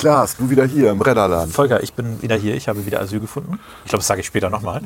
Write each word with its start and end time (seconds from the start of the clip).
Klaas, 0.00 0.34
du 0.38 0.48
wieder 0.48 0.64
hier 0.64 0.90
im 0.92 1.02
Rennerland. 1.02 1.52
Volker, 1.52 1.82
ich 1.82 1.92
bin 1.92 2.22
wieder 2.22 2.34
hier. 2.34 2.54
Ich 2.54 2.68
habe 2.68 2.86
wieder 2.86 3.00
Asyl 3.02 3.20
gefunden. 3.20 3.60
Ich 3.84 3.90
glaube, 3.90 3.98
das 3.98 4.06
sage 4.06 4.20
ich 4.20 4.26
später 4.26 4.48
nochmal. 4.48 4.80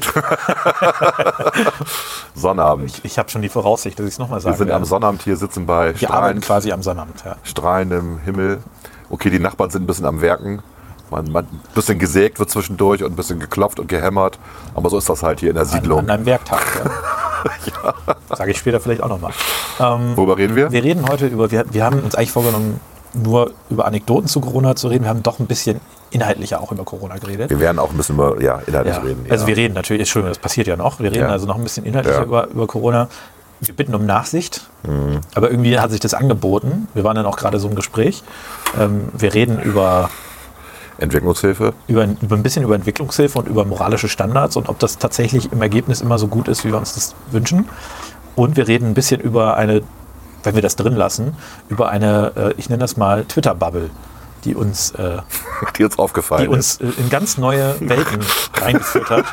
Sonnabend. 2.35 2.87
Ich, 2.91 3.05
ich 3.05 3.17
habe 3.17 3.31
schon 3.31 3.41
die 3.41 3.49
Voraussicht, 3.49 3.97
dass 3.97 4.07
ich 4.07 4.15
es 4.15 4.19
nochmal 4.19 4.41
sage. 4.41 4.55
Wir 4.55 4.59
sind 4.59 4.73
am 4.73 4.85
Sonnabend 4.85 5.23
hier, 5.23 5.37
sitzen 5.37 5.67
bei 5.67 5.95
Wir 6.01 6.11
arbeiten 6.11 6.43
strahlend, 6.43 6.45
quasi 6.45 6.73
am 6.73 6.83
Sonnabend. 6.83 7.23
Ja. 7.25 7.37
strahlendem 7.45 8.19
Himmel. 8.25 8.59
Okay, 9.09 9.31
die 9.31 9.39
Nachbarn 9.39 9.71
sind 9.71 9.85
ein 9.85 9.87
bisschen 9.87 10.07
am 10.07 10.21
Werken. 10.21 10.63
Man, 11.13 11.31
man, 11.31 11.45
ein 11.45 11.61
bisschen 11.77 12.01
gesägt 12.01 12.41
wird 12.41 12.51
zwischendurch 12.51 13.05
und 13.05 13.13
ein 13.13 13.17
bisschen 13.17 13.39
geklopft 13.39 13.79
und 13.79 13.87
gehämmert. 13.89 14.41
Aber 14.75 14.91
so 14.91 14.99
ist 14.99 15.09
das 15.09 15.23
halt 15.23 15.39
hier 15.39 15.51
in 15.51 15.55
der 15.55 15.63
An, 15.63 15.71
Siedlung. 15.71 16.01
an 16.01 16.11
einem 16.11 16.27
Werktag. 16.27 16.61
Ja. 17.67 17.95
Sage 18.37 18.51
ich 18.51 18.59
später 18.59 18.81
vielleicht 18.81 19.01
auch 19.01 19.09
nochmal. 19.09 19.33
Ähm, 19.79 20.17
Worüber 20.17 20.39
reden 20.39 20.57
wir? 20.57 20.73
wir 20.73 20.83
reden 20.83 21.07
heute 21.09 21.29
über, 21.29 21.53
wir, 21.53 21.67
wir 21.71 21.85
haben 21.85 22.01
uns 22.01 22.17
eigentlich 22.17 22.33
vorgenommen, 22.33 22.81
nur 23.15 23.53
über 23.71 23.87
Anekdoten 23.87 24.29
zu 24.29 24.41
Corona 24.41 24.75
zu 24.77 24.89
reden. 24.89 25.05
Wir 25.05 25.11
haben 25.11 25.23
doch 25.23 25.39
ein 25.39 25.47
bisschen 25.47 25.81
inhaltlicher 26.11 26.61
auch 26.61 26.71
über 26.73 26.85
Corona 26.85 27.17
geredet. 27.17 27.51
Wir 27.51 27.61
werden 27.61 27.79
auch 27.79 27.91
ein 27.91 27.97
bisschen 27.97 28.15
über 28.17 28.41
ja, 28.41 28.61
inhaltlich 28.67 28.97
Ja. 28.97 29.03
reden. 29.03 29.27
Also 29.31 29.45
ja. 29.45 29.49
wir 29.49 29.57
reden 29.57 29.75
natürlich, 29.75 30.01
Entschuldigung, 30.03 30.31
das 30.31 30.39
passiert 30.39 30.67
ja 30.67 30.77
noch. 30.77 31.01
Wir 31.01 31.11
reden 31.11 31.23
Ja. 31.25 31.29
also 31.31 31.47
noch 31.47 31.57
ein 31.57 31.63
bisschen 31.63 31.85
inhaltlicher 31.85 32.23
über, 32.25 32.49
über 32.49 32.67
Corona. 32.67 33.09
Wir 33.61 33.75
bitten 33.75 33.95
um 33.95 34.05
Nachsicht, 34.05 34.69
Mhm. 34.87 35.21
aber 35.35 35.51
irgendwie 35.51 35.79
hat 35.79 35.91
sich 35.91 36.01
das 36.01 36.13
angeboten. 36.15 36.89
Wir 36.95 37.05
waren 37.05 37.17
dann 37.17 37.25
auch 37.27 37.37
gerade 37.37 37.59
so 37.59 37.69
im 37.69 37.75
Gespräch. 37.77 38.23
Ähm, 38.79 39.09
wir 39.17 39.33
reden 39.33 39.59
über, 39.61 40.11
Entwicklungshilfe. 40.99 41.73
über, 41.89 42.05
über 42.21 42.37
ein 42.37 42.43
bisschen 42.43 42.63
über 42.63 42.75
Entwicklungshilfe 42.75 43.39
und 43.39 43.49
über 43.49 43.65
moralische 43.65 44.09
Standards 44.09 44.57
und 44.57 44.69
ob 44.69 44.79
das 44.79 44.99
tatsächlich 44.99 45.51
im 45.53 45.61
Ergebnis 45.63 46.01
immer 46.01 46.19
so 46.19 46.29
gut 46.29 46.47
ist, 46.49 46.65
wie 46.65 46.69
wir 46.71 46.79
uns 46.79 46.95
das 46.95 47.15
wünschen. 47.31 47.69
Und 48.37 48.57
wir 48.57 48.69
reden 48.69 48.87
ein 48.91 48.95
bisschen 48.95 49.21
über 49.21 49.57
eine, 49.57 49.83
wenn 50.45 50.55
wir 50.55 50.63
das 50.63 50.77
drin 50.77 50.95
lassen, 50.95 51.35
über 51.69 51.89
eine, 51.89 52.33
äh, 52.37 52.55
ich 52.57 52.69
nenne 52.69 52.81
das 52.81 52.97
mal 52.97 53.25
Twitter-Bubble, 53.25 53.91
die 54.45 54.55
uns 54.55 54.91
äh, 54.93 55.19
Die 55.79 55.85
uns 55.85 55.99
aufgefallen 55.99 56.43
die 56.43 56.49
uns 56.49 56.79
äh, 56.81 56.85
in 56.99 57.09
ganz 57.09 57.39
neue 57.39 57.75
Welten 57.81 58.21
reingeführt 58.61 59.09
hat, 59.11 59.25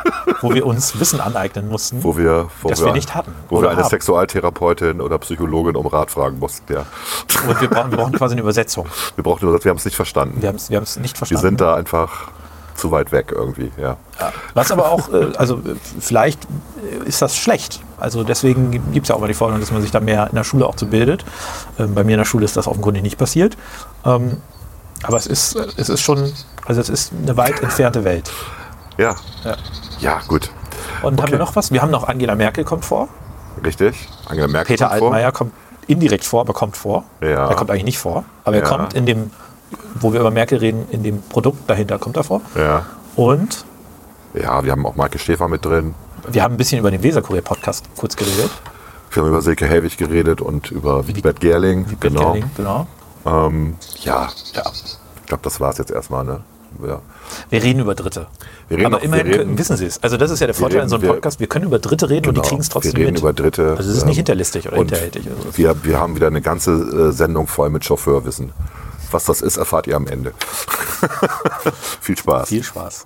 wo 0.41 0.53
wir 0.53 0.65
uns 0.65 0.99
Wissen 0.99 1.19
aneignen 1.19 1.67
mussten. 1.67 2.03
Wo 2.03 2.17
wir, 2.17 2.47
wo 2.61 2.69
Das 2.69 2.83
wir 2.83 2.93
nicht 2.93 3.13
hatten 3.13 3.33
Wo 3.49 3.61
wir 3.61 3.69
eine 3.69 3.81
haben. 3.81 3.89
Sexualtherapeutin 3.89 5.01
oder 5.01 5.17
Psychologin 5.19 5.75
um 5.75 5.85
Rat 5.87 6.11
fragen 6.11 6.39
mussten. 6.39 6.71
Ja. 6.71 6.85
Und 7.47 7.59
wir 7.59 7.69
brauchen, 7.69 7.91
wir 7.91 7.97
brauchen 7.97 8.13
quasi 8.13 8.33
eine 8.33 8.41
Übersetzung. 8.41 8.87
Wir 9.15 9.23
brauchen 9.23 9.45
nur, 9.45 9.63
wir 9.63 9.69
haben 9.69 9.77
es 9.77 9.85
nicht 9.85 9.95
verstanden. 9.95 10.41
Wir 10.41 10.47
haben 10.49 10.55
es 10.55 10.69
wir 10.69 10.77
haben's 10.77 10.95
nicht 10.97 11.15
Wir 11.15 11.17
verstanden. 11.17 11.41
sind 11.41 11.61
da 11.61 11.75
einfach 11.75 12.29
zu 12.75 12.91
weit 12.91 13.11
weg 13.11 13.33
irgendwie. 13.35 13.71
Ja. 13.77 13.97
Ja. 14.19 14.31
Was 14.53 14.71
aber 14.71 14.89
auch, 14.91 15.11
äh, 15.13 15.35
also 15.37 15.55
äh, 15.57 15.75
vielleicht 15.99 16.39
äh, 17.03 17.07
ist 17.07 17.21
das 17.21 17.35
schlecht. 17.35 17.81
Also 18.01 18.23
deswegen 18.23 18.71
gibt 18.91 19.05
es 19.05 19.09
ja 19.09 19.15
auch 19.15 19.19
mal 19.19 19.27
die 19.27 19.33
Forderung, 19.33 19.59
dass 19.61 19.71
man 19.71 19.81
sich 19.81 19.91
da 19.91 19.99
mehr 19.99 20.27
in 20.27 20.35
der 20.35 20.43
Schule 20.43 20.65
auch 20.65 20.75
zu 20.75 20.87
bildet. 20.87 21.23
Ähm, 21.79 21.93
Bei 21.95 22.03
mir 22.03 22.13
in 22.13 22.17
der 22.17 22.25
Schule 22.25 22.45
ist 22.45 22.57
das 22.57 22.67
offenkundig 22.67 23.03
nicht 23.03 23.17
passiert. 23.17 23.57
Ähm, 24.05 24.37
Aber 25.03 25.17
es 25.17 25.27
ist, 25.27 25.55
es 25.55 25.89
ist 25.89 26.01
schon, 26.01 26.31
also 26.65 26.81
es 26.81 26.89
ist 26.89 27.11
eine 27.21 27.37
weit 27.37 27.61
entfernte 27.61 28.03
Welt. 28.03 28.31
Ja. 28.97 29.15
Ja. 29.43 29.55
Ja, 29.99 30.19
gut. 30.27 30.51
Und 31.01 31.13
haben 31.17 31.19
Okay. 31.25 31.31
wir 31.33 31.39
noch 31.39 31.55
was? 31.55 31.71
Wir 31.71 31.81
haben 31.81 31.91
noch 31.91 32.07
Angela 32.07 32.35
Merkel 32.35 32.63
kommt 32.63 32.85
vor. 32.85 33.07
Richtig. 33.63 34.07
Angela 34.27 34.47
Merkel. 34.47 34.75
Peter 34.75 34.87
kommt 34.87 34.99
vor. 34.99 35.07
Altmaier 35.13 35.31
kommt 35.31 35.53
indirekt 35.87 36.23
vor, 36.25 36.41
aber 36.41 36.53
kommt 36.53 36.77
vor. 36.77 37.03
Ja. 37.21 37.47
Er 37.49 37.55
kommt 37.55 37.69
eigentlich 37.71 37.83
nicht 37.85 37.99
vor. 37.99 38.23
Aber 38.43 38.55
er 38.55 38.61
Ja. 38.63 38.67
kommt 38.67 38.93
in 38.93 39.05
dem, 39.05 39.31
wo 39.95 40.13
wir 40.13 40.19
über 40.19 40.31
Merkel 40.31 40.59
reden, 40.59 40.85
in 40.91 41.03
dem 41.03 41.21
Produkt 41.21 41.69
dahinter 41.69 41.97
kommt 41.99 42.17
er 42.17 42.23
vor. 42.23 42.41
Ja. 42.55 42.85
Und 43.15 43.65
Ja, 44.33 44.63
wir 44.63 44.71
haben 44.71 44.85
auch 44.85 44.95
Maike 44.95 45.19
Schäfer 45.19 45.47
mit 45.49 45.65
drin. 45.65 45.93
Wir 46.29 46.43
haben 46.43 46.53
ein 46.55 46.57
bisschen 46.57 46.79
über 46.79 46.91
den 46.91 47.03
Weserkurier-Podcast 47.03 47.85
kurz 47.95 48.15
geredet. 48.15 48.49
Wir 49.11 49.23
haben 49.23 49.29
über 49.29 49.41
Silke 49.41 49.65
Helwig 49.67 49.97
geredet 49.97 50.41
und 50.41 50.71
über 50.71 51.07
Wigbert 51.07 51.39
Gerling. 51.41 51.85
genau. 51.99 52.33
Gerling, 52.33 52.51
genau. 52.55 52.87
Ähm, 53.25 53.75
ja, 54.01 54.29
Ja. 54.53 54.63
ich 54.73 55.25
glaube, 55.27 55.43
das 55.43 55.59
war 55.59 55.71
es 55.71 55.77
jetzt 55.77 55.91
erstmal. 55.91 56.23
Ne? 56.23 56.41
Ja. 56.87 57.01
Wir 57.49 57.61
reden 57.63 57.79
über 57.81 57.93
Dritte. 57.95 58.27
Wir 58.69 58.77
reden 58.77 58.85
Aber 58.87 58.97
auch- 58.97 59.01
immerhin 59.03 59.27
reden- 59.27 59.37
können, 59.39 59.57
wissen 59.57 59.75
Sie 59.77 59.85
es. 59.85 60.01
Also 60.01 60.15
das 60.17 60.31
ist 60.31 60.39
ja 60.39 60.47
der 60.47 60.53
Vorteil 60.55 60.77
reden- 60.79 60.85
in 60.85 60.89
so 60.89 60.95
einem 60.95 61.07
Podcast. 61.07 61.39
Wir 61.41 61.47
können 61.47 61.65
über 61.65 61.79
Dritte 61.79 62.09
reden 62.09 62.27
und 62.29 62.35
die 62.35 62.39
Genau. 62.39 62.47
kriegen 62.49 62.61
es 62.61 62.69
trotzdem 62.69 62.93
Wir 62.93 62.99
reden 63.01 63.13
mit. 63.13 63.21
über 63.21 63.33
Dritte. 63.33 63.75
Also 63.77 63.91
es 63.91 63.97
ist 63.97 64.05
nicht 64.05 64.13
ähm, 64.15 64.17
hinterlistig 64.17 64.67
oder 64.67 64.77
hinterhältig. 64.77 65.25
oder 65.27 65.35
so. 65.51 65.57
wir, 65.57 65.83
wir 65.83 65.99
haben 65.99 66.15
wieder 66.15 66.27
eine 66.27 66.41
ganze 66.41 66.71
äh, 66.71 67.11
Sendung 67.11 67.47
voll 67.47 67.69
mit 67.69 67.83
Chauffeurwissen. 67.83 68.51
Was 69.11 69.25
das 69.25 69.41
ist, 69.41 69.57
erfahrt 69.57 69.87
ihr 69.87 69.97
am 69.97 70.07
Ende. 70.07 70.31
Viel 71.99 72.17
Spaß. 72.17 72.47
Viel 72.47 72.63
Spaß. 72.63 73.05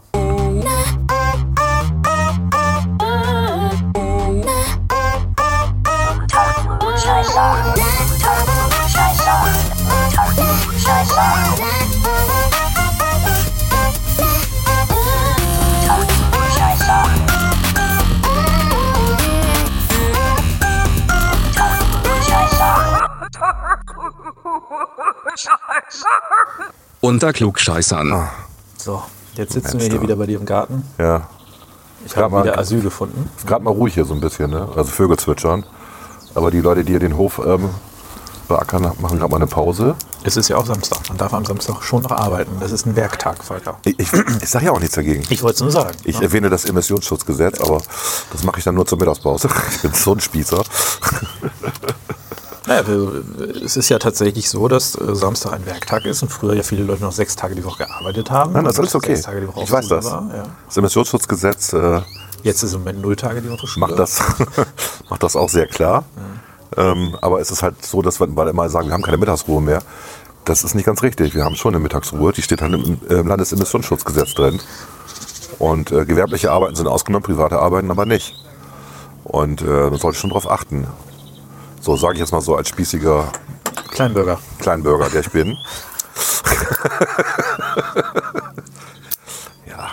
Unter 27.05 27.33
Klugscheißern. 27.33 28.27
So, 28.77 29.03
jetzt 29.35 29.53
sitzen 29.53 29.73
wir 29.73 29.77
Mensch, 29.77 29.91
hier 29.91 29.97
du. 29.99 30.01
wieder 30.01 30.15
bei 30.15 30.25
dir 30.25 30.39
im 30.39 30.45
Garten. 30.47 30.83
Ja. 30.97 31.29
Ich 32.03 32.17
habe 32.17 32.41
wieder 32.41 32.57
Asyl 32.57 32.81
gefunden. 32.81 33.29
Ist 33.37 33.45
gerade 33.45 33.63
mal 33.63 33.69
ruhig 33.69 33.93
hier 33.93 34.05
so 34.05 34.15
ein 34.15 34.19
bisschen, 34.19 34.49
ne? 34.49 34.67
Also 34.75 34.85
Vögel 34.85 35.15
zwitschern. 35.17 35.67
Aber 36.33 36.49
die 36.49 36.61
Leute, 36.61 36.83
die 36.83 36.93
hier 36.93 36.99
den 36.99 37.15
Hof 37.15 37.39
ähm, 37.45 37.69
beackern, 38.47 38.91
machen 38.99 39.19
gerade 39.19 39.29
mal 39.29 39.35
eine 39.35 39.45
Pause. 39.45 39.93
Es 40.23 40.35
ist 40.35 40.47
ja 40.47 40.57
auch 40.57 40.65
Samstag. 40.65 41.07
Man 41.09 41.19
darf 41.19 41.31
am 41.35 41.45
Samstag 41.45 41.83
schon 41.83 42.01
noch 42.01 42.09
arbeiten. 42.09 42.53
Das 42.59 42.71
ist 42.71 42.87
ein 42.87 42.95
Werktag, 42.95 43.43
Volker. 43.43 43.77
Ich, 43.85 43.99
ich, 43.99 44.11
ich 44.41 44.49
sage 44.49 44.65
ja 44.65 44.71
auch 44.71 44.79
nichts 44.79 44.95
dagegen. 44.95 45.21
Ich 45.29 45.43
wollte 45.43 45.57
es 45.57 45.61
nur 45.61 45.71
sagen. 45.71 45.95
Ich 46.05 46.19
erwähne 46.19 46.49
das 46.49 46.65
Emissionsschutzgesetz, 46.65 47.61
aber 47.61 47.83
das 48.31 48.43
mache 48.43 48.57
ich 48.57 48.63
dann 48.63 48.73
nur 48.73 48.87
zur 48.87 48.97
Mittagspause. 48.97 49.47
Ich 49.69 49.81
bin 49.83 49.93
so 49.93 50.13
ein 50.13 50.19
Spießer. 50.19 50.63
Naja, 52.67 52.87
wir, 52.87 53.23
es 53.63 53.77
ist 53.77 53.89
ja 53.89 53.99
tatsächlich 53.99 54.49
so, 54.49 54.67
dass 54.67 54.95
äh, 54.95 55.15
Samstag 55.15 55.53
ein 55.53 55.65
Werktag 55.65 56.05
ist 56.05 56.23
und 56.23 56.29
früher 56.29 56.55
ja 56.55 56.63
viele 56.63 56.83
Leute 56.83 57.03
noch 57.03 57.11
sechs 57.11 57.35
Tage 57.35 57.53
die 57.55 57.63
Woche 57.63 57.85
gearbeitet 57.85 58.31
haben. 58.31 58.53
Nein, 58.53 58.63
das 58.63 58.73
ist 58.73 58.79
alles 58.79 58.95
okay. 58.95 59.15
Sechs 59.15 59.25
Tage 59.25 59.41
die 59.41 59.47
Woche 59.47 59.61
Ich 59.63 59.71
weiß 59.71 59.87
das. 59.87 60.05
War, 60.05 60.29
ja. 60.35 60.43
Das 60.65 60.77
Emissionsschutzgesetz 60.77 61.73
äh, 61.73 62.01
Jetzt 62.43 62.61
ist 62.61 62.73
im 62.73 62.81
Moment 62.81 63.01
null 63.01 63.15
Tage 63.15 63.41
die 63.41 63.49
Woche 63.49 63.65
Schule. 63.65 63.87
macht, 63.87 63.97
das, 63.99 64.19
macht 65.09 65.23
das 65.23 65.35
auch 65.35 65.49
sehr 65.49 65.65
klar. 65.65 66.03
Ähm, 66.77 67.17
aber 67.21 67.39
es 67.39 67.49
ist 67.49 67.63
halt 67.63 67.83
so, 67.83 68.03
dass 68.03 68.19
wir 68.19 68.27
immer 68.27 68.69
sagen, 68.69 68.87
wir 68.87 68.93
haben 68.93 69.01
keine 69.01 69.17
Mittagsruhe 69.17 69.61
mehr. 69.61 69.81
Das 70.43 70.63
ist 70.63 70.75
nicht 70.75 70.85
ganz 70.85 71.01
richtig. 71.01 71.33
Wir 71.33 71.43
haben 71.43 71.55
schon 71.55 71.73
eine 71.73 71.81
Mittagsruhe. 71.81 72.33
Die 72.33 72.43
steht 72.43 72.61
halt 72.61 72.73
im, 72.73 72.99
im 73.09 73.27
Landesemissionsschutzgesetz 73.27 74.35
drin. 74.35 74.59
Und 75.57 75.91
äh, 75.91 76.05
gewerbliche 76.05 76.51
Arbeiten 76.51 76.75
sind 76.75 76.87
ausgenommen, 76.87 77.23
private 77.23 77.57
Arbeiten 77.57 77.89
aber 77.89 78.05
nicht. 78.05 78.35
Und 79.23 79.61
äh, 79.61 79.65
man 79.65 79.97
sollte 79.97 80.19
schon 80.19 80.29
darauf 80.29 80.49
achten. 80.49 80.85
So 81.85 81.95
sage 81.95 82.15
ich 82.15 82.19
jetzt 82.19 82.31
mal 82.31 82.41
so 82.41 82.55
als 82.55 82.69
spießiger 82.69 83.31
Kleinbürger. 83.91 84.39
Kleinbürger, 84.57 85.07
der 85.11 85.21
ich 85.21 85.29
bin. 85.29 85.49
ja. 89.69 89.89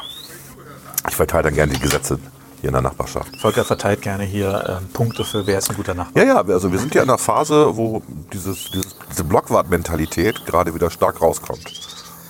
Ich 1.06 1.14
verteile 1.14 1.42
dann 1.42 1.54
gerne 1.54 1.74
die 1.74 1.80
Gesetze 1.80 2.18
hier 2.62 2.68
in 2.68 2.72
der 2.72 2.80
Nachbarschaft. 2.80 3.36
Volker 3.38 3.62
verteilt 3.62 4.00
gerne 4.00 4.24
hier 4.24 4.78
ähm, 4.80 4.88
Punkte 4.94 5.22
für 5.22 5.46
wer 5.46 5.58
ist 5.58 5.68
ein 5.68 5.76
guter 5.76 5.92
Nachbar. 5.92 6.24
Ja, 6.24 6.36
ja, 6.36 6.40
also 6.40 6.72
wir 6.72 6.78
sind 6.78 6.94
ja 6.94 7.02
in 7.02 7.10
einer 7.10 7.18
Phase, 7.18 7.76
wo 7.76 8.00
dieses, 8.32 8.70
dieses, 8.70 8.96
diese 9.10 9.24
Blockwart-Mentalität 9.24 10.46
gerade 10.46 10.74
wieder 10.74 10.88
stark 10.88 11.20
rauskommt. 11.20 11.70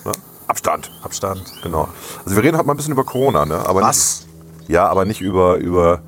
Ne? 0.04 0.10
Abstand. 0.48 0.90
Abstand. 1.04 1.44
Genau. 1.62 1.88
Also 2.24 2.34
wir 2.34 2.42
reden 2.42 2.56
heute 2.56 2.66
mal 2.66 2.74
ein 2.74 2.78
bisschen 2.78 2.94
über 2.94 3.04
Corona, 3.04 3.46
ne? 3.46 3.64
Aber 3.64 3.82
Was? 3.82 4.26
Nicht, 4.58 4.70
ja, 4.70 4.88
aber 4.88 5.04
nicht 5.04 5.20
über, 5.20 5.54
über 5.58 6.02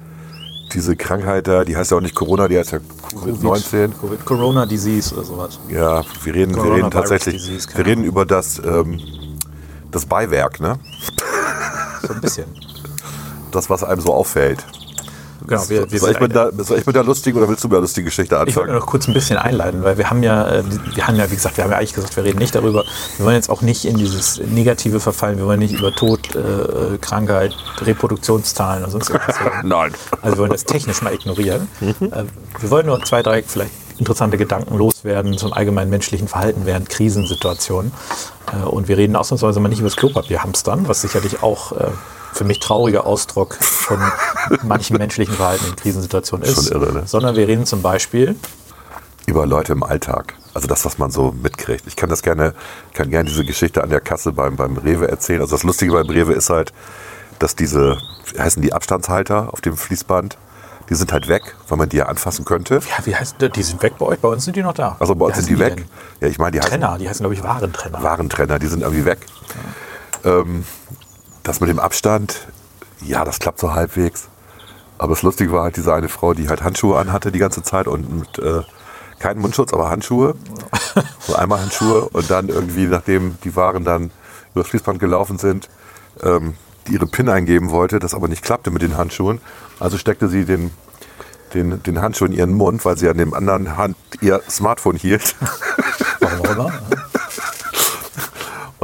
diese 0.73 0.97
Krankheit 0.97 1.47
da, 1.47 1.65
die 1.65 1.77
heißt 1.77 1.91
ja 1.91 1.97
auch 1.97 2.01
nicht 2.01 2.15
Corona, 2.15 2.49
die 2.49 2.59
heißt 2.59 2.73
ja 2.73 2.79
Covid-19. 2.79 3.93
Covid, 4.01 4.25
Corona 4.25 4.67
Disease 4.67 5.15
oder 5.15 5.25
sowas. 5.25 5.59
Ja, 5.69 6.03
wir 6.23 6.35
reden, 6.35 6.55
wir 6.57 6.75
reden 6.75 6.91
tatsächlich, 6.91 7.37
Disease, 7.37 7.69
wir 7.75 7.87
reden 7.87 8.05
über 8.05 8.25
das, 8.27 8.59
ähm, 8.59 9.01
das 9.91 10.07
Beiwerk, 10.07 10.61
ne? 10.61 10.78
So 12.07 12.15
ein 12.15 12.21
bisschen. 12.21 12.47
Das, 13.51 13.71
was 13.71 13.84
einem 13.84 14.01
so 14.01 14.13
auffällt. 14.13 14.65
Genau, 15.47 15.69
wir, 15.69 15.91
wir 15.91 15.98
soll, 15.98 16.13
ich 16.13 16.21
mit 16.21 16.34
der, 16.34 16.53
soll 16.59 16.78
ich 16.78 16.86
mit 16.86 16.97
der 16.97 17.04
lustigen 17.04 17.39
oder 17.39 17.48
willst 17.48 17.65
du 17.65 17.69
mir 17.69 17.75
eine 17.75 17.83
lustige 17.83 18.07
Geschichte 18.07 18.34
Ich 18.34 18.57
wollte 18.57 18.60
anfangen? 18.60 18.78
noch 18.78 18.86
kurz 18.86 19.09
ein 19.09 19.15
bisschen 19.15 19.36
einleiten, 19.36 19.83
weil 19.83 19.98
wir 19.98 20.09
haben 20.09 20.22
ja, 20.22 20.48
äh, 20.48 20.65
wir 20.95 21.07
haben 21.07 21.16
ja, 21.16 21.31
wie 21.31 21.34
gesagt, 21.34 21.57
wir 21.57 21.65
haben 21.65 21.71
ja 21.71 21.78
eigentlich 21.78 21.95
gesagt, 21.95 22.16
wir 22.16 22.25
reden 22.25 22.39
nicht 22.39 22.54
darüber. 22.54 22.84
Wir 23.16 23.27
wollen 23.27 23.36
jetzt 23.36 23.51
auch 23.51 23.63
nicht 23.63 23.84
in 23.84 23.97
dieses 23.97 24.41
Negative 24.41 25.01
verfallen. 25.01 25.39
Wir 25.39 25.47
wollen 25.47 25.60
nicht 25.60 25.75
über 25.75 25.92
Tod, 25.92 26.34
äh, 26.34 26.98
Krankheit, 27.01 27.54
Reproduktionszahlen 27.83 28.84
und 28.84 28.91
sonst 28.91 29.10
irgendwas 29.10 29.41
reden. 29.41 29.51
Nein. 29.69 29.92
Also 30.22 30.36
wir 30.36 30.39
wollen 30.39 30.53
das 30.53 30.65
technisch 30.65 31.03
mal 31.03 31.13
ignorieren. 31.13 31.69
Äh, 31.81 32.25
wir 32.60 32.71
wollen 32.71 32.86
nur 32.86 33.03
zwei, 33.04 33.22
drei 33.22 33.42
vielleicht 33.42 33.72
interessante 33.98 34.36
Gedanken 34.36 34.77
loswerden 34.77 35.36
zum 35.39 35.53
allgemeinen 35.53 35.91
menschlichen 35.91 36.28
Verhalten 36.28 36.63
während 36.65 36.89
Krisensituationen. 36.89 37.92
Äh, 38.53 38.65
und 38.66 38.89
wir 38.89 38.97
reden 38.97 39.16
ausnahmsweise 39.16 39.60
mal 39.60 39.69
nicht 39.69 39.81
über 39.81 39.89
das 39.89 39.97
Klopapierhamstern, 39.97 40.89
was 40.89 41.01
sicherlich 41.01 41.42
auch 41.42 41.72
äh, 41.72 41.86
für 42.34 42.45
mich 42.45 42.59
trauriger 42.59 43.07
Ausdruck 43.07 43.54
von 43.54 43.98
manchen 44.63 44.98
menschlichen 44.98 45.34
Verhalten 45.34 45.66
in 45.66 45.77
Krisensituationen 45.77 46.47
ist. 46.47 46.69
Schon 46.69 46.83
irre, 46.83 46.92
ne? 46.92 47.03
Sondern 47.07 47.36
wir 47.36 47.47
reden 47.47 47.65
zum 47.65 47.81
Beispiel 47.81 48.36
über 49.27 49.47
Leute 49.47 49.72
im 49.72 49.83
Alltag. 49.83 50.34
Also 50.53 50.69
das, 50.69 50.84
was 50.84 50.98
man 50.98 51.10
so 51.10 51.33
mitkriegt. 51.33 51.86
Ich 51.86 51.97
kann 51.97 52.10
das 52.10 52.22
gerne, 52.22 52.54
kann 52.92 53.10
gerne 53.10 53.28
diese 53.28 53.45
Geschichte 53.45 53.83
an 53.83 53.91
der 53.91 54.01
Kasse 54.01 54.33
beim, 54.33 54.57
beim 54.57 54.77
Rewe 54.77 55.09
erzählen. 55.09 55.41
Also 55.41 55.54
das 55.54 55.63
Lustige 55.63 55.92
beim 55.92 56.09
Rewe 56.09 56.33
ist 56.33 56.51
halt, 56.51 56.72
dass 57.39 57.57
diese, 57.57 57.98
wie 58.33 58.39
heißen 58.39 58.60
die 58.63 58.72
Abstandshalter 58.72 59.53
auf 59.53 59.60
dem 59.60 59.77
Fließband, 59.77 60.36
die 60.91 60.95
sind 60.95 61.13
halt 61.13 61.28
weg, 61.28 61.54
weil 61.69 61.78
man 61.78 61.89
die 61.89 61.97
ja 61.97 62.07
anfassen 62.07 62.45
könnte. 62.45 62.75
Ja, 62.75 63.07
wie 63.07 63.16
heißt 63.16 63.36
die? 63.41 63.48
Die 63.48 63.63
sind 63.63 63.83
weg 63.83 63.95
bei 63.98 64.07
euch, 64.07 64.19
bei 64.19 64.28
uns 64.28 64.45
sind 64.45 64.57
die 64.57 64.63
noch 64.63 64.75
da. 64.75 64.97
Also 64.98 65.15
bei 65.15 65.27
uns 65.27 65.36
sind 65.36 65.48
die 65.48 65.57
heißen 65.57 65.78
weg. 65.78 65.86
Ja, 66.21 66.28
ich 66.28 66.39
meine, 66.39 66.53
die 66.53 66.59
heißen 66.59 66.71
Trenner, 66.71 66.98
die 66.98 67.09
heißen, 67.09 67.22
glaube 67.22 67.34
ich, 67.34 67.42
Warentrenner. 67.42 68.03
Warentrenner, 68.03 68.59
die 68.59 68.66
sind 68.66 68.83
irgendwie 68.83 69.04
weg. 69.07 69.21
Ähm, 70.25 70.65
das 71.45 71.61
mit 71.61 71.71
dem 71.71 71.79
Abstand, 71.79 72.49
ja, 73.01 73.25
das 73.25 73.39
klappt 73.39 73.61
so 73.61 73.73
halbwegs. 73.73 74.29
Aber 74.99 75.15
das 75.15 75.23
Lustige 75.23 75.53
war 75.53 75.65
halt 75.65 75.77
diese 75.77 75.95
eine 75.95 76.09
Frau, 76.09 76.35
die 76.35 76.49
halt 76.49 76.63
Handschuhe 76.63 76.99
anhatte 76.99 77.31
die 77.31 77.39
ganze 77.39 77.63
Zeit 77.63 77.87
und 77.87 78.19
mit, 78.19 78.39
äh, 78.39 78.63
keinen 79.19 79.41
Mundschutz, 79.41 79.73
aber 79.73 79.91
Handschuhe. 79.91 80.35
So 81.19 81.35
einmal 81.35 81.61
Handschuhe 81.61 82.09
und 82.11 82.31
dann 82.31 82.49
irgendwie, 82.49 82.87
nachdem 82.87 83.37
die 83.43 83.57
Waren 83.57 83.85
dann 83.85 84.11
über 84.53 84.63
das 84.63 84.69
Fließband 84.69 84.99
gelaufen 84.99 85.39
sind, 85.39 85.69
ähm, 86.23 86.55
die 86.87 86.93
ihre 86.93 87.07
PIN 87.07 87.29
eingeben 87.29 87.71
wollte, 87.71 87.99
das 87.99 88.15
aber 88.15 88.29
nicht 88.29 88.43
klappte 88.43 88.71
mit 88.71 88.83
den 88.83 88.97
Handschuhen. 88.97 89.41
Also 89.81 89.99
steckte 89.99 90.29
sie 90.29 90.45
den, 90.45 90.71
den, 91.55 91.83
den 91.83 92.01
Handschuh 92.01 92.27
in 92.27 92.33
ihren 92.33 92.53
Mund, 92.53 92.85
weil 92.85 92.97
sie 92.97 93.09
an 93.09 93.19
dem 93.19 93.35
anderen 93.35 93.77
Hand 93.77 93.97
ihr 94.21 94.43
Smartphone 94.49 94.97
hielt. 94.97 95.35
Warum 96.21 96.41
auch 96.41 96.51
immer. 96.51 96.73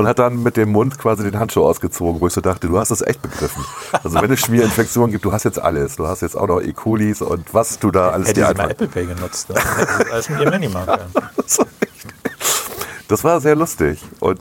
Und 0.00 0.08
hat 0.08 0.18
dann 0.18 0.42
mit 0.42 0.56
dem 0.56 0.72
Mund 0.72 0.98
quasi 0.98 1.22
den 1.22 1.38
Handschuh 1.38 1.62
ausgezogen, 1.64 2.20
wo 2.20 2.26
ich 2.26 2.32
so 2.32 2.40
dachte, 2.40 2.66
du 2.68 2.78
hast 2.78 2.90
das 2.90 3.02
echt 3.02 3.20
begriffen. 3.22 3.64
Also 4.02 4.20
wenn 4.20 4.32
es 4.32 4.40
Schmierinfektionen 4.40 5.10
gibt, 5.12 5.24
du 5.24 5.32
hast 5.32 5.44
jetzt 5.44 5.58
alles. 5.60 5.96
Du 5.96 6.06
hast 6.06 6.22
jetzt 6.22 6.36
auch 6.36 6.48
noch 6.48 6.60
E. 6.60 6.72
colis 6.72 7.20
und 7.22 7.52
was 7.52 7.78
du 7.78 7.90
da 7.90 8.08
alles 8.10 8.28
Hätte 8.28 8.40
dir 8.40 8.48
einfach... 8.48 8.70
Apple 8.70 8.88
Pay 8.88 9.06
genutzt. 9.06 9.50
Dann 9.50 9.58
hätte 9.58 10.04
sie 10.04 10.10
alles 10.10 10.28
mit 10.30 10.40
ihrem 10.40 10.52
Handy 10.52 10.68
machen 10.68 10.86
können. 11.14 11.30
Das 13.08 13.24
war 13.24 13.40
sehr 13.40 13.56
lustig. 13.56 14.02
Und 14.20 14.40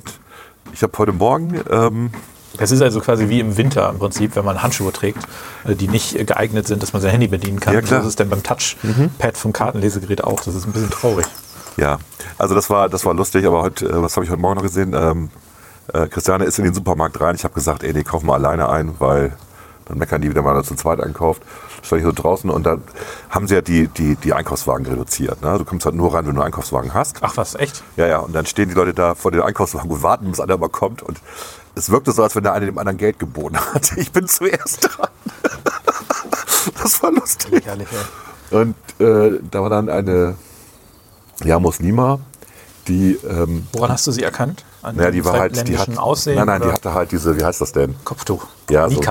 ich 0.71 0.81
habe 0.83 0.97
heute 0.97 1.11
Morgen, 1.11 1.59
ähm, 1.69 2.11
Es 2.57 2.71
ist 2.71 2.81
also 2.81 3.01
quasi 3.01 3.27
wie 3.29 3.39
im 3.39 3.57
Winter 3.57 3.89
im 3.89 4.00
Prinzip, 4.00 4.35
wenn 4.35 4.45
man 4.45 4.61
Handschuhe 4.63 4.94
trägt, 4.94 5.23
äh, 5.65 5.75
die 5.75 5.88
nicht 5.88 6.25
geeignet 6.25 6.67
sind, 6.67 6.81
dass 6.83 6.94
man 6.94 7.01
sein 7.01 7.11
Handy 7.11 7.27
bedienen 7.27 7.59
kann. 7.59 7.73
Ja, 7.73 7.81
klar. 7.81 8.01
So 8.01 8.07
ist 8.07 8.09
es 8.11 8.15
denn 8.15 8.29
beim 8.29 8.44
Touchpad 8.44 9.35
vom 9.38 9.51
Kartenlesegerät 9.53 10.23
auch. 10.23 10.39
Das 10.41 10.56
ist 10.56 10.65
ein 10.65 10.71
bisschen 10.71 10.89
traurig. 10.89 11.25
ja, 11.77 11.97
also 12.38 12.56
das 12.56 12.69
war, 12.69 12.88
das 12.88 13.06
war 13.06 13.13
lustig, 13.13 13.45
aber 13.45 13.61
heute, 13.61 13.85
äh, 13.88 14.01
was 14.01 14.15
habe 14.15 14.23
ich 14.23 14.31
heute 14.31 14.41
Morgen 14.41 14.56
noch 14.56 14.63
gesehen? 14.63 14.94
Ähm, 14.94 15.29
äh, 15.94 16.07
Christiane 16.07 16.45
ist 16.45 16.57
in 16.59 16.65
den 16.65 16.74
Supermarkt 16.74 17.19
rein. 17.21 17.36
Ich 17.36 17.44
habe 17.44 17.53
gesagt, 17.53 17.83
ey, 17.83 17.94
nee, 17.94 18.03
kauf 18.03 18.24
mal 18.24 18.36
alleine 18.36 18.69
ein, 18.69 18.95
weil 19.00 19.33
dann 19.86 19.97
meckern 19.97 20.21
die 20.21 20.30
wieder 20.30 20.41
mal, 20.41 20.53
dass 20.53 20.68
zu 20.68 20.75
zweit 20.75 21.01
einkauft. 21.01 21.41
Stand 21.81 22.01
ich 22.01 22.06
so 22.06 22.12
draußen 22.12 22.50
und 22.50 22.65
dann 22.65 22.83
haben 23.30 23.47
sie 23.47 23.56
ja 23.56 23.62
die, 23.62 23.88
die, 23.88 24.15
die 24.15 24.33
Einkaufswagen 24.33 24.86
reduziert. 24.86 25.41
Ne? 25.41 25.57
Du 25.57 25.65
kommst 25.65 25.86
halt 25.86 25.95
nur 25.95 26.13
rein, 26.13 26.25
wenn 26.27 26.36
du 26.36 26.41
einen 26.41 26.47
Einkaufswagen 26.47 26.94
hast. 26.94 27.18
Ach 27.21 27.38
was, 27.38 27.56
echt? 27.56 27.83
Ja, 27.95 28.06
ja, 28.06 28.19
und 28.19 28.33
dann 28.33 28.45
stehen 28.45 28.69
die 28.69 28.75
Leute 28.75 28.94
da 28.94 29.15
vor 29.15 29.31
den 29.31 29.41
Einkaufswagen 29.41 29.89
und 29.89 30.03
warten, 30.03 30.30
bis 30.30 30.39
einer 30.39 30.57
mal 30.57 30.69
kommt. 30.69 31.01
Und 31.01 31.19
es 31.75 31.89
wirkte 31.89 32.12
so, 32.12 32.21
als 32.21 32.35
wenn 32.35 32.44
der 32.44 32.53
eine 32.53 32.65
dem 32.65 32.77
anderen 32.77 32.97
Geld 32.97 33.18
geboten 33.18 33.57
hat. 33.57 33.92
Ich 33.97 34.12
bin 34.12 34.27
zuerst 34.27 34.81
dran. 34.81 35.09
Das 36.83 37.01
war 37.01 37.12
lustig. 37.12 37.65
Herrlich, 37.65 37.88
Und 38.51 38.75
äh, 39.00 39.39
da 39.50 39.62
war 39.62 39.69
dann 39.69 39.89
eine 39.89 40.35
ja, 41.44 41.59
Muslima, 41.59 42.19
die, 42.88 43.18
ähm, 43.27 43.68
Woran 43.71 43.92
hast 43.92 44.06
du 44.07 44.12
sie 44.12 44.24
erkannt? 44.24 44.65
An 44.81 44.95
naja, 44.95 45.11
die 45.11 45.25
war 45.25 45.39
halt, 45.39 45.67
die 45.67 45.77
hat, 45.77 45.97
Aussehen? 45.97 46.35
nein, 46.35 46.47
nein, 46.47 46.61
die 46.61 46.67
oder 46.67 46.73
hatte 46.73 46.93
halt 46.93 47.11
diese, 47.11 47.37
wie 47.37 47.43
heißt 47.43 47.59
das 47.59 47.71
denn? 47.73 47.95
Kopftuch. 48.05 48.45
Ja. 48.69 48.89
So, 48.89 49.01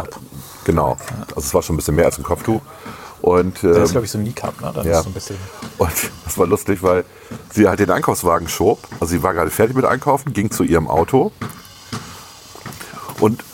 genau. 0.65 0.97
Also 1.29 1.41
es 1.41 1.55
war 1.55 1.63
schon 1.63 1.75
ein 1.75 1.79
bisschen 1.79 1.95
mehr 1.95 2.07
als 2.07 2.19
ein 2.19 2.25
Kopftuch. 2.25 2.61
Und, 3.21 3.63
Das 3.63 3.77
ist, 3.77 3.77
ähm, 3.77 3.93
glaube 3.93 4.05
ich, 4.05 4.11
so 4.13 4.19
ein 4.19 4.25
Niqab, 4.25 4.61
ne? 4.61 4.73
Dann 4.75 4.87
ja. 4.87 4.99
ist 4.99 5.05
so 5.05 5.11
ein 5.11 5.13
bisschen. 5.13 5.37
Und 5.77 5.93
das 6.25 6.39
war 6.39 6.47
lustig, 6.47 6.83
weil 6.83 7.05
sie 7.53 7.69
halt 7.69 7.81
den 7.81 7.91
Einkaufswagen 7.91 8.49
schob. 8.49 8.79
Also 9.01 9.07
sie 9.07 9.23
war 9.23 9.35
gerade 9.35 9.51
fertig 9.51 9.77
mit 9.77 9.85
Einkaufen, 9.85 10.33
ging 10.33 10.51
zu 10.51 10.63
ihrem 10.63 10.89
Auto 10.89 11.33
und 13.21 13.45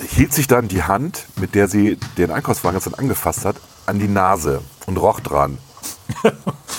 hielt 0.00 0.32
sich 0.32 0.46
dann 0.46 0.68
die 0.68 0.82
Hand, 0.82 1.26
mit 1.36 1.54
der 1.54 1.68
sie 1.68 1.98
den 2.16 2.30
Einkaufswagen 2.30 2.76
jetzt 2.76 2.86
dann 2.86 2.94
angefasst 2.94 3.44
hat, 3.44 3.56
an 3.86 3.98
die 3.98 4.08
Nase 4.08 4.62
und 4.86 4.96
roch 4.96 5.20
dran. 5.20 5.58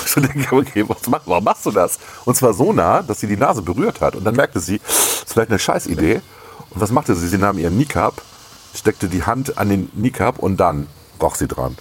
Ich 0.05 0.11
so 0.11 0.21
denke, 0.21 0.55
okay, 0.55 0.83
was 0.87 1.07
mach, 1.07 1.21
warum 1.25 1.43
machst 1.43 1.65
du 1.65 1.71
das? 1.71 1.99
Und 2.25 2.35
zwar 2.35 2.53
so 2.53 2.73
nah, 2.73 3.01
dass 3.03 3.19
sie 3.19 3.27
die 3.27 3.37
Nase 3.37 3.61
berührt 3.61 4.01
hat. 4.01 4.15
Und 4.15 4.23
dann 4.23 4.35
merkte 4.35 4.59
sie, 4.59 4.79
das 4.79 5.23
ist 5.25 5.33
vielleicht 5.33 5.49
eine 5.51 5.59
Scheißidee. 5.59 6.21
Und 6.71 6.81
was 6.81 6.91
machte 6.91 7.15
sie? 7.15 7.27
Sie 7.27 7.37
nahm 7.37 7.57
ihren 7.59 7.77
Niqab, 7.77 8.21
steckte 8.73 9.07
die 9.07 9.23
Hand 9.23 9.57
an 9.57 9.69
den 9.69 9.91
Niqab 9.93 10.39
und 10.39 10.57
dann 10.57 10.87
roch 11.21 11.35
sie 11.35 11.47
dran. 11.47 11.77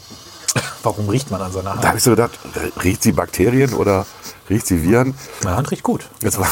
Warum 0.82 1.08
riecht 1.08 1.30
man 1.30 1.40
an 1.42 1.52
seiner 1.52 1.70
Da 1.70 1.76
Hand? 1.76 1.86
habe 1.86 1.98
ich 1.98 2.04
so 2.04 2.10
gedacht, 2.10 2.38
riecht 2.82 3.02
sie 3.02 3.12
Bakterien 3.12 3.74
oder 3.74 4.06
riecht 4.48 4.66
sie 4.66 4.82
Viren? 4.82 5.14
Meine 5.42 5.56
Hand 5.56 5.70
riecht 5.70 5.82
gut. 5.82 6.08
Das 6.20 6.38
war, 6.38 6.48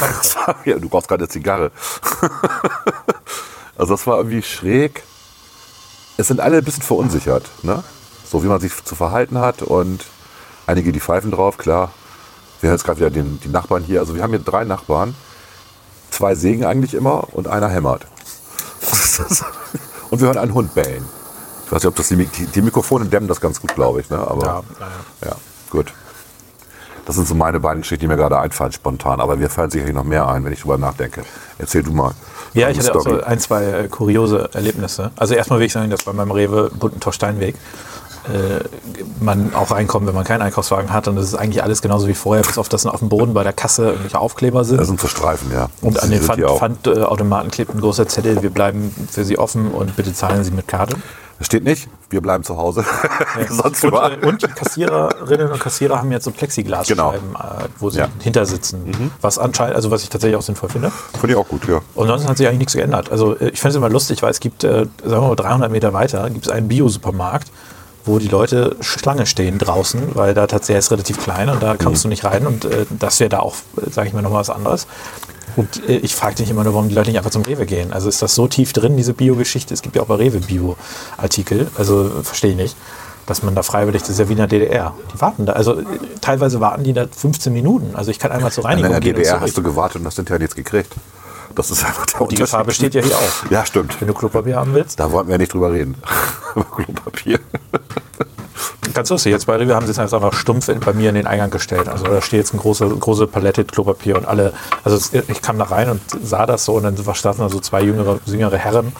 ja, 0.64 0.78
du 0.78 0.88
brauchst 0.88 1.08
gerade 1.08 1.24
eine 1.24 1.28
Zigarre. 1.28 1.70
also 3.76 3.94
das 3.94 4.06
war 4.06 4.18
irgendwie 4.18 4.42
schräg. 4.42 5.02
Es 6.16 6.28
sind 6.28 6.40
alle 6.40 6.58
ein 6.58 6.64
bisschen 6.64 6.82
verunsichert, 6.82 7.44
ne? 7.62 7.84
So 8.30 8.42
wie 8.42 8.46
man 8.48 8.60
sich 8.60 8.72
zu 8.84 8.94
verhalten 8.94 9.38
hat 9.38 9.62
und 9.62 10.04
einige 10.66 10.92
die 10.92 11.00
pfeifen 11.00 11.30
drauf, 11.30 11.58
klar. 11.58 11.92
Wir 12.60 12.68
hören 12.68 12.76
jetzt 12.76 12.84
gerade 12.84 13.00
wieder 13.00 13.10
den, 13.10 13.38
die 13.40 13.48
Nachbarn 13.48 13.82
hier. 13.82 14.00
Also 14.00 14.14
wir 14.14 14.22
haben 14.22 14.30
hier 14.30 14.40
drei 14.40 14.64
Nachbarn. 14.64 15.14
Zwei 16.10 16.34
sägen 16.34 16.64
eigentlich 16.64 16.94
immer 16.94 17.28
und 17.32 17.48
einer 17.48 17.68
hämmert. 17.68 18.06
und 20.10 20.20
wir 20.20 20.28
hören 20.28 20.38
einen 20.38 20.54
Hund 20.54 20.74
bellen. 20.74 21.04
Ich 21.66 21.72
weiß 21.72 21.82
nicht, 21.82 21.88
ob 21.88 21.96
das 21.96 22.08
die, 22.08 22.16
die, 22.16 22.62
Mikrofone 22.62 23.06
dämmen 23.06 23.28
das 23.28 23.40
ganz 23.40 23.60
gut, 23.60 23.74
glaube 23.74 24.00
ich. 24.00 24.08
Ne? 24.08 24.18
Aber 24.18 24.46
Ja, 24.46 24.62
ja, 24.80 25.28
ja. 25.28 25.36
gut. 25.70 25.92
Das 27.06 27.14
sind 27.14 27.28
so 27.28 27.34
meine 27.34 27.60
beiden 27.60 27.82
Geschichten, 27.82 28.00
die 28.00 28.08
mir 28.08 28.16
gerade 28.16 28.38
einfallen 28.38 28.72
spontan. 28.72 29.20
Aber 29.20 29.36
mir 29.36 29.48
fallen 29.48 29.70
sicherlich 29.70 29.94
noch 29.94 30.04
mehr 30.04 30.26
ein, 30.28 30.44
wenn 30.44 30.52
ich 30.52 30.60
drüber 30.60 30.78
nachdenke. 30.78 31.22
Erzähl 31.58 31.82
du 31.82 31.92
mal. 31.92 32.12
Ja, 32.52 32.68
ich 32.68 32.78
hatte 32.78 32.90
auch 32.90 32.94
so 32.94 33.00
Story. 33.00 33.22
ein, 33.22 33.38
zwei 33.38 33.64
äh, 33.64 33.88
kuriose 33.88 34.50
Erlebnisse. 34.52 35.12
Also 35.14 35.34
erstmal 35.34 35.60
will 35.60 35.66
ich 35.66 35.72
sagen, 35.72 35.90
dass 35.90 36.04
bei 36.04 36.12
meinem 36.12 36.32
Rewe 36.32 36.70
Buntentor 36.70 37.12
Steinweg 37.12 37.54
man 39.20 39.54
auch 39.54 39.70
reinkommt, 39.70 40.06
wenn 40.06 40.14
man 40.14 40.24
keinen 40.24 40.42
Einkaufswagen 40.42 40.92
hat. 40.92 41.08
Und 41.08 41.16
das 41.16 41.26
ist 41.26 41.34
eigentlich 41.34 41.62
alles 41.62 41.82
genauso 41.82 42.08
wie 42.08 42.14
vorher, 42.14 42.42
bis 42.44 42.58
auf 42.58 42.68
das 42.68 42.86
auf 42.86 43.00
dem 43.00 43.08
Boden 43.08 43.34
bei 43.34 43.42
der 43.44 43.52
Kasse 43.52 43.86
irgendwelche 43.86 44.18
Aufkleber 44.18 44.64
sind. 44.64 44.78
Das 44.78 44.88
sind 44.88 45.00
so 45.00 45.08
Streifen, 45.08 45.50
ja. 45.52 45.68
und 45.80 46.02
an 46.02 46.10
den. 46.10 46.20
Pfandautomaten 46.22 47.50
klebt 47.50 47.74
ein 47.74 47.80
großer 47.80 48.08
Zettel, 48.08 48.42
wir 48.42 48.50
bleiben 48.50 48.94
für 49.10 49.24
Sie 49.24 49.38
offen 49.38 49.70
und 49.70 49.96
bitte 49.96 50.12
zahlen 50.12 50.44
Sie 50.44 50.50
mit 50.50 50.68
Karte. 50.68 50.96
Das 51.38 51.46
steht 51.48 51.64
nicht, 51.64 51.88
wir 52.08 52.22
bleiben 52.22 52.44
zu 52.44 52.56
Hause. 52.56 52.82
Sonst 53.50 53.84
Und, 53.84 53.88
überall. 53.90 54.14
äh, 54.22 54.26
und 54.26 54.56
Kassiererinnen 54.56 55.52
und 55.52 55.60
Kassierer 55.60 55.98
haben 55.98 56.10
jetzt 56.10 56.24
so 56.24 56.30
Plexiglasscheiben, 56.30 57.34
äh, 57.34 57.64
wo 57.78 57.90
sie 57.90 57.98
Ja. 57.98 58.06
Mhm. 58.06 58.20
hinter 58.22 58.46
sitzen. 58.46 59.12
Was 59.20 59.38
anscheinend, 59.38 59.76
also 59.76 59.90
was 59.90 60.02
ich 60.02 60.08
tatsächlich 60.08 60.36
auch 60.38 60.42
sinnvoll 60.42 60.70
finde. 60.70 60.90
Finde 61.20 61.34
ich 61.34 61.36
auch 61.38 61.46
gut, 61.46 61.68
ja. 61.68 61.80
Und 61.94 62.06
sonst 62.08 62.26
hat 62.26 62.38
sich 62.38 62.46
eigentlich 62.46 62.60
nichts 62.60 62.72
geändert. 62.72 63.12
Also 63.12 63.34
äh, 63.36 63.50
ich 63.50 63.60
finde 63.60 63.68
es 63.70 63.76
immer 63.76 63.90
lustig, 63.90 64.22
weil 64.22 64.30
es 64.30 64.40
gibt, 64.40 64.64
äh, 64.64 64.86
sagen 65.04 65.22
wir 65.22 65.28
mal, 65.28 65.36
300 65.36 65.70
Meter 65.70 65.92
weiter 65.92 66.30
gibt 66.30 66.46
es 66.46 66.52
einen 66.52 66.68
Bio-Supermarkt, 66.68 67.48
wo 68.06 68.18
die 68.18 68.28
Leute 68.28 68.76
Schlange 68.80 69.26
stehen 69.26 69.58
draußen, 69.58 70.14
weil 70.14 70.32
da 70.32 70.46
tatsächlich 70.46 70.78
ist 70.78 70.90
relativ 70.92 71.22
klein 71.22 71.48
und 71.48 71.62
da 71.62 71.76
kommst 71.76 72.04
du 72.04 72.08
nicht 72.08 72.24
rein 72.24 72.46
und 72.46 72.64
äh, 72.64 72.86
das 72.98 73.20
wäre 73.20 73.28
da 73.30 73.38
auch, 73.40 73.54
sage 73.90 74.08
ich 74.08 74.14
mal, 74.14 74.22
nochmal 74.22 74.40
was 74.40 74.50
anderes. 74.50 74.86
Und 75.56 75.88
äh, 75.88 75.96
ich 75.96 76.14
frage 76.14 76.36
dich 76.36 76.50
immer 76.50 76.64
nur, 76.64 76.74
warum 76.74 76.88
die 76.88 76.94
Leute 76.94 77.10
nicht 77.10 77.18
einfach 77.18 77.30
zum 77.30 77.42
Rewe 77.42 77.66
gehen. 77.66 77.92
Also 77.92 78.08
ist 78.08 78.22
das 78.22 78.34
so 78.34 78.46
tief 78.46 78.72
drin, 78.72 78.96
diese 78.96 79.12
Bio-Geschichte? 79.14 79.74
Es 79.74 79.82
gibt 79.82 79.96
ja 79.96 80.02
auch 80.02 80.06
bei 80.06 80.16
Rewe 80.16 80.38
Bio-Artikel, 80.40 81.68
also 81.76 82.06
äh, 82.06 82.22
verstehe 82.22 82.50
ich 82.50 82.56
nicht. 82.56 82.76
Dass 83.26 83.42
man 83.42 83.56
da 83.56 83.64
freiwillig, 83.64 84.02
das 84.02 84.10
ist 84.10 84.18
ja 84.20 84.28
wie 84.28 84.32
in 84.32 84.38
der 84.38 84.46
DDR. 84.46 84.94
Die 85.12 85.20
warten 85.20 85.46
da, 85.46 85.54
also 85.54 85.80
äh, 85.80 85.84
teilweise 86.20 86.60
warten 86.60 86.84
die 86.84 86.92
da 86.92 87.06
15 87.10 87.52
Minuten. 87.52 87.96
Also 87.96 88.10
ich 88.12 88.18
kann 88.20 88.30
einmal 88.30 88.52
zur 88.52 88.62
In 88.64 88.68
Reinigung 88.70 88.90
der 88.92 89.00
gehen. 89.00 89.14
und 89.14 89.18
DDR 89.18 89.30
zurück. 89.32 89.48
hast 89.48 89.56
du 89.56 89.62
gewartet 89.62 90.00
und 90.00 90.06
hast 90.06 90.16
hinterher 90.16 90.38
nichts 90.38 90.54
gekriegt. 90.54 90.92
Das 91.56 91.70
ist 91.70 91.84
einfach 91.84 92.04
der 92.06 92.26
Die 92.28 92.36
Gefahr 92.36 92.64
besteht 92.64 92.94
ja 92.94 93.02
hier 93.02 93.16
auch. 93.16 93.50
Ja, 93.50 93.64
stimmt. 93.64 93.98
Wenn 93.98 94.08
du 94.08 94.14
Klopapier 94.14 94.56
haben 94.56 94.74
willst. 94.74 95.00
Da 95.00 95.10
wollten 95.10 95.30
wir 95.30 95.38
nicht 95.38 95.52
drüber 95.52 95.72
reden. 95.72 95.96
Über 96.54 96.64
Klopapier. 96.64 97.40
Ganz 98.94 99.10
lustig, 99.10 99.32
jetzt 99.32 99.46
bei 99.46 99.56
Rewe 99.56 99.74
haben 99.74 99.86
sie 99.86 99.92
es 99.92 99.98
einfach 99.98 100.32
stumpf 100.32 100.68
in, 100.68 100.80
bei 100.80 100.92
mir 100.92 101.08
in 101.08 101.16
den 101.16 101.26
Eingang 101.26 101.50
gestellt. 101.50 101.88
Also 101.88 102.04
da 102.06 102.22
steht 102.22 102.40
jetzt 102.40 102.52
eine 102.52 102.62
große, 102.62 102.86
große 102.88 103.26
Palette 103.26 103.64
Klopapier 103.64 104.16
und 104.16 104.26
alle, 104.26 104.52
also 104.84 104.98
ich 105.28 105.42
kam 105.42 105.58
da 105.58 105.64
rein 105.64 105.90
und 105.90 106.00
sah 106.22 106.46
das 106.46 106.64
so 106.64 106.74
und 106.74 106.84
dann 106.84 106.96
standen 107.14 107.40
da 107.40 107.48
so 107.48 107.60
zwei 107.60 107.82
jüngere, 107.82 108.20
jüngere 108.26 108.56
Herren 108.56 108.92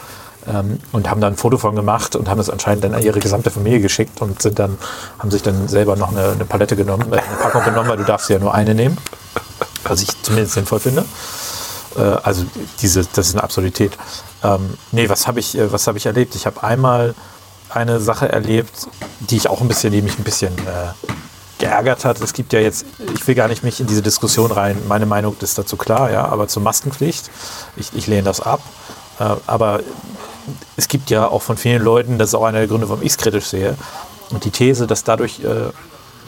ähm, 0.48 0.78
und 0.92 1.08
haben 1.10 1.20
da 1.20 1.28
ein 1.28 1.36
Foto 1.36 1.56
von 1.56 1.75
gemacht 1.76 2.16
und 2.16 2.28
haben 2.28 2.40
es 2.40 2.50
anscheinend 2.50 2.84
dann 2.84 2.94
an 2.94 3.02
ihre 3.02 3.20
gesamte 3.20 3.50
Familie 3.50 3.80
geschickt 3.80 4.20
und 4.20 4.42
sind 4.42 4.58
dann, 4.58 4.76
haben 5.18 5.30
sich 5.30 5.42
dann 5.42 5.68
selber 5.68 5.96
noch 5.96 6.10
eine, 6.10 6.32
eine 6.32 6.44
Palette 6.44 6.76
genommen, 6.76 7.12
äh, 7.12 7.16
eine 7.16 7.36
Packung 7.40 7.64
genommen, 7.64 7.88
weil 7.88 7.98
du 7.98 8.04
darfst 8.04 8.28
ja 8.28 8.38
nur 8.38 8.54
eine 8.54 8.75
nehmen. 8.75 8.98
Was 9.84 10.02
ich 10.02 10.08
zumindest 10.22 10.54
sinnvoll 10.54 10.80
finde. 10.80 11.04
Äh, 11.97 12.00
also 12.00 12.45
diese, 12.81 13.05
das 13.05 13.28
ist 13.28 13.35
eine 13.35 13.43
Absurdität. 13.43 13.97
Ähm, 14.43 14.75
nee, 14.93 15.09
was 15.09 15.26
habe 15.26 15.40
ich, 15.40 15.57
äh, 15.57 15.69
habe 15.69 15.99
ich 15.99 16.07
erlebt? 16.07 16.35
Ich 16.35 16.47
habe 16.47 16.62
einmal 16.62 17.14
eine 17.69 18.00
Sache 18.00 18.31
erlebt, 18.31 18.88
die 19.21 19.37
ich 19.37 19.49
auch 19.49 19.61
ein 19.61 19.69
bisschen, 19.69 19.93
die 19.93 20.02
mich 20.02 20.19
ein 20.19 20.25
bisschen 20.25 20.57
äh, 20.59 20.93
geärgert 21.59 22.05
hat. 22.05 22.21
Es 22.21 22.33
gibt 22.33 22.52
ja 22.52 22.61
jetzt, 22.61 22.87
ich 23.14 23.26
will 23.26 23.35
gar 23.35 23.49
nicht 23.49 23.64
mich 23.64 23.81
in 23.81 23.87
diese 23.87 24.02
Diskussion 24.02 24.50
rein. 24.50 24.81
Meine 24.88 25.07
Meinung 25.07 25.37
ist 25.40 25.59
dazu 25.59 25.76
klar, 25.76 26.11
ja, 26.11 26.25
aber 26.26 26.49
zur 26.49 26.62
Maskenpflicht, 26.62 27.31
ich, 27.76 27.90
ich 27.95 28.07
lehne 28.07 28.25
das 28.25 28.40
ab. 28.40 28.61
Äh, 29.19 29.35
aber 29.47 29.81
es 30.76 30.88
gibt 30.88 31.11
ja 31.11 31.28
auch 31.28 31.43
von 31.43 31.57
vielen 31.57 31.83
Leuten, 31.83 32.19
das 32.19 32.31
ist 32.31 32.35
auch 32.35 32.45
einer 32.45 32.59
der 32.59 32.69
Gründe, 32.69 32.88
warum 32.88 33.02
ich 33.02 33.12
es 33.12 33.19
kritisch 33.19 33.47
sehe, 33.47 33.76
und 34.31 34.45
die 34.45 34.50
These, 34.50 34.87
dass 34.87 35.05
dadurch 35.05 35.40
äh, 35.40 35.71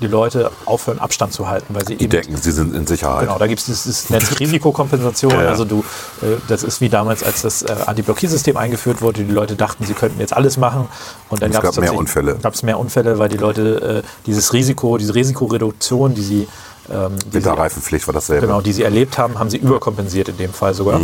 die 0.01 0.07
Leute 0.07 0.51
aufhören, 0.65 0.99
Abstand 0.99 1.33
zu 1.33 1.49
halten, 1.49 1.75
weil 1.75 1.87
sie 1.87 1.97
Die 1.97 2.05
eben 2.05 2.11
denken, 2.11 2.37
sie 2.37 2.53
sind 2.53 2.75
in 2.75 2.87
Sicherheit. 2.87 3.27
Genau, 3.27 3.39
da 3.39 3.47
gibt 3.47 3.61
es 3.61 3.67
dieses 3.67 4.11
Netz 4.11 4.39
Risikokompensation. 4.39 5.33
Ja, 5.33 5.43
ja. 5.45 5.49
Also 5.49 5.65
du, 5.65 5.85
äh, 6.23 6.37
das 6.49 6.63
ist 6.63 6.81
wie 6.81 6.89
damals, 6.89 7.23
als 7.23 7.43
das 7.43 7.63
äh, 7.63 7.75
Anti-Blockiersystem 7.87 8.57
eingeführt 8.57 9.03
wurde. 9.03 9.25
Die 9.25 9.33
Leute 9.33 9.57
dachten, 9.57 9.85
sie 9.85 9.95
könnten 9.95 10.21
jetzt 10.21 10.35
alles 10.35 10.57
machen. 10.57 10.89
Und 11.29 11.43
dann 11.43 11.51
Es 11.51 11.61
gab 11.61 11.73
es 11.73 11.81
mehr 11.81 11.95
Unfälle. 11.95 12.37
Gab 12.43 12.55
es 12.55 12.63
mehr 12.63 12.79
Unfälle, 12.79 13.19
weil 13.19 13.29
die 13.29 13.37
Leute 13.37 14.03
äh, 14.05 14.09
dieses 14.27 14.53
Risiko, 14.53 14.99
diese 14.99 15.15
Risikoreduktion, 15.15 16.15
die 16.15 16.23
sie, 16.23 16.49
ähm, 16.91 17.17
Winterreifenpflicht 17.31 18.07
war 18.07 18.15
dasselbe. 18.15 18.47
Genau, 18.47 18.61
die 18.61 18.73
sie 18.73 18.83
erlebt 18.83 19.19
haben, 19.19 19.39
haben 19.39 19.51
sie 19.51 19.59
überkompensiert 19.59 20.29
in 20.29 20.37
dem 20.37 20.53
Fall 20.53 20.75
sogar. 20.75 21.01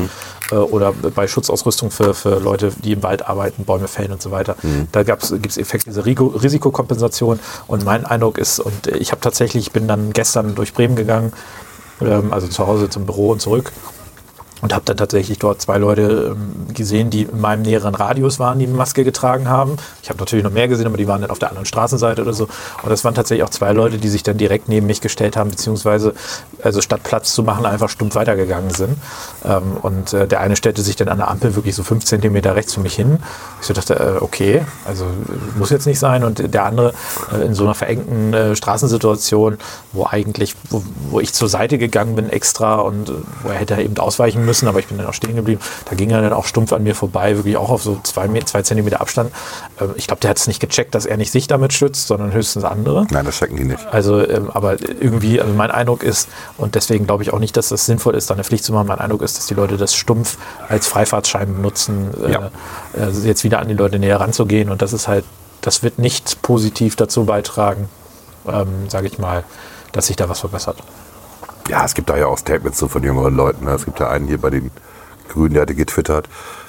Äh, 0.51 0.57
oder 0.57 0.93
bei 0.93 1.27
Schutzausrüstung 1.27 1.91
für, 1.91 2.15
für 2.15 2.39
Leute, 2.39 2.73
die 2.83 2.93
im 2.93 3.03
Wald 3.03 3.27
arbeiten, 3.27 3.65
Bäume 3.65 3.89
fällen 3.89 4.13
und 4.13 4.23
so 4.23 4.31
weiter. 4.31 4.57
Da 4.93 5.03
gibt 5.03 5.23
es 5.23 5.57
Effekte 5.57 5.91
dieser 5.91 6.05
Risikokompensation. 6.07 7.39
Und 7.67 7.85
mein 7.85 8.05
Eindruck 8.05 8.39
ist, 8.39 8.61
und 8.61 8.87
ich 8.87 9.11
habe 9.11 9.21
tatsächlich, 9.21 9.67
ich 9.67 9.73
bin 9.73 9.89
dann 9.89 10.13
gestern 10.13 10.55
durch 10.55 10.75
Bremen 10.75 10.97
gegangen, 10.97 11.33
ähm, 12.01 12.33
also 12.33 12.47
zu 12.49 12.67
Hause 12.67 12.89
zum 12.91 13.07
Büro 13.07 13.31
und 13.31 13.41
zurück. 13.41 13.73
Und 14.61 14.73
habe 14.73 14.85
dann 14.87 14.97
tatsächlich 14.97 15.39
dort 15.39 15.61
zwei 15.61 15.77
Leute 15.77 16.35
ähm, 16.35 16.73
gesehen, 16.73 17.11
die 17.11 17.23
in 17.23 17.41
meinem 17.41 17.63
näheren 17.63 17.95
Radius 17.95 18.39
waren, 18.39 18.59
die 18.59 18.67
Maske 18.67 19.05
getragen 19.05 19.49
haben. 19.49 19.77
Ich 20.03 20.09
habe 20.09 20.19
natürlich 20.19 20.45
noch 20.45 20.53
mehr 20.53 20.69
gesehen, 20.69 20.87
aber 20.87 20.97
die 20.97 21.07
waren 21.07 21.21
dann 21.21 21.31
auf 21.31 21.39
der 21.39 21.51
anderen 21.51 21.67
Straßenseite 21.67 22.23
oder 22.23 22.33
so. 22.33 22.45
Und 22.83 22.91
das 22.91 23.05
waren 23.05 23.15
tatsächlich 23.15 23.45
auch 23.45 23.51
zwei 23.51 23.73
Leute, 23.73 23.99
die 23.99 24.09
sich 24.09 24.23
dann 24.23 24.39
direkt 24.39 24.69
neben 24.69 24.87
mich 24.87 25.01
gestellt 25.01 25.37
haben, 25.37 25.51
beziehungsweise 25.51 26.15
also 26.63 26.81
statt 26.81 27.03
Platz 27.03 27.35
zu 27.35 27.43
machen, 27.43 27.67
einfach 27.67 27.91
stumpf 27.91 28.15
weitergegangen 28.15 28.71
sind. 28.71 28.97
Ähm, 29.45 29.77
und 29.83 30.13
äh, 30.13 30.27
der 30.27 30.41
eine 30.41 30.57
stellte 30.57 30.83
sich 30.83 30.97
dann 30.97 31.09
an 31.09 31.19
der 31.19 31.29
Ampel 31.29 31.55
wirklich 31.57 31.75
so 31.75 31.83
fünf 31.83 32.05
Zentimeter 32.05 32.57
rechts 32.57 32.73
zu 32.73 32.81
mich 32.81 32.95
hin. 32.95 33.19
Ich 33.61 33.67
so 33.67 33.75
dachte, 33.75 33.95
äh, 33.95 34.23
okay, 34.23 34.63
also 34.87 35.05
äh, 35.05 35.59
muss 35.59 35.71
jetzt 35.71 35.87
nicht 35.87 35.99
sein. 35.99 36.25
Und 36.25 36.55
der 36.55 36.65
andere 36.65 36.95
in 37.45 37.55
so 37.55 37.65
einer 37.65 37.75
verengten 37.75 38.57
Straßensituation, 38.57 39.59
wo 39.93 40.07
eigentlich, 40.07 40.55
wo, 40.71 40.83
wo 41.11 41.21
ich 41.21 41.33
zur 41.33 41.49
Seite 41.49 41.79
gegangen 41.79 42.15
bin 42.15 42.31
extra 42.31 42.77
und 42.77 43.13
wo 43.43 43.49
er 43.49 43.57
hätte 43.57 43.81
eben 43.81 43.97
ausweichen 43.99 44.45
müssen, 44.45 44.54
aber 44.69 44.79
ich 44.79 44.87
bin 44.87 44.99
dann 44.99 45.07
auch 45.07 45.15
stehen 45.15 45.37
geblieben. 45.37 45.61
Da 45.89 45.97
ging 45.97 46.11
er 46.11 46.23
dann 46.23 46.33
auch 46.33 46.47
stumpf 46.47 46.73
an 46.73 46.83
mir 46.83 46.95
vorbei, 46.95 47.37
wirklich 47.37 47.57
auch 47.57 47.71
auf 47.71 47.83
so 47.83 47.99
zwei, 48.03 48.29
zwei 48.45 48.63
Zentimeter 48.63 49.01
Abstand. 49.01 49.33
Äh, 49.81 49.87
ich 49.97 50.07
glaube, 50.07 50.21
der 50.21 50.31
hat 50.31 50.39
es 50.39 50.47
nicht 50.47 50.61
gecheckt, 50.61 50.95
dass 50.95 51.07
er 51.07 51.17
nicht 51.17 51.31
sich 51.33 51.47
damit 51.47 51.73
schützt, 51.73 52.07
sondern 52.07 52.33
höchstens 52.33 52.65
andere. 52.65 53.07
Nein, 53.11 53.25
das 53.25 53.39
checken 53.39 53.57
die 53.57 53.65
nicht. 53.65 53.87
Also, 53.91 54.27
ähm, 54.27 54.51
aber 54.53 54.81
irgendwie, 54.81 55.41
also 55.41 55.53
mein 55.55 55.71
Eindruck 55.71 56.03
ist, 56.03 56.29
und 56.59 56.75
deswegen 56.75 57.07
glaube 57.07 57.23
ich 57.23 57.33
auch 57.33 57.39
nicht, 57.39 57.57
dass 57.57 57.69
das 57.69 57.87
sinnvoll 57.87 58.15
ist, 58.15 58.31
da 58.31 58.35
eine 58.35 58.45
Pflicht 58.45 58.65
zu 58.65 58.73
machen. 58.73 58.87
Mein 58.87 58.99
Eindruck 58.99 59.23
ist, 59.23 59.37
dass 59.37 59.47
die 59.47 59.55
Leute 59.55 59.77
das 59.77 59.95
stumpf 59.95 60.39
als 60.69 60.87
Freifahrtschein 60.87 61.55
benutzen, 61.55 62.11
äh, 62.25 62.33
Ja. 62.33 62.51
äh, 62.97 63.11
jetzt 63.25 63.45
wieder 63.45 63.59
an 63.59 63.69
die 63.69 63.75
Leute 63.75 63.99
näher 63.99 64.21
ranzugehen. 64.21 64.71
Und 64.71 64.83
das 64.83 64.93
ist 64.93 65.09
halt, 65.09 65.25
das 65.61 65.83
wird 65.83 65.99
nicht 65.99 66.43
positiv 66.43 66.97
dazu 66.97 67.25
beitragen, 67.25 67.89
ähm, 68.47 68.89
sage 68.89 69.07
ich 69.07 69.19
mal, 69.19 69.45
dass 69.93 70.07
sich 70.09 70.17
da 70.17 70.29
was 70.29 70.41
verbessert. 70.41 70.77
Ja, 71.69 71.85
es 71.85 71.95
gibt 71.95 72.11
da 72.11 72.17
ja 72.17 72.27
auch 72.27 72.39
Statements 72.39 72.79
so 72.79 72.89
von 72.89 73.03
jüngeren 73.03 73.35
Leuten. 73.35 73.65
ne? 73.65 73.73
Es 73.73 73.85
gibt 73.85 73.99
ja 74.01 74.09
einen 74.11 74.27
hier 74.27 74.39
bei 74.39 74.51
den 74.51 74.71
Grünen, 75.29 75.55
der 75.55 75.63
hatte 75.63 75.75
getwittert, 75.75 76.29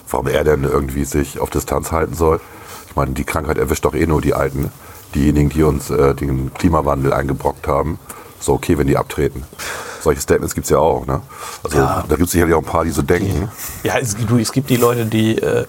warum 0.09 0.27
er 0.27 0.43
denn 0.43 0.63
irgendwie 0.63 1.03
sich 1.05 1.39
auf 1.39 1.49
Distanz 1.49 1.91
halten 1.91 2.13
soll. 2.13 2.39
Ich 2.89 2.95
meine, 2.95 3.11
die 3.11 3.25
Krankheit 3.25 3.57
erwischt 3.57 3.83
doch 3.85 3.93
eh 3.93 4.05
nur 4.07 4.21
die 4.21 4.33
Alten. 4.33 4.71
Diejenigen, 5.13 5.49
die 5.49 5.63
uns 5.63 5.89
äh, 5.89 6.13
den 6.15 6.53
Klimawandel 6.53 7.13
eingebrockt 7.13 7.67
haben. 7.67 7.99
So 8.39 8.53
okay, 8.53 8.77
wenn 8.77 8.87
die 8.87 8.97
abtreten. 8.97 9.43
Solche 10.01 10.21
Statements 10.21 10.53
gibt 10.55 10.65
es 10.65 10.71
ja 10.71 10.77
auch. 10.77 11.05
Ne? 11.05 11.21
Also 11.63 11.77
Ja. 11.77 12.03
da 12.07 12.15
gibt 12.15 12.27
es 12.27 12.31
sicherlich 12.31 12.53
auch 12.55 12.59
ein 12.59 12.65
paar, 12.65 12.83
die 12.85 12.91
so 12.91 13.01
denken. 13.01 13.49
Ja, 13.83 13.97
es, 13.97 14.15
du, 14.15 14.37
es 14.37 14.51
gibt 14.51 14.69
die 14.69 14.77
Leute, 14.77 15.05
die, 15.05 15.37
äh, 15.41 15.65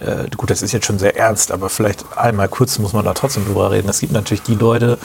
äh, 0.00 0.28
gut, 0.36 0.50
das 0.50 0.62
ist 0.62 0.72
jetzt 0.72 0.86
schon 0.86 0.98
sehr 0.98 1.16
ernst, 1.16 1.50
aber 1.50 1.68
vielleicht 1.68 2.04
einmal 2.16 2.48
kurz 2.48 2.78
muss 2.78 2.92
man 2.92 3.04
da 3.04 3.14
trotzdem 3.14 3.44
drüber 3.44 3.70
reden. 3.70 3.88
Es 3.88 4.00
gibt 4.00 4.12
natürlich 4.12 4.42
die 4.42 4.54
Leute, 4.54 4.98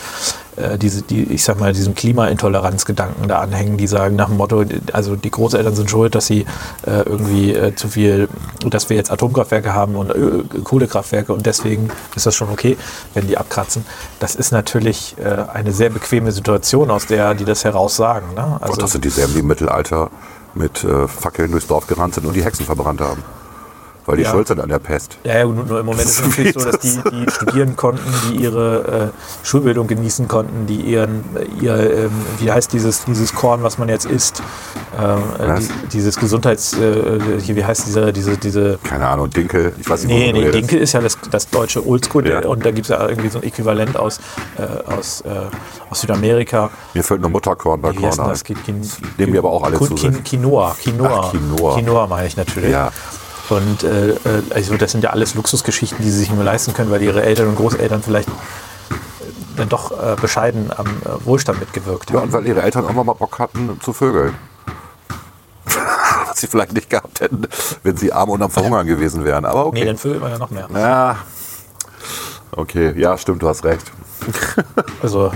äh, 0.55 0.77
diese, 0.77 1.01
die, 1.01 1.23
ich 1.23 1.43
sag 1.43 1.59
mal, 1.59 1.73
diesem 1.73 1.95
Klimaintoleranzgedanken 1.95 3.27
da 3.27 3.39
anhängen, 3.39 3.77
die 3.77 3.87
sagen 3.87 4.15
nach 4.15 4.27
dem 4.27 4.37
Motto, 4.37 4.63
also 4.91 5.15
die 5.15 5.31
Großeltern 5.31 5.75
sind 5.75 5.89
schuld, 5.89 6.13
dass 6.13 6.27
sie 6.27 6.41
äh, 6.85 7.01
irgendwie 7.05 7.53
äh, 7.53 7.75
zu 7.75 7.87
viel, 7.87 8.27
dass 8.69 8.89
wir 8.89 8.97
jetzt 8.97 9.11
Atomkraftwerke 9.11 9.73
haben 9.73 9.95
und 9.95 10.11
Ö 10.11 10.43
Kohlekraftwerke 10.63 11.33
und 11.33 11.45
deswegen 11.45 11.89
ist 12.15 12.25
das 12.25 12.35
schon 12.35 12.49
okay, 12.49 12.77
wenn 13.13 13.27
die 13.27 13.37
abkratzen. 13.37 13.85
Das 14.19 14.35
ist 14.35 14.51
natürlich 14.51 15.15
äh, 15.17 15.51
eine 15.51 15.71
sehr 15.71 15.89
bequeme 15.89 16.31
Situation, 16.31 16.91
aus 16.91 17.07
der 17.07 17.33
die 17.33 17.45
das 17.45 17.63
heraus 17.63 17.95
sagen. 17.95 18.35
Ne? 18.35 18.57
Also, 18.61 18.73
Und 18.73 18.81
das 18.81 18.91
sind 18.91 19.05
dieselben, 19.05 19.33
die 19.33 19.39
im 19.39 19.47
Mittelalter 19.47 20.11
mit 20.53 20.83
äh, 20.83 21.07
Fackeln 21.07 21.51
durchs 21.51 21.67
Dorf 21.67 21.87
gerannt 21.87 22.13
sind 22.13 22.27
und 22.27 22.33
die 22.33 22.43
Hexen 22.43 22.65
verbrannt 22.65 23.01
haben. 23.01 23.23
Weil 24.05 24.17
die 24.17 24.23
Ja. 24.23 24.31
schuld 24.31 24.47
sind 24.47 24.59
an 24.59 24.69
der 24.69 24.79
Pest. 24.79 25.17
Ja, 25.23 25.37
ja, 25.39 25.45
nur, 25.45 25.63
nur 25.65 25.79
im 25.79 25.85
Moment 25.85 26.03
ist 26.05 26.19
es 26.19 26.21
natürlich 26.27 26.53
so, 26.53 26.59
dass 26.63 26.79
die, 26.79 26.89
die 27.09 27.31
studieren 27.31 27.75
konnten, 27.75 28.03
die 28.29 28.35
ihre 28.43 29.11
äh, 29.13 29.45
Schulbildung 29.47 29.87
genießen 29.87 30.27
konnten, 30.27 30.65
die 30.67 30.75
ihren, 30.81 31.23
äh, 31.35 31.45
ihr, 31.63 31.75
ähm, 32.05 32.11
wie 32.39 32.51
heißt 32.51 32.73
dieses, 32.73 33.05
dieses 33.05 33.33
Korn, 33.33 33.63
was 33.63 33.77
man 33.77 33.87
jetzt 33.89 34.05
isst, 34.05 34.43
ähm, 34.99 35.19
äh, 35.39 35.59
die, 35.59 35.69
dieses 35.93 36.17
Gesundheits, 36.17 36.73
äh, 36.73 37.39
hier, 37.41 37.55
wie 37.55 37.63
heißt 37.63 37.87
diese, 37.87 38.11
diese, 38.11 38.37
diese, 38.37 38.77
Keine 38.83 39.07
Ahnung, 39.07 39.29
Dinkel, 39.29 39.73
ich 39.79 39.89
weiß 39.89 40.03
nicht, 40.03 40.15
nee, 40.15 40.33
nee. 40.33 40.51
Dinkel 40.51 40.79
ist 40.79 40.93
ja 40.93 40.99
das, 41.01 41.17
das 41.31 41.49
deutsche 41.49 41.85
Oldschool 41.87 42.27
Ja. 42.27 42.39
und 42.45 42.65
da 42.65 42.71
gibt 42.71 42.85
es 42.85 42.89
ja 42.89 43.07
irgendwie 43.07 43.29
so 43.29 43.39
ein 43.39 43.43
Äquivalent 43.43 43.95
aus, 43.97 44.19
äh, 44.57 44.91
aus, 44.91 45.21
äh, 45.21 45.29
aus 45.89 46.01
Südamerika. 46.01 46.69
Mir 46.93 47.03
fällt 47.03 47.21
nur 47.21 47.29
Mutterkorn 47.29 47.81
bei 47.81 47.93
Korn 47.93 48.17
das? 48.17 48.43
Quin, 48.43 48.57
Nehmen 49.17 49.33
wir 49.33 49.39
aber 49.39 49.51
auch 49.51 49.63
alle 49.63 49.79
zu. 49.79 49.95
Quinoa, 49.95 50.75
Quinoa. 50.81 51.21
Ach, 51.25 51.31
Quinoa. 51.31 51.75
Quinoa 51.75 52.07
meine 52.07 52.27
ich 52.27 52.35
natürlich. 52.37 52.71
Ja. 52.71 52.91
Und 53.49 53.83
äh, 53.83 54.11
äh, 54.11 54.17
also 54.53 54.77
das 54.77 54.91
sind 54.93 55.03
ja 55.03 55.09
alles 55.11 55.35
Luxusgeschichten, 55.35 55.97
die 56.01 56.09
sie 56.09 56.19
sich 56.19 56.31
nur 56.31 56.43
leisten 56.43 56.73
können, 56.73 56.89
weil 56.91 57.01
ihre 57.01 57.23
Eltern 57.23 57.47
und 57.49 57.55
Großeltern 57.55 58.01
vielleicht 58.01 58.29
äh, 58.29 58.31
dann 59.57 59.69
doch 59.69 59.91
äh, 59.91 60.15
bescheiden 60.19 60.71
am 60.75 60.87
äh, 60.87 61.25
Wohlstand 61.25 61.59
mitgewirkt 61.59 62.09
Ja, 62.09 62.17
haben. 62.17 62.23
und 62.27 62.33
weil 62.33 62.47
ihre 62.47 62.61
Eltern 62.61 62.85
auch 62.85 62.93
mal 62.93 63.03
Bock 63.13 63.39
hatten 63.39 63.79
zu 63.81 63.91
vögeln. 63.93 64.33
Was 66.27 66.39
sie 66.39 66.47
vielleicht 66.47 66.73
nicht 66.73 66.89
gehabt 66.89 67.19
hätten, 67.21 67.47
wenn 67.83 67.97
sie 67.97 68.11
arm 68.13 68.29
und 68.29 68.41
am 68.41 68.49
Verhungern 68.49 68.87
gewesen 68.87 69.23
wären. 69.25 69.45
Aber 69.45 69.63
Nee, 69.65 69.67
okay. 69.69 69.85
dann 69.85 69.97
vögelt 69.97 70.21
man 70.21 70.31
ja 70.31 70.37
noch 70.37 70.49
mehr. 70.49 70.67
ja. 70.73 71.17
Okay, 72.55 72.93
ja, 72.99 73.17
stimmt, 73.17 73.41
du 73.41 73.49
hast 73.49 73.63
recht. 73.65 73.91
Also 75.01 75.31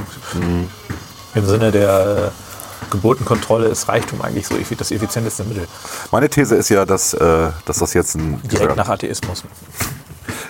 im 1.33 1.45
Sinne 1.45 1.71
der 1.71 2.31
äh, 2.31 2.46
Geburtenkontrolle 2.91 3.67
ist 3.67 3.87
Reichtum 3.87 4.21
eigentlich 4.21 4.47
so 4.47 4.55
das 4.77 4.91
effizienteste 4.91 5.43
Mittel. 5.43 5.67
Meine 6.11 6.29
These 6.29 6.55
ist 6.55 6.69
ja, 6.69 6.85
dass, 6.85 7.13
äh, 7.13 7.49
dass 7.65 7.77
das 7.79 7.93
jetzt 7.93 8.15
ein. 8.15 8.41
Direkt 8.43 8.75
nach 8.75 8.89
Atheismus. 8.89 9.43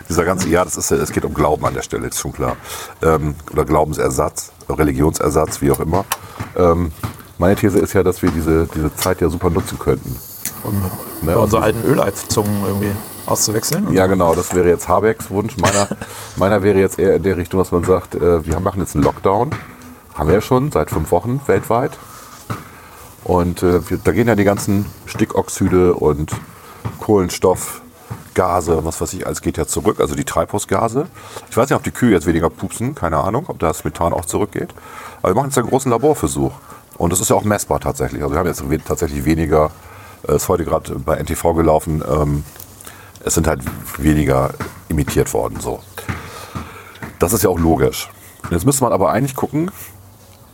dieser 0.10 0.26
ganze. 0.26 0.48
Ja, 0.50 0.64
das 0.64 0.78
ist, 0.78 0.92
ja- 0.92 0.98
es 0.98 1.12
geht 1.12 1.26
um 1.26 1.34
Glauben 1.34 1.66
an 1.66 1.74
der 1.74 1.82
Stelle, 1.82 2.08
ist 2.08 2.20
schon 2.20 2.34
klar. 2.34 2.56
Ähm, 3.02 3.36
oder 3.52 3.66
Glaubensersatz, 3.66 4.52
Religionsersatz, 4.70 5.62
wie 5.62 5.72
auch 5.72 5.80
immer. 5.80 6.06
Ähm, 6.56 6.92
meine 7.38 7.56
These 7.56 7.80
ist 7.80 7.94
ja, 7.94 8.04
dass 8.04 8.22
wir 8.22 8.32
diese, 8.32 8.68
diese 8.74 8.96
Zeit 8.96 9.22
ja 9.22 9.30
super 9.30 9.50
nutzen 9.50 9.78
könnten. 9.80 10.16
Ne? 11.22 11.34
Bei 11.34 11.38
unsere 11.38 11.62
alten 11.62 11.84
Öleizungen 11.88 12.64
irgendwie 12.66 12.92
auszuwechseln. 13.26 13.94
Ja, 13.94 14.08
genau, 14.08 14.34
das 14.36 14.54
wäre 14.56 14.68
jetzt 14.70 14.88
Habecks 14.88 15.30
Wunsch. 15.30 15.56
Meiner, 15.58 15.88
meiner 16.36 16.64
wäre 16.64 16.80
jetzt 16.80 16.98
eher 17.00 17.16
in 17.16 17.24
der 17.24 17.38
Richtung, 17.38 17.60
dass 17.60 17.72
man 17.72 17.84
sagt, 17.84 18.16
äh, 18.16 18.46
wir 18.46 18.60
machen 18.60 18.80
jetzt 18.82 18.96
einen 18.96 19.04
Lockdown. 19.04 19.52
Haben 20.16 20.28
wir 20.30 20.36
ja 20.36 20.42
schon 20.42 20.72
seit 20.72 20.90
fünf 20.90 21.12
Wochen 21.12 21.42
weltweit. 21.46 21.92
Und 23.28 23.62
äh, 23.62 23.82
da 24.04 24.14
gehen 24.14 24.28
ja 24.28 24.36
die 24.36 24.46
ganzen 24.46 24.86
Stickoxide 25.06 25.94
und 25.94 26.32
Kohlenstoff, 27.00 27.82
Gase, 28.34 28.86
was 28.86 29.02
weiß 29.02 29.14
ich, 29.14 29.26
alles 29.26 29.42
geht 29.42 29.58
ja 29.58 29.68
zurück, 29.68 30.00
also 30.00 30.16
die 30.16 30.24
Treibhausgase. 30.24 31.08
Ich 31.50 31.58
weiß 31.58 31.70
nicht, 31.70 31.76
ob 31.76 31.84
die 31.84 31.92
Kühe 31.92 32.12
jetzt 32.12 32.26
weniger 32.26 32.50
pupsen, 32.50 32.96
keine 32.96 33.18
Ahnung, 33.18 33.46
ob 33.48 33.60
das 33.60 33.84
Methan 33.84 34.14
auch 34.14 34.26
zurückgeht. 34.26 34.74
Aber 35.22 35.32
wir 35.32 35.36
machen 35.36 35.48
jetzt 35.48 35.58
einen 35.58 35.68
großen 35.68 35.92
Laborversuch. 35.92 36.54
Und 36.98 37.12
das 37.12 37.20
ist 37.20 37.30
ja 37.30 37.36
auch 37.36 37.44
messbar 37.44 37.80
tatsächlich. 37.80 38.22
Also 38.22 38.34
wir 38.34 38.40
haben 38.40 38.48
jetzt 38.48 38.64
tatsächlich 38.86 39.26
weniger, 39.26 39.72
äh, 40.28 40.36
ist 40.36 40.48
heute 40.48 40.64
gerade 40.64 40.98
bei 41.00 41.18
NTV 41.18 41.54
gelaufen, 41.54 42.04
ähm, 42.08 42.44
es 43.26 43.34
sind 43.34 43.48
halt 43.48 43.62
weniger 43.98 44.52
imitiert 44.88 45.34
worden. 45.34 45.60
So. 45.60 45.80
Das 47.20 47.34
ist 47.34 47.44
ja 47.44 47.50
auch 47.50 47.60
logisch. 47.60 48.10
Und 48.44 48.52
jetzt 48.52 48.66
müsste 48.66 48.84
man 48.84 48.94
aber 48.94 49.12
eigentlich 49.12 49.36
gucken, 49.36 49.70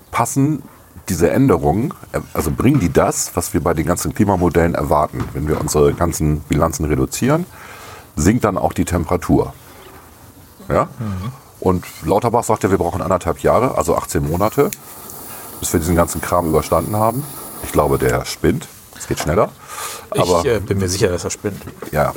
passen 0.10 0.64
diese 1.10 1.30
Änderungen, 1.30 1.94
also 2.34 2.52
bringen 2.52 2.80
die 2.80 2.92
das, 2.92 3.36
was 3.36 3.54
wir 3.54 3.62
bei 3.62 3.74
den 3.74 3.86
ganzen 3.86 4.14
Klimamodellen 4.14 4.76
erwarten? 4.76 5.24
Wenn 5.34 5.48
wir 5.48 5.60
unsere 5.60 5.94
ganzen 5.94 6.40
Bilanzen 6.42 6.86
reduzieren, 6.86 7.46
sinkt 8.16 8.44
dann 8.44 8.58
auch 8.58 8.74
die 8.74 8.86
Temperatur. 8.86 9.54
Ja? 10.70 10.88
Und 11.60 11.86
Lauterbach 12.06 12.44
sagt 12.44 12.64
ja, 12.64 12.72
wir 12.72 12.78
brauchen 12.78 13.02
anderthalb 13.02 13.40
Jahre, 13.40 13.78
also 13.78 13.96
18 13.96 14.30
Monate, 14.30 14.70
bis 15.60 15.74
wir 15.74 15.80
diesen 15.80 15.96
ganzen 15.96 16.22
Kram 16.22 16.48
überstanden 16.48 16.96
haben. 16.96 17.24
Ich 17.64 17.72
glaube, 17.72 17.98
der 17.98 18.26
spinnt. 18.26 18.68
Es 18.98 19.08
geht 19.08 19.20
schneller. 19.20 19.50
Aber 20.12 20.40
ich 20.40 20.46
äh, 20.46 20.60
bin 20.60 20.78
mir 20.78 20.88
sicher, 20.88 21.10
dass 21.10 21.24
er 21.24 21.30
spinnt. 21.30 21.62
ja. 21.92 22.14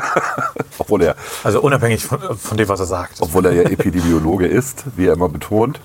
obwohl, 0.78 1.02
er, 1.02 1.16
Also 1.42 1.60
unabhängig 1.60 2.04
von, 2.04 2.20
von 2.36 2.56
dem, 2.56 2.68
was 2.68 2.80
er 2.80 2.86
sagt. 2.86 3.16
obwohl 3.20 3.46
er 3.46 3.52
ja 3.52 3.62
Epidemiologe 3.62 4.46
ist, 4.46 4.84
wie 4.94 5.06
er 5.06 5.14
immer 5.14 5.28
betont. 5.28 5.80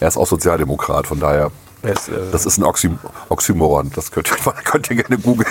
Er 0.00 0.08
ist 0.08 0.16
auch 0.16 0.26
Sozialdemokrat, 0.26 1.06
von 1.06 1.20
daher, 1.20 1.50
Er 1.82 1.92
ist, 1.92 2.08
äh, 2.08 2.30
das 2.30 2.46
ist 2.46 2.58
ein 2.58 2.64
Oxym 2.64 2.98
Oxymoron. 3.28 3.90
Das 3.94 4.10
könnt 4.10 4.30
ihr, 4.30 4.52
könnt 4.64 4.90
ihr 4.90 4.96
gerne 4.96 5.18
googeln. 5.18 5.48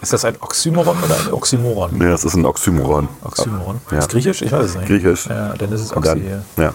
ist 0.00 0.12
das 0.12 0.24
ein 0.24 0.36
Oxymoron 0.40 0.96
oder 1.02 1.18
ein 1.18 1.32
Oxymoron? 1.32 1.98
Nee, 1.98 2.08
das 2.08 2.24
ist 2.24 2.34
ein 2.34 2.44
Oxymoron. 2.44 3.08
Oxymoron. 3.24 3.80
Ja. 3.90 3.98
Ist 3.98 4.10
Griechisch? 4.10 4.42
Ich 4.42 4.52
weiß 4.52 4.64
es 4.66 4.74
nicht. 4.76 4.86
Griechisch. 4.86 5.26
Ja, 5.26 5.54
dann 5.54 5.72
ist 5.72 5.80
es 5.82 5.96
Oxy. 5.96 6.08
dann, 6.08 6.44
ja. 6.56 6.64
ja. 6.64 6.72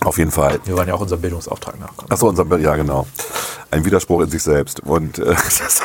Auf 0.00 0.18
jeden 0.18 0.30
Fall. 0.30 0.60
Wir 0.64 0.76
wollen 0.76 0.88
ja 0.88 0.94
auch 0.94 1.00
unserem 1.00 1.20
Bildungsauftrag 1.20 1.78
nachkommen. 1.78 2.10
Achso, 2.10 2.28
unser, 2.28 2.44
ja 2.58 2.76
genau. 2.76 3.06
Ein 3.70 3.84
Widerspruch 3.84 4.22
in 4.22 4.30
sich 4.30 4.42
selbst. 4.42 4.80
Und 4.80 5.18
äh, 5.18 5.24
das, 5.34 5.82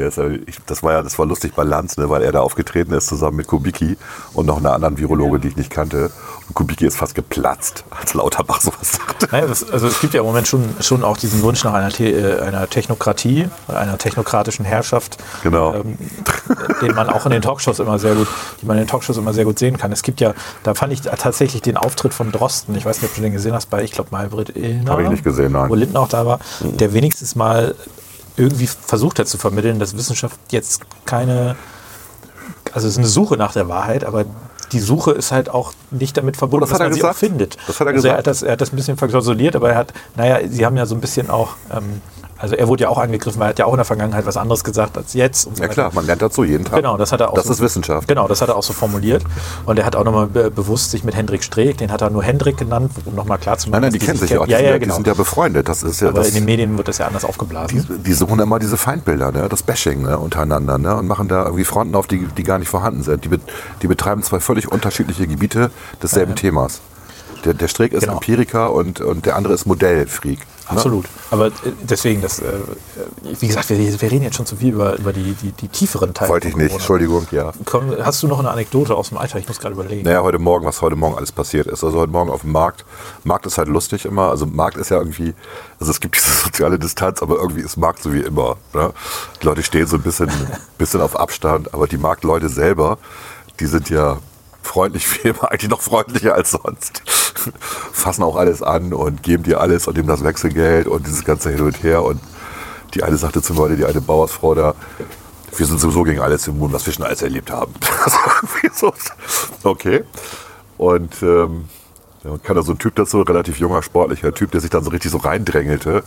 der 0.00 0.08
ist, 0.08 0.18
ich, 0.48 0.58
das 0.66 0.82
war 0.82 0.92
ja, 0.92 1.02
das 1.02 1.18
war 1.18 1.26
lustig 1.26 1.54
bei 1.54 1.62
Lanz, 1.62 1.96
ne, 1.96 2.08
weil 2.10 2.22
er 2.22 2.32
da 2.32 2.40
aufgetreten 2.40 2.92
ist 2.92 3.06
zusammen 3.06 3.36
mit 3.36 3.46
Kubicki 3.46 3.96
und 4.34 4.46
noch 4.46 4.58
einer 4.58 4.72
anderen 4.72 4.98
Virologe, 4.98 5.38
die 5.38 5.48
ich 5.48 5.56
nicht 5.56 5.70
kannte. 5.70 6.10
Und 6.48 6.54
Kubicki 6.54 6.86
ist 6.86 6.96
fast 6.96 7.14
geplatzt, 7.14 7.84
als 8.00 8.14
Lauterbach 8.14 8.60
sowas 8.60 8.92
sagte. 8.92 9.28
Naja, 9.30 9.46
das, 9.46 9.70
also 9.70 9.86
es 9.86 10.00
gibt 10.00 10.14
ja 10.14 10.20
im 10.20 10.26
Moment 10.26 10.48
schon, 10.48 10.64
schon 10.80 11.04
auch 11.04 11.16
diesen 11.16 11.42
Wunsch 11.42 11.62
nach 11.64 11.74
einer, 11.74 12.00
äh, 12.00 12.40
einer 12.40 12.68
Technokratie, 12.68 13.48
einer 13.68 13.98
technokratischen 13.98 14.64
Herrschaft, 14.64 15.18
Genau. 15.42 15.74
ähm, 15.74 15.98
den 16.82 16.94
man 16.94 17.08
auch 17.08 17.26
in 17.26 17.32
den 17.32 17.42
Talkshows 17.42 17.78
immer 17.78 17.98
sehr 17.98 18.14
gut, 18.14 18.28
die 18.60 18.66
man 18.66 18.76
in 18.78 18.84
den 18.84 18.88
Talkshows 18.88 19.16
immer 19.16 19.32
sehr 19.32 19.44
gut 19.44 19.58
sehen 19.58 19.76
kann. 19.76 19.92
Es 19.92 20.02
gibt 20.02 20.20
ja, 20.20 20.34
da 20.62 20.74
fand 20.74 20.92
ich 20.92 21.02
tatsächlich 21.02 21.62
den 21.62 21.76
Auftritt 21.76 22.14
von 22.14 22.32
Drosten, 22.32 22.74
ich 22.74 22.84
weiß 22.84 23.02
nicht, 23.02 23.10
ob 23.10 23.16
du 23.16 23.22
den 23.22 23.32
gesehen 23.32 23.52
hast, 23.54 23.66
bei, 23.70 23.82
ich 23.82 23.92
glaube, 23.92 24.08
Malbrit 24.12 24.56
Illner. 24.56 24.92
Hab 24.92 25.00
ich 25.00 25.08
nicht 25.08 25.24
gesehen, 25.24 25.52
nein. 25.52 25.68
Wo 25.68 25.74
Lindner 25.74 26.00
auch 26.00 26.08
da 26.08 26.26
war, 26.26 26.40
der 26.60 26.92
wenigstens 26.92 27.36
mal 27.36 27.74
irgendwie 28.40 28.66
versucht 28.66 29.18
hat 29.18 29.28
zu 29.28 29.38
vermitteln, 29.38 29.78
dass 29.78 29.96
Wissenschaft 29.96 30.38
jetzt 30.50 30.82
keine, 31.04 31.56
also 32.72 32.86
es 32.88 32.94
ist 32.94 32.98
eine 32.98 33.06
Suche 33.06 33.36
nach 33.36 33.52
der 33.52 33.68
Wahrheit, 33.68 34.04
aber 34.04 34.24
die 34.72 34.80
Suche 34.80 35.12
ist 35.12 35.32
halt 35.32 35.48
auch 35.48 35.72
nicht 35.90 36.16
damit 36.16 36.36
verbunden, 36.36 36.64
Oh, 36.64 36.66
das 36.66 36.78
dass 36.78 36.80
er 36.80 36.86
man 36.86 36.94
sie 36.94 37.00
auch 37.02 37.08
gesagt? 37.08 37.18
findet. 37.18 37.56
Das 37.66 37.80
hat 37.80 37.86
er 37.88 37.92
also 37.94 38.08
er 38.08 38.14
gesagt? 38.14 38.18
hat 38.18 38.26
das, 38.28 38.42
er 38.42 38.52
hat 38.52 38.60
das 38.60 38.72
ein 38.72 38.76
bisschen 38.76 38.96
verklausuliert, 38.96 39.56
aber 39.56 39.70
er 39.70 39.76
hat, 39.76 39.92
naja, 40.16 40.38
sie 40.48 40.64
haben 40.64 40.76
ja 40.76 40.86
so 40.86 40.94
ein 40.94 41.00
bisschen 41.00 41.28
auch, 41.30 41.56
ähm, 41.72 42.00
also 42.40 42.54
er 42.56 42.66
wurde 42.68 42.82
ja 42.84 42.88
auch 42.88 42.98
angegriffen, 42.98 43.38
weil 43.38 43.48
er 43.48 43.50
hat 43.50 43.58
ja 43.58 43.66
auch 43.66 43.72
in 43.72 43.76
der 43.76 43.84
Vergangenheit 43.84 44.26
was 44.26 44.36
anderes 44.36 44.64
gesagt 44.64 44.96
als 44.96 45.14
jetzt. 45.14 45.42
So 45.42 45.50
Ja 45.50 45.60
weiter. 45.60 45.68
klar, 45.68 45.90
man 45.94 46.06
lernt 46.06 46.22
dazu 46.22 46.42
jeden 46.44 46.64
Tag. 46.64 46.76
Genau, 46.76 46.96
das 46.96 47.12
hat 47.12 47.20
er 47.20 47.30
auch. 47.30 47.34
Das 47.34 47.44
so, 47.46 47.52
ist 47.52 47.60
Wissenschaft. 47.60 48.08
Genau, 48.08 48.26
das 48.28 48.40
hat 48.42 48.48
er 48.48 48.56
auch 48.56 48.62
so 48.62 48.72
formuliert. 48.72 49.22
Und 49.66 49.78
er 49.78 49.84
hat 49.84 49.94
auch 49.96 50.04
nochmal 50.04 50.26
be 50.26 50.50
bewusst 50.50 50.90
sich 50.90 51.04
mit 51.04 51.14
Hendrik 51.14 51.42
Streeck, 51.44 51.76
den 51.78 51.92
hat 51.92 52.00
er 52.02 52.10
nur 52.10 52.22
Hendrik 52.22 52.56
genannt, 52.56 52.92
um 53.04 53.14
nochmal 53.14 53.38
klar 53.38 53.58
zu 53.58 53.68
Nein, 53.68 53.82
machen. 53.82 53.82
nein, 53.82 53.92
die 53.92 53.98
dass 53.98 54.06
kennen 54.06 54.18
sich 54.18 54.30
ja 54.30 54.40
auch. 54.40 54.46
Die, 54.46 54.52
Ja, 54.52 54.56
sind 54.58 54.66
ja, 54.66 54.72
ja, 54.72 54.78
genau. 54.78 54.92
die 54.92 54.96
sind 54.96 55.06
ja 55.06 55.14
befreundet. 55.14 55.68
Das 55.68 55.82
ist 55.82 56.00
ja 56.00 56.08
Aber 56.08 56.18
das. 56.20 56.28
in 56.28 56.34
den 56.34 56.44
Medien 56.46 56.76
wird 56.76 56.88
das 56.88 56.98
ja 56.98 57.06
anders 57.06 57.24
aufgeblasen. 57.24 57.86
Die, 57.88 57.98
die 57.98 58.12
suchen 58.14 58.40
immer 58.40 58.58
diese 58.58 58.76
Feindbilder, 58.76 59.32
ne? 59.32 59.46
das 59.48 59.62
Bashing 59.62 60.02
ne? 60.02 60.18
untereinander 60.18 60.78
ne? 60.78 60.96
und 60.96 61.06
machen 61.06 61.28
da 61.28 61.44
irgendwie 61.44 61.64
Fronten 61.64 61.94
auf, 61.94 62.06
die, 62.06 62.26
die 62.26 62.42
gar 62.42 62.58
nicht 62.58 62.68
vorhanden 62.68 63.02
sind. 63.02 63.24
Die, 63.24 63.28
bet- 63.28 63.42
die 63.82 63.86
betreiben 63.86 64.22
zwei 64.22 64.40
völlig 64.40 64.70
unterschiedliche 64.70 65.26
Gebiete 65.26 65.70
desselben 66.02 66.34
Themas. 66.34 66.80
Der, 67.44 67.54
der 67.54 67.68
Streeck 67.68 67.92
ist 67.92 68.00
Genau. 68.02 68.14
Empiriker 68.14 68.72
und, 68.72 69.00
und 69.00 69.26
der 69.26 69.36
andere 69.36 69.54
ist 69.54 69.66
Modellfreak. 69.66 70.38
Ne? 70.38 70.76
Absolut. 70.76 71.06
Aber 71.30 71.48
äh, 71.48 71.50
deswegen, 71.82 72.22
das, 72.22 72.38
äh, 72.38 72.52
wie 73.40 73.46
gesagt, 73.48 73.70
wir, 73.70 73.78
wir 73.78 74.10
reden 74.10 74.22
jetzt 74.22 74.36
schon 74.36 74.46
zu 74.46 74.56
viel 74.56 74.72
über, 74.74 74.96
über 74.98 75.12
die, 75.12 75.34
die, 75.34 75.50
die 75.52 75.68
tieferen 75.68 76.14
Teile. 76.14 76.30
Wollte 76.30 76.48
ich 76.48 76.56
nicht. 76.56 76.72
Entschuldigung, 76.72 77.26
ja. 77.32 77.52
Komm, 77.64 77.92
hast 78.02 78.22
du 78.22 78.28
noch 78.28 78.38
eine 78.38 78.50
Anekdote 78.50 78.94
aus 78.94 79.08
dem 79.08 79.18
Alltag? 79.18 79.40
Ich 79.40 79.48
muss 79.48 79.58
gerade 79.58 79.74
überlegen. 79.74 80.04
Naja, 80.04 80.22
heute 80.22 80.38
Morgen, 80.38 80.64
was 80.64 80.80
heute 80.80 80.96
Morgen 80.96 81.16
alles 81.16 81.32
passiert 81.32 81.66
ist. 81.66 81.82
Also 81.82 81.98
heute 81.98 82.12
Morgen 82.12 82.30
auf 82.30 82.42
dem 82.42 82.52
Markt. 82.52 82.84
Markt 83.24 83.46
ist 83.46 83.58
halt 83.58 83.68
lustig 83.68 84.04
immer. 84.04 84.30
Also 84.30 84.46
Markt 84.46 84.76
ist 84.76 84.90
ja 84.90 84.98
irgendwie, 84.98 85.34
also 85.80 85.90
es 85.90 86.00
gibt 86.00 86.16
diese 86.16 86.30
soziale 86.44 86.78
Distanz, 86.78 87.20
aber 87.22 87.36
irgendwie 87.36 87.62
ist 87.62 87.76
Markt 87.76 88.02
so 88.02 88.12
wie 88.12 88.20
immer. 88.20 88.56
Ne? 88.72 88.92
Die 89.42 89.46
Leute 89.46 89.62
stehen 89.62 89.86
so 89.86 89.96
ein 89.96 90.02
bisschen, 90.02 90.30
bisschen 90.78 91.00
auf 91.00 91.18
Abstand, 91.18 91.74
aber 91.74 91.88
die 91.88 91.98
Marktleute 91.98 92.48
selber, 92.48 92.98
die 93.58 93.66
sind 93.66 93.90
ja 93.90 94.18
freundlich 94.62 95.06
wie 95.24 95.28
immer, 95.28 95.50
eigentlich 95.50 95.70
noch 95.70 95.82
freundlicher 95.82 96.34
als 96.34 96.52
sonst. 96.52 97.02
Fassen 97.92 98.22
auch 98.22 98.36
alles 98.36 98.62
an 98.62 98.92
und 98.92 99.22
geben 99.22 99.42
dir 99.42 99.60
alles 99.60 99.86
und 99.86 99.96
nehmen 99.96 100.08
das 100.08 100.24
Wechselgeld 100.24 100.86
und 100.86 101.06
dieses 101.06 101.24
ganze 101.24 101.50
Hin 101.50 101.62
und 101.62 101.82
Her. 101.82 102.02
Und 102.02 102.20
die 102.94 103.02
eine 103.02 103.16
sagte 103.16 103.42
zum 103.42 103.56
Beispiel, 103.56 103.76
die 103.76 103.84
eine 103.84 104.00
Bauersfrau 104.00 104.54
da, 104.54 104.74
wir 105.56 105.66
sind 105.66 105.80
sowieso 105.80 106.02
gegen 106.04 106.20
alles 106.20 106.46
immun, 106.46 106.72
was 106.72 106.86
wir 106.86 106.92
schon 106.92 107.04
alles 107.04 107.22
erlebt 107.22 107.50
haben. 107.50 107.74
Okay. 109.62 110.04
Und 110.78 111.22
ähm, 111.22 111.68
dann 112.22 112.42
kam 112.42 112.56
da 112.56 112.62
so 112.62 112.72
ein 112.72 112.78
Typ 112.78 112.94
dazu, 112.94 113.22
relativ 113.22 113.58
junger, 113.58 113.82
sportlicher 113.82 114.32
Typ, 114.32 114.50
der 114.50 114.60
sich 114.60 114.70
dann 114.70 114.84
so 114.84 114.90
richtig 114.90 115.10
so 115.10 115.18
reindrängelte. 115.18 116.02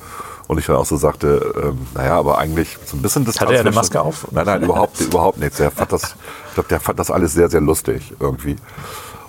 Und 0.48 0.58
ich 0.58 0.66
dann 0.66 0.76
auch 0.76 0.86
so 0.86 0.98
sagte, 0.98 1.54
ähm, 1.64 1.88
naja, 1.94 2.18
aber 2.18 2.38
eigentlich 2.38 2.78
so 2.86 2.98
ein 2.98 3.02
bisschen 3.02 3.26
Distanz. 3.26 3.48
Hatte 3.50 3.56
er 3.56 3.62
eine 3.62 3.72
Maske 3.72 4.02
auf? 4.02 4.28
Nein, 4.32 4.46
nein, 4.46 4.64
überhaupt, 4.64 5.00
überhaupt 5.00 5.40
nichts. 5.40 5.58
Der 5.58 5.72
fand 5.72 5.92
das, 5.92 6.16
ich 6.50 6.54
glaube, 6.56 6.70
der 6.70 6.80
fand 6.80 7.00
das 7.00 7.10
alles 7.10 7.34
sehr, 7.34 7.50
sehr 7.50 7.62
lustig 7.62 8.14
irgendwie. 8.20 8.58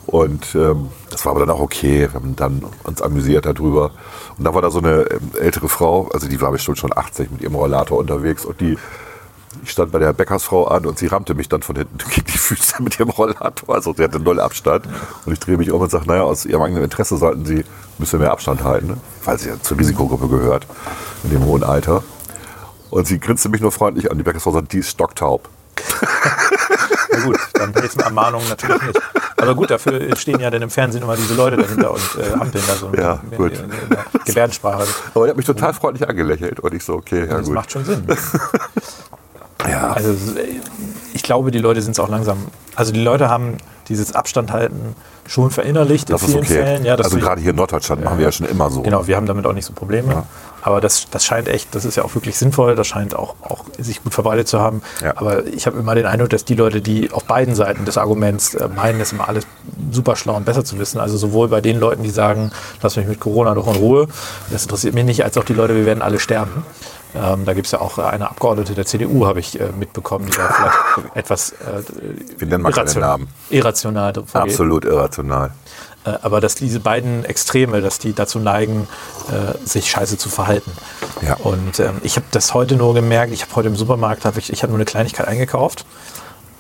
Und 0.07 0.55
ähm, 0.55 0.89
das 1.11 1.25
war 1.25 1.31
aber 1.31 1.41
dann 1.41 1.51
auch 1.51 1.61
okay. 1.61 2.01
Wir 2.01 2.15
haben 2.15 2.37
dann 2.37 2.65
uns 2.83 3.01
amüsiert 3.01 3.47
darüber. 3.47 3.93
Und 4.37 4.45
da 4.45 4.55
war 4.55 4.61
da 4.61 4.71
so 4.71 4.79
eine 4.79 5.03
ähm, 5.11 5.31
ältere 5.41 5.69
Frau, 5.69 6.09
also 6.13 6.29
die 6.29 6.41
war 6.41 6.53
bestimmt 6.53 6.79
schon 6.79 6.97
80 6.97 7.31
mit 7.31 7.43
ihrem 7.43 7.55
Rollator 7.55 7.99
unterwegs 7.99 8.45
und 8.45 8.61
die 8.61 8.77
ich 9.63 9.71
stand 9.71 9.93
bei 9.93 9.99
der 9.99 10.13
Bäckersfrau 10.13 10.67
an 10.67 10.87
und 10.87 10.99
sie 10.99 11.07
rammte 11.07 11.35
mich 11.35 11.49
dann 11.49 11.63
von 11.63 11.77
hinten 11.77 11.99
gegen 12.11 12.27
die 12.27 12.39
Füße 12.39 12.83
mit 12.83 12.99
ihrem 12.99 13.11
Rollator. 13.11 13.75
Also 13.75 13.95
sie 13.97 14.03
hatte 14.03 14.19
null 14.21 14.41
Abstand. 14.41 14.87
Und 15.27 15.33
ich 15.33 15.41
drehe 15.41 15.57
mich 15.57 15.71
um 15.71 15.81
und 15.81 15.91
sage, 15.91 16.07
naja, 16.07 16.23
aus 16.23 16.45
ihrem 16.45 16.63
eigenen 16.63 16.85
Interesse 16.85 17.17
sollten 17.17 17.45
sie 17.45 17.59
ein 17.59 17.65
bisschen 17.99 18.19
mehr 18.19 18.33
Abstand 18.33 18.65
halten, 18.65 18.87
ne? 18.89 18.97
weil 19.25 19.39
sie 19.39 19.49
ja 19.51 19.55
zur 19.63 19.79
Risikogruppe 19.79 20.29
gehört 20.29 20.67
in 21.23 21.31
dem 21.31 21.45
hohen 21.45 21.63
Alter. 21.63 22.03
Und 22.91 23.07
sie 23.07 23.19
grinste 23.19 23.49
mich 23.49 23.61
nur 23.61 23.73
freundlich 23.73 24.11
an. 24.11 24.19
Die 24.19 24.25
Bäckersfrau 24.25 24.53
sagt, 24.53 24.73
die 24.73 24.79
ist 24.79 24.91
stocktaub. 24.91 25.49
Na 27.11 27.21
gut, 27.25 27.39
dann 27.55 27.73
helfen 27.75 28.01
Ermahnungen 28.01 28.49
natürlich 28.49 28.83
nicht. 28.83 29.01
Aber 29.37 29.55
gut, 29.55 29.71
dafür 29.71 30.15
stehen 30.17 30.41
ja 30.41 30.49
dann 30.51 30.63
im 30.63 30.71
Fernsehen 30.71 31.03
immer 31.03 31.17
diese 31.17 31.35
Leute 31.35 31.57
dahinter 31.57 31.91
und 31.93 32.01
äh, 32.19 32.33
ampeln 32.33 32.65
da 32.67 32.75
so 32.75 32.93
Ja, 32.97 33.21
in, 33.31 33.37
gut. 33.37 33.53
in, 33.53 33.65
in 33.65 33.71
der 33.91 34.05
Gebärdensprache. 34.25 34.87
Aber 35.15 35.25
er 35.27 35.31
hat 35.31 35.37
mich 35.37 35.45
total 35.47 35.75
freundlich 35.75 36.09
angelächelt. 36.09 36.61
Und 36.61 36.73
ich 36.73 36.85
so, 36.85 36.95
okay, 36.95 37.21
ja 37.27 37.37
Das 37.39 37.47
gut. 37.47 37.55
macht 37.55 37.73
schon 37.73 37.85
Sinn. 37.85 38.05
Ja, 39.69 39.93
Also 39.93 40.11
äh, 40.11 40.61
ich 41.13 41.23
glaube, 41.23 41.51
die 41.51 41.59
Leute 41.59 41.81
sind 41.83 41.93
es 41.93 42.01
auch 42.01 42.09
langsam. 42.09 42.39
Also 42.75 42.93
die 42.93 43.03
Leute 43.03 43.29
haben 43.29 43.57
dieses 43.89 44.15
Abstand 44.15 44.53
halten 44.53 44.97
schon 45.27 45.51
verinnerlicht 45.51 46.11
das 46.11 46.23
in 46.23 46.29
vielen 46.29 46.41
okay. 46.41 46.55
Fällen. 46.55 46.85
Ja, 46.85 46.97
also 46.97 47.17
gerade 47.17 47.41
hier 47.41 47.51
in 47.51 47.57
Norddeutschland 47.57 48.05
machen 48.05 48.19
wir 48.19 48.27
ja 48.27 48.33
schon 48.33 48.47
immer 48.47 48.71
so. 48.71 48.83
Genau, 48.83 49.07
wir 49.07 49.17
haben 49.17 49.27
damit 49.27 49.47
auch 49.47 49.53
nicht 49.53 49.65
so 49.65 49.73
Probleme. 49.73 50.25
Aber 50.63 50.81
das, 50.81 51.07
das 51.11 51.25
scheint 51.25 51.49
echt, 51.49 51.75
das 51.75 51.85
ist 51.85 51.97
ja 51.97 52.05
auch 52.05 52.15
wirklich 52.15 52.39
sinnvoll, 52.39 52.75
das 52.75 52.87
scheint 52.87 53.15
auch, 53.15 53.35
auch 53.43 53.65
sich 53.79 54.03
gut 54.03 54.15
verbreitet 54.15 54.49
zu 54.49 54.61
haben. 54.61 54.81
Ja. 55.03 55.13
Aber 55.17 55.47
ich 55.47 55.67
habe 55.67 55.79
immer 55.79 55.95
den 55.95 56.07
Eindruck, 56.07 56.31
dass 56.31 56.47
die 56.47 56.55
Leute, 56.55 56.81
die 56.81 57.11
auf 57.11 57.25
beiden 57.25 57.55
Seiten 57.55 57.85
des 57.85 57.99
Arguments 57.99 58.55
äh, 58.55 58.69
meinen, 58.69 58.99
es 59.01 59.13
immer 59.13 59.29
alles 59.29 59.47
super 59.91 60.17
schlau 60.17 60.37
und 60.37 60.47
besser 60.47 60.65
zu 60.65 60.79
wissen, 60.79 61.01
also 61.01 61.19
sowohl 61.19 61.49
bei 61.49 61.61
den 61.61 61.79
Leuten, 61.79 62.03
die 62.03 62.11
sagen, 62.11 62.51
lass 62.83 62.97
mich 62.97 63.07
mit 63.07 63.21
Corona 63.21 63.55
doch 63.55 63.67
in 63.67 63.77
Ruhe, 63.77 64.09
das 64.51 64.63
interessiert 64.63 64.95
mich 64.95 65.05
nicht, 65.05 65.23
als 65.23 65.37
auch 65.37 65.45
die 65.45 65.53
Leute, 65.53 65.75
wir 65.75 65.85
werden 65.85 66.01
alle 66.03 66.19
sterben. 66.19 66.65
Ähm, 67.15 67.45
da 67.45 67.55
gibt 67.55 67.67
es 67.67 67.73
ja 67.73 67.81
auch 67.81 67.99
eine 67.99 68.29
Abgeordnete 68.29 68.75
der 68.75 68.87
CDU, 68.87 69.27
habe 69.27 69.41
ich 69.41 69.61
äh, 69.61 69.69
mitbekommen, 69.79 70.27
die 70.27 70.33
da 70.37 70.49
vielleicht 70.49 71.15
etwas 71.17 71.51
äh, 71.53 71.83
Wir 72.39 72.47
nennen 72.49 72.63
mal 72.63 72.73
keine 72.73 72.89
irration- 72.91 73.01
Namen. 73.01 73.29
irrational. 73.51 74.13
Absolut 74.33 74.85
irrational. 74.85 75.53
Äh, 76.05 76.15
aber 76.23 76.41
dass 76.41 76.55
diese 76.57 76.81
beiden 76.81 77.25
Extreme, 77.25 77.81
dass 77.81 77.99
die 77.99 78.13
dazu 78.15 78.39
neigen, 78.39 78.89
äh, 79.31 79.67
sich 79.67 79.91
scheiße 79.91 80.19
zu 80.19 80.29
verhalten. 80.29 80.73
Ja. 81.23 81.35
Und 81.37 81.79
ähm, 81.81 82.01
ich 82.03 82.17
habe 82.17 82.27
das 82.33 82.53
heute 82.53 82.77
nur 82.77 82.95
gemerkt, 82.95 83.33
ich 83.33 83.43
habe 83.43 83.55
heute 83.55 83.69
im 83.69 83.77
Supermarkt, 83.77 84.25
hab 84.25 84.37
ich, 84.37 84.53
ich 84.53 84.63
habe 84.63 84.71
nur 84.73 84.79
eine 84.79 84.85
Kleinigkeit 84.85 85.29
eingekauft. 85.29 85.87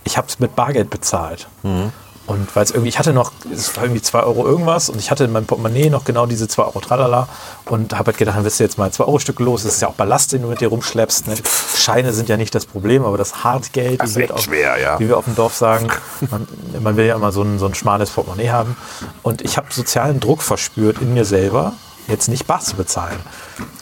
Ich 0.04 0.16
habe 0.18 0.28
es 0.28 0.38
mit 0.38 0.54
Bargeld 0.54 0.90
bezahlt. 0.90 1.48
Mhm. 1.62 1.90
Und 2.26 2.56
weil 2.56 2.64
es 2.64 2.70
irgendwie, 2.70 2.88
ich 2.88 2.98
hatte 2.98 3.12
noch, 3.12 3.32
es 3.52 3.76
war 3.76 3.84
irgendwie 3.84 4.00
2 4.00 4.22
Euro 4.22 4.46
irgendwas 4.46 4.88
und 4.88 4.98
ich 4.98 5.10
hatte 5.10 5.24
in 5.24 5.32
meinem 5.32 5.44
Portemonnaie 5.44 5.90
noch 5.90 6.04
genau 6.04 6.24
diese 6.24 6.48
2 6.48 6.62
Euro 6.62 6.80
tralala 6.80 7.28
und 7.66 7.92
habe 7.92 8.06
halt 8.06 8.16
gedacht, 8.16 8.38
dann 8.38 8.44
wirst 8.44 8.58
du 8.60 8.64
jetzt 8.64 8.78
mal 8.78 8.90
2 8.90 9.04
Euro 9.04 9.18
Stücke 9.18 9.42
los. 9.42 9.62
Das 9.64 9.74
ist 9.74 9.82
ja 9.82 9.88
auch 9.88 9.94
Ballast, 9.94 10.32
den 10.32 10.40
du 10.40 10.48
mit 10.48 10.60
dir 10.62 10.68
rumschleppst. 10.68 11.26
Ne? 11.28 11.34
Scheine 11.76 12.14
sind 12.14 12.30
ja 12.30 12.38
nicht 12.38 12.54
das 12.54 12.64
Problem, 12.64 13.04
aber 13.04 13.18
das 13.18 13.44
Hartgeld, 13.44 14.00
Das 14.00 14.10
ist 14.10 14.16
wie 14.16 14.20
wir 14.20 14.24
echt 14.24 14.32
auf- 14.32 14.40
schwer, 14.40 14.78
ja. 14.80 14.98
wie 14.98 15.08
wir 15.08 15.18
auf 15.18 15.26
dem 15.26 15.34
Dorf 15.34 15.54
sagen, 15.54 15.88
man, 16.30 16.46
man 16.82 16.96
will 16.96 17.04
ja 17.04 17.14
immer 17.14 17.30
so 17.30 17.42
ein, 17.42 17.58
so 17.58 17.66
ein 17.66 17.74
schmales 17.74 18.08
Portemonnaie 18.10 18.48
haben. 18.50 18.74
Und 19.22 19.42
ich 19.42 19.58
habe 19.58 19.66
sozialen 19.70 20.18
Druck 20.18 20.40
verspürt 20.40 21.02
in 21.02 21.12
mir 21.12 21.26
selber, 21.26 21.74
jetzt 22.08 22.28
nicht 22.28 22.46
Bar 22.46 22.60
zu 22.60 22.76
bezahlen. 22.76 23.18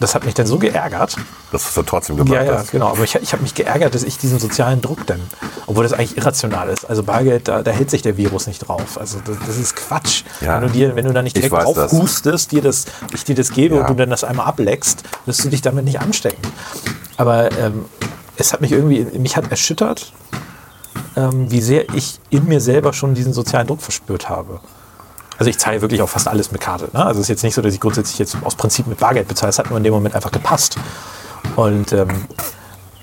Das 0.01 0.15
hat 0.15 0.25
mich 0.25 0.35
dann 0.35 0.47
so 0.47 0.59
geärgert. 0.59 1.17
Das 1.51 1.65
ist 1.67 1.77
dann 1.77 1.87
trotzdem 1.87 2.17
gemacht. 2.17 2.33
Ja, 2.35 2.43
ja, 2.45 2.59
hast. 2.59 2.71
genau. 2.71 2.89
Aber 2.89 3.03
ich, 3.05 3.15
ich 3.17 3.33
habe 3.33 3.43
mich 3.43 3.55
geärgert, 3.55 3.95
dass 3.95 4.03
ich 4.03 4.19
diesen 4.19 4.39
sozialen 4.39 4.81
Druck 4.81 5.07
dann, 5.07 5.21
obwohl 5.67 5.83
das 5.85 5.93
eigentlich 5.93 6.17
irrational 6.17 6.69
ist. 6.69 6.85
Also 6.85 7.03
Bargeld, 7.03 7.49
da, 7.49 7.63
da 7.63 7.71
hält 7.71 7.91
sich 7.91 8.03
der 8.03 8.17
Virus 8.17 8.47
nicht 8.47 8.61
drauf. 8.69 8.99
Also 8.99 9.19
das, 9.25 9.37
das 9.47 9.57
ist 9.57 9.77
Quatsch. 9.77 10.23
Ja. 10.41 10.61
Wenn, 10.61 10.69
du 10.69 10.73
dir, 10.73 10.97
wenn 10.97 11.05
du 11.05 11.13
da 11.13 11.23
nicht 11.23 11.37
Ich 11.37 11.43
direkt 11.43 11.53
weiß 11.53 11.65
drauf 11.65 11.75
das. 11.77 11.93
hustest, 11.93 12.53
dir 12.53 12.63
das, 12.63 12.87
ich 13.13 13.25
dir 13.25 13.35
das 13.35 13.51
gebe 13.51 13.77
Ja. 13.77 13.81
und 13.83 13.91
du 13.91 13.95
dann 13.95 14.11
das 14.11 14.25
einmal 14.25 14.47
ableckst, 14.47 15.03
wirst 15.27 15.45
du 15.45 15.49
dich 15.49 15.63
damit 15.63 15.85
nicht 15.85 16.01
anstecken. 16.01 16.43
Aber 17.17 17.51
ähm, 17.59 17.85
es 18.37 18.53
hat 18.53 18.61
mich 18.61 18.73
irgendwie, 18.73 19.05
mich 19.19 19.37
hat 19.37 19.51
erschüttert, 19.51 20.13
ähm, 21.17 21.51
wie 21.51 21.61
sehr 21.61 21.93
ich 21.95 22.19
in 22.31 22.47
mir 22.47 22.61
selber 22.61 22.93
schon 22.93 23.15
diesen 23.15 23.33
sozialen 23.33 23.67
Druck 23.67 23.83
verspürt 23.83 24.29
habe. 24.29 24.61
Also 25.39 25.51
ich 25.51 25.59
zahle 25.59 25.81
wirklich 25.81 26.03
auch 26.03 26.09
fast 26.09 26.29
alles 26.29 26.53
mit 26.53 26.61
Karte. 26.61 26.89
Ne? 26.93 27.05
Also 27.05 27.21
es 27.21 27.25
ist 27.25 27.29
jetzt 27.29 27.43
nicht 27.43 27.55
so, 27.55 27.63
dass 27.63 27.75
ich 27.75 27.81
grundsätzlich 27.81 28.19
jetzt 28.19 28.37
aus 28.45 28.55
Prinzip 28.55 28.87
mit 28.87 28.99
Bargeld 28.99 29.29
bezahle. 29.29 29.51
Es 29.51 29.59
hat 29.59 29.69
nur 29.71 29.79
in 29.79 29.85
dem 29.85 29.93
Moment 29.93 30.15
einfach 30.15 30.31
gepasst. 30.31 30.77
Und 31.57 31.93
ähm, 31.93 32.09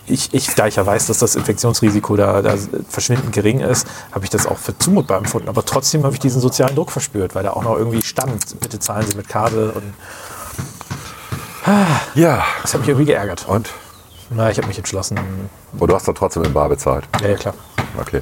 ich, 0.06 0.34
ich, 0.34 0.56
da 0.56 0.66
ich 0.68 0.76
ja 0.76 0.86
weiß, 0.86 1.08
dass 1.08 1.20
das 1.20 1.36
Infektionsrisiko 1.36 2.16
da, 2.16 2.42
da 2.42 2.56
verschwindend 2.88 3.32
gering 3.34 3.60
ist, 3.60 3.86
habe 4.12 4.24
ich 4.26 4.30
das 4.30 4.48
auch 4.48 4.58
für 4.58 4.78
zumutbar 4.78 5.18
empfunden. 5.18 5.50
Aber 5.50 5.64
trotzdem 5.66 6.04
habe 6.04 6.14
ich 6.14 6.20
diesen 6.20 6.42
sozialen 6.42 6.76
Druck 6.76 6.92
verspürt, 6.92 7.36
weil 7.36 7.44
da 7.44 7.52
auch 7.52 7.64
noch 7.64 7.78
irgendwie 7.78 8.02
stand, 8.02 8.60
bitte 8.60 8.80
zahlen 8.80 9.06
Sie 9.08 9.16
mit 9.18 9.28
Karte. 9.28 9.72
Und 9.72 9.94
Ja. 12.16 12.44
das 12.62 12.74
hat 12.74 12.82
mich 12.82 12.90
irgendwie 12.90 13.06
geärgert. 13.06 13.46
Und? 13.48 13.70
Na, 14.32 14.50
ich 14.50 14.58
habe 14.58 14.68
mich 14.68 14.78
entschlossen. 14.78 15.20
Und 15.78 15.90
du 15.90 15.96
hast 15.96 16.08
dann 16.08 16.16
trotzdem 16.16 16.44
in 16.44 16.54
Bar 16.54 16.70
bezahlt. 16.70 17.06
Ja, 17.22 17.30
ja, 17.30 17.36
klar. 17.36 17.54
Okay. 18.00 18.22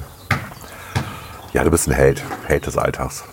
Ja, 1.52 1.64
du 1.64 1.70
bist 1.70 1.86
ein 1.88 1.92
Held. 1.92 2.22
Held 2.46 2.66
des 2.66 2.76
Alltags. 2.76 3.24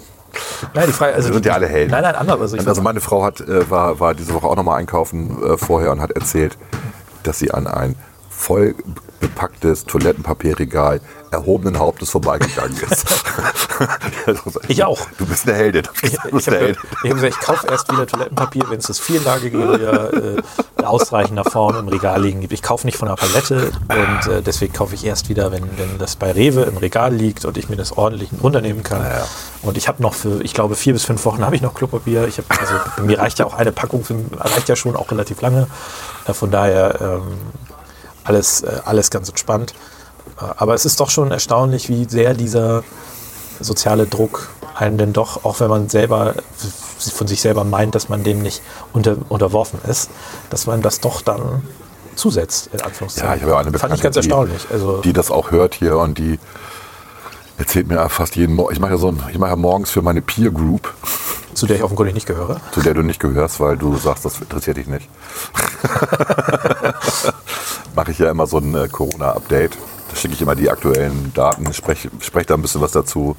Nein, 0.74 0.86
die 0.88 0.94
Frage, 0.94 1.14
also 1.16 1.30
Wir 1.30 1.34
sind 1.36 1.46
ja 1.46 1.54
alle 1.54 1.68
Helden. 1.68 1.92
Nein, 1.92 2.04
nein, 2.04 2.16
anders. 2.16 2.40
Also 2.40 2.58
Also 2.58 2.82
meine 2.82 3.02
Frau 3.02 3.24
hat, 3.24 3.42
äh, 3.42 3.70
war, 3.70 4.00
war 4.00 4.14
diese 4.14 4.34
Woche 4.34 4.48
auch 4.48 4.56
nochmal 4.56 4.80
einkaufen 4.80 5.42
äh, 5.44 5.58
vorher 5.58 5.92
und 5.92 6.02
hat 6.02 6.12
erzählt, 6.12 6.58
dass 7.24 7.40
sie 7.40 7.52
an 7.52 7.68
ein 7.68 7.96
voll 8.30 8.76
bepacktes 9.20 9.86
Toilettenpapierregal 9.86 11.00
erhobenen 11.32 11.80
Hauptes 11.80 12.10
vorbeigegangen 12.10 12.78
ist. 12.90 13.06
Ich 14.68 14.84
auch. 14.84 15.00
Du 15.18 15.26
bist 15.26 15.48
eine 15.48 15.58
Heldin. 15.58 15.84
Ich, 16.02 16.14
ich 16.14 16.20
habe 16.22 16.80
gesagt, 17.02 17.24
ich 17.24 17.40
kaufe 17.40 17.68
erst 17.68 17.92
wieder 17.92 18.08
Toilettenpapier, 18.08 18.64
wenn 18.70 18.80
es 18.80 18.88
das 18.88 19.00
vierlagige 19.00 20.38
äh, 20.78 20.84
ausreichender 20.84 21.44
Form 21.44 21.78
im 21.78 21.88
Regal 21.88 22.22
liegen 22.22 22.42
gibt. 22.42 22.54
Ich 22.54 22.62
kaufe 22.62 22.86
nicht 22.86 22.98
von 22.98 23.08
der 23.08 23.16
Palette 23.16 23.72
und 23.90 24.32
äh, 24.32 24.42
deswegen 24.42 24.74
kaufe 24.74 24.96
ich 24.96 25.06
erst 25.06 25.30
wieder, 25.30 25.52
wenn, 25.52 25.64
wenn 25.78 25.98
das 25.98 26.16
bei 26.16 26.32
Rewe 26.32 26.62
im 26.62 26.78
Regal 26.78 27.14
liegt 27.14 27.46
und 27.46 27.58
ich 27.58 27.70
mir 27.70 27.76
das 27.76 27.98
ordentlich 27.98 28.30
runternehmen 28.42 28.84
kann. 28.84 29.02
Ja. 29.02 29.28
Und 29.62 29.78
ich 29.78 29.88
habe 29.88 30.02
noch 30.02 30.14
für, 30.14 30.42
ich 30.42 30.54
glaube, 30.54 30.76
vier 30.76 30.94
bis 30.94 31.04
fünf 31.04 31.26
Wochen 31.26 31.44
habe 31.44 31.56
ich 31.56 31.62
noch 31.62 31.74
Klopapier. 31.74 32.28
Ich 32.28 32.38
hab, 32.38 32.46
also, 32.50 33.04
mir 33.04 33.20
reicht 33.20 33.40
ja 33.40 33.46
auch 33.46 33.56
eine 33.56 33.72
Packung, 33.72 34.04
für, 34.04 34.16
reicht 34.38 34.70
ja 34.70 34.76
schon 34.76 34.96
auch 34.96 35.12
relativ 35.12 35.42
lange. 35.42 35.68
Äh, 36.28 36.34
von 36.34 36.52
daher 36.52 37.00
ähm, 37.02 37.38
alles, 38.24 38.62
äh, 38.62 38.82
alles 38.86 39.10
ganz 39.10 39.30
entspannt. 39.30 39.74
Äh, 40.40 40.46
aber 40.58 40.74
es 40.74 40.86
ist 40.86 41.00
doch 41.00 41.10
schon 41.10 41.32
erstaunlich, 41.32 41.90
wie 41.90 42.06
sehr 42.06 42.34
dieser 42.34 42.84
soziale 43.60 44.06
Druck 44.06 44.50
einen 44.76 44.98
denn 44.98 45.14
doch, 45.14 45.46
auch 45.46 45.60
wenn 45.62 45.70
man 45.70 45.88
selber 45.90 46.36
von 47.14 47.28
sich 47.28 47.42
selber 47.42 47.64
meint, 47.64 47.96
dass 47.96 48.10
man 48.10 48.24
dem 48.24 48.42
nicht 48.42 48.62
unter, 48.92 49.16
unterworfen 49.30 49.80
ist, 49.88 50.10
dass 50.50 50.68
man 50.68 50.82
das 50.82 51.00
doch 51.00 51.22
dann 51.22 51.62
zusetzt, 52.16 52.70
in 52.74 52.82
Anführungszeichen. 52.82 53.30
Ja, 53.30 53.36
ich 53.36 53.42
habe 53.44 53.52
ja 53.54 53.58
eine 53.60 53.78
Fand 53.78 53.94
ich 53.94 54.02
Bekannte, 54.02 54.04
ganz 54.04 54.14
die- 54.16 54.20
erstaunlich. 54.32 54.68
Also, 54.72 54.98
die 55.02 55.14
das 55.14 55.32
auch 55.32 55.52
hört 55.52 55.76
hier 55.76 55.98
und 55.98 56.18
die 56.18 56.40
erzählt 57.58 57.88
mir 57.88 58.08
fast 58.10 58.36
jeden 58.36 58.56
Morgen. 58.56 58.74
Ich 58.74 58.80
mache 58.82 58.92
ja 58.92 58.98
so 58.98 59.08
ein, 59.10 59.24
ich 59.32 59.38
mache 59.38 59.52
ja 59.52 59.56
morgens 59.56 59.90
für 59.92 60.02
meine 60.02 60.22
Peer 60.22 60.52
Group, 60.52 60.94
zu 61.54 61.68
der 61.68 61.78
ich 61.78 61.84
offenkundig 61.84 62.14
nicht 62.14 62.28
gehöre. 62.28 62.60
zu 62.74 62.82
der 62.82 62.94
du 62.94 63.02
nicht 63.02 63.22
gehörst, 63.22 63.62
weil 63.62 63.78
du 63.78 63.96
sagst, 63.96 64.26
das 64.26 64.40
interessiert 64.42 64.76
dich 64.76 64.88
nicht. 64.88 65.08
mache 67.96 68.12
ich 68.12 68.20
ja 68.20 68.30
immer 68.30 68.48
so 68.48 68.58
ein 68.58 68.76
äh, 68.76 68.88
Corona-Update. 68.90 69.78
Schicke 70.16 70.34
ich 70.34 70.42
immer 70.42 70.56
die 70.56 70.70
aktuellen 70.70 71.32
Daten, 71.34 71.72
spreche 71.74 72.10
sprech 72.20 72.46
da 72.46 72.56
ein 72.56 72.62
bisschen 72.62 72.82
was 72.82 72.92
dazu. 72.92 73.36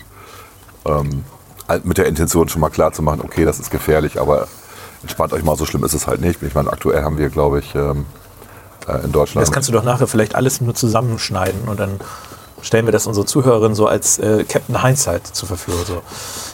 Ähm, 0.85 1.25
halt 1.69 1.85
mit 1.85 1.99
der 1.99 2.07
Intention 2.07 2.49
schon 2.49 2.61
mal 2.61 2.71
klar 2.71 2.93
zu 2.93 3.03
machen, 3.03 3.21
okay, 3.25 3.45
das 3.45 3.59
ist 3.59 3.71
gefährlich, 3.71 4.21
aber 4.21 4.47
entspannt 5.03 5.33
euch 5.33 5.43
mal, 5.43 5.57
so 5.57 5.67
schlimm 5.67 5.85
ist 5.85 5.95
es 5.95 6.07
halt 6.07 6.21
nicht. 6.21 6.43
Ich 6.43 6.55
meine, 6.55 6.73
aktuell 6.73 7.03
haben 7.03 7.19
wir, 7.19 7.29
glaube 7.29 7.61
ich, 7.61 7.75
ähm, 7.75 8.07
äh, 8.87 9.05
in 9.05 9.12
Deutschland. 9.12 9.43
Das 9.43 9.53
kannst 9.53 9.69
du 9.69 9.73
doch 9.73 9.85
nachher 9.85 10.07
vielleicht 10.07 10.35
alles 10.35 10.61
nur 10.61 10.75
zusammenschneiden 10.75 11.69
und 11.69 11.81
dann 11.81 11.99
stellen 12.62 12.87
wir 12.87 12.93
das 12.93 13.07
unseren 13.07 13.27
Zuhörerinnen 13.27 13.75
so 13.75 13.87
als 13.87 14.19
äh, 14.19 14.45
Captain 14.45 14.83
Hindsight 14.83 15.27
zur 15.27 15.49
Verfügung. 15.49 15.81
So. 15.87 16.03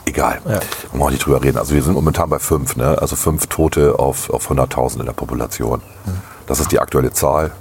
Egal. 0.05 0.41
Ja. 0.45 0.61
Wollen 0.93 1.01
wir 1.01 1.11
nicht 1.11 1.25
drüber 1.25 1.43
reden. 1.43 1.59
Also 1.59 1.75
wir 1.75 1.83
sind 1.83 1.95
momentan 1.95 2.29
bei 2.29 2.39
fünf, 2.39 2.77
ne? 2.77 2.99
Also 3.01 3.17
fünf 3.17 3.47
Tote 3.47 3.99
auf, 3.99 4.31
auf 4.31 4.51
100.000 4.51 5.01
in 5.01 5.07
der 5.07 5.13
Population. 5.13 5.81
Das 6.47 6.61
ist 6.61 6.73
die 6.73 6.81
aktuelle 6.81 7.13
Zahl. 7.13 7.53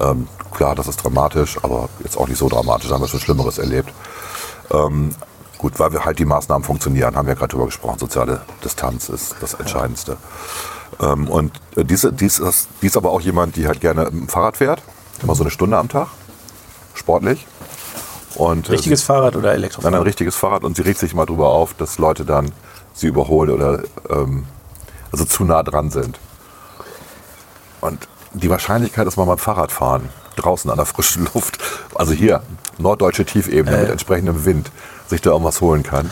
Ähm, 0.00 0.28
klar, 0.50 0.74
das 0.74 0.88
ist 0.88 1.02
dramatisch, 1.02 1.58
aber 1.62 1.88
jetzt 2.02 2.16
auch 2.16 2.28
nicht 2.28 2.38
so 2.38 2.48
dramatisch. 2.48 2.88
Da 2.88 2.94
haben 2.94 3.02
wir 3.02 3.08
schon 3.08 3.20
Schlimmeres 3.20 3.58
erlebt. 3.58 3.92
Ähm, 4.70 5.14
gut, 5.58 5.78
weil 5.78 5.92
wir 5.92 6.04
halt 6.04 6.18
die 6.18 6.24
Maßnahmen 6.24 6.64
funktionieren, 6.64 7.16
haben 7.16 7.26
wir 7.26 7.34
gerade 7.34 7.50
drüber 7.50 7.66
gesprochen. 7.66 7.98
Soziale 7.98 8.42
Distanz 8.64 9.08
ist 9.08 9.36
das 9.40 9.54
Entscheidendste. 9.54 10.16
Ähm, 11.00 11.28
und 11.28 11.60
äh, 11.76 11.84
diese, 11.84 12.12
dies, 12.12 12.38
ist, 12.38 12.68
dies 12.82 12.96
aber 12.96 13.10
auch 13.10 13.20
jemand, 13.20 13.56
die 13.56 13.66
halt 13.66 13.80
gerne 13.80 14.04
im 14.04 14.28
Fahrrad 14.28 14.56
fährt. 14.56 14.82
Immer 15.22 15.34
so 15.34 15.42
eine 15.42 15.50
Stunde 15.50 15.76
am 15.78 15.88
Tag. 15.88 16.08
Sportlich. 16.94 17.46
Und, 18.36 18.68
äh, 18.68 18.72
Richtiges 18.72 19.02
Fahrrad 19.02 19.36
oder 19.36 19.48
dann 19.48 19.52
ein 19.52 19.58
Elektrofahrrad? 19.58 20.06
richtiges 20.06 20.36
Fahrrad 20.36 20.64
und 20.64 20.76
sie 20.76 20.82
regt 20.82 20.98
sich 20.98 21.14
mal 21.14 21.26
drüber 21.26 21.48
auf, 21.48 21.74
dass 21.74 21.98
Leute 21.98 22.24
dann 22.24 22.52
sie 22.94 23.06
überholen 23.06 23.50
oder 23.50 23.82
ähm, 24.08 24.46
also 25.12 25.24
zu 25.24 25.44
nah 25.44 25.62
dran 25.62 25.90
sind. 25.90 26.18
Und 27.80 28.08
die 28.32 28.50
Wahrscheinlichkeit, 28.50 29.06
dass 29.06 29.16
man 29.16 29.26
beim 29.26 29.38
Fahrradfahren 29.38 30.08
draußen 30.36 30.70
an 30.70 30.76
der 30.76 30.86
frischen 30.86 31.28
Luft, 31.34 31.58
also 31.94 32.12
hier, 32.12 32.42
norddeutsche 32.78 33.24
Tiefebene 33.24 33.76
Äh. 33.76 33.80
mit 33.82 33.90
entsprechendem 33.90 34.44
Wind, 34.44 34.70
sich 35.08 35.20
da 35.20 35.30
irgendwas 35.30 35.60
holen 35.60 35.82
kann, 35.82 36.10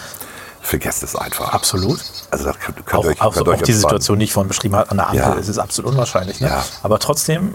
vergesst 0.60 1.02
es 1.02 1.14
einfach. 1.16 1.52
Absolut. 1.54 2.00
Also 2.30 2.44
das 2.44 2.58
könnt, 2.58 2.84
könnt 2.84 3.04
auch, 3.04 3.08
euch, 3.08 3.20
auch, 3.22 3.32
könnt 3.34 3.48
auch 3.48 3.52
euch 3.52 3.62
die. 3.62 3.72
Situation, 3.72 4.18
die 4.18 4.24
ich 4.24 4.32
vorhin 4.32 4.48
beschrieben 4.48 4.76
habe, 4.76 4.90
an 4.90 4.96
der 4.98 5.06
Ampel, 5.06 5.20
Ja. 5.20 5.36
es 5.38 5.48
ist 5.48 5.58
absolut 5.58 5.92
unwahrscheinlich. 5.92 6.40
Ne? 6.40 6.48
Ja. 6.48 6.64
Aber 6.82 6.98
trotzdem, 6.98 7.54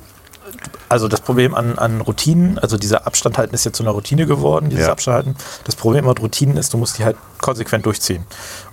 also 0.89 1.07
das 1.07 1.21
Problem 1.21 1.55
an, 1.55 1.77
an 1.77 2.01
Routinen, 2.01 2.59
also 2.59 2.77
dieser 2.77 3.07
Abstand 3.07 3.37
halten 3.37 3.55
ist 3.55 3.63
jetzt 3.65 3.77
zu 3.77 3.83
einer 3.83 3.91
Routine 3.91 4.25
geworden, 4.25 4.69
dieses 4.69 4.85
Ja. 4.85 4.91
Abstand 4.91 5.15
halten. 5.15 5.35
Das 5.65 5.75
Problem 5.75 6.05
mit 6.05 6.19
Routinen 6.21 6.57
ist, 6.57 6.73
du 6.73 6.77
musst 6.77 6.97
die 6.97 7.05
halt 7.05 7.17
konsequent 7.41 7.85
durchziehen. 7.85 8.25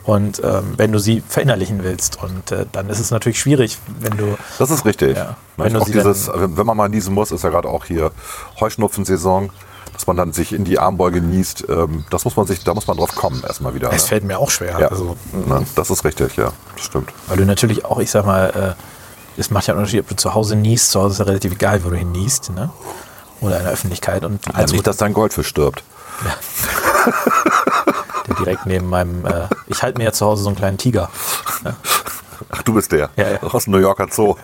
Und 0.04 0.40
ähm, 0.44 0.74
wenn 0.76 0.92
du 0.92 0.98
sie 0.98 1.22
verinnerlichen 1.26 1.82
willst, 1.82 2.18
und 2.22 2.52
äh, 2.52 2.66
dann 2.72 2.88
ist 2.90 2.98
es 3.00 3.10
natürlich 3.10 3.40
schwierig, 3.40 3.78
wenn 4.00 4.16
du 4.16 4.36
Das 4.58 4.70
ist 4.70 4.84
richtig. 4.84 5.16
Ja. 5.16 5.36
Wenn 5.56 5.76
auch 5.76 5.84
dieses, 5.84 6.30
wenn 6.34 6.66
man 6.66 6.76
mal 6.76 6.88
niesen 6.88 7.14
muss, 7.14 7.30
ist 7.32 7.44
ja 7.44 7.50
gerade 7.50 7.68
auch 7.68 7.84
hier 7.84 8.10
Heuschnupfensaison, 8.60 9.50
dass 9.92 10.06
man 10.06 10.16
dann 10.16 10.32
sich 10.32 10.52
in 10.52 10.64
die 10.64 10.78
Armbeuge 10.78 11.20
niest. 11.20 11.64
Ähm, 11.68 12.04
das 12.10 12.24
muss 12.24 12.36
man 12.36 12.46
sich, 12.46 12.64
da 12.64 12.74
muss 12.74 12.86
man 12.86 12.96
drauf 12.96 13.14
kommen 13.14 13.42
erstmal 13.46 13.74
wieder. 13.74 13.92
es 13.92 14.02
Ne? 14.04 14.08
fällt 14.08 14.24
mir 14.24 14.38
auch 14.38 14.50
schwer. 14.50 14.78
Ja, 14.78 14.88
Also, 14.88 15.16
ne? 15.32 15.64
das 15.74 15.90
ist 15.90 16.04
richtig, 16.04 16.36
ja, 16.36 16.52
das 16.76 16.86
stimmt. 16.86 17.10
weil 17.28 17.36
du 17.38 17.44
natürlich 17.44 17.84
auch, 17.84 17.98
ich 17.98 18.10
sag 18.10 18.24
mal, 18.24 18.76
äh, 18.76 18.82
es 19.36 19.50
macht 19.50 19.66
ja 19.66 19.74
einen 19.74 19.80
Unterschied, 19.80 20.00
ob 20.00 20.08
du 20.08 20.16
zu 20.16 20.34
Hause 20.34 20.56
niest, 20.56 20.90
zu 20.90 21.00
Hause 21.00 21.12
ist 21.14 21.18
ja 21.20 21.24
relativ 21.26 21.52
egal, 21.52 21.84
wo 21.84 21.90
du 21.90 21.96
hin 21.96 22.12
niest, 22.12 22.50
ne? 22.52 22.70
Oder 23.40 23.58
in 23.58 23.64
der 23.64 23.72
Öffentlichkeit. 23.72 24.24
Und 24.24 24.46
Also 24.48 24.58
als 24.58 24.72
nicht, 24.72 24.86
dass 24.86 24.98
dein 24.98 25.14
Goldfisch 25.14 25.48
stirbt. 25.48 25.82
der 28.28 28.34
direkt 28.36 28.66
neben 28.66 28.86
meinem, 28.88 29.24
äh, 29.24 29.48
ich 29.66 29.82
halte 29.82 29.98
mir 29.98 30.04
ja 30.04 30.12
zu 30.12 30.26
Hause 30.26 30.42
so 30.42 30.48
einen 30.50 30.56
kleinen 30.56 30.78
Tiger. 30.78 31.10
Ach, 32.50 32.62
du 32.62 32.74
bist 32.74 32.92
der. 32.92 33.10
Ja, 33.16 33.30
ja. 33.30 33.42
Aus 33.42 33.64
dem 33.64 33.72
New 33.72 33.78
Yorker 33.78 34.08
Zoo. 34.10 34.36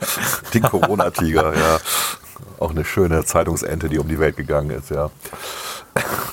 Die 0.53 0.61
Corona-Tiger, 0.61 1.55
ja. 1.55 1.79
Auch 2.59 2.71
eine 2.71 2.85
schöne 2.85 3.25
Zeitungsente, 3.25 3.89
die 3.89 3.99
um 3.99 4.09
die 4.09 4.19
Welt 4.19 4.37
gegangen 4.37 4.71
ist, 4.71 4.91
ja. 4.91 5.11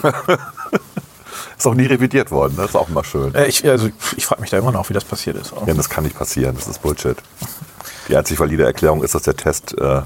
ist 1.57 1.67
auch 1.67 1.73
nie 1.73 1.85
revidiert 1.85 2.31
worden, 2.31 2.55
das 2.57 2.69
ist 2.69 2.75
auch 2.75 2.89
immer 2.89 3.03
schön. 3.03 3.33
Äh, 3.35 3.45
ich 3.47 3.67
also, 3.67 3.89
ich 4.15 4.25
frage 4.25 4.41
mich 4.41 4.49
da 4.49 4.57
immer 4.57 4.71
noch, 4.71 4.89
wie 4.89 4.93
das 4.93 5.05
passiert 5.05 5.37
ist. 5.37 5.53
Ja, 5.65 5.73
das 5.73 5.89
kann 5.89 6.03
nicht 6.03 6.17
passieren, 6.17 6.55
das 6.55 6.67
ist 6.67 6.81
Bullshit. 6.81 7.17
Die 8.09 8.15
einzig 8.17 8.39
valide 8.39 8.65
Erklärung 8.65 9.03
ist, 9.03 9.15
dass 9.15 9.23
der 9.23 9.35
Test 9.35 9.77
äh, 9.79 10.01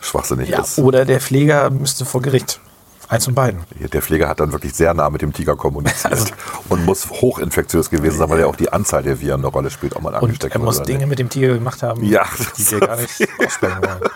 schwachsinnig 0.00 0.48
Ja, 0.50 0.60
ist. 0.60 0.78
oder 0.78 1.04
der 1.04 1.20
Pfleger 1.20 1.70
müsste 1.70 2.04
vor 2.04 2.20
Gericht. 2.22 2.60
Eins 3.08 3.26
von 3.26 3.34
beiden. 3.36 3.60
Der 3.92 4.02
Pfleger 4.02 4.28
hat 4.28 4.40
dann 4.40 4.50
wirklich 4.50 4.74
sehr 4.74 4.92
nah 4.92 5.08
mit 5.10 5.22
dem 5.22 5.32
Tiger 5.32 5.54
kommuniziert 5.54 6.12
Also- 6.12 6.26
und 6.70 6.84
muss 6.84 7.08
hochinfektiös 7.08 7.88
gewesen 7.88 8.18
sein, 8.18 8.28
weil 8.30 8.40
ja 8.40 8.46
auch 8.46 8.56
die 8.56 8.72
Anzahl 8.72 9.04
der 9.04 9.20
Viren 9.20 9.40
eine 9.42 9.46
Rolle 9.46 9.70
spielt, 9.70 9.94
ob 9.94 10.02
man 10.02 10.12
angesteckt 10.16 10.54
er 10.56 10.60
wird 10.60 10.64
muss 10.64 10.76
oder 10.78 10.86
Dinge 10.86 10.98
nicht. 11.00 11.08
mit 11.10 11.18
dem 11.20 11.28
Tiger 11.30 11.54
gemacht 11.54 11.84
haben, 11.84 12.02
Ja. 12.04 12.24
die 12.58 12.68
wir 12.72 12.80
gar 12.80 12.96
nicht 13.00 13.28
aussprechen 13.44 13.78
wollen. 13.82 14.00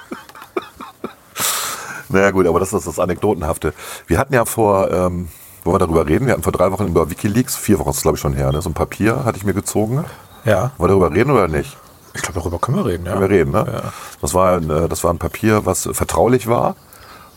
Naja 2.08 2.32
gut, 2.32 2.46
aber 2.48 2.58
das 2.58 2.72
ist 2.72 2.86
das 2.88 2.98
Anekdotenhafte. 2.98 3.72
Wir 4.08 4.18
hatten 4.18 4.34
ja 4.34 4.44
vor, 4.44 4.90
ähm, 4.90 5.28
wollen 5.62 5.74
wir 5.74 5.78
darüber 5.78 6.06
reden? 6.08 6.26
Wir 6.26 6.32
hatten 6.32 6.42
vor 6.42 6.52
drei 6.52 6.72
Wochen 6.72 6.88
über 6.88 7.08
Wikileaks, 7.08 7.56
vier 7.56 7.78
Wochen 7.78 7.90
ist 7.90 8.02
glaube 8.02 8.16
ich 8.16 8.20
schon 8.20 8.32
her, 8.34 8.50
ne? 8.50 8.60
so 8.60 8.68
ein 8.70 8.74
Papier 8.74 9.24
hatte 9.24 9.38
ich 9.38 9.44
mir 9.44 9.54
gezogen. 9.54 10.04
Ja, 10.44 10.72
Wollen 10.78 10.90
wir 10.90 10.98
darüber 10.98 11.12
reden 11.14 11.30
oder 11.30 11.46
nicht? 11.46 11.76
Ich 12.14 12.22
glaube, 12.22 12.40
darüber 12.40 12.58
können 12.58 12.78
wir 12.78 12.86
reden. 12.86 13.06
Ja. 13.06 13.12
Können 13.12 13.28
wir 13.28 13.30
reden, 13.30 13.50
ne? 13.52 13.64
Ja. 13.66 13.92
Das, 14.20 14.34
war 14.34 14.56
ein, 14.56 14.68
äh, 14.70 14.88
das 14.88 15.04
war 15.04 15.12
ein 15.12 15.18
Papier, 15.18 15.64
was 15.66 15.88
vertraulich 15.92 16.48
war, 16.48 16.76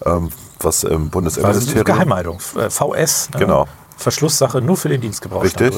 ähm, 0.06 0.30
was 0.60 0.84
im 0.84 1.10
Bundesinnenministerium... 1.10 1.86
Geheimhaltung. 1.86 2.40
Äh, 2.58 2.70
VS. 2.70 3.30
Ne? 3.32 3.40
Genau. 3.40 3.68
Verschlusssache 3.98 4.62
nur 4.62 4.78
für 4.78 4.90
den 4.90 5.02
Dienstgebrauch. 5.02 5.44
Richtig. 5.44 5.76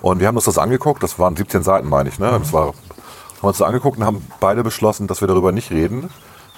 Und 0.00 0.20
wir 0.20 0.28
haben 0.28 0.36
uns 0.36 0.44
das 0.44 0.58
angeguckt, 0.58 1.02
das 1.02 1.18
waren 1.18 1.36
17 1.36 1.62
Seiten, 1.62 1.88
meine 1.88 2.08
ich. 2.08 2.18
Ne? 2.18 2.30
Das 2.38 2.52
war, 2.52 2.66
haben 2.68 2.74
wir 3.40 3.48
uns 3.48 3.58
das 3.58 3.66
angeguckt 3.66 3.98
und 3.98 4.04
haben 4.04 4.24
beide 4.40 4.62
beschlossen, 4.62 5.06
dass 5.08 5.20
wir 5.20 5.28
darüber 5.28 5.50
nicht 5.50 5.70
reden, 5.70 6.08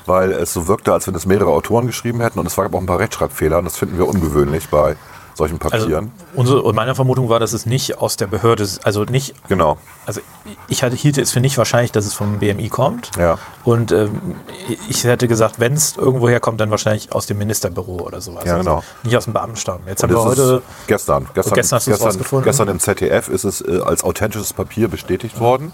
weil 0.07 0.33
es 0.33 0.53
so 0.53 0.69
wirkte, 0.69 0.93
als 0.93 1.07
wenn 1.07 1.14
es 1.14 1.25
mehrere 1.25 1.51
Autoren 1.51 1.87
geschrieben 1.87 2.21
hätten 2.21 2.38
und 2.38 2.47
es 2.47 2.57
gab 2.57 2.75
auch 2.75 2.81
ein 2.81 2.87
paar 2.87 2.99
Rechtschreibfehler 2.99 3.59
und 3.59 3.64
das 3.64 3.79
finden 3.79 3.97
wir 3.97 4.07
ungewöhnlich 4.07 4.69
bei 4.69 4.97
solchen 5.40 5.61
Also 5.62 5.87
Papieren. 5.87 6.12
unsere, 6.35 6.62
und 6.62 6.74
meine 6.76 6.94
Vermutung 6.94 7.29
war, 7.29 7.40
dass 7.40 7.53
es 7.53 7.66
nicht 7.66 7.98
aus 7.98 8.16
der 8.16 8.26
Behörde, 8.29 8.66
also 8.85 9.05
nicht, 9.05 9.35
genau. 9.48 9.79
also 10.07 10.20
ich 10.68 10.83
hatte, 10.83 10.94
hielt 10.96 11.18
es 11.18 11.33
für 11.33 11.40
nicht 11.40 11.59
wahrscheinlich, 11.59 11.92
dass 11.92 12.07
es 12.07 12.14
vom 12.14 12.38
BMI 12.38 12.68
kommt. 12.68 13.11
Ja. 13.18 13.38
Und 13.64 13.92
ähm, 13.92 14.37
ich 14.88 15.05
hätte 15.05 15.26
gesagt, 15.29 15.59
wenn 15.59 15.72
es 15.72 15.96
irgendwo 15.96 16.29
herkommt, 16.29 16.61
dann 16.61 16.70
wahrscheinlich 16.70 17.12
aus 17.12 17.26
dem 17.26 17.38
Ministerbüro 17.38 18.00
oder 18.00 18.20
sowas. 18.20 18.44
Ja, 18.44 18.59
genau. 18.59 18.76
Also 18.76 18.87
nicht 19.03 19.16
aus 19.16 19.24
dem 19.24 19.33
Beamtenstamm. 19.33 19.81
Jetzt 19.87 20.03
haben 20.03 20.12
Das 20.12 20.18
wir 20.18 20.24
heute 20.24 20.62
gestern. 20.87 21.26
Gestern, 21.35 21.55
gestern 21.55 21.76
hast 21.76 21.87
du 21.87 21.90
es 21.92 21.98
gestern, 22.18 22.42
gestern 22.42 22.68
im 22.68 22.79
ZDF 22.79 23.29
ist 23.29 23.44
es 23.44 23.61
äh, 23.61 23.81
als 23.85 24.05
authentisches 24.05 24.53
Papier 24.53 24.88
bestätigt 24.88 25.40
worden. 25.40 25.72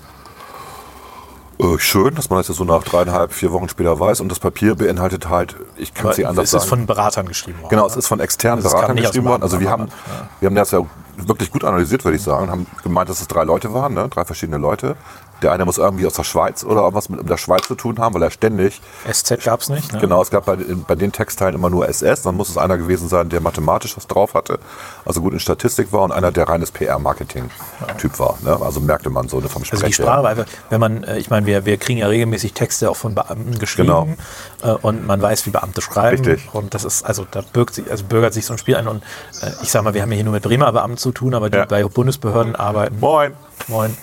Äh, 1.58 1.78
schön, 1.78 2.14
dass 2.14 2.28
man 2.28 2.38
das 2.38 2.48
jetzt 2.48 2.58
so 2.58 2.64
nach 2.64 2.82
dreieinhalb, 2.82 3.32
vier 3.32 3.52
Wochen 3.52 3.68
später 3.68 3.98
weiß. 3.98 4.20
Und 4.20 4.28
das 4.28 4.38
Papier 4.38 4.74
beinhaltet 4.74 5.28
halt, 5.28 5.56
ich 5.76 5.94
kann 5.94 6.10
es 6.10 6.18
nicht 6.18 6.26
anders 6.26 6.44
es 6.44 6.52
ist 6.52 6.68
sagen. 6.68 6.80
von 6.80 6.86
Beratern 6.86 7.26
geschrieben 7.26 7.58
worden. 7.62 7.70
Genau, 7.70 7.86
es 7.86 7.96
ist 7.96 8.06
von 8.06 8.20
externen 8.20 8.64
Also 8.64 8.76
Beratern 8.76 8.96
geschrieben 8.96 9.26
worden. 9.26 9.42
Also 9.42 9.60
wir 9.60 9.70
haben, 9.70 9.86
Beamtenapparat, 9.86 10.28
wir 10.40 10.46
haben 10.46 10.54
das 10.54 10.70
ja 10.70 10.86
wirklich 11.16 11.50
gut 11.50 11.64
analysiert, 11.64 12.04
würde 12.04 12.16
ich 12.16 12.22
sagen. 12.22 12.50
Haben 12.50 12.66
gemeint, 12.82 13.08
dass 13.08 13.20
es 13.20 13.28
drei 13.28 13.44
Leute 13.44 13.72
waren, 13.72 13.94
ne? 13.94 14.08
drei 14.08 14.24
verschiedene 14.24 14.58
Leute. 14.58 14.96
Der 15.42 15.52
eine 15.52 15.64
muss 15.64 15.78
irgendwie 15.78 16.06
aus 16.06 16.14
der 16.14 16.24
Schweiz 16.24 16.64
oder 16.64 16.82
irgendwas 16.82 17.08
mit 17.08 17.28
der 17.28 17.36
Schweiz 17.36 17.66
zu 17.66 17.74
tun 17.74 17.98
haben, 17.98 18.14
weil 18.14 18.22
er 18.22 18.30
ständig, 18.30 18.80
SZ 19.10 19.44
gab 19.44 19.60
es 19.60 19.68
nicht. 19.68 19.92
Ne? 19.92 19.98
genau, 20.00 20.22
es 20.22 20.30
gab 20.30 20.46
bei, 20.46 20.56
bei 20.56 20.94
den 20.94 21.12
Textteilen 21.12 21.54
immer 21.54 21.70
nur 21.70 21.88
SS, 21.88 22.22
dann 22.22 22.36
muss 22.36 22.48
es 22.48 22.56
einer 22.56 22.78
gewesen 22.78 23.08
sein, 23.08 23.28
der 23.28 23.40
mathematisch 23.40 23.96
was 23.96 24.06
drauf 24.06 24.34
hatte, 24.34 24.58
also 25.04 25.20
gut 25.20 25.32
in 25.32 25.40
Statistik 25.40 25.92
war 25.92 26.02
und 26.02 26.12
einer, 26.12 26.32
der 26.32 26.48
reines 26.48 26.70
PR-Marketing-Typ 26.70 28.18
war. 28.18 28.38
Ne? 28.42 28.58
Also 28.60 28.80
merkte 28.80 29.10
man 29.10 29.28
so 29.28 29.38
eine 29.38 29.48
vom 29.48 29.62
Also 29.62 29.76
Sprech 29.76 29.96
die 29.96 30.02
Sprache 30.02 30.46
wenn 30.70 30.80
man, 30.80 31.04
äh, 31.04 31.18
ich 31.18 31.30
meine, 31.30 31.46
wir, 31.46 31.64
wir 31.64 31.76
kriegen 31.76 31.98
ja 31.98 32.06
regelmäßig 32.06 32.52
Texte 32.52 32.90
auch 32.90 32.96
von 32.96 33.14
Beamten 33.14 33.58
geschrieben 33.58 34.16
äh, 34.62 34.70
und 34.70 35.06
man 35.06 35.20
weiß, 35.20 35.46
wie 35.46 35.50
Beamte 35.50 35.80
schreiben. 35.80 36.22
Genau. 36.22 36.34
Richtig. 36.34 36.54
Und 36.54 36.74
das 36.74 36.84
ist, 36.84 37.04
also 37.04 37.26
da 37.30 37.42
birgt 37.52 37.74
sich, 37.74 37.90
also 37.90 38.04
bürgert 38.04 38.34
sich 38.34 38.46
so 38.46 38.54
ein 38.54 38.58
Spiel 38.58 38.76
ein. 38.76 38.88
Und 38.88 39.02
äh, 39.42 39.50
ich 39.62 39.70
sag 39.70 39.82
mal, 39.82 39.94
wir 39.94 40.02
haben 40.02 40.10
ja 40.10 40.16
hier 40.16 40.24
nur 40.24 40.34
mit 40.34 40.42
Bremer 40.42 40.72
Beamten 40.72 40.96
zu 40.98 41.12
tun, 41.12 41.34
aber 41.34 41.50
die 41.50 41.58
Ja. 41.58 41.64
bei 41.64 41.84
Bundesbehörden 41.84 42.56
arbeiten. 42.56 42.98
Moin. 43.00 43.32
Moin. 43.68 43.96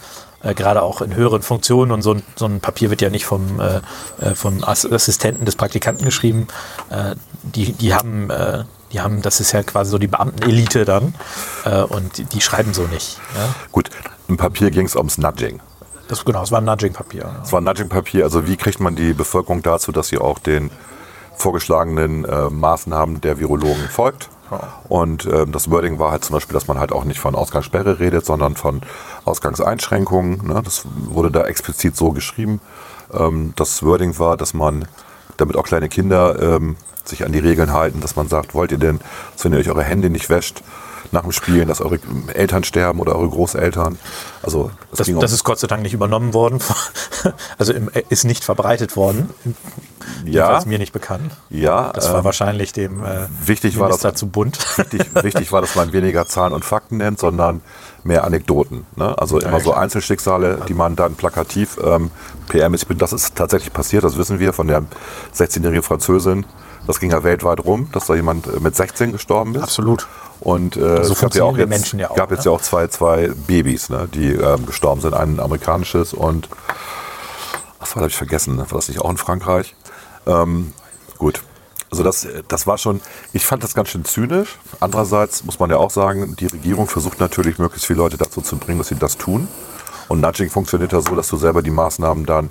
Äh, 0.44 0.54
gerade 0.54 0.82
auch 0.82 1.02
in 1.02 1.16
höheren 1.16 1.42
Funktionen 1.42 1.92
und 1.92 2.02
so 2.02 2.14
ein, 2.14 2.24
so 2.36 2.46
ein 2.46 2.60
Papier 2.60 2.90
wird 2.90 3.02
ja 3.02 3.10
nicht 3.10 3.26
vom, 3.26 3.60
äh, 3.60 3.78
äh, 4.22 4.36
vom 4.36 4.64
Ass 4.64 4.90
Assistenten 4.90 5.46
des 5.46 5.56
Praktikanten 5.56 6.06
geschrieben. 6.06 6.48
Äh, 6.90 7.16
die, 7.44 7.72
die 7.72 7.94
haben, 7.94 8.30
äh, 8.30 8.66
die 8.92 9.02
haben, 9.02 9.22
das 9.22 9.40
ist 9.40 9.54
ja 9.54 9.64
quasi 9.64 9.92
so 9.92 9.98
die 9.98 10.08
Beamtenelite 10.08 10.86
dann 10.86 11.16
und 11.90 12.18
die, 12.20 12.26
die 12.26 12.42
schreiben 12.42 12.76
so 12.76 12.84
nicht. 12.84 13.20
Ja? 13.36 13.56
Gut, 13.72 13.90
im 14.28 14.38
Papier 14.38 14.70
ging 14.70 14.86
es 14.86 14.96
ums 14.96 15.18
Nudging. 15.18 15.62
Das, 16.08 16.24
genau, 16.24 16.44
es 16.44 16.52
war 16.52 16.62
ein 16.62 16.66
Nudging-Papier. 16.66 17.42
Es 17.44 17.52
war 17.52 17.60
ein 17.60 17.64
Nudging-Papier, 17.64 18.24
also 18.24 18.46
wie 18.46 18.56
kriegt 18.56 18.80
man 18.80 18.96
die 18.96 19.14
Bevölkerung 19.14 19.64
dazu, 19.64 19.92
dass 19.92 20.10
sie 20.10 20.20
auch 20.20 20.38
den 20.38 20.70
vorgeschlagenen 21.36 22.26
äh, 22.26 22.50
Maßnahmen 22.50 23.20
der 23.22 23.40
Virologen 23.40 23.90
folgt. 23.90 24.30
Und 24.90 25.26
ähm, 25.26 25.52
das 25.52 25.70
Wording 25.70 26.00
war 26.00 26.12
halt 26.12 26.24
zum 26.24 26.36
Beispiel, 26.36 26.54
dass 26.54 26.68
man 26.68 26.80
halt 26.80 26.92
auch 26.92 27.04
nicht 27.04 27.20
von 27.20 27.36
Ausgangssperre 27.36 28.00
redet, 28.00 28.26
sondern 28.26 28.56
von 28.56 28.82
Ausgangseinschränkungen. 29.26 30.48
Ne? 30.48 30.62
Das 30.64 30.86
wurde 30.96 31.32
da 31.32 31.46
explizit 31.46 31.96
so 31.96 32.12
geschrieben. 32.12 32.60
Ähm, 33.14 33.54
das 33.56 33.84
Wording 33.84 34.18
war, 34.20 34.38
dass 34.38 34.54
man, 34.54 34.86
damit 35.38 35.56
auch 35.56 35.64
kleine 35.64 35.90
Kinder 35.90 36.40
ähm, 36.42 36.76
sich 37.04 37.26
an 37.26 37.32
die 37.32 37.40
Regeln 37.40 37.74
halten, 37.74 38.02
dass 38.02 38.16
man 38.16 38.28
sagt, 38.28 38.54
wollt 38.54 38.72
ihr 38.72 38.78
denn, 38.78 39.00
wenn 39.42 39.54
ihr 39.54 39.60
euch 39.60 39.70
eure 39.70 39.84
Hände 39.84 40.10
nicht 40.10 40.30
wäscht 40.30 40.64
nach 41.14 41.22
dem 41.22 41.32
Spielen, 41.32 41.68
dass 41.68 41.80
eure 41.80 42.00
Eltern 42.34 42.64
sterben 42.64 43.00
oder 43.00 43.16
eure 43.16 43.30
Großeltern. 43.30 43.98
Also 44.42 44.72
es 44.92 44.98
Das, 44.98 45.08
ging 45.08 45.16
um- 45.16 45.22
das 45.22 45.32
ist 45.32 45.44
Gott 45.46 45.60
sei 45.60 45.68
Dank 45.68 45.82
nicht 45.84 45.94
übernommen 45.94 46.34
worden. 46.34 46.60
Also 47.58 47.72
im, 47.72 47.90
ist 48.10 48.26
nicht 48.26 48.44
verbreitet 48.44 48.98
worden. 48.98 49.30
ja, 50.26 50.58
ist 50.58 50.66
mir 50.68 50.78
nicht 50.78 50.92
bekannt. 50.92 51.32
ja, 51.50 51.92
Das 51.94 52.10
war 52.12 52.20
ähm, 52.20 52.26
wahrscheinlich 52.26 52.74
dem 52.74 53.04
äh, 53.06 53.28
wichtig 53.46 53.80
war 53.80 53.88
Minister 53.88 54.12
das- 54.12 54.20
zu 54.20 54.28
bunt. 54.28 54.58
wichtig, 54.78 55.02
wichtig 55.24 55.52
war, 55.54 55.62
dass 55.62 55.76
man 55.76 55.94
weniger 55.94 56.26
Zahlen 56.28 56.52
und 56.52 56.66
Fakten 56.66 56.98
nennt, 56.98 57.20
sondern 57.20 57.62
mehr 58.04 58.26
Anekdoten. 58.26 58.86
Ne? 58.98 59.18
Also 59.18 59.40
immer 59.40 59.62
so. 59.62 59.74
Einzelschicksale, 59.74 60.60
die 60.68 60.74
man 60.74 60.98
dann 60.98 61.16
plakativ 61.16 61.78
ähm, 61.82 62.12
PM 62.50 62.74
ist. 62.74 62.86
Das 62.98 63.14
ist 63.14 63.36
tatsächlich 63.36 63.72
passiert, 63.72 64.04
das 64.04 64.18
wissen 64.18 64.40
wir 64.40 64.52
von 64.52 64.68
der 64.68 64.84
16-jährigen 65.34 65.84
Französin. 65.84 66.46
Das 66.86 67.00
ging 67.00 67.12
ja 67.12 67.24
weltweit 67.24 67.64
rum, 67.64 67.88
dass 67.94 68.08
da 68.08 68.16
jemand 68.16 68.48
äh, 68.48 68.60
mit 68.60 68.76
16 68.76 69.14
gestorben 69.14 69.56
ist. 69.56 69.64
Absolut. 69.64 70.08
Und 70.44 70.76
äh, 70.76 70.98
es 70.98 71.22
gab 71.22 71.34
ja 71.36 71.46
auch 71.46 71.58
jetzt, 71.58 71.94
ja 71.94 72.12
auch, 72.12 72.16
gab 72.16 72.30
jetzt 72.32 72.40
ne? 72.40 72.52
ja 72.52 72.52
auch 72.52 72.62
zwei, 72.62 72.88
zwei 72.88 73.30
Babys, 73.48 73.90
ne, 73.90 74.10
die 74.14 74.34
ähm, 74.34 74.66
gestorben 74.66 75.00
sind. 75.00 75.14
Ein 75.14 75.40
amerikanisches 75.40 76.14
und 76.14 76.50
was 77.80 77.96
war, 77.96 78.02
habe 78.02 78.10
ich 78.10 78.18
vergessen, 78.18 78.58
war 78.58 78.66
das 78.68 78.90
nicht 78.90 79.00
auch 79.00 79.10
in 79.10 79.16
Frankreich? 79.16 79.74
Ähm, 80.28 80.74
gut. 81.18 81.42
Also 81.92 82.04
das, 82.04 82.28
das 82.48 82.68
war 82.68 82.78
schon, 82.78 83.00
ich 83.32 83.46
fand 83.46 83.64
das 83.64 83.74
ganz 83.74 83.90
schön 83.90 84.04
zynisch. 84.04 84.58
Andererseits 84.82 85.46
muss 85.46 85.60
man 85.60 85.70
ja 85.70 85.78
auch 85.78 85.92
sagen, 85.92 86.36
die 86.36 86.48
Regierung 86.48 86.88
versucht 86.88 87.22
natürlich, 87.22 87.58
möglichst 87.58 87.86
viele 87.86 88.00
Leute 88.00 88.18
dazu 88.18 88.42
zu 88.42 88.58
bringen, 88.58 88.80
dass 88.80 88.90
sie 88.90 88.96
das 88.96 89.18
tun. 89.18 89.48
Und 90.10 90.20
Nudging 90.20 90.50
funktioniert 90.50 90.92
ja 90.92 91.00
so, 91.00 91.16
dass 91.16 91.30
du 91.30 91.38
selber 91.38 91.62
die 91.62 91.72
Maßnahmen 91.72 92.26
dann 92.26 92.50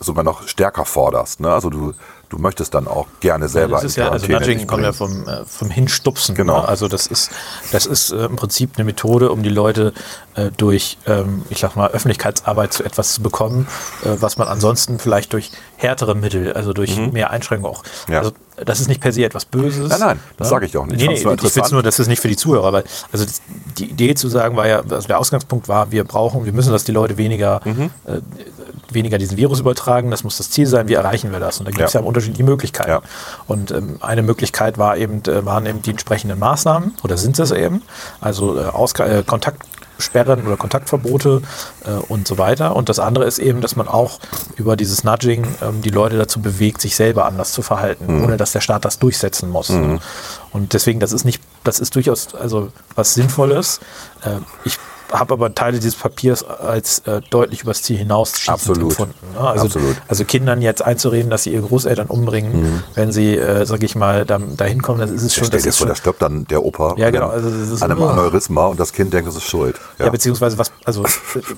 sogar 0.00 0.24
noch 0.24 0.46
stärker 0.48 0.84
forderst. 0.84 1.40
Ne? 1.40 1.52
Also 1.52 1.70
du, 1.70 1.92
du 2.28 2.38
möchtest 2.38 2.74
dann 2.74 2.86
auch 2.88 3.06
gerne 3.20 3.48
selber 3.48 3.76
Das 3.76 3.84
ist 3.84 3.96
ja, 3.96 4.10
also 4.10 4.26
Nudging 4.26 4.66
kommt 4.66 4.82
ja 4.82 4.92
vom, 4.92 5.26
äh, 5.28 5.44
vom 5.44 5.70
Hinstupsen. 5.70 6.34
Genau. 6.34 6.60
Ne? 6.60 6.68
Also 6.68 6.88
das 6.88 7.06
ist, 7.06 7.30
das 7.72 7.86
ist 7.86 8.10
äh, 8.10 8.26
im 8.26 8.36
Prinzip 8.36 8.72
eine 8.76 8.84
Methode, 8.84 9.30
um 9.30 9.42
die 9.42 9.48
Leute 9.48 9.92
äh, 10.34 10.50
durch, 10.56 10.98
ähm, 11.06 11.42
ich 11.50 11.58
sag 11.58 11.76
mal, 11.76 11.90
Öffentlichkeitsarbeit 11.90 12.72
zu 12.72 12.84
etwas 12.84 13.14
zu 13.14 13.22
bekommen, 13.22 13.66
äh, 14.04 14.16
was 14.20 14.38
man 14.38 14.48
ansonsten 14.48 14.98
vielleicht 14.98 15.32
durch 15.32 15.50
härtere 15.76 16.14
Mittel, 16.14 16.52
also 16.52 16.72
durch 16.72 16.96
mehr 17.12 17.30
Einschränkungen 17.30 17.74
auch. 17.74 17.82
Mhm. 18.06 18.14
Ja. 18.14 18.18
Also 18.20 18.32
das 18.64 18.80
ist 18.80 18.88
nicht 18.88 19.02
per 19.02 19.12
se 19.12 19.24
etwas 19.24 19.44
Böses. 19.44 19.90
Nein, 19.90 20.00
nein, 20.00 20.20
das 20.38 20.46
ne? 20.46 20.50
sage 20.50 20.66
ich 20.66 20.76
auch 20.78 20.86
nicht. 20.86 20.96
Nee, 20.96 21.14
Ich 21.14 21.24
nee, 21.24 21.34
ich 21.34 21.52
finde 21.52 21.70
nur, 21.72 21.82
das 21.82 21.98
ist 21.98 22.06
nicht 22.08 22.20
für 22.20 22.28
die 22.28 22.36
Zuhörer, 22.36 22.72
weil 22.72 22.84
also 23.12 23.24
das, 23.24 23.42
die 23.76 23.90
Idee 23.90 24.14
zu 24.14 24.28
sagen 24.28 24.56
war 24.56 24.66
ja, 24.66 24.80
also 24.80 25.06
der 25.06 25.18
Ausgangspunkt 25.18 25.68
war, 25.68 25.92
wir 25.92 26.04
brauchen, 26.04 26.46
wir 26.46 26.52
müssen, 26.52 26.72
dass 26.72 26.84
die 26.84 26.92
Leute 26.92 27.18
weniger, 27.18 27.60
Mhm. 27.64 27.90
Weniger 28.90 29.18
diesen 29.18 29.36
Virus 29.36 29.60
übertragen, 29.60 30.10
das 30.10 30.24
muss 30.24 30.36
das 30.38 30.50
Ziel 30.50 30.66
sein, 30.66 30.88
wie 30.88 30.94
erreichen 30.94 31.32
wir 31.32 31.40
das? 31.40 31.58
Und 31.58 31.66
da 31.66 31.70
gibt 31.72 31.84
es 31.84 31.92
Ja. 31.92 32.00
ja 32.00 32.06
unterschiedliche 32.06 32.44
Möglichkeiten. 32.44 32.90
Ja. 32.90 33.02
Und 33.46 33.70
ähm, 33.70 33.98
eine 34.00 34.22
Möglichkeit 34.22 34.78
war 34.78 34.96
eben, 34.96 35.22
äh, 35.26 35.44
waren 35.44 35.66
eben 35.66 35.82
die 35.82 35.90
entsprechenden 35.90 36.38
Maßnahmen, 36.38 36.94
oder 37.02 37.16
sind 37.16 37.38
es 37.38 37.50
eben, 37.50 37.82
also 38.20 38.58
äh, 38.58 38.64
Ausga 38.66 39.06
äh, 39.06 39.22
Kontaktsperren 39.22 40.46
oder 40.46 40.56
Kontaktverbote 40.56 41.42
äh, 41.84 41.90
und 42.08 42.28
so 42.28 42.38
weiter. 42.38 42.76
Und 42.76 42.88
das 42.88 42.98
andere 42.98 43.24
ist 43.24 43.38
eben, 43.38 43.60
dass 43.60 43.76
man 43.76 43.88
auch 43.88 44.20
über 44.56 44.76
dieses 44.76 45.04
Nudging 45.04 45.46
ähm, 45.62 45.82
die 45.82 45.90
Leute 45.90 46.16
dazu 46.18 46.40
bewegt, 46.40 46.80
sich 46.80 46.96
selber 46.96 47.26
anders 47.26 47.52
zu 47.52 47.62
verhalten, 47.62 48.22
ohne 48.24 48.36
dass 48.36 48.52
der 48.52 48.60
Staat 48.60 48.84
das 48.84 48.98
durchsetzen 48.98 49.50
muss. 49.50 49.70
Und 49.70 50.72
deswegen, 50.72 51.00
das 51.00 51.12
ist 51.12 51.24
nicht, 51.24 51.42
das 51.64 51.80
ist 51.80 51.94
durchaus 51.94 52.34
also 52.34 52.70
was 52.94 53.14
Sinnvolles. 53.14 53.80
Äh, 54.24 54.36
ich 54.64 54.78
habe 55.12 55.34
aber 55.34 55.54
Teile 55.54 55.78
dieses 55.78 55.94
Papiers 55.96 56.42
als 56.44 57.00
äh, 57.00 57.20
deutlich 57.30 57.62
übers 57.62 57.82
Ziel 57.82 57.96
hinaus 57.98 58.32
empfunden. 58.48 59.14
Ne? 59.34 59.40
Also, 59.40 59.66
Absolut. 59.66 59.96
also 60.08 60.24
Kindern 60.24 60.62
jetzt 60.62 60.82
einzureden, 60.82 61.30
dass 61.30 61.44
sie 61.44 61.52
ihre 61.52 61.66
Großeltern 61.66 62.06
umbringen, 62.08 62.82
wenn 62.94 63.12
sie, 63.12 63.36
äh, 63.36 63.64
sag 63.66 63.82
ich 63.82 63.94
mal, 63.94 64.24
da, 64.24 64.38
dahin 64.38 64.82
kommen, 64.82 65.00
das 65.00 65.10
ist 65.10 65.22
es 65.22 65.34
schon. 65.34 65.44
Stell 65.46 65.58
Das 65.58 65.62
dir 65.64 65.68
ist 65.70 65.78
vor, 65.78 65.86
da 65.86 65.94
stirbt 65.94 66.22
dann 66.22 66.44
der 66.46 66.64
Opa 66.64 66.94
Ja, 66.96 67.06
an 67.06 67.12
genau, 67.12 67.28
also 67.28 67.48
das 67.50 67.70
ist- 67.70 67.82
an 67.82 67.90
einem 67.90 68.02
Aneurysma 68.02 68.66
und 68.66 68.80
das 68.80 68.92
Kind 68.92 69.12
denkt, 69.12 69.28
es 69.28 69.36
ist 69.36 69.44
schuld. 69.48 69.76
ja. 69.98 70.08
beziehungsweise 70.10 70.58
was, 70.58 70.72
also 70.84 71.04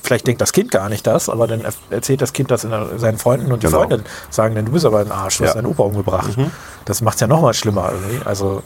vielleicht 0.03 0.27
denkt 0.27 0.41
das 0.41 0.53
Kind 0.53 0.71
gar 0.71 0.89
nicht 0.89 1.07
das, 1.07 1.29
aber 1.29 1.47
dann 1.47 1.63
er- 1.63 1.73
erzählt 1.91 2.21
das 2.21 2.33
Kind 2.33 2.51
das 2.51 2.65
in 2.65 2.71
der, 2.71 2.99
seinen 2.99 3.19
Freunden 3.19 3.51
und 3.53 3.63
die 3.63 3.67
Genau. 3.67 3.79
Freunde 3.81 4.03
sagen 4.31 4.55
dann, 4.55 4.65
du 4.67 4.73
bist 4.73 4.85
aber 4.85 5.01
ein 5.01 5.11
Arsch, 5.13 5.39
du 5.39 5.45
hast 5.45 5.55
Ja. 5.55 5.63
deinen 5.63 5.67
Opa 5.71 5.85
umgebracht. 5.85 6.31
Das 6.85 7.01
macht 7.03 7.15
es 7.17 7.21
ja 7.21 7.27
noch 7.27 7.41
mal 7.43 7.55
schlimmer 7.55 7.91
irgendwie. 7.93 8.25
Also, 8.27 8.63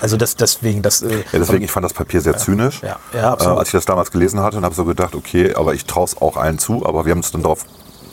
also 0.00 0.16
das, 0.16 0.36
deswegen, 0.36 0.82
das. 0.82 1.02
Äh, 1.02 1.18
Ja, 1.32 1.38
deswegen, 1.38 1.64
ich 1.64 1.70
fand 1.70 1.84
das 1.84 1.92
Papier 1.92 2.20
sehr 2.20 2.36
zynisch. 2.36 2.80
Ja, 2.82 2.96
ja, 3.12 3.32
absolut. 3.32 3.56
Äh, 3.56 3.58
als 3.60 3.68
ich 3.68 3.72
das 3.72 3.84
damals 3.84 4.10
gelesen 4.10 4.40
hatte 4.40 4.56
und 4.56 4.64
habe 4.64 4.74
so 4.74 4.84
gedacht, 4.84 5.14
okay, 5.14 5.54
aber 5.54 5.74
ich 5.74 5.84
traue 5.84 6.04
es 6.04 6.20
auch 6.20 6.36
allen 6.36 6.58
zu, 6.58 6.86
aber 6.86 7.04
wir 7.04 7.10
haben 7.12 7.18
uns 7.18 7.30
dann 7.30 7.42
darauf 7.42 7.64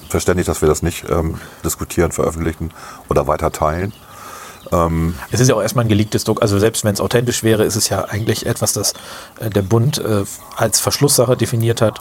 verständigt, 0.10 0.48
dass 0.48 0.62
wir 0.62 0.70
das 0.70 0.82
nicht 0.82 1.06
ähm, 1.10 1.40
diskutieren, 1.64 2.12
veröffentlichen 2.12 2.72
oder 3.10 3.28
weiter 3.28 3.52
teilen. 3.52 3.94
Es 5.32 5.40
ist 5.40 5.48
ja 5.48 5.56
auch 5.56 5.62
erstmal 5.62 5.86
ein 5.86 5.90
geleaktes 5.90 6.26
Druck. 6.26 6.42
Also 6.42 6.60
selbst 6.60 6.84
wenn 6.84 6.94
es 6.94 7.02
authentisch 7.02 7.44
wäre, 7.44 7.64
ist 7.64 7.76
es 7.76 7.90
ja 7.90 8.06
eigentlich 8.06 8.46
etwas, 8.46 8.74
das 8.74 8.94
äh, 9.40 9.50
der 9.50 9.62
Bund 9.62 9.98
äh, 9.98 10.26
als 10.56 10.80
Verschlusssache 10.80 11.36
definiert 11.38 11.82
hat. 11.82 12.00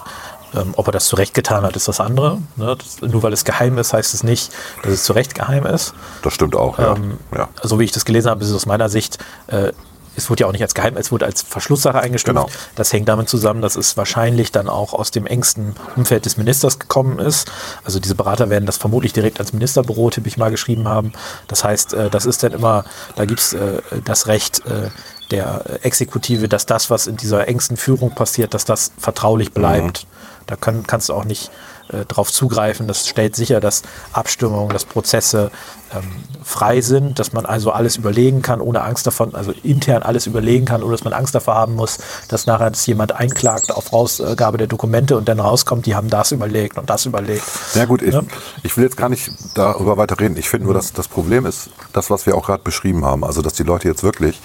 Ähm, 0.55 0.73
ob 0.77 0.89
er 0.89 0.93
das 0.93 1.07
zu 1.07 1.17
Recht 1.17 1.35
getan 1.35 1.65
hat, 1.65 1.77
ist 1.77 1.89
das 1.89 2.01
andere. 2.01 2.39
Ne? 2.57 2.77
Das, 2.77 3.03
nur 3.03 3.23
weil 3.23 3.33
es 3.33 3.45
geheim 3.45 3.77
ist, 3.79 3.93
heißt 3.93 4.15
es 4.15 4.23
nicht, 4.23 4.51
dass 4.83 4.93
es 4.93 5.05
zu 5.05 5.13
Recht 5.13 5.35
geheim 5.35 5.67
ist. 5.67 5.95
Das 6.23 6.33
stimmt 6.33 6.57
auch, 6.57 6.79
ja. 6.79 6.95
Ähm, 6.95 7.19
ja. 7.35 7.49
So 7.63 7.79
wie 7.79 7.85
ich 7.85 7.93
das 7.93 8.05
gelesen 8.05 8.31
habe, 8.31 8.43
ist 8.43 8.51
es 8.51 8.57
aus 8.57 8.67
meiner 8.67 8.89
Sicht, 8.89 9.19
äh, 9.49 9.73
es 10.19 10.29
wurde 10.29 10.43
ja 10.43 10.47
auch 10.49 10.53
nicht 10.53 10.63
als 10.63 10.75
geheim, 10.75 10.97
es 10.97 11.13
wurde 11.13 11.25
als 11.27 11.43
Verschlusssache 11.43 11.99
eingestuft. 12.01 12.35
Genau. 12.37 12.49
Das 12.75 12.93
hängt 12.93 13.09
damit 13.09 13.29
zusammen, 13.29 13.63
dass 13.63 13.77
es 13.77 13.97
wahrscheinlich 13.97 14.51
dann 14.53 14.69
auch 14.69 14.93
aus 14.93 15.11
dem 15.11 15.27
engsten 15.27 15.77
Umfeld 15.97 16.27
des 16.27 16.37
Ministers 16.37 16.79
gekommen 16.79 17.21
ist. 17.21 17.51
Also 17.85 18.01
diese 18.01 18.17
Berater 18.17 18.51
werden 18.51 18.67
das 18.67 18.77
vermutlich 18.77 19.13
direkt 19.13 19.39
ans 19.39 19.53
Ministerbüro, 19.53 20.11
tippe 20.11 20.29
ich 20.29 20.37
mal, 20.37 20.51
geschrieben 20.51 20.89
haben. 20.89 21.13
Das 21.47 21.63
heißt, 21.65 21.95
äh, 21.95 22.11
das 22.11 22.27
ist 22.27 22.43
dann 22.43 22.53
immer, 22.53 22.85
da 23.15 23.25
gibt 23.25 23.41
es 23.41 23.53
äh, 23.53 23.81
das 24.05 24.27
Recht 24.27 24.67
äh, 24.67 24.91
der 25.31 25.85
Exekutive, 25.85 26.49
dass 26.49 26.67
das, 26.67 26.91
was 26.91 27.07
in 27.07 27.17
dieser 27.17 27.47
engsten 27.49 27.77
Führung 27.77 28.15
passiert, 28.15 28.55
dass 28.55 28.65
das 28.65 28.93
vertraulich 28.99 29.53
bleibt. 29.53 30.07
Da 30.49 30.57
können, 30.57 30.85
kannst 30.87 31.11
du 31.11 31.15
auch 31.15 31.25
nicht 31.25 31.51
äh, 31.93 32.05
drauf 32.07 32.33
zugreifen. 32.33 32.89
Das 32.89 33.07
stellt 33.07 33.37
sicher, 33.37 33.61
dass 33.61 33.83
Abstimmungen, 34.13 34.71
dass 34.71 34.85
Prozesse 34.87 35.51
ähm, 35.95 36.05
frei 36.43 36.81
sind, 36.81 37.19
dass 37.19 37.33
man 37.33 37.47
also 37.47 37.71
alles 37.71 37.97
überlegen 37.97 38.43
kann, 38.43 38.61
ohne 38.61 38.83
Angst 38.83 39.07
davon, 39.07 39.35
also 39.35 39.53
intern 39.63 40.03
alles 40.03 40.27
überlegen 40.27 40.65
kann, 40.65 40.83
ohne 40.83 40.93
dass 40.93 41.05
man 41.05 41.13
Angst 41.13 41.35
davor 41.35 41.55
haben 41.55 41.75
muss, 41.77 41.99
dass 42.29 42.47
nachher 42.47 42.71
das 42.71 42.85
jemand 42.87 43.13
einklagt 43.13 43.71
auf 43.71 43.93
Rausgabe 43.93 44.59
der 44.59 44.67
Dokumente 44.67 45.17
und 45.17 45.29
dann 45.29 45.39
rauskommt, 45.39 45.87
die 45.87 45.95
haben 45.95 46.11
das 46.11 46.33
überlegt 46.33 46.79
und 46.79 46.89
das 46.91 47.07
überlegt. 47.07 47.45
Ja 47.75 47.85
gut, 47.85 48.03
ich, 48.03 48.15
Ja. 48.15 48.23
ich 48.63 48.77
will 48.77 48.85
jetzt 48.85 48.97
gar 48.97 49.09
nicht 49.11 49.31
darüber 49.55 49.97
weiter 49.97 50.19
reden. 50.19 50.37
Ich 50.37 50.49
finde 50.49 50.65
nur, 50.65 50.75
dass 50.75 50.93
das 50.93 51.09
Problem 51.09 51.47
ist, 51.47 51.71
das, 51.93 52.11
was 52.11 52.27
wir 52.27 52.37
auch 52.37 52.47
gerade 52.47 52.63
beschrieben 52.63 53.05
haben, 53.05 53.23
also 53.25 53.43
dass 53.43 53.53
die 53.53 53.63
Leute 53.65 53.87
jetzt 53.87 54.03
wirklich 54.03 54.41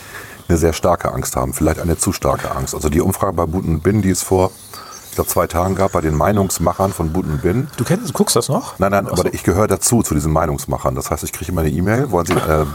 eine 0.50 0.58
sehr 0.58 0.74
starke 0.74 1.14
Angst 1.14 1.38
haben, 1.38 1.54
vielleicht 1.54 1.80
eine 1.80 1.98
zu 1.98 2.12
starke 2.12 2.52
Angst. 2.52 2.76
Also 2.76 2.90
die 2.90 3.00
Umfrage 3.02 3.34
bei 3.34 3.46
Buten 3.46 3.80
Bin, 3.80 4.02
die 4.02 4.10
es 4.10 4.22
vor, 4.22 4.52
glaube, 5.16 5.30
zwei 5.30 5.48
Tagen 5.48 5.76
gab, 5.76 5.92
bei 5.94 6.02
den 6.02 6.16
Meinungsmachern 6.16 6.94
von 6.94 7.14
Buten 7.14 7.40
Bin. 7.40 7.68
Du 7.78 7.84
kennst, 7.84 8.10
du 8.10 8.14
guckst 8.14 8.36
das 8.36 8.50
noch? 8.50 8.80
Nein, 8.80 8.92
nein, 8.92 9.06
so. 9.06 9.12
aber 9.12 9.34
ich 9.34 9.44
gehöre 9.44 9.68
dazu, 9.68 10.04
zu 10.04 10.14
diesen 10.14 10.32
Meinungsmachern. 10.32 10.96
Das 10.96 11.12
heißt, 11.12 11.24
ich 11.24 11.34
kriege 11.34 11.52
immer 11.52 11.62
eine 11.62 11.70
E-Mail, 11.70 12.12
wollen 12.12 12.26
Sie 12.26 12.34
äh, 12.34 12.66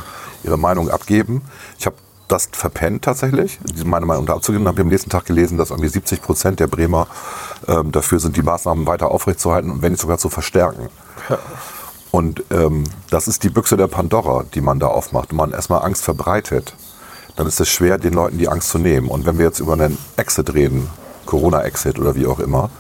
Ihre 0.45 0.59
Meinung 0.59 0.91
abgeben. 0.91 1.43
Ich 1.79 1.87
habe 1.87 1.97
das 2.29 2.49
verpennt 2.53 3.05
tatsächlich, 3.05 3.59
meine 3.85 4.05
Meinung 4.05 4.27
da 4.27 4.35
abzugeben. 4.35 4.69
Habe 4.69 4.81
ich 4.81 4.85
am 4.85 4.89
nächsten 4.89 5.11
Tag 5.11 5.25
gelesen, 5.25 5.57
dass 5.57 5.71
irgendwie 5.71 5.89
70 5.89 6.23
Prozent 6.23 6.61
der 6.61 6.67
Bremer 6.67 7.07
ähm, 7.67 7.91
dafür 7.91 8.21
sind, 8.21 8.37
die 8.37 8.43
Maßnahmen 8.43 8.87
weiter 8.87 9.11
aufrechtzuerhalten 9.11 9.71
und 9.71 9.83
wenn 9.83 9.93
nicht 9.93 10.01
sogar 10.01 10.19
zu 10.19 10.29
verstärken. 10.29 10.89
Und 12.11 12.45
ähm, 12.51 12.85
das 13.11 13.29
ist 13.29 13.43
die 13.45 13.51
Büchse 13.51 13.77
der 13.77 13.87
Pandora, 13.87 14.45
die 14.55 14.61
man 14.61 14.79
da 14.79 14.89
aufmacht. 14.89 15.31
Wenn 15.31 15.37
man 15.37 15.53
erstmal 15.53 15.83
Angst 15.83 16.05
verbreitet, 16.05 16.75
dann 17.37 17.47
ist 17.47 17.61
es 17.61 17.69
schwer, 17.69 17.99
den 17.99 18.15
Leuten 18.15 18.39
die 18.39 18.49
Angst 18.49 18.71
zu 18.71 18.79
nehmen. 18.79 19.09
Und 19.09 19.27
wenn 19.27 19.39
wir 19.39 19.47
jetzt 19.47 19.61
über 19.61 19.75
einen 19.75 19.99
Exit 20.17 20.55
reden, 20.55 20.91
Corona-Exit 21.29 21.99
oder 21.99 22.15
wie 22.15 22.27
auch 22.27 22.41
immer, 22.41 22.71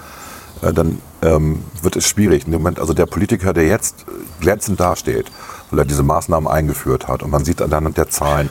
äh, 0.62 0.72
dann 0.72 1.00
ähm, 1.22 1.62
wird 1.82 1.96
es 1.96 2.06
schwierig. 2.06 2.46
In 2.46 2.52
dem 2.52 2.62
Moment, 2.62 2.80
also 2.80 2.94
der 2.94 3.06
Politiker, 3.06 3.52
der 3.52 3.66
jetzt 3.66 4.06
glänzend 4.40 4.80
dasteht, 4.80 5.30
weil 5.70 5.80
er 5.80 5.84
diese 5.84 6.02
Maßnahmen 6.02 6.48
eingeführt 6.48 7.08
hat 7.08 7.22
und 7.22 7.30
man 7.30 7.44
sieht 7.44 7.60
anhand 7.60 7.96
der 7.96 8.08
Zahlen, 8.08 8.48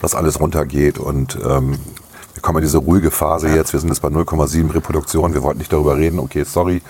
dass 0.00 0.14
alles 0.14 0.38
runtergeht 0.38 0.98
und 0.98 1.38
ähm, 1.44 1.78
wir 2.34 2.42
kommen 2.42 2.58
in 2.58 2.64
diese 2.64 2.78
ruhige 2.78 3.10
Phase 3.10 3.48
jetzt, 3.48 3.72
wir 3.72 3.80
sind 3.80 3.88
jetzt 3.88 4.00
bei 4.00 4.08
0,7 4.08 4.72
Reproduktion, 4.72 5.34
wir 5.34 5.42
wollten 5.42 5.58
nicht 5.58 5.72
darüber 5.72 5.96
reden, 5.96 6.20
okay, 6.20 6.44
sorry. 6.44 6.82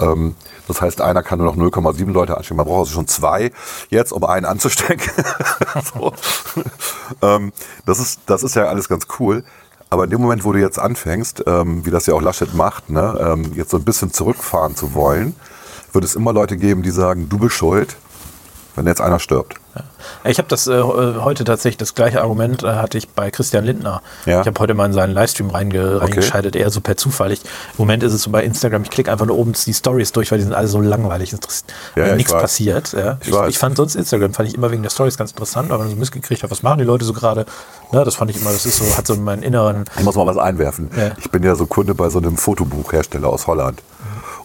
Ähm, 0.00 0.34
das 0.66 0.80
heißt, 0.80 1.00
einer 1.00 1.22
kann 1.22 1.38
nur 1.38 1.54
noch 1.54 1.56
0,7 1.56 2.10
Leute 2.10 2.36
anstecken. 2.36 2.58
Man 2.58 2.66
braucht 2.66 2.80
also 2.80 2.92
schon 2.92 3.06
zwei 3.06 3.52
jetzt, 3.90 4.12
um 4.12 4.24
einen 4.24 4.46
anzustecken. 4.46 5.10
so. 5.94 6.12
ähm, 7.22 7.52
das, 7.84 7.98
ist, 7.98 8.20
das 8.26 8.42
ist 8.42 8.54
ja 8.54 8.64
alles 8.64 8.88
ganz 8.88 9.06
cool. 9.18 9.44
Aber 9.90 10.04
in 10.04 10.10
dem 10.10 10.20
Moment, 10.20 10.44
wo 10.44 10.52
du 10.52 10.60
jetzt 10.60 10.78
anfängst, 10.78 11.44
ähm, 11.46 11.84
wie 11.86 11.90
das 11.90 12.06
ja 12.06 12.14
auch 12.14 12.20
Laschet 12.20 12.54
macht, 12.54 12.90
ne, 12.90 13.18
ähm, 13.20 13.52
jetzt 13.54 13.70
so 13.70 13.78
ein 13.78 13.84
bisschen 13.84 14.12
zurückfahren 14.12 14.76
zu 14.76 14.94
wollen, 14.94 15.34
wird 15.92 16.04
es 16.04 16.14
immer 16.14 16.32
Leute 16.32 16.56
geben, 16.56 16.82
die 16.82 16.90
sagen, 16.90 17.28
du 17.28 17.38
bist 17.38 17.54
schuld, 17.54 17.96
wenn 18.78 18.86
jetzt 18.86 19.00
einer 19.00 19.18
stirbt. 19.18 19.54
Ja. 19.74 19.82
Ich 20.24 20.38
habe 20.38 20.48
das 20.48 20.66
äh, 20.66 20.82
heute 20.82 21.44
tatsächlich, 21.44 21.76
das 21.76 21.94
gleiche 21.94 22.22
Argument 22.22 22.62
äh, 22.62 22.68
hatte 22.74 22.96
ich 22.96 23.08
bei 23.10 23.30
Christian 23.30 23.64
Lindner. 23.64 24.02
Ja. 24.24 24.40
Ich 24.40 24.46
habe 24.46 24.58
heute 24.60 24.74
mal 24.74 24.86
in 24.86 24.92
seinen 24.92 25.12
Livestream 25.12 25.50
reinge 25.50 26.00
reingeschaltet, 26.00 26.56
eher 26.56 26.70
so 26.70 26.80
per 26.80 26.96
Zufall. 26.96 27.32
Ich, 27.32 27.42
Im 27.42 27.78
Moment 27.78 28.02
ist 28.02 28.12
es 28.12 28.22
so 28.22 28.30
bei 28.30 28.42
Instagram, 28.44 28.82
ich 28.82 28.90
klicke 28.90 29.10
einfach 29.12 29.26
nur 29.26 29.36
oben 29.36 29.52
die 29.52 29.74
Stories 29.74 30.12
durch, 30.12 30.30
weil 30.30 30.38
die 30.38 30.44
sind 30.44 30.54
alle 30.54 30.68
so 30.68 30.80
langweilig. 30.80 31.32
Ja, 31.32 31.38
ja, 31.96 32.06
ich 32.10 32.16
nichts 32.16 32.32
weiß. 32.32 32.40
passiert. 32.40 32.92
Ja. 32.92 33.18
Ich 33.20 33.28
Ich, 33.28 33.34
ich 33.48 33.58
fand 33.58 33.76
sonst 33.76 33.96
Instagram, 33.96 34.32
fand 34.32 34.48
ich 34.48 34.54
immer 34.54 34.70
wegen 34.70 34.82
der 34.82 34.90
Stories 34.90 35.18
ganz 35.18 35.32
interessant, 35.32 35.68
weil 35.70 35.78
man 35.78 35.90
so 35.90 35.96
mitgekriegt 35.96 36.42
hat, 36.42 36.50
was 36.50 36.62
machen 36.62 36.78
die 36.78 36.84
Leute 36.84 37.04
so 37.04 37.12
gerade. 37.12 37.44
Ne, 37.92 38.04
das 38.04 38.14
fand 38.14 38.30
ich 38.30 38.40
immer, 38.40 38.52
das 38.52 38.64
ist 38.64 38.78
so, 38.78 38.96
hat 38.96 39.06
so 39.06 39.16
meinen 39.16 39.42
inneren 39.42 39.84
Ich 39.98 40.04
muss 40.04 40.14
mal 40.14 40.26
was 40.26 40.38
einwerfen. 40.38 40.90
Ich 41.18 41.30
bin 41.30 41.42
ja 41.42 41.54
so 41.54 41.66
Kunde 41.66 41.94
bei 41.94 42.08
so 42.08 42.18
einem 42.18 42.36
Fotobuchhersteller 42.36 43.28
aus 43.28 43.46
Holland. 43.46 43.82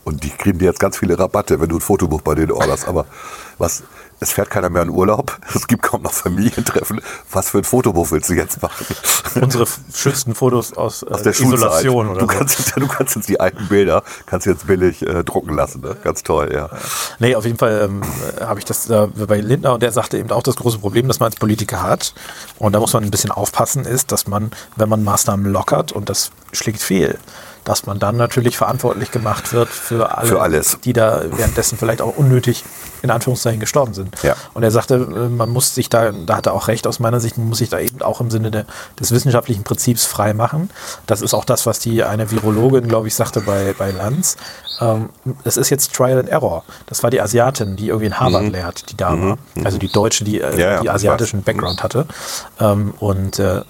Und 0.04 0.24
die 0.24 0.30
kriegen 0.30 0.60
dir 0.60 0.66
jetzt 0.66 0.80
ganz 0.80 0.98
viele 0.98 1.18
Rabatte, 1.18 1.62
wenn 1.62 1.70
du 1.70 1.78
ein 1.78 1.82
Fotobuch 1.82 2.22
bei 2.22 2.36
denen 2.36 2.52
orderst. 2.52 2.88
Aber 2.88 3.06
was, 3.58 3.84
es 4.24 4.32
fährt 4.32 4.50
keiner 4.50 4.70
mehr 4.70 4.82
in 4.82 4.90
Urlaub. 4.90 5.38
Es 5.54 5.68
gibt 5.68 5.84
kaum 5.84 6.02
noch 6.02 6.14
Familientreffen. 6.14 7.00
Was 7.32 7.52
für 7.52 7.60
ein 7.60 7.64
Fotobuch 7.64 8.10
willst 8.12 8.30
du 8.30 8.34
jetzt 8.34 8.62
machen? 8.62 8.86
unsere 9.40 9.66
schönsten 9.94 10.34
Fotos 10.34 10.74
aus, 10.74 11.04
Aus 11.04 11.22
äh, 11.22 11.24
der. 11.24 11.32
Isolation 11.34 12.10
oder 12.10 12.22
du, 12.22 12.26
so. 12.26 12.38
kannst 12.38 12.60
jetzt, 12.60 12.76
du 12.76 12.88
kannst 12.88 13.16
jetzt 13.16 13.30
die 13.30 13.40
alten 13.40 13.68
Bilder, 13.68 14.04
kannst 14.26 14.48
jetzt 14.48 14.66
billig 14.66 15.02
äh, 15.04 15.24
drucken 15.24 15.54
lassen. 15.56 15.82
Ne? 15.82 15.96
Ganz 16.04 16.24
toll, 16.24 16.52
ja. 16.54 16.70
Nee, 17.20 17.36
auf 17.36 17.46
jeden 17.46 17.58
Fall 17.58 17.82
ähm, 17.84 18.02
habe 18.42 18.60
ich 18.60 18.66
das 18.66 18.90
äh, 18.90 19.08
bei 19.28 19.40
Lindner 19.40 19.74
und 19.74 19.84
der 19.84 19.92
sagte 19.92 20.18
eben 20.18 20.32
auch, 20.32 20.44
das 20.44 20.56
große 20.56 20.80
Problem, 20.80 21.08
das 21.08 21.20
man 21.20 21.28
als 21.28 21.36
Politiker 21.36 21.84
hat, 21.84 22.14
und 22.58 22.74
da 22.74 22.80
muss 22.80 22.94
man 22.94 23.04
ein 23.04 23.12
bisschen 23.12 23.32
aufpassen, 23.32 23.86
ist, 23.86 24.12
dass 24.12 24.28
man, 24.28 24.52
wenn 24.76 24.90
man 24.90 25.04
Maßnahmen 25.04 25.52
lockert 25.52 25.92
und 25.92 26.10
das 26.10 26.32
schlägt 26.52 26.82
fehl, 26.82 27.20
dass 27.66 27.86
man 27.86 28.00
dann 28.00 28.18
natürlich 28.18 28.58
verantwortlich 28.58 29.12
gemacht 29.12 29.54
wird 29.54 29.70
für, 29.70 30.18
alle, 30.18 30.28
Für 30.28 30.42
alles. 30.42 30.78
die 30.84 30.94
da 30.94 31.22
währenddessen 31.32 31.78
vielleicht 31.78 32.02
auch 32.02 32.18
unnötig 32.18 32.64
in 33.02 33.12
Anführungszeichen 33.12 33.60
gestorben 33.60 33.94
sind. 33.94 34.22
Ja. 34.24 34.36
Und 34.54 34.64
er 34.64 34.72
sagte, 34.72 34.96
äh, 34.96 35.30
man 35.30 35.50
muss 35.50 35.76
sich 35.76 35.90
da, 35.90 36.12
da 36.12 36.38
hat 36.38 36.46
er 36.46 36.54
auch 36.54 36.68
recht 36.68 36.88
aus 36.88 37.00
meiner 37.00 37.20
Sicht, 37.20 37.38
man 37.38 37.50
muss 37.50 37.58
sich 37.58 37.70
da 37.70 37.80
eben 37.80 38.02
auch 38.02 38.22
im 38.22 38.32
Sinne 38.32 38.50
der, 38.52 38.66
des 39.00 39.12
wissenschaftlichen 39.12 39.64
Prinzips 39.64 40.06
frei 40.06 40.34
machen. 40.34 40.70
Das 41.06 41.22
ist 41.22 41.34
auch 41.34 41.46
das, 41.46 41.66
was 41.66 41.80
die 41.80 42.04
eine 42.04 42.32
Virologin, 42.32 42.88
glaube 42.88 43.08
ich, 43.08 43.16
sagte 43.16 43.42
bei, 43.42 43.76
bei 43.78 43.92
Lanz. 43.92 44.38
Ähm, 44.80 45.10
es 45.44 45.58
ist 45.58 45.70
jetzt 45.70 45.94
Trial 45.94 46.20
and 46.20 46.30
Error. 46.30 46.64
Das 46.88 47.04
war 47.04 47.10
die 47.10 47.22
Asiatin, 47.22 47.76
die 47.76 47.88
irgendwie 47.88 48.08
in 48.08 48.20
Harvard 48.20 48.50
lehrt, 48.52 48.90
die 48.92 48.98
Dame. 48.98 49.38
Also 49.64 49.78
die 49.78 49.92
Deutsche, 49.92 50.24
die, 50.24 50.40
äh, 50.40 50.54
Mhm. 50.54 50.60
Ja, 50.60 50.72
ja, 50.76 50.82
die 50.82 50.90
asiatischen 50.90 51.44
Background 51.44 51.84
hatte. 51.84 52.06
Ähm, 52.60 52.94
und 53.00 53.40
äh, 53.40 53.62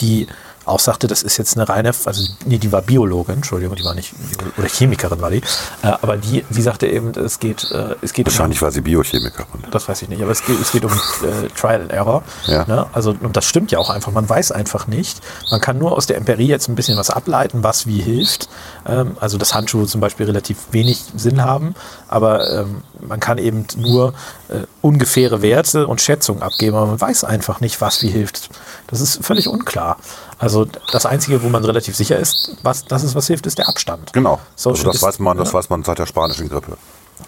die 0.00 0.26
auch 0.64 0.80
sagte, 0.80 1.06
das 1.06 1.22
ist 1.22 1.36
jetzt 1.36 1.56
eine 1.56 1.68
reine, 1.68 1.92
also 2.04 2.24
nee, 2.44 2.58
die 2.58 2.72
war 2.72 2.82
Biologin, 2.82 3.36
Entschuldigung, 3.36 3.76
die 3.76 3.84
war 3.84 3.94
nicht, 3.94 4.12
oder 4.56 4.68
Chemikerin 4.68 5.20
war 5.20 5.30
die, 5.30 5.38
äh, 5.82 5.86
aber 6.00 6.16
die, 6.16 6.44
die 6.48 6.62
sagte 6.62 6.86
eben, 6.86 7.10
es 7.10 7.38
geht, 7.38 7.70
äh, 7.70 7.96
es 8.02 8.12
geht 8.12 8.26
um 8.26 8.32
Wahrscheinlich 8.32 8.62
war 8.62 8.70
sie 8.70 8.80
Biochemikerin. 8.80 9.64
das 9.70 9.88
weiß 9.88 10.02
ich 10.02 10.08
nicht, 10.08 10.22
aber 10.22 10.32
es 10.32 10.44
geht, 10.44 10.60
es 10.60 10.72
geht 10.72 10.84
um 10.84 10.92
äh, 10.92 11.48
Trial 11.56 11.82
and 11.82 11.92
Error. 11.92 12.22
Ja. 12.46 12.64
Ne? 12.66 12.86
Also, 12.92 13.14
und 13.20 13.36
das 13.36 13.44
stimmt 13.44 13.70
ja 13.70 13.78
auch 13.78 13.90
einfach. 13.90 14.12
Man 14.12 14.28
weiß 14.28 14.52
einfach 14.52 14.86
nicht. 14.86 15.20
Man 15.50 15.60
kann 15.60 15.78
nur 15.78 15.92
aus 15.92 16.06
der 16.06 16.16
Empirie 16.16 16.46
jetzt 16.46 16.68
ein 16.68 16.74
bisschen 16.74 16.96
was 16.98 17.10
ableiten, 17.10 17.62
was 17.62 17.86
wie 17.86 18.00
hilft. 18.00 18.48
Ähm, 18.86 19.16
also, 19.20 19.38
dass 19.38 19.54
Handschuhe 19.54 19.86
zum 19.86 20.00
Beispiel 20.00 20.26
relativ 20.26 20.58
wenig 20.70 21.02
Sinn 21.16 21.42
haben, 21.42 21.74
aber 22.08 22.50
ähm, 22.50 22.82
man 23.00 23.20
kann 23.20 23.38
eben 23.38 23.66
nur 23.76 24.14
äh, 24.48 24.60
ungefähre 24.82 25.42
Werte 25.42 25.86
und 25.86 26.00
Schätzungen 26.00 26.42
abgeben, 26.42 26.76
aber 26.76 26.86
man 26.86 27.00
weiß 27.00 27.24
einfach 27.24 27.60
nicht, 27.60 27.80
was 27.80 28.02
wie 28.02 28.08
hilft. 28.08 28.50
Das 28.86 29.00
ist 29.00 29.24
völlig 29.24 29.48
unklar. 29.48 29.98
Also, 30.38 30.66
das 30.92 31.06
Einzige, 31.06 31.42
wo 31.42 31.48
man 31.48 31.64
relativ 31.64 31.96
sicher 31.96 32.18
ist, 32.18 32.56
was, 32.62 32.84
dass 32.84 33.02
es 33.02 33.14
was 33.14 33.26
hilft, 33.26 33.46
ist 33.46 33.58
der 33.58 33.68
Abstand. 33.68 34.12
Genau. 34.12 34.40
Social 34.56 34.86
also 34.86 34.92
das 34.92 35.02
weiß 35.02 35.18
man, 35.20 35.36
das 35.36 35.48
ja. 35.48 35.54
weiß 35.54 35.70
man 35.70 35.84
seit 35.84 35.98
der 35.98 36.06
spanischen 36.06 36.48
Grippe. 36.48 36.76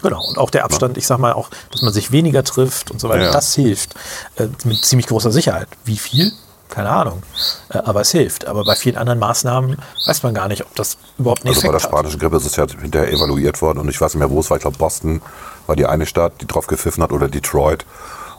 Genau, 0.01 0.23
und 0.27 0.37
auch 0.37 0.49
der 0.49 0.65
Abstand, 0.65 0.97
ich 0.97 1.07
sag 1.07 1.17
mal 1.17 1.33
auch, 1.33 1.49
dass 1.71 1.81
man 1.81 1.93
sich 1.93 2.11
weniger 2.11 2.43
trifft 2.43 2.91
und 2.91 2.99
so 2.99 3.09
weiter, 3.09 3.19
Ja, 3.21 3.25
ja. 3.27 3.31
das 3.31 3.55
hilft 3.55 3.95
äh, 4.35 4.47
mit 4.65 4.83
ziemlich 4.83 5.07
großer 5.07 5.31
Sicherheit. 5.31 5.67
Wie 5.85 5.97
viel? 5.97 6.33
Keine 6.69 6.89
Ahnung. 6.89 7.23
Äh, 7.69 7.79
aber 7.79 8.01
es 8.01 8.11
hilft. 8.11 8.45
Aber 8.45 8.63
bei 8.63 8.75
vielen 8.75 8.97
anderen 8.97 9.19
Maßnahmen 9.19 9.77
weiß 10.05 10.23
man 10.23 10.33
gar 10.33 10.47
nicht, 10.47 10.61
ob 10.63 10.75
das 10.75 10.97
überhaupt 11.17 11.45
einen 11.45 11.55
Also 11.55 11.67
bei 11.67 11.71
der 11.71 11.79
spanischen 11.79 12.19
Grippe 12.19 12.37
ist 12.37 12.45
es 12.45 12.55
ja 12.55 12.65
hinterher 12.79 13.11
evaluiert 13.11 13.61
worden 13.61 13.79
und 13.79 13.89
ich 13.89 13.99
weiß 13.99 14.13
nicht 14.13 14.19
mehr, 14.19 14.29
wo 14.29 14.39
es 14.39 14.49
war. 14.49 14.57
Ich 14.57 14.61
glaube, 14.61 14.77
Boston 14.77 15.21
war 15.65 15.75
die 15.75 15.85
eine 15.85 16.05
Stadt, 16.05 16.33
die 16.41 16.47
drauf 16.47 16.67
gepfiffen 16.67 17.03
hat 17.03 17.11
oder 17.11 17.27
Detroit. 17.27 17.85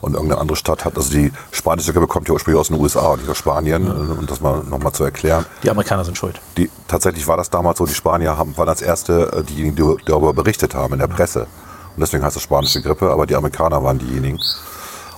Und 0.01 0.15
irgendeine 0.15 0.41
andere 0.41 0.57
Stadt 0.57 0.85
hat, 0.85 0.97
also 0.97 1.11
die 1.11 1.33
spanische 1.51 1.93
Grippe 1.93 2.07
kommt 2.07 2.29
ja 2.29 2.35
ursprünglich 2.35 2.61
aus 2.61 2.69
den 2.69 2.79
USA 2.79 3.09
und 3.09 3.21
nicht 3.21 3.31
aus 3.31 3.39
Spanien, 3.39 3.85
äh, 3.85 3.91
um 3.91 4.27
das 4.27 4.41
mal 4.41 4.63
nochmal 4.63 4.93
zu 4.93 5.03
erklären. 5.03 5.45
Die 5.65 5.71
Amerikaner 5.71 6.05
sind 6.05 6.17
schuld. 6.17 6.41
Die, 6.57 6.71
tatsächlich 6.87 7.27
war 7.27 7.37
das 7.37 7.51
damals 7.51 7.79
so, 7.79 7.87
die 7.87 7.95
Spanier 7.95 8.39
haben, 8.39 8.57
waren 8.57 8.69
als 8.69 8.81
erste 8.81 9.33
äh, 9.33 9.43
diejenigen, 9.43 9.75
die 9.75 10.05
darüber 10.05 10.33
berichtet 10.33 10.77
haben 10.77 10.93
in 10.93 11.01
der 11.01 11.09
Presse. 11.09 11.49
Und 11.97 12.01
deswegen 12.01 12.23
heißt 12.23 12.37
es 12.37 12.43
spanische 12.43 12.81
Grippe, 12.81 13.11
aber 13.11 13.27
die 13.27 13.35
Amerikaner 13.35 13.83
waren 13.83 13.99
diejenigen. 13.99 14.39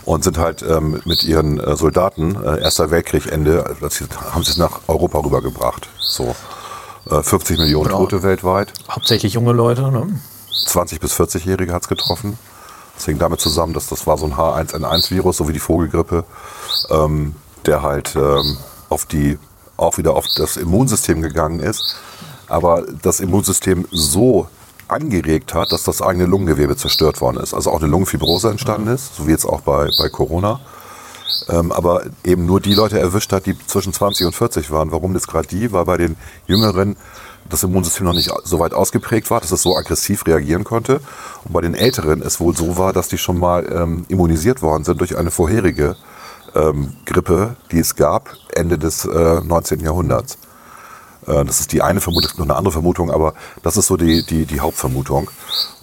Und 0.05 0.25
sind 0.25 0.39
halt 0.39 0.63
ähm, 0.63 1.01
mit 1.05 1.25
ihren 1.25 1.59
äh, 1.61 1.77
Soldaten, 1.77 2.37
äh, 2.43 2.61
Erster 2.63 2.91
Weltkrieg, 2.91 3.31
Ende, 3.31 3.77
sie, 3.91 4.07
haben 4.33 4.43
sie 4.43 4.53
es 4.53 4.57
nach 4.57 4.81
Europa 4.89 5.19
rübergebracht. 5.19 5.89
So. 6.01 6.35
Äh, 7.11 7.23
50 7.23 7.59
Millionen 7.59 7.87
Genau. 7.87 7.99
Tote 8.01 8.23
weltweit. 8.23 8.73
Hauptsächlich 8.89 9.35
junge 9.35 9.53
Leute. 9.53 9.83
Ne? 9.91 10.21
20 10.67 11.01
bis 11.01 11.15
40-Jährige 11.19 11.73
hat 11.73 11.83
es 11.83 11.89
getroffen. 11.89 12.39
Das 12.95 13.07
hing 13.07 13.19
damit 13.19 13.41
zusammen, 13.41 13.73
dass 13.73 13.87
das 13.87 14.07
war 14.07 14.19
so 14.19 14.27
ein 14.27 14.35
H1N1-Virus, 14.35 15.39
so 15.39 15.49
wie 15.49 15.55
die 15.55 15.59
Vogelgrippe, 15.59 16.25
ähm, 16.91 17.35
der 17.67 17.83
halt 17.83 18.15
ähm, 18.17 18.59
auf 18.91 19.07
die, 19.07 19.39
auch 19.77 19.97
wieder 19.97 20.15
auf 20.15 20.27
das 20.37 20.57
Immunsystem 20.59 21.23
gegangen 21.23 21.61
ist, 21.61 21.97
aber 22.49 22.85
das 23.03 23.21
Immunsystem 23.21 23.87
so 23.91 24.49
angeregt 24.91 25.55
hat, 25.55 25.73
dass 25.73 25.85
das 25.85 26.03
eigene 26.03 26.27
Lungengewebe 26.27 26.77
zerstört 26.77 27.21
worden 27.21 27.39
ist. 27.39 27.55
Also 27.55 27.71
auch 27.71 27.81
eine 27.81 27.89
Lungenfibrose 27.89 28.51
entstanden 28.51 28.89
ist, 28.89 29.17
so 29.17 29.27
wie 29.27 29.31
jetzt 29.31 29.45
auch 29.45 29.61
bei, 29.63 29.89
bei 29.99 30.09
Corona. 30.09 30.61
Ähm, 31.49 31.73
aber 31.73 32.05
eben 32.25 32.47
nur 32.47 32.61
die 32.61 32.75
Leute 32.75 32.99
erwischt 32.99 33.33
hat, 33.33 33.47
die 33.47 33.57
zwischen 33.67 33.93
20 33.93 34.27
und 34.27 34.35
40 34.35 34.71
waren. 34.71 34.93
Warum 34.93 35.15
jetzt 35.15 35.29
gerade 35.29 35.49
die? 35.49 35.73
Weil 35.73 35.85
bei 35.85 35.97
den 35.97 36.17
Jüngeren 36.47 36.97
das 37.49 37.63
Immunsystem 37.63 38.05
noch 38.05 38.15
nicht 38.15 38.31
so 38.45 38.59
weit 38.59 38.75
ausgeprägt 38.75 39.31
war, 39.31 39.41
dass 39.41 39.51
es 39.51 39.63
so 39.63 39.77
aggressiv 39.77 40.27
reagieren 40.27 40.65
konnte. 40.65 41.01
Und 41.45 41.53
bei 41.53 41.61
den 41.61 41.75
Älteren 41.75 42.23
es 42.23 42.41
wohl 42.41 42.55
so 42.55 42.77
war, 42.77 42.93
dass 42.93 43.09
die 43.09 43.19
schon 43.19 43.39
mal 43.39 43.67
ähm, 43.73 44.05
immunisiert 44.09 44.63
worden 44.63 44.85
sind 44.85 45.01
durch 45.01 45.17
eine 45.17 45.31
vorherige 45.31 45.97
ähm, 46.55 46.95
Grippe, 47.07 47.57
die 47.73 47.79
es 47.79 47.97
gab, 47.97 48.31
Ende 48.55 48.79
des 48.79 49.05
äh, 49.05 49.41
19. 49.41 49.81
Jahrhunderts. 49.81 50.39
Äh, 51.27 51.45
Das 51.45 51.61
ist 51.61 51.73
die 51.73 51.83
eine 51.83 52.01
Vermutung, 52.01 52.25
es 52.25 52.31
gibt 52.33 52.39
noch 52.41 52.47
eine 52.47 52.57
andere 52.57 52.73
Vermutung, 52.73 53.11
aber 53.11 53.35
das 53.63 53.77
ist 53.77 53.87
so 53.87 53.97
die, 53.97 54.25
die, 54.25 54.47
die 54.47 54.61
Hauptvermutung. 54.61 55.31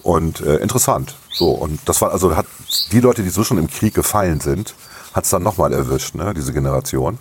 Und 0.02 0.40
äh, 0.40 0.56
interessant. 0.56 1.16
So, 1.30 1.50
und 1.50 1.80
das 1.86 2.00
war 2.00 2.12
also 2.12 2.36
hat 2.36 2.46
die 2.92 3.00
Leute, 3.00 3.22
die 3.22 3.28
so 3.30 3.44
schon 3.44 3.58
im 3.58 3.68
Krieg 3.68 3.94
gefallen 3.94 4.40
sind, 4.40 4.74
hat 5.12 5.24
es 5.24 5.30
dann 5.30 5.42
nochmal 5.42 5.72
erwischt, 5.72 6.14
ne, 6.14 6.34
diese 6.34 6.52
Generation. 6.52 7.18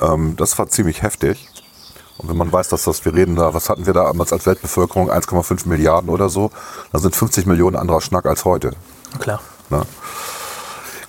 Ähm, 0.00 0.36
das 0.36 0.58
war 0.58 0.68
ziemlich 0.68 1.02
heftig. 1.02 1.48
Und 2.18 2.28
wenn 2.28 2.36
man 2.36 2.52
weiß, 2.52 2.68
dass 2.68 2.84
das, 2.84 3.04
wir 3.04 3.14
reden 3.14 3.34
da, 3.34 3.54
was 3.54 3.70
hatten 3.70 3.86
wir 3.86 3.94
da 3.94 4.04
damals 4.04 4.32
als 4.32 4.44
Weltbevölkerung, 4.44 5.10
1,5 5.10 5.66
Milliarden 5.66 6.10
oder 6.10 6.28
so, 6.28 6.50
dann 6.92 7.00
sind 7.00 7.16
50 7.16 7.46
Millionen 7.46 7.76
anderer 7.76 8.02
Schnack 8.02 8.26
als 8.26 8.44
heute. 8.44 8.72
Klar. 9.18 9.40
Ne? 9.70 9.82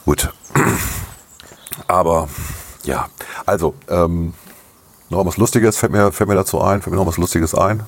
Gut. 0.06 0.34
Aber 1.88 2.30
ja, 2.84 3.10
also, 3.46 3.74
ähm, 3.90 4.34
noch 5.12 5.26
was 5.26 5.38
Lustiges 5.38 5.78
fällt 5.78 5.92
mir, 5.92 6.12
fällt 6.12 6.30
mir 6.30 6.36
dazu 6.36 6.62
ein, 6.62 6.82
fällt 6.82 6.92
mir 6.92 7.00
noch 7.00 7.08
was 7.08 7.18
Lustiges 7.18 7.54
ein. 7.54 7.84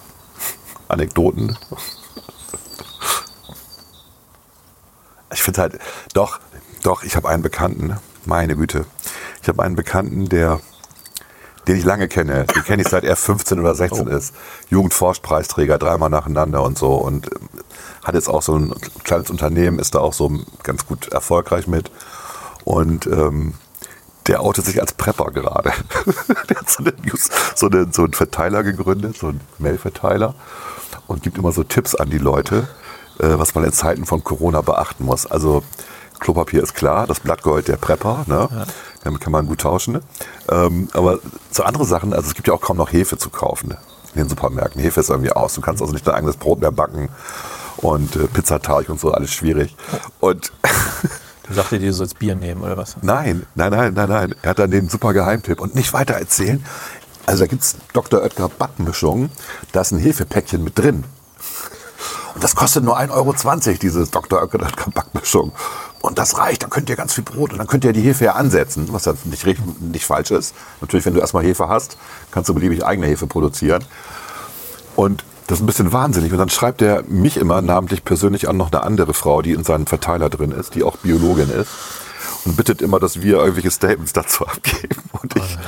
Anekdoten. 0.88 1.56
Ich 5.30 5.42
finde 5.42 5.60
halt, 5.60 5.78
doch, 6.14 6.40
doch, 6.82 7.02
ich 7.02 7.14
habe 7.14 7.28
einen 7.28 7.42
Bekannten, 7.42 7.98
meine 8.24 8.56
Güte. 8.56 8.86
Ich 9.42 9.48
habe 9.48 9.62
einen 9.62 9.76
Bekannten, 9.76 10.30
der, 10.30 10.58
den 11.66 11.76
ich 11.76 11.84
lange 11.84 12.08
kenne. 12.08 12.46
Den 12.46 12.64
kenne 12.64 12.80
ich 12.80 12.88
seit 12.88 13.04
er 13.04 13.14
15 13.14 13.60
oder 13.60 13.74
16 13.74 14.06
ist. 14.06 14.34
Jugendforschpreisträger, 14.70 15.76
dreimal 15.76 16.08
nacheinander 16.08 16.62
und 16.62 16.78
so. 16.78 16.94
Und 16.94 17.30
äh, 17.30 17.36
hat 18.04 18.14
jetzt 18.14 18.28
auch 18.30 18.40
so 18.40 18.56
ein 18.56 18.74
kleines 19.04 19.28
Unternehmen, 19.28 19.78
ist 19.78 19.94
da 19.94 19.98
auch 19.98 20.14
so 20.14 20.32
ganz 20.62 20.86
gut 20.86 21.08
erfolgreich 21.08 21.66
mit. 21.66 21.90
Und 22.64 23.06
ähm, 23.06 23.52
der 24.28 24.42
outet 24.42 24.66
sich 24.66 24.80
als 24.80 24.92
Prepper 24.92 25.30
gerade. 25.32 25.72
der 26.48 26.56
hat 26.56 26.70
so, 26.70 26.84
eine 26.84 26.92
News, 27.04 27.30
so, 27.54 27.66
eine, 27.66 27.88
so 27.90 28.04
einen 28.04 28.12
Verteiler 28.12 28.62
gegründet, 28.62 29.16
so 29.16 29.28
einen 29.28 29.40
Mail-Verteiler 29.58 30.34
und 31.06 31.22
gibt 31.22 31.38
immer 31.38 31.52
so 31.52 31.64
Tipps 31.64 31.94
an 31.94 32.10
die 32.10 32.18
Leute, 32.18 32.68
äh, 33.18 33.38
was 33.38 33.54
man 33.54 33.64
in 33.64 33.72
Zeiten 33.72 34.06
von 34.06 34.22
Corona 34.22 34.60
beachten 34.60 35.04
muss. 35.04 35.26
Also 35.26 35.64
Klopapier 36.20 36.62
ist 36.62 36.74
klar, 36.74 37.06
das 37.06 37.20
Blattgold 37.20 37.68
der 37.68 37.76
Prepper, 37.76 38.24
ne? 38.26 38.48
Ja. 38.50 38.64
damit 39.04 39.20
kann 39.20 39.32
man 39.32 39.46
gut 39.46 39.60
tauschen. 39.60 39.94
Ne? 39.94 40.00
Ähm, 40.50 40.88
aber 40.92 41.20
so 41.50 41.62
andere 41.62 41.84
Sachen, 41.84 42.12
also 42.12 42.28
es 42.28 42.34
gibt 42.34 42.48
ja 42.48 42.54
auch 42.54 42.60
kaum 42.60 42.76
noch 42.76 42.92
Hefe 42.92 43.16
zu 43.16 43.30
kaufen 43.30 43.68
ne? 43.68 43.78
in 44.14 44.22
den 44.22 44.28
Supermärkten. 44.28 44.82
Hefe 44.82 45.00
ist 45.00 45.10
irgendwie 45.10 45.32
aus, 45.32 45.54
du 45.54 45.60
kannst 45.60 45.80
also 45.80 45.92
nicht 45.92 46.06
dein 46.06 46.14
eigenes 46.14 46.36
Brot 46.36 46.60
mehr 46.60 46.72
backen 46.72 47.08
und 47.78 48.16
äh, 48.16 48.26
Pizzateig 48.26 48.88
und 48.88 49.00
so, 49.00 49.12
alles 49.12 49.30
schwierig. 49.30 49.76
Und 50.20 50.52
Du 51.48 51.54
sagte 51.54 51.78
dir, 51.78 51.88
du 51.88 51.94
sollst 51.94 52.18
Bier 52.18 52.34
nehmen 52.34 52.62
oder 52.62 52.76
was? 52.76 52.96
Nein, 53.02 53.46
nein, 53.54 53.70
nein, 53.70 53.94
nein, 53.94 54.08
nein. 54.08 54.34
Er 54.42 54.50
hat 54.50 54.58
dann 54.58 54.70
den 54.70 54.88
super 54.88 55.14
Geheimtipp 55.14 55.60
und 55.60 55.74
nicht 55.74 55.92
weiter 55.92 56.14
erzählen. 56.14 56.64
Also 57.26 57.44
da 57.44 57.46
gibt 57.46 57.62
es 57.62 57.76
Dr. 57.92 58.22
Oetker 58.22 58.48
Backmischung. 58.48 59.30
Da 59.72 59.80
ist 59.80 59.92
ein 59.92 59.98
Hefepäckchen 59.98 60.62
mit 60.62 60.78
drin. 60.78 61.04
Und 62.34 62.44
das 62.44 62.54
kostet 62.54 62.84
nur 62.84 62.98
1,20 62.98 63.10
Euro, 63.12 63.34
diese 63.80 64.06
Dr. 64.06 64.42
Oetker 64.42 64.90
Backmischung. 64.92 65.52
Und 66.00 66.18
das 66.18 66.38
reicht, 66.38 66.62
dann 66.62 66.70
könnt 66.70 66.88
ihr 66.88 66.96
ganz 66.96 67.14
viel 67.14 67.24
Brot 67.24 67.52
und 67.52 67.58
dann 67.58 67.66
könnt 67.66 67.84
ihr 67.84 67.92
die 67.92 68.02
Hefe 68.02 68.26
ja 68.26 68.32
ansetzen, 68.32 68.86
was 68.92 69.06
ja 69.06 69.14
nicht, 69.24 69.44
nicht 69.80 70.06
falsch 70.06 70.30
ist. 70.30 70.54
Natürlich, 70.80 71.04
wenn 71.04 71.14
du 71.14 71.20
erstmal 71.20 71.42
Hefe 71.42 71.68
hast, 71.68 71.98
kannst 72.30 72.48
du 72.48 72.54
beliebig 72.54 72.84
eigene 72.84 73.08
Hefe 73.08 73.26
produzieren. 73.26 73.84
Und 74.94 75.24
das 75.48 75.58
ist 75.58 75.62
ein 75.62 75.66
bisschen 75.66 75.92
wahnsinnig. 75.92 76.30
Und 76.30 76.38
dann 76.38 76.50
schreibt 76.50 76.82
er 76.82 77.02
mich 77.04 77.38
immer 77.38 77.62
namentlich 77.62 78.04
persönlich 78.04 78.50
an 78.50 78.58
noch 78.58 78.70
eine 78.70 78.82
andere 78.82 79.14
Frau, 79.14 79.40
die 79.40 79.52
in 79.52 79.64
seinem 79.64 79.86
Verteiler 79.86 80.28
drin 80.28 80.52
ist, 80.52 80.74
die 80.74 80.82
auch 80.82 80.98
Biologin 80.98 81.48
ist. 81.48 81.70
Und 82.44 82.56
bittet 82.56 82.82
immer, 82.82 83.00
dass 83.00 83.22
wir 83.22 83.38
irgendwelche 83.38 83.70
Statements 83.70 84.12
dazu 84.12 84.46
abgeben. 84.46 85.02
Und 85.12 85.34
ich 85.36 85.58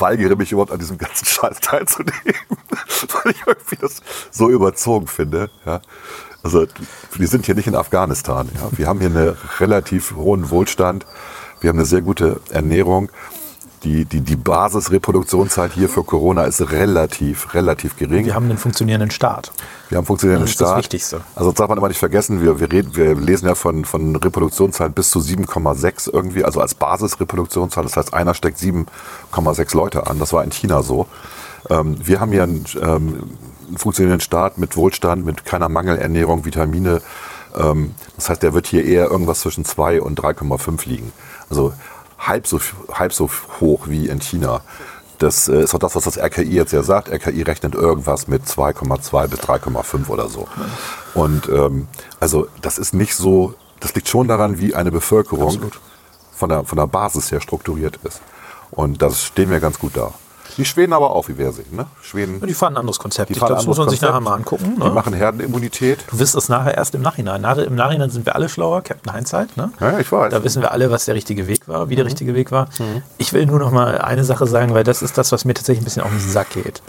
weigere 0.00 0.34
mich 0.34 0.50
überhaupt 0.50 0.72
an 0.72 0.80
diesem 0.80 0.98
ganzen 0.98 1.26
Scheiß 1.26 1.60
teilzunehmen, 1.60 2.14
weil 2.24 3.32
ich 3.32 3.42
irgendwie 3.46 3.76
das 3.76 4.02
so 4.32 4.50
überzogen 4.50 5.06
finde. 5.06 5.48
Ja. 5.64 5.80
Also 6.42 6.66
wir 7.12 7.28
sind 7.28 7.46
hier 7.46 7.54
nicht 7.54 7.68
in 7.68 7.76
Afghanistan. 7.76 8.48
Ja. 8.54 8.68
Wir 8.76 8.88
haben 8.88 8.98
hier 8.98 9.10
einen 9.10 9.36
relativ 9.60 10.16
hohen 10.16 10.50
Wohlstand. 10.50 11.06
Wir 11.60 11.68
haben 11.68 11.78
eine 11.78 11.86
sehr 11.86 12.02
gute 12.02 12.40
Ernährung. 12.50 13.10
Die, 13.82 14.04
die, 14.04 14.20
die 14.20 14.36
Basisreproduktionszeit 14.36 15.72
hier 15.72 15.88
für 15.88 16.04
Corona 16.04 16.44
ist 16.44 16.60
relativ, 16.70 17.54
relativ 17.54 17.96
gering. 17.96 18.26
Wir 18.26 18.34
haben 18.34 18.44
einen 18.44 18.58
funktionierenden 18.58 19.10
Staat. 19.10 19.52
Wir 19.88 19.96
haben 19.96 20.04
funktionierenden 20.04 20.44
Das 20.44 20.52
ist 20.52 20.60
das 20.60 20.68
Staat. 20.68 20.78
Wichtigste. 20.78 21.20
Also 21.34 21.50
das 21.50 21.56
darf 21.56 21.68
man 21.70 21.78
immer 21.78 21.88
nicht 21.88 21.98
vergessen, 21.98 22.42
wir, 22.42 22.60
wir, 22.60 22.70
reden, 22.70 22.94
wir 22.94 23.14
lesen 23.14 23.46
ja 23.46 23.54
von, 23.54 23.86
von 23.86 24.14
Reproduktionszahlen 24.16 24.92
bis 24.92 25.10
zu 25.10 25.20
7,6 25.20 26.12
irgendwie, 26.12 26.44
also 26.44 26.60
als 26.60 26.74
Basisreproduktionszahl. 26.74 27.84
Das 27.84 27.96
heißt, 27.96 28.12
einer 28.12 28.34
steckt 28.34 28.58
7,6 28.58 29.74
Leute 29.74 30.06
an. 30.06 30.18
Das 30.18 30.34
war 30.34 30.44
in 30.44 30.50
China 30.50 30.82
so. 30.82 31.06
Ähm, 31.70 31.96
wir 32.06 32.20
haben 32.20 32.32
hier 32.32 32.42
einen, 32.42 32.66
ähm, 32.82 33.30
einen 33.68 33.78
funktionierenden 33.78 34.20
Staat 34.20 34.58
mit 34.58 34.76
Wohlstand, 34.76 35.24
mit 35.24 35.46
keiner 35.46 35.70
Mangelernährung, 35.70 36.44
Vitamine. 36.44 37.00
Ähm, 37.56 37.94
das 38.16 38.28
heißt, 38.28 38.42
der 38.42 38.52
wird 38.52 38.66
hier 38.66 38.84
eher 38.84 39.10
irgendwas 39.10 39.40
zwischen 39.40 39.64
2 39.64 40.02
und 40.02 40.20
3,5 40.20 40.86
liegen. 40.86 41.12
Also 41.48 41.72
halb 42.20 42.46
so, 42.46 42.60
halb 42.92 43.12
so 43.12 43.28
hoch 43.60 43.88
wie 43.88 44.08
in 44.08 44.20
China. 44.20 44.60
Das 45.18 45.48
äh, 45.48 45.62
ist 45.62 45.74
auch 45.74 45.78
das, 45.78 45.96
was 45.96 46.04
das 46.04 46.18
RKI 46.18 46.54
jetzt 46.54 46.72
ja 46.72 46.82
sagt. 46.82 47.10
RKI 47.10 47.42
rechnet 47.42 47.74
irgendwas 47.74 48.28
mit 48.28 48.44
2,2 48.44 49.28
bis 49.28 49.40
3,5 49.40 50.08
oder 50.08 50.28
so. 50.28 50.48
Und 51.14 51.48
ähm, 51.48 51.88
also 52.20 52.48
das 52.62 52.78
ist 52.78 52.94
nicht 52.94 53.14
so, 53.14 53.54
das 53.80 53.94
liegt 53.94 54.08
schon 54.08 54.28
daran, 54.28 54.58
wie 54.58 54.74
eine 54.74 54.90
Bevölkerung 54.90 55.70
von 56.32 56.48
der, 56.48 56.64
von 56.64 56.78
der 56.78 56.86
Basis 56.86 57.30
her 57.32 57.40
strukturiert 57.40 57.98
ist. 58.04 58.22
Und 58.70 59.02
das 59.02 59.24
stehen 59.24 59.50
wir 59.50 59.60
ganz 59.60 59.78
gut 59.78 59.96
da. 59.96 60.12
Die 60.60 60.64
Schweden 60.66 60.92
aber 60.92 61.10
auch, 61.10 61.28
wie 61.28 61.38
wir 61.38 61.50
sehen. 61.52 61.74
Ne? 61.74 61.86
Schweden, 62.02 62.40
Die 62.46 62.54
fahren 62.54 62.74
ein 62.74 62.76
anderes 62.78 62.98
Konzept. 62.98 63.30
die 63.30 63.32
ich 63.32 63.38
glaube, 63.38 63.54
das 63.54 63.66
muss 63.66 63.78
man 63.78 63.88
sich 63.88 64.00
nachher 64.00 64.20
mal 64.20 64.34
angucken. 64.34 64.74
Die 64.76 64.82
Ne? 64.84 64.90
machen 64.90 65.14
Herdenimmunität. 65.14 66.04
Du 66.10 66.18
wirst 66.18 66.34
es 66.36 66.48
nachher 66.48 66.74
erst 66.76 66.94
im 66.94 67.02
Nachhinein. 67.02 67.40
Nach, 67.40 67.56
Im 67.56 67.74
Nachhinein 67.74 68.10
sind 68.10 68.26
wir 68.26 68.34
alle 68.36 68.48
schlauer, 68.48 68.82
Captain 68.82 69.14
Hindsight. 69.14 69.56
Ne? 69.56 69.72
Ja, 69.80 69.98
ich 69.98 70.12
weiß. 70.12 70.30
Da 70.30 70.44
wissen 70.44 70.62
wir 70.62 70.70
alle, 70.70 70.90
was 70.90 71.06
der 71.06 71.14
richtige 71.14 71.46
Weg 71.48 71.66
war, 71.66 71.86
Mhm. 71.86 71.90
wie 71.90 71.96
der 71.96 72.04
richtige 72.04 72.34
Weg 72.34 72.52
war. 72.52 72.68
Ich 73.18 73.32
will 73.32 73.46
nur 73.46 73.58
noch 73.58 73.70
mal 73.72 73.98
eine 73.98 74.22
Sache 74.24 74.46
sagen, 74.46 74.74
weil 74.74 74.84
das 74.84 75.02
ist 75.02 75.16
das, 75.18 75.32
was 75.32 75.44
mir 75.44 75.54
tatsächlich 75.54 75.80
ein 75.80 75.84
bisschen 75.84 76.02
auf 76.02 76.10
den 76.10 76.20
Sack 76.20 76.50
geht. 76.50 76.82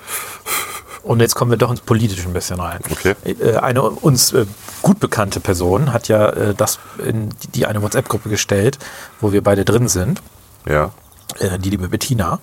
Und 1.03 1.19
jetzt 1.19 1.33
kommen 1.33 1.49
wir 1.49 1.57
doch 1.57 1.71
ins 1.71 1.81
Politische 1.81 2.27
ein 2.27 2.33
bisschen 2.33 2.59
rein. 2.59 2.79
Okay. 2.91 3.15
Äh, 3.23 3.55
Eine 3.57 3.81
uns 3.81 4.33
äh, 4.33 4.45
gut 4.83 4.99
bekannte 4.99 5.39
Person 5.39 5.93
hat 5.93 6.07
ja 6.09 6.27
äh, 6.29 6.53
das 6.53 6.77
in 7.03 7.29
die- 7.41 7.47
die 7.47 7.65
eine 7.65 7.81
WhatsApp-Gruppe 7.81 8.29
gestellt, 8.29 8.77
wo 9.19 9.31
wir 9.31 9.41
beide 9.43 9.65
drin 9.65 9.87
sind 9.87 10.21
Ja. 10.67 10.91
Äh, 11.39 11.57
die 11.59 11.69
liebe 11.69 11.87
Bettina, 11.89 12.39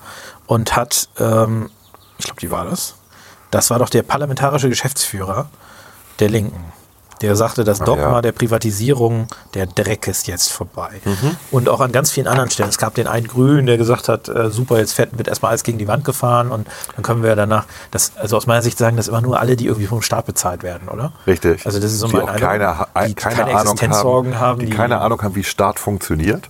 und 0.46 0.76
hat, 0.76 1.08
ähm, 1.18 1.70
ich 2.18 2.24
glaube, 2.24 2.40
die 2.40 2.50
war 2.50 2.64
das, 2.64 2.94
das 3.50 3.70
war 3.70 3.78
doch 3.78 3.88
der 3.90 4.02
parlamentarische 4.02 4.68
Geschäftsführer 4.68 5.48
der 6.20 6.28
Linken. 6.28 6.64
Der 7.20 7.34
sagte, 7.34 7.64
das 7.64 7.80
Dogma 7.80 8.12
ja. 8.12 8.22
der 8.22 8.30
Privatisierung, 8.30 9.26
der 9.54 9.66
Dreck 9.66 10.06
ist 10.06 10.28
jetzt 10.28 10.52
vorbei. 10.52 11.00
Und 11.50 11.68
auch 11.68 11.80
an 11.80 11.90
ganz 11.90 12.12
vielen 12.12 12.28
anderen 12.28 12.48
Stellen. 12.48 12.68
Es 12.68 12.78
gab 12.78 12.94
den 12.94 13.08
einen 13.08 13.26
Grünen, 13.26 13.66
der 13.66 13.76
gesagt 13.76 14.08
hat, 14.08 14.28
äh, 14.28 14.50
super, 14.50 14.78
jetzt 14.78 14.92
fährt, 14.92 15.18
wird 15.18 15.26
erstmal 15.26 15.48
alles 15.50 15.64
gegen 15.64 15.78
die 15.78 15.88
Wand 15.88 16.04
gefahren 16.04 16.52
und 16.52 16.68
dann 16.94 17.02
können 17.02 17.24
wir 17.24 17.34
danach, 17.34 17.64
das, 17.90 18.12
also 18.16 18.36
aus 18.36 18.46
meiner 18.46 18.62
Sicht 18.62 18.78
sagen 18.78 18.96
das 18.96 19.08
immer 19.08 19.20
nur 19.20 19.40
alle, 19.40 19.56
die 19.56 19.66
irgendwie 19.66 19.88
vom 19.88 20.00
Staat 20.00 20.26
bezahlt 20.26 20.62
werden, 20.62 20.88
oder? 20.88 21.12
Richtig. 21.26 21.66
Also 21.66 21.80
das 21.80 21.90
ist 21.90 21.98
so 21.98 22.06
die 22.06 22.12
mein 22.12 22.22
auch 22.22 22.28
Eindruck, 22.28 22.48
keine, 22.48 23.08
die 23.08 23.14
keine, 23.14 23.34
keine 23.34 23.58
Ahnung 23.58 23.80
haben, 23.80 24.38
haben, 24.38 24.58
die, 24.60 24.66
die- 24.66 24.72
keine 24.76 25.00
Ahnung 25.00 25.20
haben, 25.20 25.34
wie 25.34 25.42
Staat 25.42 25.80
funktioniert, 25.80 26.44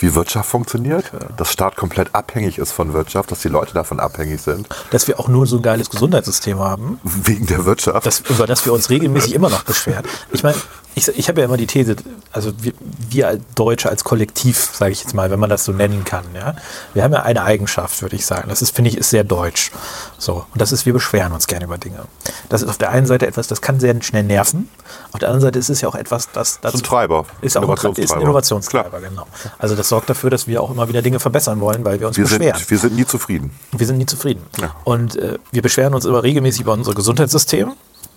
wie 0.00 0.14
Wirtschaft 0.14 0.48
funktioniert, 0.48 1.10
dass 1.36 1.52
Staat 1.52 1.76
komplett 1.76 2.14
abhängig 2.14 2.58
ist 2.58 2.72
von 2.72 2.92
Wirtschaft, 2.92 3.30
dass 3.30 3.40
die 3.40 3.48
Leute 3.48 3.74
davon 3.74 4.00
abhängig 4.00 4.40
sind, 4.40 4.68
Dass 4.90 5.06
wir 5.06 5.20
auch 5.20 5.28
nur 5.28 5.46
so 5.46 5.56
ein 5.56 5.62
geiles 5.62 5.90
Gesundheitssystem 5.90 6.58
haben, 6.58 6.98
wegen 7.02 7.46
der 7.46 7.64
Wirtschaft. 7.64 8.06
das, 8.06 8.20
über 8.20 8.46
das 8.46 8.64
wir 8.64 8.72
uns 8.72 8.90
regelmäßig 8.90 9.34
immer 9.34 9.50
noch 9.50 9.62
beschweren. 9.62 10.04
Ich 10.32 10.42
meine, 10.42 10.56
ich, 10.94 11.08
ich 11.08 11.28
habe 11.28 11.40
ja 11.40 11.46
immer 11.46 11.56
die 11.56 11.66
These, 11.66 11.96
also 12.32 12.52
wir, 12.62 12.72
wir 13.08 13.28
als 13.28 13.40
Deutsche 13.54 13.88
als 13.88 14.04
Kollektiv, 14.04 14.70
sage 14.72 14.92
ich 14.92 15.00
jetzt 15.00 15.14
mal, 15.14 15.30
wenn 15.30 15.38
man 15.40 15.48
das 15.50 15.64
so 15.64 15.72
nennen 15.72 16.04
kann, 16.04 16.24
ja, 16.34 16.54
wir 16.94 17.02
haben 17.04 17.12
ja 17.12 17.22
eine 17.22 17.42
Eigenschaft, 17.44 18.02
würde 18.02 18.16
ich 18.16 18.26
sagen. 18.26 18.48
Das 18.48 18.60
ist, 18.62 18.74
finde 18.74 18.90
ich, 18.90 18.96
ist 18.98 19.10
sehr 19.10 19.24
deutsch. 19.24 19.70
So, 20.18 20.44
und 20.52 20.60
das 20.60 20.72
ist, 20.72 20.86
wir 20.86 20.92
beschweren 20.92 21.32
uns 21.32 21.46
gerne 21.46 21.64
über 21.64 21.78
Dinge. 21.78 22.04
Das 22.48 22.62
ist 22.62 22.68
auf 22.68 22.78
der 22.78 22.90
einen 22.90 23.06
Seite 23.06 23.26
etwas, 23.26 23.46
das 23.48 23.60
kann 23.60 23.80
sehr 23.80 24.00
schnell 24.02 24.24
nerven. 24.24 24.68
Auf 25.12 25.20
der 25.20 25.28
anderen 25.28 25.42
Seite 25.42 25.58
ist 25.58 25.70
es 25.70 25.80
ja 25.80 25.88
auch 25.88 25.94
etwas, 25.94 26.30
das 26.32 26.56
ist 26.56 26.64
ein 26.64 26.82
Treiber, 26.82 27.24
ist 27.40 27.56
auch 27.56 27.62
ein, 27.62 27.76
Tra- 27.76 27.98
ist 27.98 28.12
ein 28.12 28.20
Innovationstreiber, 28.20 29.00
genau. 29.00 29.26
Also 29.58 29.76
das 29.76 29.88
sorgt 29.88 30.10
dafür, 30.10 30.30
dass 30.30 30.46
wir 30.46 30.62
auch 30.62 30.70
immer 30.70 30.88
wieder 30.88 31.02
Dinge 31.02 31.20
verbessern 31.20 31.60
wollen, 31.60 31.84
weil 31.84 32.00
wir 32.00 32.08
uns 32.08 32.16
Wir 32.16 32.24
beschweren. 32.24 32.58
sind, 32.58 32.70
wir 32.70 32.78
sind 32.78 32.96
nie 32.96 33.06
zufrieden. 33.06 33.50
Wir 33.72 33.86
sind 33.86 33.98
nie 33.98 34.06
zufrieden. 34.06 34.42
Ja. 34.60 34.74
Und 34.84 35.16
äh, 35.16 35.38
wir 35.52 35.62
beschweren 35.62 35.94
uns 35.94 36.04
immer 36.04 36.22
regelmäßig 36.22 36.62
über 36.62 36.72
unser 36.72 36.94
Gesundheitssystem. 36.94 37.72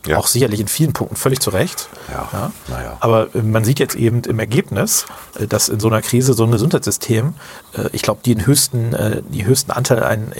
Ja. 0.05 0.17
Auch 0.17 0.27
sicherlich 0.27 0.59
in 0.59 0.67
vielen 0.67 0.91
Punkten 0.91 1.15
völlig 1.15 1.39
zu 1.39 1.49
Recht. 1.49 1.87
Ja, 2.11 2.51
naja. 2.67 2.97
Aber 2.99 3.33
äh, 3.33 3.41
man 3.41 3.63
sieht 3.63 3.79
jetzt 3.79 3.95
eben 3.95 4.21
im 4.23 4.37
Ergebnis, 4.39 5.05
äh, 5.39 5.47
dass 5.47 5.69
in 5.69 5.79
so 5.79 5.87
einer 5.87 6.01
Krise 6.01 6.33
so 6.33 6.43
ein 6.43 6.51
Gesundheitssystem, 6.51 7.35
äh, 7.77 7.89
ich 7.93 8.01
glaube, 8.01 8.19
die 8.25 8.35
den 8.35 8.45
höchsten, 8.45 8.95
die 9.29 9.45
höchsten 9.45 9.71
Anteil 9.71 10.03
an 10.03 10.31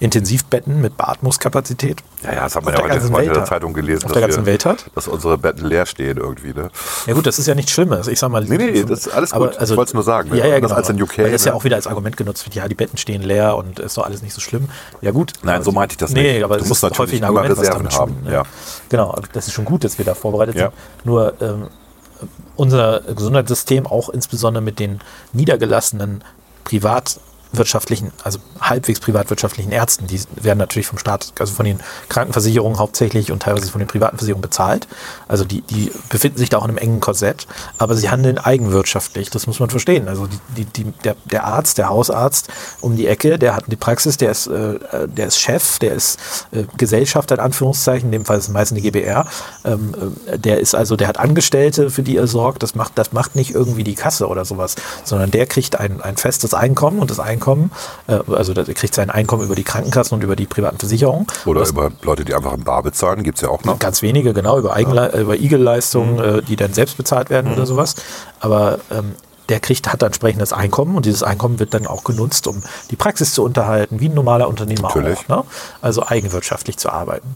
Intensivbetten 0.00 0.80
mit 0.80 0.96
Beatmungskapazität 0.96 1.98
Ja, 2.22 2.32
ja, 2.32 2.40
das 2.44 2.56
hat 2.56 2.64
man 2.64 2.74
ja 2.74 2.80
der 2.80 3.02
heute, 3.10 3.24
in 3.24 3.32
der. 3.34 3.44
Zeitung 3.44 3.72
gelesen, 3.74 4.04
Auf 4.06 4.12
der 4.12 4.22
ganzen 4.22 4.46
wir, 4.46 4.52
Welt 4.52 4.64
hat. 4.64 4.86
dass 4.94 5.08
unsere 5.08 5.36
Betten 5.38 5.66
leer 5.66 5.86
stehen 5.86 6.16
irgendwie. 6.16 6.52
Ne? 6.52 6.70
Ja 7.06 7.14
gut, 7.14 7.26
das 7.26 7.38
ist 7.38 7.46
ja 7.46 7.54
nichts 7.54 7.72
Schlimmes. 7.72 8.08
Ich 8.08 8.18
sag 8.18 8.30
mal, 8.30 8.44
Nee, 8.44 8.56
nee, 8.56 8.84
das 8.84 9.06
ist 9.06 9.12
alles 9.12 9.30
gut. 9.32 9.52
Ich 9.60 9.68
wollte 9.70 9.82
es 9.82 9.94
nur 9.94 10.02
sagen, 10.02 10.30
ne? 10.30 10.38
Ja, 10.38 10.46
ja, 10.46 10.56
Anders 10.56 10.70
genau. 10.70 10.80
als 10.80 10.88
in 10.90 11.02
UK, 11.02 11.18
Weil 11.18 11.32
das 11.32 11.44
ja 11.44 11.52
ne? 11.52 11.56
auch 11.56 11.64
wieder 11.64 11.76
als 11.76 11.86
Argument 11.86 12.16
genutzt 12.16 12.44
wird. 12.46 12.54
Ja, 12.54 12.68
die 12.68 12.74
Betten 12.74 12.96
stehen 12.98 13.22
leer 13.22 13.56
und 13.56 13.78
ist 13.78 13.96
doch 13.96 14.04
alles 14.04 14.22
nicht 14.22 14.34
so 14.34 14.40
schlimm. 14.40 14.68
Ja 15.00 15.10
gut. 15.10 15.32
Nein, 15.42 15.62
so 15.62 15.72
meinte 15.72 15.92
ich 15.94 15.98
das 15.98 16.10
nee, 16.12 16.34
nicht. 16.34 16.44
aber 16.44 16.58
Du 16.58 16.64
musst 16.64 16.82
natürlich 16.82 16.98
häufig 16.98 17.20
ein 17.20 17.24
Argument, 17.24 17.56
was 17.56 17.68
damit 17.68 17.92
haben, 17.92 18.12
schwingt, 18.12 18.24
ne? 18.24 18.32
ja. 18.32 18.42
Genau, 18.88 19.03
aber 19.12 19.22
das 19.32 19.46
ist 19.48 19.52
schon 19.52 19.64
gut, 19.64 19.84
dass 19.84 19.98
wir 19.98 20.04
da 20.04 20.14
vorbereitet 20.14 20.56
Ja. 20.56 20.70
sind. 20.70 21.06
Nur 21.06 21.34
ähm, 21.42 21.68
unser 22.56 23.00
Gesundheitssystem, 23.00 23.86
auch 23.86 24.08
insbesondere 24.08 24.62
mit 24.62 24.78
den 24.78 25.00
niedergelassenen 25.32 26.22
privatwirtschaftlichen, 27.54 28.12
also 28.22 28.38
halbwegs 28.60 29.00
privatwirtschaftlichen 29.00 29.72
Ärzten, 29.72 30.06
die 30.06 30.20
werden 30.36 30.58
natürlich 30.58 30.86
vom 30.86 30.98
Staat, 30.98 31.32
also 31.38 31.54
von 31.54 31.64
den 31.64 31.78
Krankenversicherungen 32.08 32.78
hauptsächlich 32.78 33.30
und 33.30 33.42
teilweise 33.42 33.70
von 33.70 33.78
den 33.78 33.88
privaten 33.88 34.18
Versicherungen 34.18 34.42
bezahlt. 34.42 34.88
Also 35.28 35.44
die, 35.44 35.62
die 35.62 35.90
befinden 36.08 36.38
sich 36.38 36.50
da 36.50 36.58
auch 36.58 36.64
in 36.64 36.70
einem 36.70 36.78
engen 36.78 37.00
Korsett, 37.00 37.46
aber 37.78 37.94
sie 37.94 38.10
handeln 38.10 38.38
eigenwirtschaftlich, 38.38 39.30
das 39.30 39.46
muss 39.46 39.60
man 39.60 39.70
verstehen. 39.70 40.08
Also 40.08 40.26
die, 40.26 40.38
die, 40.56 40.64
die, 40.64 40.92
der, 41.04 41.16
der 41.24 41.44
Arzt, 41.44 41.78
der 41.78 41.88
Hausarzt 41.88 42.48
um 42.80 42.96
die 42.96 43.06
Ecke, 43.06 43.38
der 43.38 43.54
hat 43.54 43.64
die 43.68 43.76
Praxis, 43.76 44.16
der 44.16 44.30
ist, 44.30 44.46
äh, 44.48 44.78
der 45.06 45.28
ist 45.28 45.38
Chef, 45.38 45.78
der 45.78 45.94
ist 45.94 46.18
äh, 46.52 46.64
Gesellschafter 46.76 47.36
in 47.36 47.40
Anführungszeichen, 47.40 48.08
in 48.08 48.12
dem 48.12 48.24
Fall 48.24 48.38
ist 48.38 48.48
es 48.48 48.50
meistens 48.50 48.78
eine 48.78 48.90
GBR, 48.90 49.26
ähm, 49.64 49.94
äh, 50.26 50.38
der 50.38 50.60
ist 50.60 50.74
also, 50.74 50.96
der 50.96 51.08
hat 51.08 51.18
Angestellte, 51.18 51.90
für 51.90 52.02
die 52.02 52.16
er 52.16 52.26
sorgt, 52.26 52.62
das 52.62 52.74
macht, 52.74 52.98
das 52.98 53.12
macht 53.12 53.36
nicht 53.36 53.54
irgendwie 53.54 53.84
die 53.84 53.94
Kasse 53.94 54.26
oder 54.26 54.44
sowas, 54.44 54.74
sondern 55.04 55.30
der 55.30 55.46
kriegt 55.46 55.78
ein, 55.78 56.00
ein 56.00 56.16
festes 56.16 56.54
Einkommen 56.54 56.98
und 56.98 57.10
das 57.10 57.20
Einkommen 57.20 57.43
Einkommen. 57.44 57.70
Äh, 58.06 58.18
also 58.32 58.54
der 58.54 58.64
kriegt 58.64 58.94
sein 58.94 59.10
Einkommen 59.10 59.44
über 59.44 59.54
die 59.54 59.64
Krankenkassen 59.64 60.14
und 60.16 60.24
über 60.24 60.34
die 60.36 60.46
privaten 60.46 60.78
Versicherungen. 60.78 61.26
Oder 61.44 61.60
Das- 61.60 61.70
über 61.70 61.90
Leute, 62.02 62.24
die 62.24 62.34
einfach 62.34 62.54
in 62.54 62.64
Bar 62.64 62.82
bezahlen, 62.82 63.22
gibt 63.22 63.36
es 63.38 63.42
ja 63.42 63.48
auch 63.50 63.62
noch. 63.64 63.78
Ganz 63.78 64.00
wenige, 64.02 64.32
genau, 64.32 64.58
über, 64.58 64.72
Eigenle 64.74 65.12
äh, 65.12 65.20
über 65.20 65.36
Igel-Leistungen, 65.36 66.18
äh, 66.18 66.42
die 66.42 66.56
dann 66.56 66.72
selbst 66.72 66.96
bezahlt 66.96 67.28
werden 67.30 67.52
oder 67.52 67.66
sowas. 67.66 67.96
Aber 68.40 68.78
ähm, 68.90 69.14
der 69.48 69.60
kriegt, 69.60 69.92
hat 69.92 70.02
ein 70.02 70.06
entsprechendes 70.06 70.52
Einkommen 70.52 70.96
und 70.96 71.04
dieses 71.06 71.22
Einkommen 71.22 71.58
wird 71.58 71.74
dann 71.74 71.86
auch 71.86 72.04
genutzt, 72.04 72.46
um 72.46 72.62
die 72.90 72.96
Praxis 72.96 73.34
zu 73.34 73.42
unterhalten, 73.44 74.00
wie 74.00 74.08
ein 74.08 74.14
normaler 74.14 74.48
Unternehmer 74.48 74.82
Natürlich. 74.88 75.18
auch. 75.28 75.28
Ne? 75.28 75.44
Also 75.82 76.06
eigenwirtschaftlich 76.06 76.76
zu 76.78 76.90
arbeiten. 76.90 77.34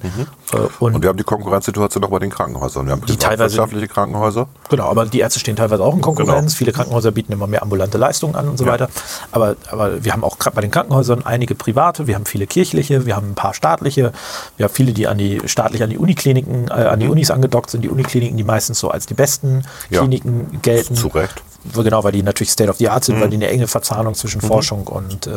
Äh, 0.52 0.56
und 0.78 0.94
Und 0.94 1.02
wir 1.02 1.08
haben 1.10 1.18
die 1.18 1.24
Konkurrenzsituation 1.24 2.00
noch 2.02 2.10
bei 2.10 2.18
den 2.18 2.30
Krankenhäusern. 2.30 2.86
Wir 2.86 2.92
haben 2.92 3.02
Die 3.06 3.16
teilweise- 3.16 3.56
privatwirtschaftliche 3.56 3.88
Krankenhäuser. 3.88 4.48
Genau, 4.70 4.84
aber 4.88 5.06
die 5.06 5.20
Ärzte 5.20 5.38
stehen 5.40 5.56
teilweise 5.56 5.82
auch 5.84 5.94
in 5.94 6.00
Konkurrenz. 6.00 6.52
Genau. 6.52 6.58
Viele 6.58 6.72
Krankenhäuser 6.72 7.10
bieten 7.10 7.32
immer 7.32 7.46
mehr 7.46 7.62
ambulante 7.62 7.98
Leistungen 7.98 8.34
an 8.36 8.48
und 8.48 8.56
so 8.58 8.64
Ja. 8.64 8.72
weiter. 8.72 8.88
Aber, 9.32 9.56
aber 9.70 10.02
wir 10.04 10.12
haben 10.12 10.24
auch 10.24 10.38
gerade 10.38 10.56
bei 10.56 10.62
den 10.62 10.70
Krankenhäusern 10.70 11.26
einige 11.26 11.54
private, 11.54 12.06
wir 12.06 12.14
haben 12.14 12.24
viele 12.26 12.46
kirchliche, 12.46 13.04
wir 13.06 13.16
haben 13.16 13.30
ein 13.30 13.34
paar 13.34 13.54
staatliche, 13.54 14.12
wir 14.56 14.64
haben 14.64 14.74
viele, 14.74 14.92
die 14.92 15.06
an 15.08 15.18
die 15.18 15.40
staatlich 15.46 15.82
an 15.82 15.90
die 15.90 15.98
Unikliniken, 15.98 16.68
äh, 16.68 16.72
an 16.72 17.00
die 17.00 17.08
Unis 17.08 17.30
angedockt 17.30 17.70
sind. 17.70 17.82
Die 17.82 17.90
Unikliniken, 17.90 18.36
die 18.36 18.44
meistens 18.44 18.78
so 18.78 18.90
als 18.90 19.06
die 19.06 19.14
besten 19.14 19.56
Mhm. 19.58 19.62
Ja. 19.90 20.00
Kliniken 20.00 20.58
gelten. 20.62 20.94
Zu 20.94 21.08
Recht. 21.08 21.42
Genau, 21.74 22.04
weil 22.04 22.12
die 22.12 22.22
natürlich 22.22 22.50
State 22.50 22.70
of 22.70 22.76
the 22.76 22.88
Art 22.88 23.04
sind, 23.04 23.16
Mhm. 23.16 23.20
weil 23.22 23.28
die 23.30 23.36
eine 23.36 23.48
enge 23.48 23.66
Verzahnung 23.66 24.14
zwischen 24.14 24.40
Forschung 24.40 24.86
und, 24.86 25.26
äh, 25.26 25.30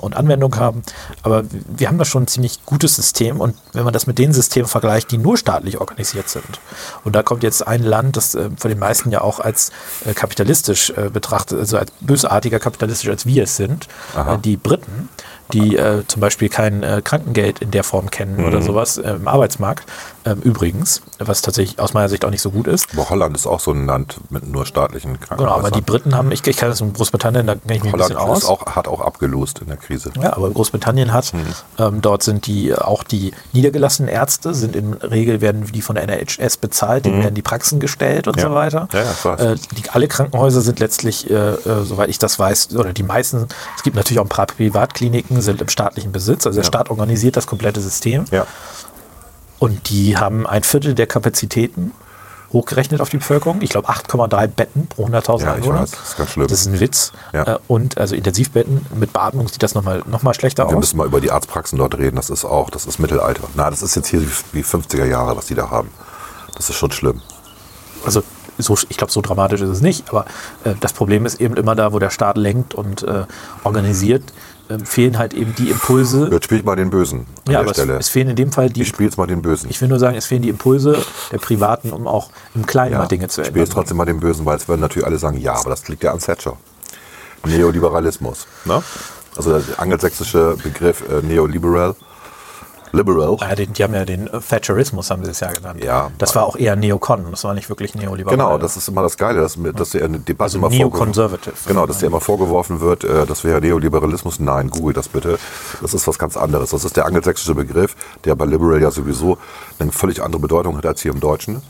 und 0.00 0.16
Anwendung 0.16 0.56
haben. 0.56 0.82
Aber 1.22 1.44
wir 1.50 1.88
haben 1.88 1.98
da 1.98 2.04
schon 2.04 2.24
ein 2.24 2.26
ziemlich 2.28 2.64
gutes 2.66 2.96
System 2.96 3.40
und 3.40 3.56
wenn 3.72 3.84
man 3.84 3.92
das 3.92 4.06
mit 4.06 4.18
den 4.18 4.32
Systemen 4.32 4.68
vergleicht, 4.68 5.10
die 5.10 5.18
nur 5.18 5.36
staatlich 5.36 5.78
organisiert 5.80 6.28
sind, 6.28 6.44
und 7.04 7.14
da 7.16 7.22
kommt 7.22 7.42
jetzt 7.42 7.66
ein 7.66 7.82
Land, 7.82 8.16
das 8.16 8.34
äh, 8.34 8.50
von 8.56 8.68
den 8.70 8.78
meisten 8.78 9.10
ja 9.10 9.20
auch 9.20 9.40
als 9.40 9.70
äh, 10.06 10.14
kapitalistisch 10.14 10.90
äh, 10.90 11.10
betrachtet, 11.10 11.58
also 11.58 11.78
als 11.78 11.90
bösartiger 12.00 12.58
kapitalistisch 12.58 13.08
als 13.08 13.26
wir 13.26 13.44
es 13.44 13.56
sind, 13.56 13.88
Aha. 14.14 14.34
äh, 14.34 14.38
die 14.38 14.56
Briten, 14.56 15.08
die 15.52 15.76
äh, 15.76 16.02
zum 16.08 16.20
Beispiel 16.20 16.48
kein 16.48 16.82
äh, 16.82 17.02
Krankengeld 17.04 17.58
in 17.60 17.70
der 17.72 17.84
Form 17.84 18.10
kennen 18.10 18.36
Mhm. 18.38 18.44
oder 18.46 18.62
sowas 18.62 18.96
äh, 18.96 19.10
im 19.12 19.28
Arbeitsmarkt, 19.28 19.84
ähm, 20.24 20.38
übrigens, 20.40 21.02
was 21.18 21.42
tatsächlich 21.42 21.78
aus 21.78 21.92
meiner 21.92 22.08
Sicht 22.08 22.24
auch 22.24 22.30
nicht 22.30 22.40
so 22.40 22.50
gut 22.52 22.66
ist. 22.68 22.86
Aber 22.94 23.10
Holland 23.10 23.36
ist 23.36 23.46
auch 23.46 23.60
so 23.60 23.72
ein 23.72 23.84
Land 23.86 24.18
mit 24.30 24.46
nur 24.46 24.64
staatlichen 24.64 25.14
Genau, 25.14 25.26
Krankenhäusern. 25.26 25.58
aber 25.60 25.70
die 25.72 25.80
Briten 25.82 26.14
haben, 26.14 26.30
ich, 26.32 26.46
ich 26.46 26.56
kann 26.56 26.70
das 26.70 26.80
in 26.80 26.92
Großbritannien, 26.94 27.46
da 27.46 27.54
kenne 27.56 27.76
ich 27.76 27.82
mich 27.82 27.92
ein 27.92 28.00
Holland 28.00 28.14
bisschen 28.14 28.32
ist 28.36 28.44
aus. 28.44 28.48
auch, 28.48 28.66
hat 28.76 28.88
auch 28.88 29.00
abgelost 29.00 29.58
in 29.58 29.68
der 29.72 29.86
Krise. 29.86 30.10
Ja, 30.20 30.34
aber 30.36 30.50
Großbritannien 30.50 31.12
hat, 31.12 31.32
Mhm. 31.34 31.46
ähm, 31.78 32.02
dort 32.02 32.22
sind 32.22 32.46
die 32.46 32.74
auch 32.74 33.02
die 33.02 33.32
niedergelassenen 33.52 34.08
Ärzte, 34.08 34.54
sind 34.54 34.76
in 34.76 34.94
Regel 34.94 35.40
werden 35.40 35.64
die 35.72 35.82
von 35.82 35.94
der 35.96 36.04
NHS 36.08 36.56
bezahlt, 36.56 37.04
denen 37.04 37.22
werden 37.22 37.34
die 37.34 37.42
Praxen 37.42 37.80
gestellt 37.80 38.28
und 38.28 38.36
Mhm. 38.36 38.42
Ja. 38.42 38.48
so 38.48 38.54
weiter. 38.54 38.88
Ja. 38.92 39.34
Äh, 39.52 39.56
die, 39.76 39.90
alle 39.90 40.08
Krankenhäuser 40.08 40.60
sind 40.60 40.78
letztlich, 40.80 41.28
äh, 41.30 41.34
äh, 41.34 41.84
soweit 41.84 42.08
ich 42.08 42.18
das 42.18 42.38
weiß, 42.38 42.74
oder 42.76 42.92
die 42.92 43.02
meisten, 43.02 43.48
es 43.76 43.82
gibt 43.82 43.96
natürlich 43.96 44.18
auch 44.20 44.24
ein 44.24 44.28
paar 44.28 44.46
Privatkliniken, 44.46 45.40
sind 45.40 45.60
im 45.60 45.68
staatlichen 45.68 46.12
Besitz, 46.12 46.46
also 46.46 46.60
der. 46.60 46.64
Staat 46.64 46.90
organisiert 46.90 47.36
das 47.36 47.46
komplette 47.46 47.80
System 47.80 48.24
Ja. 48.30 48.46
und 49.58 49.90
die 49.90 50.16
haben 50.16 50.46
ein 50.46 50.62
Viertel 50.62 50.94
der 50.94 51.06
Kapazitäten 51.06 51.92
hochgerechnet 52.52 53.00
auf 53.00 53.08
die 53.08 53.16
Bevölkerung. 53.18 53.62
Ich 53.62 53.70
glaube 53.70 53.88
8,3 53.88 54.46
Betten 54.48 54.86
pro 54.86 55.06
100.000 55.06 55.40
Ja, 55.42 55.52
Einwohner. 55.54 55.80
weiß, 55.82 55.90
das 55.92 56.08
ist 56.10 56.16
ganz 56.18 56.30
schlimm. 56.30 56.46
Das 56.48 56.60
ist 56.60 56.66
ein 56.66 56.80
Witz. 56.80 57.12
Ja. 57.32 57.42
Äh, 57.54 57.58
Und 57.68 57.98
also 57.98 58.14
Intensivbetten 58.14 58.86
mit 58.94 59.12
Beatmung 59.12 59.48
sieht 59.48 59.62
das 59.62 59.74
nochmal 59.74 60.02
noch 60.06 60.22
mal 60.22 60.34
schlechter 60.34 60.64
Wir 60.64 60.76
aus. 60.76 60.80
müssen 60.80 60.96
mal 60.98 61.06
über 61.06 61.20
die 61.20 61.30
Arztpraxen 61.30 61.78
dort 61.78 61.96
reden. 61.96 62.16
Das 62.16 62.30
ist 62.30 62.44
auch, 62.44 62.70
das 62.70 62.86
ist 62.86 62.98
Mittelalter. 62.98 63.44
Na, 63.54 63.70
das 63.70 63.82
ist 63.82 63.94
jetzt 63.94 64.08
hier 64.08 64.22
wie 64.52 64.62
50er 64.62 65.04
Jahre, 65.06 65.36
was 65.36 65.46
die 65.46 65.54
da 65.54 65.70
haben. 65.70 65.88
Das 66.56 66.68
ist 66.68 66.76
schon 66.76 66.90
schlimm. 66.92 67.20
Also 68.04 68.22
so, 68.58 68.76
ich 68.88 68.96
glaube, 68.98 69.10
so 69.12 69.22
dramatisch 69.22 69.60
ist 69.62 69.70
es 69.70 69.80
nicht, 69.80 70.08
aber 70.10 70.26
äh, 70.64 70.74
das 70.78 70.92
Problem 70.92 71.24
ist 71.24 71.40
eben 71.40 71.56
immer 71.56 71.74
da, 71.74 71.92
wo 71.92 71.98
der 71.98 72.10
Staat 72.10 72.36
lenkt 72.36 72.74
und 72.74 73.02
äh, 73.02 73.24
organisiert, 73.64 74.22
äh, 74.80 74.84
fehlen 74.84 75.18
halt 75.18 75.34
eben 75.34 75.54
die 75.56 75.70
Impulse. 75.70 76.28
Jetzt 76.30 76.44
spielt 76.44 76.64
mal 76.64 76.76
den 76.76 76.90
Bösen 76.90 77.20
an 77.20 77.26
Ja, 77.46 77.50
der 77.52 77.60
aber 77.60 77.70
es, 77.70 77.76
Stelle. 77.76 77.96
es 77.98 78.08
fehlen 78.08 78.28
in 78.30 78.36
dem 78.36 78.52
Fall 78.52 78.70
die, 78.70 78.82
ich 78.82 78.88
spiele 78.88 79.08
jetzt 79.08 79.16
mal 79.18 79.26
den 79.26 79.42
Bösen. 79.42 79.68
ich 79.70 79.80
will 79.80 79.88
nur 79.88 79.98
sagen, 79.98 80.16
es 80.16 80.26
fehlen 80.26 80.42
die 80.42 80.48
Impulse 80.48 80.96
der 81.30 81.38
Privaten, 81.38 81.92
um 81.92 82.06
auch 82.06 82.30
im 82.54 82.66
Kleinen 82.66 82.96
mal 82.98 83.06
Dinge 83.06 83.28
zu 83.28 83.40
ich 83.40 83.48
spiele 83.48 83.60
jetzt 83.60 83.70
ändern. 83.70 83.82
trotzdem 83.82 83.96
mal 83.96 84.04
den 84.06 84.20
Bösen, 84.20 84.44
weil 84.46 84.56
es 84.56 84.68
würden 84.68 84.80
natürlich 84.80 85.06
alle 85.06 85.18
sagen, 85.18 85.38
ja, 85.38 85.54
aber 85.54 85.70
das 85.70 85.86
liegt 85.88 86.02
ja 86.04 86.12
an 86.12 86.18
Thatcher. 86.18 86.56
Neoliberalismus. 87.44 88.46
Ne? 88.64 88.82
Also 89.36 89.58
der 89.58 89.80
angelsächsische 89.80 90.56
Begriff 90.62 91.02
äh, 91.08 91.22
Neoliberal. 91.26 91.94
Liberal. 92.92 93.36
Ja, 93.40 93.54
den, 93.54 93.72
die 93.72 93.82
haben 93.82 93.94
ja 93.94 94.04
den 94.04 94.26
äh, 94.26 94.40
Thatcherismus, 94.40 95.10
haben 95.10 95.24
sie 95.24 95.30
es 95.30 95.40
ja 95.40 95.50
genannt. 95.50 95.82
Ja. 95.82 96.10
Das 96.18 96.34
war 96.36 96.44
auch 96.44 96.56
eher 96.56 96.76
Neocon, 96.76 97.26
das 97.30 97.42
war 97.44 97.54
nicht 97.54 97.68
wirklich 97.68 97.94
neoliberal. 97.94 98.36
Genau, 98.36 98.58
das 98.58 98.76
ist 98.76 98.86
immer 98.88 99.02
das 99.02 99.16
Geile, 99.16 99.40
dass, 99.40 99.56
dass 99.74 99.90
der 99.90 100.04
eine 100.04 100.18
Debatte 100.18 100.44
Also 100.44 100.58
immer 100.58 100.68
neoconservative. 100.68 101.54
vorgeworfen- 101.56 101.68
Genau, 101.68 101.86
dass 101.86 101.98
dir 101.98 102.06
immer 102.06 102.20
vorgeworfen 102.20 102.80
wird, 102.80 103.04
äh, 103.04 103.24
das 103.26 103.44
wäre 103.44 103.60
Neoliberalismus. 103.60 104.40
Nein, 104.40 104.68
google 104.70 104.92
das 104.94 105.08
bitte. 105.08 105.38
Das 105.80 105.94
ist 105.94 106.06
was 106.06 106.18
ganz 106.18 106.36
anderes. 106.36 106.70
Das 106.70 106.84
ist 106.84 106.96
der 106.96 107.06
angelsächsische 107.06 107.54
Begriff, 107.54 107.96
der 108.24 108.34
bei 108.34 108.44
Liberal 108.44 108.80
ja 108.82 108.90
sowieso 108.90 109.38
eine 109.78 109.90
völlig 109.92 110.22
andere 110.22 110.40
Bedeutung 110.42 110.76
hat 110.76 110.84
als 110.86 111.00
hier 111.02 111.12
im 111.12 111.20
Deutschen. 111.20 111.62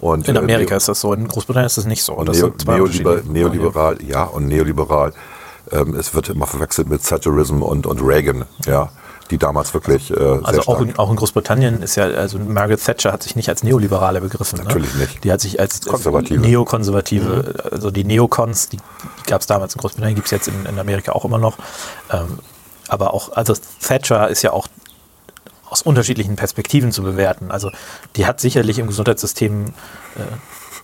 Und, 0.00 0.28
In 0.28 0.34
äh, 0.36 0.38
Amerika 0.40 0.76
ist 0.76 0.88
das 0.88 1.00
so, 1.00 1.14
in 1.14 1.28
Großbritannien 1.28 1.66
ist 1.66 1.78
das 1.78 1.86
nicht 1.86 2.02
so. 2.02 2.22
Das 2.24 2.36
Neo, 2.38 2.52
Neoliber, 2.66 3.20
neoliberal, 3.24 4.02
ja, 4.02 4.24
und 4.24 4.48
neoliberal. 4.48 5.12
Ähm, 5.70 5.94
es 5.94 6.14
wird 6.14 6.28
immer 6.28 6.46
verwechselt 6.46 6.90
mit 6.90 7.02
Thatcherism 7.06 7.62
und, 7.62 7.86
und 7.86 8.00
Reagan, 8.02 8.44
ja, 8.66 8.90
die 9.30 9.38
damals 9.38 9.72
wirklich 9.74 10.10
äh, 10.10 10.14
sehr 10.14 10.40
Also 10.44 10.62
auch 10.62 10.80
in, 10.80 10.98
auch 10.98 11.10
in 11.10 11.16
Großbritannien 11.16 11.82
ist 11.82 11.96
ja, 11.96 12.04
also 12.04 12.38
Margaret 12.38 12.84
Thatcher 12.84 13.12
hat 13.12 13.22
sich 13.22 13.36
nicht 13.36 13.48
als 13.48 13.62
Neoliberale 13.62 14.20
begriffen. 14.20 14.60
Natürlich 14.62 14.92
ne? 14.94 15.00
nicht. 15.00 15.24
Die 15.24 15.32
hat 15.32 15.40
sich 15.40 15.58
als 15.58 15.80
Konservative. 15.82 16.38
Mhm. 16.38 16.44
Neokonservative, 16.44 17.70
also 17.70 17.90
die 17.90 18.04
Neocons, 18.04 18.68
die, 18.68 18.76
die 18.76 19.30
gab 19.30 19.40
es 19.40 19.46
damals 19.46 19.74
in 19.74 19.80
Großbritannien, 19.80 20.14
gibt 20.14 20.26
es 20.26 20.30
jetzt 20.30 20.48
in, 20.48 20.66
in 20.66 20.78
Amerika 20.78 21.12
auch 21.12 21.24
immer 21.24 21.38
noch. 21.38 21.56
Ähm, 22.12 22.38
aber 22.88 23.14
auch, 23.14 23.32
also 23.32 23.54
Thatcher 23.80 24.28
ist 24.28 24.42
ja 24.42 24.52
auch 24.52 24.68
aus 25.74 25.82
unterschiedlichen 25.82 26.36
Perspektiven 26.36 26.92
zu 26.92 27.02
bewerten. 27.02 27.50
Also 27.50 27.70
die 28.16 28.26
hat 28.26 28.40
sicherlich 28.40 28.78
im 28.78 28.86
Gesundheitssystem, 28.86 29.66
äh, 29.66 30.20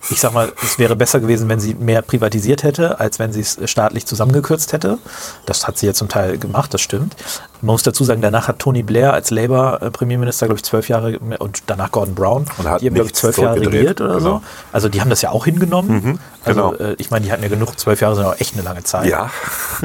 ich 0.09 0.19
sag 0.19 0.33
mal, 0.33 0.51
es 0.63 0.79
wäre 0.79 0.95
besser 0.95 1.19
gewesen, 1.19 1.47
wenn 1.47 1.59
sie 1.59 1.75
mehr 1.75 2.01
privatisiert 2.01 2.63
hätte, 2.63 2.99
als 2.99 3.19
wenn 3.19 3.31
sie 3.31 3.41
es 3.41 3.59
staatlich 3.65 4.05
zusammengekürzt 4.05 4.73
hätte. 4.73 4.97
Das 5.45 5.67
hat 5.67 5.77
sie 5.77 5.85
ja 5.85 5.93
zum 5.93 6.09
Teil 6.09 6.37
gemacht, 6.37 6.73
das 6.73 6.81
stimmt. 6.81 7.15
Man 7.61 7.73
muss 7.73 7.83
dazu 7.83 8.03
sagen, 8.03 8.21
danach 8.21 8.47
hat 8.47 8.59
Tony 8.59 8.81
Blair 8.81 9.13
als 9.13 9.29
Labour-Premierminister, 9.29 10.47
glaube 10.47 10.57
ich, 10.57 10.63
zwölf 10.63 10.89
Jahre 10.89 11.19
und 11.19 11.63
danach 11.67 11.91
Gordon 11.91 12.15
Brown, 12.15 12.45
Und 12.57 12.67
hat 12.67 12.81
die 12.81 12.87
haben, 12.87 12.95
glaube 12.95 13.09
ich, 13.09 13.13
zwölf 13.13 13.37
Jahre 13.37 13.61
regiert 13.61 14.01
oder 14.01 14.15
genau. 14.15 14.37
so. 14.37 14.41
Also 14.71 14.89
die 14.89 15.01
haben 15.01 15.09
das 15.09 15.21
ja 15.21 15.29
auch 15.29 15.45
hingenommen. 15.45 16.19
Also 16.43 16.71
genau. 16.71 16.91
äh, 16.91 16.95
ich 16.97 17.11
meine, 17.11 17.25
die 17.25 17.31
hatten 17.31 17.43
ja 17.43 17.49
genug, 17.49 17.79
zwölf 17.79 18.01
Jahre 18.01 18.15
sind 18.15 18.25
auch 18.25 18.39
echt 18.39 18.55
eine 18.55 18.63
lange 18.63 18.83
Zeit. 18.83 19.05
Ja, 19.05 19.29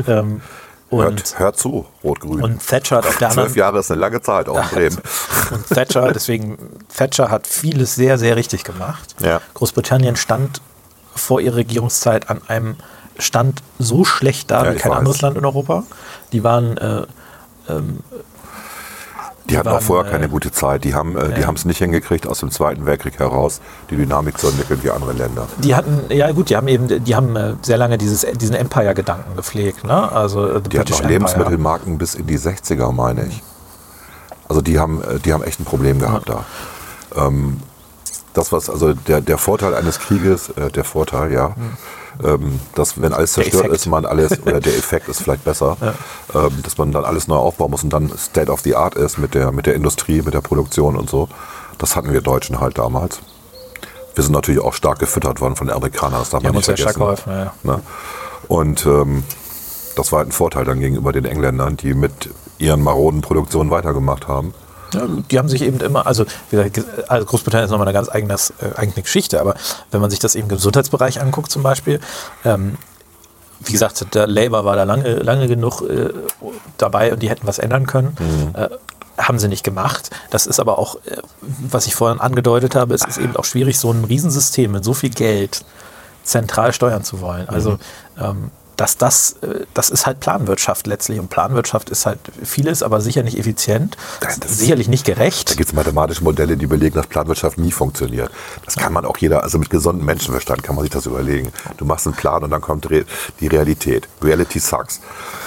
Ähm, 0.06 0.40
und, 0.90 1.02
hört, 1.02 1.38
hört 1.38 1.58
zu, 1.58 1.86
Rot-Grün. 2.04 2.42
und 2.42 2.66
Thatcher 2.66 2.96
hat 2.98 3.06
auf 3.06 3.16
der 3.16 3.28
anderen 3.30 3.48
Zwölf 3.48 3.56
Jahre 3.56 3.78
ist 3.80 3.90
eine 3.90 4.00
lange 4.00 4.20
Zeit, 4.22 4.48
auch 4.48 4.62
in 4.62 4.68
Bremen. 4.68 4.98
Und 5.50 5.66
Thatcher, 5.68 6.12
deswegen, 6.12 6.58
Thatcher 6.96 7.30
hat 7.30 7.46
vieles 7.46 7.94
sehr, 7.94 8.18
sehr 8.18 8.36
richtig 8.36 8.64
gemacht. 8.64 9.14
Ja. 9.20 9.40
Großbritannien 9.54 10.16
stand 10.16 10.60
vor 11.14 11.40
ihrer 11.40 11.56
Regierungszeit 11.56 12.30
an 12.30 12.40
einem 12.48 12.76
Stand 13.18 13.62
so 13.78 14.04
schlecht 14.04 14.50
da 14.50 14.64
Ja, 14.64 14.74
wie 14.74 14.78
kein 14.78 14.90
weiß. 14.92 14.98
anderes 14.98 15.22
Land 15.22 15.38
in 15.38 15.44
Europa. 15.44 15.84
Die 16.32 16.44
waren, 16.44 16.76
äh, 16.76 17.02
Die 19.50 19.58
hatten 19.58 19.68
auch 19.68 19.74
waren, 19.74 19.82
vorher 19.82 20.08
äh, 20.08 20.12
keine 20.12 20.28
gute 20.28 20.50
Zeit. 20.50 20.84
Die 20.84 20.94
haben 20.94 21.16
äh, 21.16 21.34
die 21.34 21.42
ja. 21.42 21.46
haben 21.46 21.54
es 21.54 21.64
nicht 21.64 21.78
hingekriegt, 21.78 22.26
aus 22.26 22.40
dem 22.40 22.50
Zweiten 22.50 22.86
Weltkrieg 22.86 23.18
heraus 23.18 23.60
die 23.90 23.96
Dynamik 23.96 24.38
zu 24.38 24.48
entwickeln 24.48 24.80
wie 24.82 24.90
andere 24.90 25.12
Länder. 25.12 25.46
die 25.58 25.74
hatten, 25.74 26.04
ja 26.10 26.30
gut, 26.32 26.50
die 26.50 26.56
haben 26.56 26.68
eben, 26.68 27.04
die 27.04 27.14
haben 27.14 27.36
äh, 27.36 27.54
sehr 27.62 27.76
lange 27.76 27.98
dieses, 27.98 28.26
diesen 28.38 28.54
Empire-Gedanken 28.54 29.36
gepflegt, 29.36 29.84
ne? 29.84 30.10
Also 30.12 30.46
äh, 30.46 30.60
Die 30.60 30.78
hatten 30.78 30.92
auch 30.92 30.96
Empire. 30.98 31.12
Lebensmittelmarken 31.12 31.98
bis 31.98 32.14
in 32.14 32.26
die 32.26 32.38
60er, 32.38 32.92
meine 32.92 33.26
ich. 33.26 33.42
Also 34.48 34.62
die 34.62 34.78
haben, 34.78 35.02
äh, 35.02 35.18
die 35.18 35.32
haben 35.32 35.42
echt 35.42 35.60
ein 35.60 35.64
Problem 35.64 35.98
gehabt 35.98 36.28
da. 36.28 36.44
Ähm, 37.16 37.60
das, 38.34 38.52
was, 38.52 38.68
also 38.68 38.92
der, 38.92 39.20
der 39.20 39.38
Vorteil 39.38 39.74
eines 39.74 39.98
Krieges, 39.98 40.50
äh, 40.50 40.70
der 40.70 40.84
Vorteil, 40.84 41.32
ja, 41.32 41.54
ähm, 42.24 42.60
dass 42.74 43.00
wenn 43.00 43.12
alles 43.12 43.32
zerstört 43.32 43.68
ist, 43.68 43.86
man 43.86 44.04
alles, 44.06 44.40
oder 44.46 44.60
der 44.60 44.76
Effekt 44.76 45.08
ist 45.08 45.22
vielleicht 45.22 45.44
besser, 45.44 45.76
ähm, 46.34 46.62
dass 46.62 46.78
man 46.78 46.92
dann 46.92 47.04
alles 47.04 47.28
neu 47.28 47.36
aufbauen 47.36 47.70
muss 47.70 47.84
und 47.84 47.92
dann 47.92 48.10
State 48.16 48.50
of 48.50 48.60
the 48.60 48.74
Art 48.76 48.94
ist 48.94 49.18
mit 49.18 49.34
der, 49.34 49.52
mit 49.52 49.66
der 49.66 49.74
Industrie, 49.74 50.22
mit 50.22 50.34
der 50.34 50.40
Produktion 50.40 50.96
und 50.96 51.10
so. 51.10 51.28
Das 51.78 51.96
hatten 51.96 52.12
wir 52.12 52.20
Deutschen 52.20 52.60
halt 52.60 52.78
damals. 52.78 53.20
Wir 54.14 54.24
sind 54.24 54.32
natürlich 54.32 54.62
auch 54.62 54.72
stark 54.72 54.98
gefüttert 54.98 55.40
worden 55.40 55.56
von 55.56 55.66
den 55.66 55.76
Amerikanern, 55.76 56.20
das 56.20 56.30
darf 56.30 56.42
man 56.42 56.54
nicht 56.54 56.64
vergessen. 56.64 56.98
geholfen, 56.98 57.32
ja, 57.32 57.44
ja. 57.44 57.52
Ne? 57.62 57.80
Und 58.48 58.86
ähm, 58.86 59.24
das 59.96 60.12
war 60.12 60.18
halt 60.18 60.28
ein 60.28 60.32
Vorteil 60.32 60.64
dann 60.64 60.80
gegenüber 60.80 61.12
den 61.12 61.24
Engländern, 61.24 61.76
die 61.76 61.94
mit 61.94 62.30
ihren 62.58 62.82
maroden 62.82 63.20
Produktionen 63.20 63.70
weitergemacht 63.70 64.28
haben. 64.28 64.54
Ja, 64.92 65.02
die 65.30 65.38
haben 65.38 65.48
sich 65.48 65.62
eben 65.62 65.80
immer, 65.80 66.06
also, 66.06 66.24
wie 66.50 66.56
gesagt, 66.56 66.84
also 67.08 67.26
Großbritannien 67.26 67.66
ist 67.66 67.70
nochmal 67.70 67.88
eine 67.88 67.94
ganz 67.94 68.08
eigenes, 68.08 68.50
äh, 68.60 68.76
eigene 68.76 69.02
Geschichte, 69.02 69.40
aber 69.40 69.54
wenn 69.90 70.00
man 70.00 70.10
sich 70.10 70.18
das 70.18 70.34
eben 70.34 70.44
im 70.44 70.56
Gesundheitsbereich 70.56 71.20
anguckt 71.20 71.50
zum 71.50 71.62
Beispiel, 71.62 72.00
ähm, 72.44 72.78
wie 73.60 73.72
gesagt, 73.72 74.14
der 74.14 74.26
Labour 74.26 74.64
war 74.64 74.76
da 74.76 74.84
lange, 74.84 75.14
lange 75.16 75.48
genug 75.48 75.82
äh, 75.82 76.10
dabei 76.78 77.12
und 77.12 77.22
die 77.22 77.30
hätten 77.30 77.46
was 77.46 77.58
ändern 77.58 77.86
können. 77.86 78.16
Äh, 78.54 78.68
haben 79.18 79.38
sie 79.38 79.48
nicht 79.48 79.64
gemacht. 79.64 80.10
Das 80.30 80.46
ist 80.46 80.60
aber 80.60 80.78
auch, 80.78 80.96
äh, 81.06 81.16
was 81.40 81.86
ich 81.86 81.94
vorhin 81.94 82.20
angedeutet 82.20 82.74
habe, 82.74 82.94
es 82.94 83.04
ist 83.04 83.18
eben 83.18 83.34
auch 83.36 83.44
schwierig, 83.44 83.78
so 83.78 83.90
ein 83.90 84.04
Riesensystem 84.04 84.72
mit 84.72 84.84
so 84.84 84.94
viel 84.94 85.10
Geld 85.10 85.64
zentral 86.22 86.72
steuern 86.72 87.04
zu 87.04 87.20
wollen. 87.20 87.48
Also 87.48 87.78
ähm, 88.20 88.50
dass 88.76 88.96
das, 88.96 89.36
äh, 89.42 89.64
das 89.74 89.90
ist 89.90 90.06
halt 90.06 90.20
Planwirtschaft 90.20 90.86
letztlich. 90.86 91.18
Und 91.18 91.28
Planwirtschaft 91.30 91.90
ist 91.90 92.06
halt 92.06 92.18
vieles, 92.42 92.82
aber 92.82 93.00
sicher 93.00 93.22
nicht 93.22 93.38
effizient, 93.38 93.96
Das 94.20 94.36
ist- 94.38 94.58
sicherlich 94.58 94.88
nicht 94.88 95.04
gerecht. 95.04 95.50
Da 95.50 95.54
gibt 95.54 95.68
es 95.70 95.74
mathematische 95.74 96.22
Modelle, 96.24 96.56
die 96.56 96.66
belegen, 96.66 96.94
dass 96.96 97.06
Planwirtschaft 97.06 97.58
nie 97.58 97.72
funktioniert. 97.72 98.30
Das 98.64 98.76
kann 98.76 98.92
man 98.92 99.04
auch 99.04 99.16
jeder, 99.18 99.42
also 99.42 99.58
mit 99.58 99.70
gesundem 99.70 100.04
Menschenverstand 100.06 100.62
kann 100.62 100.74
man 100.76 100.82
sich 100.82 100.92
das 100.92 101.06
überlegen. 101.06 101.52
Du 101.76 101.84
machst 101.84 102.06
einen 102.06 102.16
Plan 102.16 102.42
und 102.44 102.50
dann 102.50 102.60
kommt 102.60 102.86
die 103.40 103.46
Realität. 103.46 104.08
Reality 104.22 104.58
sucks. 104.58 105.00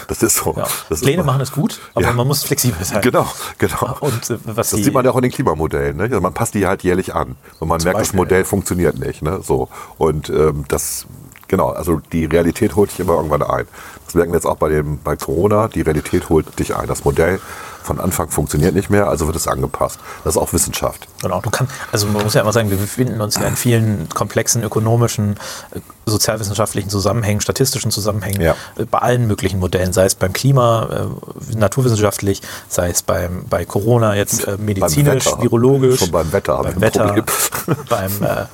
Das 0.07 0.23
ist 0.23 0.38
so. 0.38 0.55
Ja. 0.57 0.67
Das 0.89 1.01
Pläne 1.01 1.21
ist, 1.21 1.25
machen 1.25 1.41
es 1.41 1.51
gut, 1.51 1.80
aber 1.93 2.05
Ja. 2.05 2.13
man 2.13 2.27
muss 2.27 2.43
flexibel 2.43 2.84
sein. 2.84 3.01
Genau, 3.01 3.27
genau. 3.59 3.97
Und 3.99 4.30
äh, 4.32 4.38
Das 4.55 4.71
sieht 4.71 4.91
man 4.93 5.05
ja 5.05 5.11
auch 5.11 5.15
in 5.17 5.21
den 5.21 5.32
Klimamodellen. 5.32 5.97
Ne? 5.97 6.03
Also 6.03 6.19
man 6.19 6.34
passt 6.34 6.55
die 6.55 6.65
halt 6.65 6.84
jährlich 6.84 7.13
an. 7.13 7.36
Und 7.59 7.67
man 7.67 7.80
merkt, 7.84 7.99
das 7.99 8.07
Beispiel, 8.07 8.17
Modell 8.17 8.43
funktioniert 8.45 8.97
nicht. 8.97 9.21
Ne? 9.21 9.39
So. 9.43 9.69
Und 9.99 10.30
ähm, 10.30 10.65
das, 10.67 11.05
genau, 11.50 11.70
also 11.70 12.00
die 12.14 12.24
Realität 12.26 12.76
holt 12.78 12.91
dich 12.91 13.02
immer 13.02 13.16
irgendwann 13.16 13.43
ein. 13.43 13.68
Das 14.06 14.16
merken 14.16 14.32
wir 14.32 14.38
jetzt 14.38 14.45
auch 14.45 14.56
bei, 14.58 14.70
dem, 14.70 15.00
bei 15.04 15.16
Corona. 15.18 15.68
Die 15.68 15.82
Realität 15.82 16.30
holt 16.30 16.58
dich 16.58 16.76
ein. 16.76 16.88
Das 16.88 17.04
Modell 17.04 17.39
von 17.84 18.00
Anfang 18.00 18.30
funktioniert 18.30 18.76
nicht 18.76 18.89
mehr, 18.89 19.08
also 19.08 19.26
wird 19.28 19.36
es 19.36 19.47
angepasst. 19.47 20.00
Das 20.24 20.36
ist 20.36 20.41
auch 20.41 20.52
Wissenschaft. 20.54 21.08
Genau, 21.22 21.41
du 21.41 21.50
kannst, 21.50 21.74
also 21.91 22.08
man 22.08 22.24
muss 22.24 22.34
ja 22.34 22.41
immer 22.41 22.52
sagen, 22.54 22.70
wir 22.70 22.78
befinden 22.78 23.20
uns 23.22 23.36
ja 23.36 23.43
in 23.47 23.56
vielen 23.56 24.10
komplexen 24.10 24.64
ökonomischen, 24.64 25.38
äh, 25.72 25.80
sozialwissenschaftlichen 26.06 26.89
Zusammenhängen, 26.89 27.41
statistischen 27.41 27.89
Zusammenhängen, 27.91 28.41
Ja. 28.41 28.56
äh, 28.78 28.86
bei 28.86 29.00
allen 29.00 29.28
möglichen 29.28 29.60
Modellen, 29.60 29.93
sei 29.93 30.06
es 30.06 30.16
beim 30.16 30.34
Klima, 30.34 31.08
äh, 31.54 31.56
naturwissenschaftlich, 31.58 32.41
sei 32.68 32.89
es 32.89 33.02
beim, 33.02 33.45
bei 33.50 33.66
Corona 33.66 34.16
jetzt 34.16 34.47
äh, 34.47 34.58
medizinisch, 34.58 35.26
Wetter. 35.28 35.41
virologisch, 35.41 36.00
Schon 36.00 36.12
beim 36.12 36.32
Wetter 36.32 36.62
beim 36.62 36.82
Wetter, 36.82 37.06
Problem. 37.06 37.26
beim, 37.89 38.24
äh, 38.24 38.45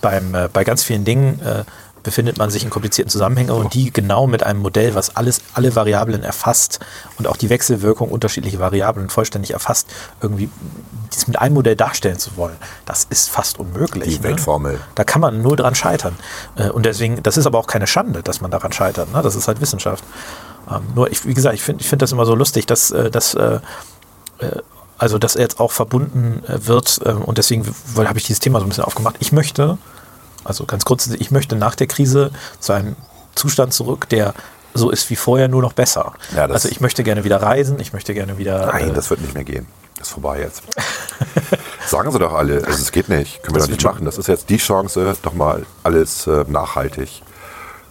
beim, 0.00 0.34
äh, 0.34 0.48
bei 0.52 0.64
ganz 0.64 0.82
vielen 0.84 1.04
Dingen 1.04 1.40
befindet 2.02 2.38
man 2.38 2.50
sich 2.50 2.64
in 2.64 2.70
komplizierten 2.70 3.10
Zusammenhängen 3.10 3.50
und 3.50 3.74
die 3.74 3.92
genau 3.92 4.26
mit 4.26 4.42
einem 4.42 4.60
Modell, 4.60 4.94
was 4.94 5.16
alles, 5.16 5.40
alle 5.54 5.74
Variablen 5.74 6.22
erfasst 6.22 6.80
und 7.18 7.26
auch 7.26 7.36
die 7.36 7.50
Wechselwirkung 7.50 8.08
unterschiedlicher 8.08 8.60
Variablen 8.60 9.10
vollständig 9.10 9.52
erfasst, 9.52 9.88
irgendwie 10.20 10.48
dies 11.12 11.26
mit 11.26 11.38
einem 11.38 11.54
Modell 11.54 11.76
darstellen 11.76 12.18
zu 12.18 12.36
wollen, 12.36 12.56
das 12.86 13.06
ist 13.10 13.30
fast 13.30 13.58
unmöglich. 13.58 14.18
Die 14.18 14.22
Weltformel. 14.22 14.78
Da 14.94 15.04
kann 15.04 15.20
man 15.20 15.42
nur 15.42 15.56
dran 15.56 15.74
scheitern. 15.74 16.16
Äh, 16.56 16.70
Und 16.70 16.86
deswegen, 16.86 17.22
das 17.22 17.36
ist 17.36 17.46
aber 17.46 17.58
auch 17.58 17.66
keine 17.66 17.86
Schande, 17.86 18.22
dass 18.22 18.40
man 18.40 18.50
daran 18.50 18.72
scheitert. 18.72 19.12
Ne? 19.12 19.22
Das 19.22 19.34
ist 19.34 19.48
halt 19.48 19.60
Wissenschaft. 19.60 20.04
Ähm, 20.70 20.82
Nur, 20.94 21.10
ich, 21.10 21.24
wie 21.26 21.34
gesagt, 21.34 21.54
ich 21.54 21.62
finde 21.62 21.82
ich 21.82 21.88
find 21.88 22.02
das 22.02 22.12
immer 22.12 22.26
so 22.26 22.34
lustig, 22.34 22.66
dass, 22.66 22.90
äh, 22.90 23.10
dass 23.10 23.34
äh, 23.34 23.60
also 24.98 25.18
dass 25.18 25.36
er 25.36 25.42
jetzt 25.42 25.60
auch 25.60 25.72
verbunden 25.72 26.42
wird 26.46 26.98
und 26.98 27.38
deswegen 27.38 27.64
habe 27.96 28.18
ich 28.18 28.24
dieses 28.24 28.40
Thema 28.40 28.60
so 28.60 28.66
ein 28.66 28.68
bisschen 28.68 28.84
aufgemacht. 28.84 29.16
Ich 29.20 29.32
möchte, 29.32 29.78
also 30.44 30.64
ganz 30.64 30.84
kurz, 30.84 31.06
ich 31.08 31.30
möchte 31.30 31.56
nach 31.56 31.74
der 31.74 31.86
Krise 31.86 32.30
zu 32.60 32.72
einem 32.72 32.96
Zustand 33.34 33.72
zurück, 33.72 34.08
der 34.08 34.34
so 34.74 34.90
ist 34.90 35.08
wie 35.10 35.16
vorher, 35.16 35.48
nur 35.48 35.62
noch 35.62 35.72
besser. 35.72 36.12
Ja, 36.34 36.46
also 36.46 36.68
ich 36.68 36.80
möchte 36.80 37.02
gerne 37.02 37.24
wieder 37.24 37.42
reisen, 37.42 37.80
ich 37.80 37.92
möchte 37.92 38.14
gerne 38.14 38.38
wieder. 38.38 38.66
Nein, 38.66 38.90
äh, 38.90 38.92
das 38.92 39.10
wird 39.10 39.20
nicht 39.20 39.34
mehr 39.34 39.44
gehen. 39.44 39.66
Das 39.98 40.08
ist 40.08 40.12
vorbei 40.12 40.40
jetzt. 40.40 40.62
Sagen 41.86 42.12
sie 42.12 42.18
doch 42.18 42.32
alle. 42.32 42.64
Also 42.64 42.82
es 42.82 42.92
geht 42.92 43.08
nicht. 43.08 43.42
Können 43.42 43.54
wir 43.54 43.58
Das 43.58 43.68
doch 43.68 43.72
nicht 43.72 43.84
machen. 43.84 44.04
Das 44.04 44.18
ist 44.18 44.28
jetzt 44.28 44.50
die 44.50 44.58
Chance, 44.58 45.16
doch 45.22 45.32
mal 45.32 45.66
alles 45.82 46.26
äh, 46.26 46.44
nachhaltig, 46.46 47.22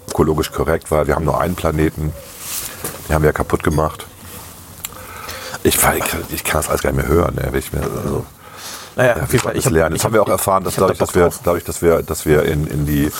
ökologisch 0.09 0.51
korrekt, 0.51 0.89
weil 0.91 1.07
wir 1.07 1.15
haben 1.15 1.25
nur 1.25 1.41
einen 1.41 1.55
Planeten. 1.55 2.13
Den 3.07 3.15
haben 3.15 3.23
wir 3.23 3.29
ja 3.29 3.33
kaputt 3.33 3.63
gemacht. 3.63 4.05
Ich, 5.63 5.75
ich, 5.75 6.03
ich 6.29 6.43
kann 6.43 6.59
das 6.59 6.69
alles 6.69 6.81
gar 6.81 6.91
nicht 6.91 7.01
mehr 7.01 7.07
hören. 7.07 7.35
Ne? 7.35 7.47
Wenn 7.51 7.59
Ich 7.59 7.73
mir, 7.73 7.81
also, 7.81 8.25
naja, 8.97 9.15
ja, 9.17 9.23
auf 9.23 9.29
wir 9.29 9.33
jeden 9.33 9.43
Fall, 9.43 9.53
das 9.53 9.59
ich 9.59 9.65
hab- 9.65 9.73
lernen. 9.73 9.95
ich 9.95 9.99
Jetzt 10.01 10.05
haben 10.05 10.13
wir 10.13 10.21
auch 10.23 10.29
erfahren, 10.29 10.63
dass 10.63 10.75
dadurch, 10.75 10.97
da 10.97 11.05
dass 11.05 11.15
wir, 11.15 11.29
dadurch, 11.43 11.63
dass 11.63 11.81
wir, 11.81 12.03
dass 12.03 12.25
wir 12.25 12.43
in, 12.43 12.67
in 12.67 12.85
die 12.85 13.11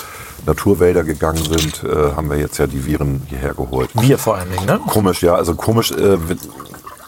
Naturwälder 0.46 1.04
gegangen 1.04 1.42
sind, 1.44 1.84
äh, 1.84 2.12
haben 2.16 2.30
wir 2.30 2.38
jetzt 2.38 2.58
ja 2.58 2.66
die 2.66 2.84
Viren 2.84 3.22
hierher 3.28 3.54
geholt. 3.54 3.90
Wir 3.94 4.18
vor 4.18 4.36
allen 4.36 4.50
Dingen, 4.50 4.66
ne? 4.66 4.80
Komisch, 4.86 5.22
ja. 5.22 5.34
Also 5.34 5.54
komisch, 5.54 5.90
äh, 5.92 6.16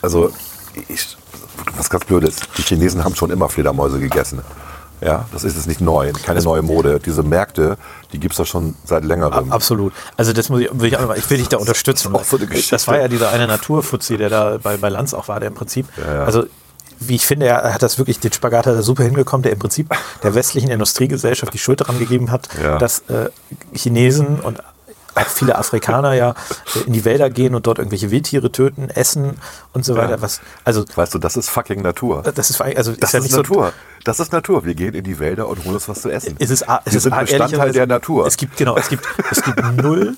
also 0.03 0.31
ich, 0.89 1.17
was 1.77 1.91
ganz 1.91 2.05
blöd 2.05 2.25
ist, 2.25 2.43
die 2.59 2.63
Chinesen 2.63 3.05
haben 3.05 3.15
schon 3.15 3.31
immer 3.31 3.49
Fledermäuse 3.49 3.99
gegessen. 3.99 4.41
Ja, 5.03 5.25
das 5.33 5.45
ist 5.45 5.57
jetzt 5.57 5.67
nicht 5.67 5.81
neu, 5.81 6.13
keine 6.25 6.43
neue 6.43 6.61
Mode. 6.61 7.01
Diese 7.01 7.23
Märkte, 7.23 7.79
die 8.13 8.21
gibt 8.21 8.35
es 8.35 8.37
doch 8.37 8.47
schon 8.47 8.75
seit 8.85 9.03
längerem. 9.03 9.51
Absolut. 9.51 9.95
Also 10.19 10.35
das 10.35 10.51
muss 10.51 10.61
ich, 10.61 10.69
will 10.73 10.89
ich, 10.89 10.97
auch, 10.99 11.15
ich 11.17 11.29
will 11.31 11.39
dich 11.39 11.49
da 11.49 11.57
unterstützen. 11.57 12.15
auch 12.15 12.25
so 12.25 12.37
das 12.37 12.87
war 12.87 12.99
ja 12.99 13.09
dieser 13.09 13.31
eine 13.31 13.47
Naturfuzzi, 13.47 14.19
der 14.19 14.29
da 14.29 14.59
bei, 14.63 14.77
bei 14.77 14.91
Lanz 14.91 15.15
auch 15.15 15.29
war, 15.29 15.41
der 15.41 15.49
im 15.49 15.55
Prinzip, 15.55 15.87
ja. 15.97 16.25
also 16.25 16.45
wie 17.01 17.17
ich 17.17 17.27
finde, 17.27 17.47
er 17.47 17.75
hat 17.75 17.83
das 17.83 17.99
wirklich, 17.99 18.21
den 18.21 18.33
Spagat 18.33 18.67
hat 18.67 18.75
er 18.75 18.83
super 18.83 19.03
hingekommen, 19.05 19.43
der 19.43 19.53
im 19.53 19.59
Prinzip 19.59 19.89
der 20.23 20.35
westlichen 20.35 20.71
Industriegesellschaft 20.71 21.53
die 21.53 21.59
Schuld 21.59 21.81
daran 21.81 21.99
gegeben 21.99 22.31
hat, 22.31 22.49
Ja. 22.63 22.79
dass 22.79 23.01
äh, 23.09 23.31
Chinesen 23.75 24.39
und 24.41 24.63
auch 25.17 25.27
viele 25.27 25.57
Afrikaner 25.59 26.13
ja 26.15 26.35
äh, 26.77 26.81
in 26.87 26.93
die 26.93 27.05
Wälder 27.05 27.31
gehen 27.31 27.55
und 27.57 27.67
dort 27.67 27.79
irgendwelche 27.79 28.11
Wildtiere 28.13 28.53
töten, 28.53 28.91
essen 28.91 29.39
und 29.73 29.85
so 29.85 29.97
weiter. 29.97 30.13
Ja. 30.13 30.23
Was, 30.23 30.41
also 30.65 30.85
Weißt 30.95 31.13
du, 31.15 31.19
das 31.19 31.37
ist 31.37 31.51
fucking 31.51 31.83
Natur. 31.83 32.23
das 32.23 32.49
ist, 32.51 32.61
also 32.61 32.93
Das 32.93 33.13
ja 33.13 33.19
ist 33.19 33.25
nicht 33.25 33.33
so, 33.33 33.39
Natur. 33.39 33.73
Das 34.05 34.21
ist 34.21 34.33
Natur. 34.33 34.65
Wir 34.65 34.75
gehen 34.75 34.95
in 34.95 35.03
die 35.03 35.19
Wälder 35.19 35.49
und 35.49 35.65
holen 35.65 35.75
uns 35.75 35.89
was 35.89 36.03
zu 36.03 36.11
essen. 36.11 36.37
Es 36.39 36.51
ist, 36.51 36.63
es 36.63 36.69
Wir 36.69 36.97
ist 36.97 37.03
sind 37.03 37.19
Bestandteil 37.19 37.73
der 37.73 37.87
Natur. 37.87 38.25
Es 38.27 38.37
gibt, 38.37 38.57
genau, 38.57 38.77
es 38.77 38.89
gibt, 38.89 39.05
es 39.31 39.43
gibt 39.43 39.61
null. 39.83 40.15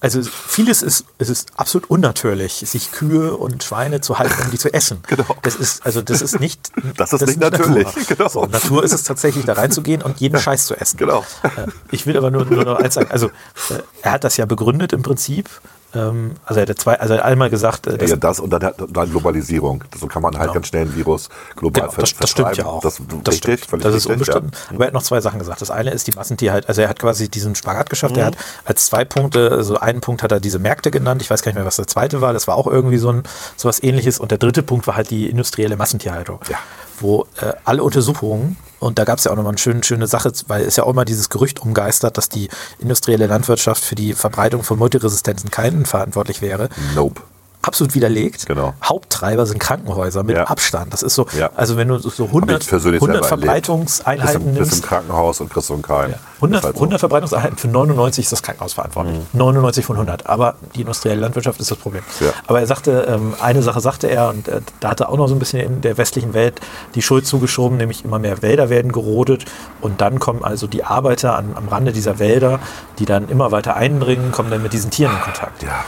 Also 0.00 0.22
vieles 0.22 0.82
ist, 0.82 1.06
es 1.18 1.28
ist 1.30 1.48
absolut 1.56 1.88
unnatürlich, 1.90 2.52
sich 2.66 2.92
Kühe 2.92 3.34
und 3.36 3.64
Schweine 3.64 4.00
zu 4.02 4.18
halten, 4.18 4.34
um 4.44 4.50
die 4.50 4.58
zu 4.58 4.72
essen. 4.72 4.98
Genau. 5.08 5.24
Das 5.42 5.54
ist, 5.56 5.84
also 5.86 6.02
das 6.02 6.20
ist 6.22 6.38
nicht, 6.40 6.70
Das 6.96 7.12
ist 7.12 7.26
nicht 7.26 7.40
natürlich. 7.40 7.84
Natur. 7.86 8.02
Genau. 8.08 8.28
So, 8.28 8.46
Natur 8.46 8.84
ist 8.84 8.92
es 8.92 9.04
tatsächlich, 9.04 9.44
da 9.46 9.54
reinzugehen 9.54 10.02
und 10.02 10.20
jeden 10.20 10.38
Scheiß 10.38 10.66
zu 10.66 10.74
essen. 10.76 10.96
Genau. 10.98 11.24
Äh, 11.42 11.66
Ich 11.90 12.06
will 12.06 12.16
aber 12.16 12.30
nur, 12.30 12.44
nur 12.44 12.64
noch 12.64 12.76
eins 12.78 12.94
sagen. 12.94 13.10
Also 13.10 13.28
äh, 13.70 13.80
er 14.02 14.12
hat 14.12 14.24
das 14.24 14.36
ja 14.36 14.44
begründet 14.46 14.92
im 14.92 15.02
Prinzip. 15.02 15.48
Ähm, 15.94 16.32
Also 16.44 16.60
er 16.60 16.66
hat 16.68 16.78
zwei, 16.78 16.98
also 16.98 17.14
er 17.14 17.20
hat 17.20 17.26
einmal 17.26 17.48
gesagt, 17.48 17.86
äh, 17.86 17.96
dass 17.96 18.10
ja, 18.10 18.16
das 18.16 18.40
und 18.40 18.50
dann, 18.50 18.72
dann 18.88 19.10
Globalisierung. 19.10 19.84
So 19.98 20.06
kann 20.08 20.22
man 20.22 20.36
halt 20.38 20.52
ganz 20.52 20.66
schnell 20.68 20.82
ein 20.86 20.94
Virus 20.96 21.28
global 21.54 21.82
Genau, 21.88 21.94
das, 22.00 22.14
das 22.16 22.30
stimmt 22.30 22.56
ja 22.56 22.66
auch. 22.66 22.80
Das, 22.82 23.00
das 23.22 23.34
richtig, 23.34 23.64
stimmt. 23.64 23.84
Das 23.84 23.94
ist 23.94 24.08
richtig, 24.08 24.12
unbestritten. 24.12 24.50
ja. 24.52 24.74
Aber 24.74 24.84
er 24.84 24.86
hat 24.88 24.94
noch 24.94 25.02
zwei 25.02 25.20
Sachen 25.20 25.38
gesagt. 25.38 25.60
Das 25.62 25.70
eine 25.70 25.90
ist 25.90 26.06
die 26.06 26.12
Massentierheit. 26.12 26.68
Also 26.68 26.82
er 26.82 26.88
hat 26.88 26.98
quasi 26.98 27.28
diesen 27.28 27.54
Spagat 27.54 27.88
geschafft. 27.90 28.16
Er 28.16 28.24
Mhm. 28.24 28.26
hat 28.28 28.36
als 28.64 28.86
zwei 28.86 29.04
Punkte, 29.04 29.50
also 29.52 29.78
einen 29.78 30.00
Punkt 30.00 30.22
hat 30.22 30.32
er 30.32 30.40
diese 30.40 30.58
Märkte 30.58 30.90
genannt. 30.90 31.22
Ich 31.22 31.30
weiß 31.30 31.42
gar 31.42 31.50
nicht 31.50 31.56
mehr, 31.56 31.64
was 31.66 31.76
der 31.76 31.86
zweite 31.86 32.20
war. 32.20 32.32
Das 32.32 32.46
war 32.48 32.56
auch 32.56 32.66
irgendwie 32.66 32.98
so 32.98 33.10
ein 33.10 33.22
so 33.56 33.68
was 33.68 33.82
ähnliches. 33.82 34.18
Und 34.18 34.30
der 34.32 34.38
dritte 34.38 34.62
Punkt 34.62 34.86
war 34.86 34.96
halt 34.96 35.10
die 35.10 35.30
industrielle 35.30 35.76
Massentierhaltung. 35.76 36.40
Ja. 36.50 36.58
Wo 37.00 37.26
äh, 37.40 37.52
alle 37.64 37.82
Untersuchungen, 37.82 38.56
und 38.78 38.98
da 38.98 39.04
gab 39.04 39.18
es 39.18 39.24
ja 39.24 39.32
auch 39.32 39.36
nochmal 39.36 39.52
eine 39.52 39.58
schöne, 39.58 39.82
schöne 39.82 40.06
Sache, 40.06 40.32
weil 40.48 40.64
es 40.64 40.76
ja 40.76 40.84
auch 40.84 40.90
immer 40.90 41.04
dieses 41.04 41.28
Gerücht 41.28 41.60
umgeistert, 41.60 42.18
dass 42.18 42.28
die 42.28 42.48
industrielle 42.78 43.26
Landwirtschaft 43.26 43.84
für 43.84 43.94
die 43.94 44.12
Verbreitung 44.12 44.62
von 44.62 44.78
multiresistenten 44.78 45.50
Keinen 45.50 45.86
verantwortlich 45.86 46.42
wäre 46.42 46.68
Nope. 46.94 47.22
Absolut 47.66 47.94
widerlegt. 47.94 48.46
Genau. 48.46 48.74
Haupttreiber 48.82 49.46
sind 49.46 49.58
Krankenhäuser 49.58 50.22
mit 50.22 50.36
Ja. 50.36 50.44
Abstand. 50.44 50.92
Das 50.92 51.02
ist 51.02 51.14
so, 51.14 51.26
Ja. 51.36 51.50
also 51.54 51.76
wenn 51.76 51.88
du 51.88 51.98
so 51.98 52.10
Hab 52.24 52.28
100, 52.28 52.62
ich 52.62 52.68
persönlich 52.68 53.00
100 53.02 53.24
selber 53.24 53.30
erlebt. 53.30 53.66
Verbreitungseinheiten 53.66 54.34
im, 54.40 54.46
bist 54.46 54.56
im 54.58 54.62
nimmst, 54.64 54.82
Krankenhaus 54.86 55.40
und 55.40 55.50
kriegst 55.50 55.66
so 55.68 55.74
einen 55.74 55.82
Keim. 55.82 56.10
ja, 56.10 56.16
100, 56.36 56.58
Ist 56.60 56.64
halt 56.64 56.74
so. 56.76 56.80
100 56.82 57.00
Verbreitungseinheiten 57.00 57.58
für 57.58 57.68
99 57.68 58.24
ist 58.24 58.32
das 58.32 58.42
Krankenhaus 58.42 58.74
verantwortlich. 58.74 59.18
99 59.32 59.84
von 59.84 59.96
100. 59.96 60.26
Aber 60.26 60.54
die 60.74 60.80
industrielle 60.82 61.20
Landwirtschaft 61.20 61.60
ist 61.60 61.70
das 61.70 61.78
Problem. 61.78 62.02
Aber 62.46 62.60
er 62.60 62.66
sagte, 62.66 63.06
ähm, 63.08 63.34
eine 63.40 63.62
Sache 63.62 63.80
sagte 63.80 64.06
er, 64.08 64.28
und 64.30 64.48
äh, 64.48 64.60
da 64.80 64.90
hat 64.90 65.00
er 65.00 65.08
auch 65.08 65.16
noch 65.16 65.28
so 65.28 65.34
ein 65.34 65.38
bisschen 65.38 65.60
in 65.60 65.80
der 65.80 65.96
westlichen 65.98 66.34
Welt 66.34 66.60
die 66.94 67.02
Schuld 67.02 67.26
zugeschoben, 67.26 67.76
nämlich 67.78 68.04
immer 68.04 68.18
mehr 68.18 68.42
Wälder 68.42 68.70
werden 68.70 68.92
gerodet 68.92 69.44
und 69.80 70.00
dann 70.00 70.18
kommen 70.18 70.44
also 70.44 70.66
die 70.66 70.84
Arbeiter 70.84 71.36
an, 71.36 71.52
am 71.56 71.68
Rande 71.68 71.92
dieser 71.92 72.18
Wälder, 72.18 72.60
die 72.98 73.04
dann 73.06 73.28
immer 73.28 73.50
weiter 73.52 73.76
eindringen, 73.76 74.30
kommen 74.32 74.50
dann 74.50 74.62
mit 74.62 74.72
diesen 74.72 74.90
Tieren 74.90 75.14
in 75.16 75.20
Kontakt. 75.22 75.62
Ja. 75.62 75.84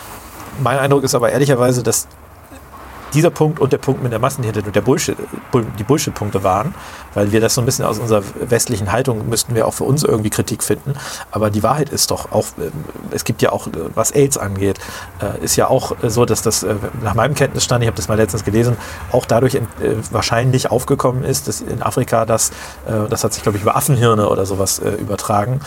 Mein 0.60 0.78
Eindruck 0.78 1.04
ist 1.04 1.14
aber 1.14 1.30
ehrlicherweise, 1.30 1.82
dass 1.82 2.08
dieser 3.14 3.30
Punkt 3.30 3.60
und 3.60 3.72
der 3.72 3.78
Punkt 3.78 4.02
mit 4.02 4.12
der 4.12 4.18
Massentierhaltung 4.18 4.72
der 4.72 4.80
Bullshit, 4.80 5.16
Bull- 5.50 5.66
die 5.78 5.84
Bullshit-Punkte 5.84 6.42
waren, 6.42 6.74
weil 7.14 7.32
wir 7.32 7.40
das 7.40 7.54
so 7.54 7.62
ein 7.62 7.64
bisschen 7.64 7.84
aus 7.84 7.98
unserer 7.98 8.22
westlichen 8.40 8.92
Haltung 8.92 9.28
müssten 9.28 9.54
wir 9.54 9.66
auch 9.66 9.74
für 9.74 9.84
uns 9.84 10.02
irgendwie 10.02 10.30
Kritik 10.30 10.62
finden. 10.62 10.94
Aber 11.30 11.50
die 11.50 11.62
Wahrheit 11.62 11.88
ist 11.90 12.10
doch 12.10 12.32
auch, 12.32 12.46
ähm, 12.58 12.72
es 13.10 13.24
gibt 13.24 13.42
ja 13.42 13.50
auch, 13.52 13.66
äh, 13.66 13.70
was 13.94 14.12
AIDS 14.12 14.38
angeht, 14.38 14.78
äh, 15.20 15.44
ist 15.44 15.56
ja 15.56 15.68
auch 15.68 15.92
äh, 16.02 16.10
so, 16.10 16.24
dass 16.24 16.42
das 16.42 16.66
nach 17.02 17.14
meinem 17.14 17.34
Kenntnisstand, 17.34 17.82
ich 17.82 17.88
habe 17.88 17.96
das 17.96 18.08
mal 18.08 18.16
letztens 18.16 18.44
gelesen, 18.44 18.76
auch 19.12 19.24
dadurch 19.24 19.58
wahrscheinlich 20.10 20.70
aufgekommen 20.70 21.24
ist, 21.24 21.48
dass 21.48 21.60
in 21.60 21.82
Afrika 21.82 22.24
das, 22.26 22.50
das 23.10 23.24
hat 23.24 23.32
sich 23.32 23.42
glaube 23.42 23.56
ich 23.56 23.62
über 23.62 23.76
Affenhirne 23.76 24.28
oder 24.28 24.46
sowas 24.46 24.78
übertragen, 24.78 25.60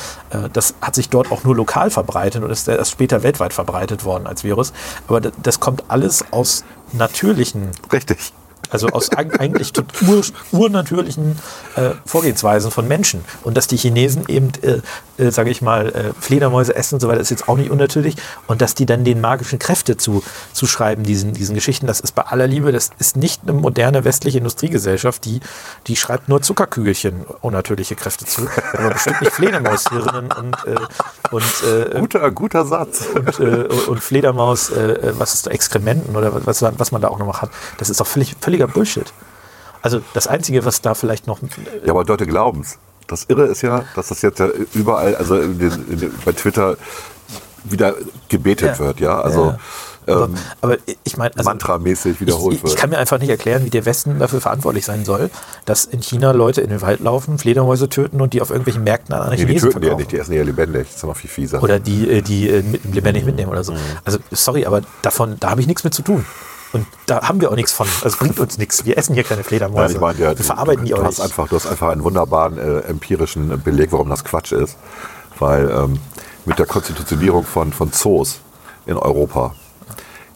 das 0.54 0.76
hat 0.82 0.96
sich 0.96 1.10
dort 1.10 1.32
auch 1.32 1.44
nur 1.44 1.56
lokal 1.56 1.90
verbreitet 1.90 2.44
und 2.44 2.50
ist 2.50 2.68
erst 2.68 2.92
später 2.92 3.24
weltweit 3.24 3.54
verbreitet 3.54 4.04
worden 4.04 4.28
als 4.28 4.44
Virus. 4.44 4.74
Aber 5.08 5.22
das 5.22 5.60
kommt 5.60 5.84
alles 5.88 6.26
aus 6.32 6.64
natürlichen 6.94 7.72
Richtig. 7.92 8.34
Also 8.72 8.88
aus 8.88 9.12
eig- 9.12 9.38
eigentlich 9.40 9.72
ur, 10.08 10.24
urnatürlichen 10.52 11.38
äh, 11.76 11.92
Vorgehensweisen 12.06 12.72
von 12.72 12.88
Menschen. 12.88 13.24
Und 13.44 13.58
dass 13.58 13.68
die 13.68 13.78
Chinesen 13.78 14.24
eben, 14.28 14.52
äh, 14.62 14.82
äh, 15.22 15.32
sage 15.32 15.50
ich 15.50 15.62
mal, 15.62 15.90
äh, 15.90 16.14
Fledermäuse 16.20 16.76
essen 16.76 16.96
und 16.96 17.02
so 17.02 17.08
weiter, 17.08 17.20
ist 17.20 17.30
jetzt 17.32 17.48
auch 17.48 17.58
nicht 17.58 17.70
unnatürlich. 17.70 18.16
Und 18.48 18.62
dass 18.62 18.74
die 18.74 18.86
dann 18.86 19.04
den 19.04 19.22
magischen 19.22 19.60
Kräfte 19.60 19.98
zu, 19.98 20.24
zuschreiben, 20.54 21.04
diesen, 21.04 21.34
diesen 21.34 21.54
Geschichten, 21.54 21.86
das 21.86 22.00
ist 22.00 22.16
bei 22.16 22.24
aller 22.24 22.48
Liebe, 22.48 22.72
das 22.72 22.92
ist 22.98 23.18
nicht 23.18 23.42
eine 23.44 23.54
moderne 23.54 24.04
westliche 24.06 24.38
Industriegesellschaft, 24.38 25.26
die, 25.26 25.42
die 25.88 25.96
schreibt 25.96 26.30
nur 26.30 26.42
Zuckerkügelchen 26.42 27.26
unnatürliche 27.42 27.96
Kräfte 27.96 28.26
zu. 28.26 28.48
Aber 28.74 28.92
bestimmt 28.92 29.22
nicht 29.22 29.34
Fledermaushirnen 29.34 30.32
und, 30.32 30.56
äh, 30.66 30.76
und 31.32 31.44
äh, 31.94 32.00
Guter, 32.00 32.32
guter 32.32 32.66
Satz. 32.66 33.04
und, 33.14 33.88
und 33.88 34.00
Fledermaus, 34.02 34.72
was 34.72 35.34
ist 35.34 35.48
da, 35.48 35.52
Exkrementen 35.52 36.16
oder 36.16 36.46
was, 36.46 36.62
was 36.62 36.92
man 36.92 37.02
da 37.02 37.10
auch 37.10 37.20
noch 37.20 37.26
macht. 37.28 37.50
Das 37.78 37.90
ist 37.90 38.00
doch 38.00 38.08
völlig, 38.08 38.36
völliger 38.62 38.68
Bullshit. 38.68 39.14
Also 39.82 40.02
das 40.14 40.28
Einzige, 40.28 40.64
was 40.66 40.82
da 40.82 40.94
vielleicht 40.94 41.28
noch... 41.28 41.40
Ja, 41.86 41.92
aber 41.92 42.06
Leute 42.06 42.28
glauben 42.28 42.62
es. 42.62 42.78
Das 43.08 43.26
Irre 43.26 43.46
ist 43.46 43.62
ja, 43.62 43.84
dass 43.96 44.10
das 44.10 44.22
jetzt 44.22 44.40
ja 44.40 44.48
überall, 44.74 45.16
also 45.16 45.36
in 45.36 45.58
den, 45.58 45.72
in 45.90 46.00
den, 46.00 46.14
bei 46.24 46.32
Twitter 46.32 46.78
wieder 47.64 47.96
gebetet 48.30 48.74
Ja. 48.74 48.80
wird, 48.80 49.00
ja. 49.00 49.20
Also 49.20 49.56
Aber, 50.08 50.26
ähm, 50.26 50.36
aber 50.62 50.78
ich 51.04 51.18
meine, 51.18 51.36
also, 51.36 51.50
mantramäßig 51.50 52.22
wiederholt 52.22 52.54
ich, 52.54 52.58
ich, 52.58 52.64
wird. 52.64 52.74
ich 52.74 52.80
kann 52.80 52.90
mir 52.90 52.98
einfach 52.98 53.20
nicht 53.20 53.30
erklären, 53.30 53.66
wie 53.66 53.70
der 53.70 53.86
Westen 53.86 54.18
dafür 54.20 54.42
verantwortlich 54.42 54.86
sein 54.86 55.04
soll, 55.06 55.30
dass 55.66 55.86
in 55.86 56.02
China 56.02 56.32
Leute 56.32 56.62
in 56.62 56.70
den 56.70 56.82
Wald 56.82 57.02
laufen, 57.02 57.38
Fledermäuse 57.38 57.90
töten 57.90 58.22
und 58.22 58.34
die 58.34 58.42
auf 58.42 58.50
irgendwelchen 58.50 58.84
Märkten 58.84 59.14
an 59.14 59.30
nee, 59.30 59.36
die 59.36 59.46
Chinesen 59.46 59.70
töten 59.70 59.82
die 59.82 59.88
ja 59.88 59.96
nicht, 59.96 60.12
die 60.12 60.18
essen 60.18 60.32
die 60.32 60.38
ja 60.38 60.44
lebendig. 60.44 60.88
Das 60.88 60.96
ist 60.96 61.02
ja 61.02 61.08
noch 61.08 61.18
viel 61.18 61.30
fieser. 61.30 61.62
Oder 61.62 61.80
die, 61.80 62.10
äh, 62.10 62.22
die 62.22 62.50
äh, 62.50 62.64
mit, 62.64 62.84
lebendig 62.96 63.26
mitnehmen 63.26 63.52
oder 63.52 63.64
so. 63.64 63.76
Also 64.06 64.20
sorry, 64.32 64.66
aber 64.66 64.82
davon, 65.02 65.38
da 65.40 65.52
habe 65.52 65.62
ich 65.62 65.68
nichts 65.68 65.84
mit 65.84 65.94
zu 65.94 66.02
tun. 66.02 66.26
Und 66.74 66.88
da 67.06 67.28
haben 67.28 67.42
wir 67.42 67.52
auch 67.52 67.56
nichts 67.56 67.74
von. 67.74 67.88
Also 68.04 68.18
bringt 68.18 68.40
uns 68.40 68.58
nichts. 68.58 68.86
Wir 68.86 68.98
essen 68.98 69.14
hier 69.14 69.24
keine 69.24 69.44
Fledermäuse. 69.44 69.82
Nein, 69.82 69.92
ich 69.96 70.00
meine, 70.00 70.20
ja, 70.20 70.38
wir 70.38 70.46
verarbeiten 70.46 70.86
die 70.86 70.92
du, 70.92 70.98
auch 70.98 71.02
du, 71.02 71.06
hast 71.06 71.18
nicht. 71.18 71.26
einfach, 71.26 71.48
du 71.50 71.56
hast 71.56 71.66
einfach 71.68 71.90
einen 71.90 72.04
wunderbaren 72.04 72.58
äh, 72.58 72.80
empirischen 72.82 73.62
Beleg, 73.62 73.92
warum 73.92 74.10
das 74.10 74.24
Quatsch 74.24 74.54
ist. 74.54 74.78
Weil 75.40 75.70
ähm, 75.70 76.00
mit 76.46 76.60
der 76.60 76.66
Konstitutionierung 76.66 77.44
von, 77.44 77.74
von 77.74 77.92
Zoos 77.92 78.40
in 78.86 78.98
Europa 78.98 79.54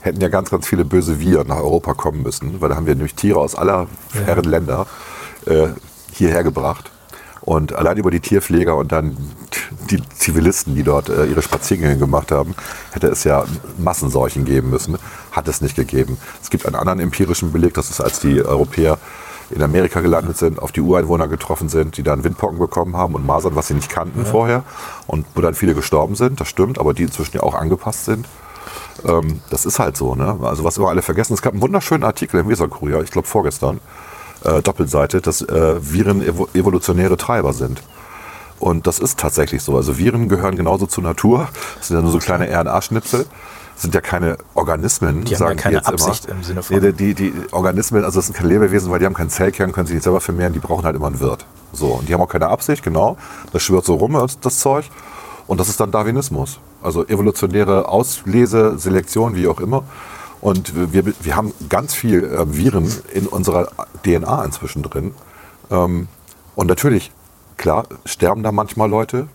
hätten 0.02 0.22
ja 0.22 0.28
ganz, 0.28 0.52
ganz 0.52 0.68
viele 0.68 0.86
böse 0.86 1.20
Viren 1.20 1.48
nach 1.48 1.58
Europa 1.58 1.94
kommen 1.94 2.22
müssen, 2.22 2.62
weil 2.62 2.70
da 2.70 2.76
haben 2.76 2.86
wir 2.86 2.96
nämlich 2.96 3.16
Tiere 3.16 3.40
aus 3.40 3.56
aller 3.56 3.88
Herren 4.26 4.46
Länder 4.46 4.86
äh, 5.46 5.70
hierher 6.12 6.44
gebracht. 6.44 6.92
Und 7.46 7.74
allein 7.74 7.98
über 7.98 8.10
die 8.10 8.20
Tierpfleger 8.20 8.76
und 8.76 8.92
dann 8.92 9.16
die 9.92 10.02
Zivilisten, 10.10 10.74
die 10.74 10.84
dort 10.84 11.10
äh, 11.10 11.26
ihre 11.26 11.44
Spaziergänge 11.44 11.98
gemacht 11.98 12.32
haben, 12.32 12.56
hätte 12.92 13.08
es 13.08 13.24
ja 13.24 13.46
Massenseuchen 13.78 14.46
geben 14.46 14.72
müssen. 14.72 14.98
Hat 15.32 15.48
es 15.48 15.62
nicht 15.62 15.76
gegeben. 15.76 16.18
Es 16.42 16.50
gibt 16.50 16.66
einen 16.66 16.76
anderen 16.76 17.00
empirischen 17.00 17.52
Beleg, 17.52 17.76
das 17.76 17.92
ist, 17.92 18.02
als 18.02 18.20
die 18.20 18.44
Europäer 18.44 18.98
in 19.52 19.62
Amerika 19.62 20.02
gelandet 20.02 20.38
sind, 20.38 20.60
auf 20.60 20.72
die 20.72 20.82
Ureinwohner 20.82 21.28
getroffen 21.28 21.70
sind, 21.70 21.98
die 21.98 22.04
dann 22.04 22.24
Windpocken 22.24 22.58
bekommen 22.58 22.98
haben 22.98 23.14
und 23.14 23.28
Masern, 23.28 23.56
was 23.56 23.68
sie 23.68 23.76
nicht 23.76 23.90
kannten 23.90 24.26
vorher. 24.26 24.64
Und 25.06 25.28
wo 25.36 25.42
dann 25.42 25.54
viele 25.54 25.76
gestorben 25.76 26.16
sind, 26.16 26.40
das 26.40 26.48
stimmt, 26.48 26.80
aber 26.80 26.96
die 26.96 27.04
inzwischen 27.04 27.38
ja 27.38 27.44
auch 27.44 27.54
angepasst 27.54 28.06
sind. 28.06 28.28
Ähm, 29.06 29.42
das 29.52 29.66
ist 29.66 29.78
halt 29.78 29.98
so, 29.98 30.16
ne? 30.16 30.40
Also 30.42 30.64
was 30.64 30.78
immer 30.78 30.90
alle 30.90 31.02
vergessen, 31.02 31.34
es 31.34 31.42
gab 31.42 31.54
einen 31.54 31.62
wunderschönen 31.62 32.04
Artikel 32.04 32.40
im 32.40 32.50
Weserkurier, 32.50 33.02
ich 33.02 33.12
glaube 33.12 33.28
vorgestern, 33.28 33.80
äh, 34.46 34.62
Doppelseite, 34.62 35.22
dass 35.22 35.42
äh, 35.42 35.76
Viren 35.82 36.22
evo 36.22 36.48
evolutionäre 36.54 37.18
Treiber 37.18 37.54
sind. 37.54 37.82
Und 38.60 38.88
das 38.88 39.00
ist 39.00 39.20
tatsächlich 39.20 39.62
so. 39.64 39.76
Also 39.76 39.98
Viren 39.98 40.30
gehören 40.30 40.56
genauso 40.56 40.86
zur 40.86 41.04
Natur. 41.04 41.50
Das 41.78 41.90
sind 41.90 41.98
ja 41.98 42.02
nur 42.02 42.12
so 42.12 42.20
kleine 42.20 42.48
RNA-Schnipsel. 42.50 43.26
Sind 43.78 43.94
ja 43.94 44.00
keine 44.00 44.38
Organismen, 44.54 45.26
Die 45.26 45.36
haben 45.36 45.50
ja 45.50 45.56
keine 45.56 45.86
Absicht 45.86 46.26
im 46.28 46.42
Sinne 46.44 46.64
von- 46.64 46.80
Nee, 46.80 46.94
die, 46.94 47.14
die 47.14 47.34
Organismen, 47.52 48.06
also 48.06 48.20
das 48.20 48.28
sind 48.28 48.36
keine 48.38 48.48
Lebewesen, 48.48 48.90
weil 48.90 49.00
die 49.00 49.06
haben 49.06 49.14
keinen 49.14 49.30
Zellkern, 49.30 49.74
können 49.74 49.86
sich 49.88 49.96
nicht 49.96 50.04
selber 50.06 50.22
vermehren, 50.22 50.54
die 50.54 50.60
brauchen 50.60 50.86
halt 50.86 50.96
immer 50.96 51.08
einen 51.08 51.20
Wirt. 51.20 51.46
So, 51.74 51.88
und 51.88 52.08
die 52.08 52.14
haben 52.14 52.22
auch 52.22 52.30
keine 52.30 52.48
Absicht, 52.48 52.84
genau. 52.84 53.18
Das 53.52 53.62
schwirrt 53.64 53.84
so 53.84 53.96
rum, 53.96 54.14
das 54.40 54.60
Zeug. 54.60 54.86
Und 55.46 55.60
das 55.60 55.68
ist 55.68 55.80
dann 55.82 55.92
Darwinismus. 55.92 56.60
Also 56.82 57.06
evolutionäre 57.06 57.90
Auslese, 57.90 58.78
Selektion, 58.78 59.36
wie 59.36 59.48
auch 59.50 59.60
immer. 59.60 59.84
Und 60.46 60.94
wir, 60.94 61.12
wir 61.20 61.36
haben 61.36 61.56
ganz 61.70 61.96
viel 61.96 62.24
äh, 62.24 62.56
Viren 62.56 62.94
in 63.12 63.26
unserer 63.26 63.68
DNA 64.04 64.46
inzwischen 64.46 64.84
drin. 64.84 65.16
Ähm, 65.72 66.08
und 66.56 66.68
natürlich, 66.68 67.12
klar, 67.58 67.88
sterben 68.06 68.44
da 68.44 68.52
manchmal 68.52 68.88
Leute. 68.88 69.28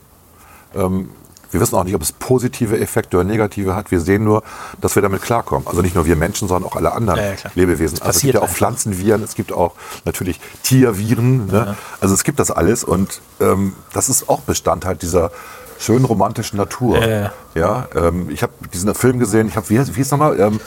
Ähm, 0.72 1.10
wir 1.50 1.60
wissen 1.60 1.74
auch 1.74 1.82
nicht, 1.82 1.96
ob 1.96 2.02
es 2.02 2.12
positive 2.12 2.78
Effekte 2.78 3.16
oder 3.16 3.24
negative 3.24 3.74
hat. 3.74 3.90
Wir 3.90 3.98
sehen 3.98 4.22
nur, 4.22 4.44
dass 4.80 4.94
wir 4.94 5.02
damit 5.02 5.20
klarkommen. 5.22 5.66
Also 5.66 5.82
nicht 5.82 5.96
nur 5.96 6.06
wir 6.06 6.14
Menschen, 6.14 6.46
sondern 6.46 6.70
auch 6.70 6.76
alle 6.76 6.92
anderen 6.92 7.18
Ja, 7.18 7.32
ja. 7.32 7.50
Lebewesen. 7.56 8.00
Also 8.02 8.18
es 8.18 8.22
gibt 8.22 8.34
ja 8.34 8.42
auch. 8.42 8.48
Pflanzenviren, 8.48 9.20
es 9.24 9.34
gibt 9.34 9.52
auch 9.52 9.74
natürlich 10.04 10.38
Tierviren. 10.62 11.48
Ne? 11.48 11.76
Also 12.00 12.14
es 12.14 12.22
gibt 12.22 12.38
das 12.38 12.52
alles 12.52 12.84
und 12.84 13.20
ähm, 13.40 13.74
das 13.94 14.10
ist 14.10 14.28
auch 14.28 14.42
Bestandteil 14.42 14.94
dieser 14.94 15.32
schönen 15.80 16.04
romantischen 16.04 16.56
Natur. 16.56 17.00
Ja, 17.00 17.08
ja. 17.08 17.32
Ja, 17.56 17.88
ähm, 17.96 18.30
ich 18.30 18.44
habe 18.44 18.52
diesen 18.72 18.94
Film 18.94 19.18
gesehen. 19.18 19.48
Ich 19.48 19.56
habe 19.56 19.68
wie, 19.70 19.84
wie 19.84 19.92
hieß 19.92 20.12
nochmal? 20.12 20.38
Ähm, 20.38 20.60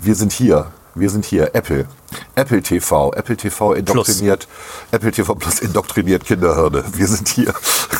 wir 0.00 0.14
sind 0.14 0.32
hier. 0.32 0.72
Wir 0.94 1.10
sind 1.10 1.24
hier. 1.24 1.54
Apple. 1.54 1.86
Apple 2.34 2.62
TV. 2.62 3.12
Apple 3.12 3.36
TV 3.36 3.74
indoktriniert. 3.74 4.46
Apple 4.92 5.10
TV 5.10 5.34
Plus 5.34 5.60
indoktriniert 5.60 6.24
Kinderhirne. 6.24 6.84
Wir 6.92 7.06
sind 7.06 7.28
hier. 7.28 7.52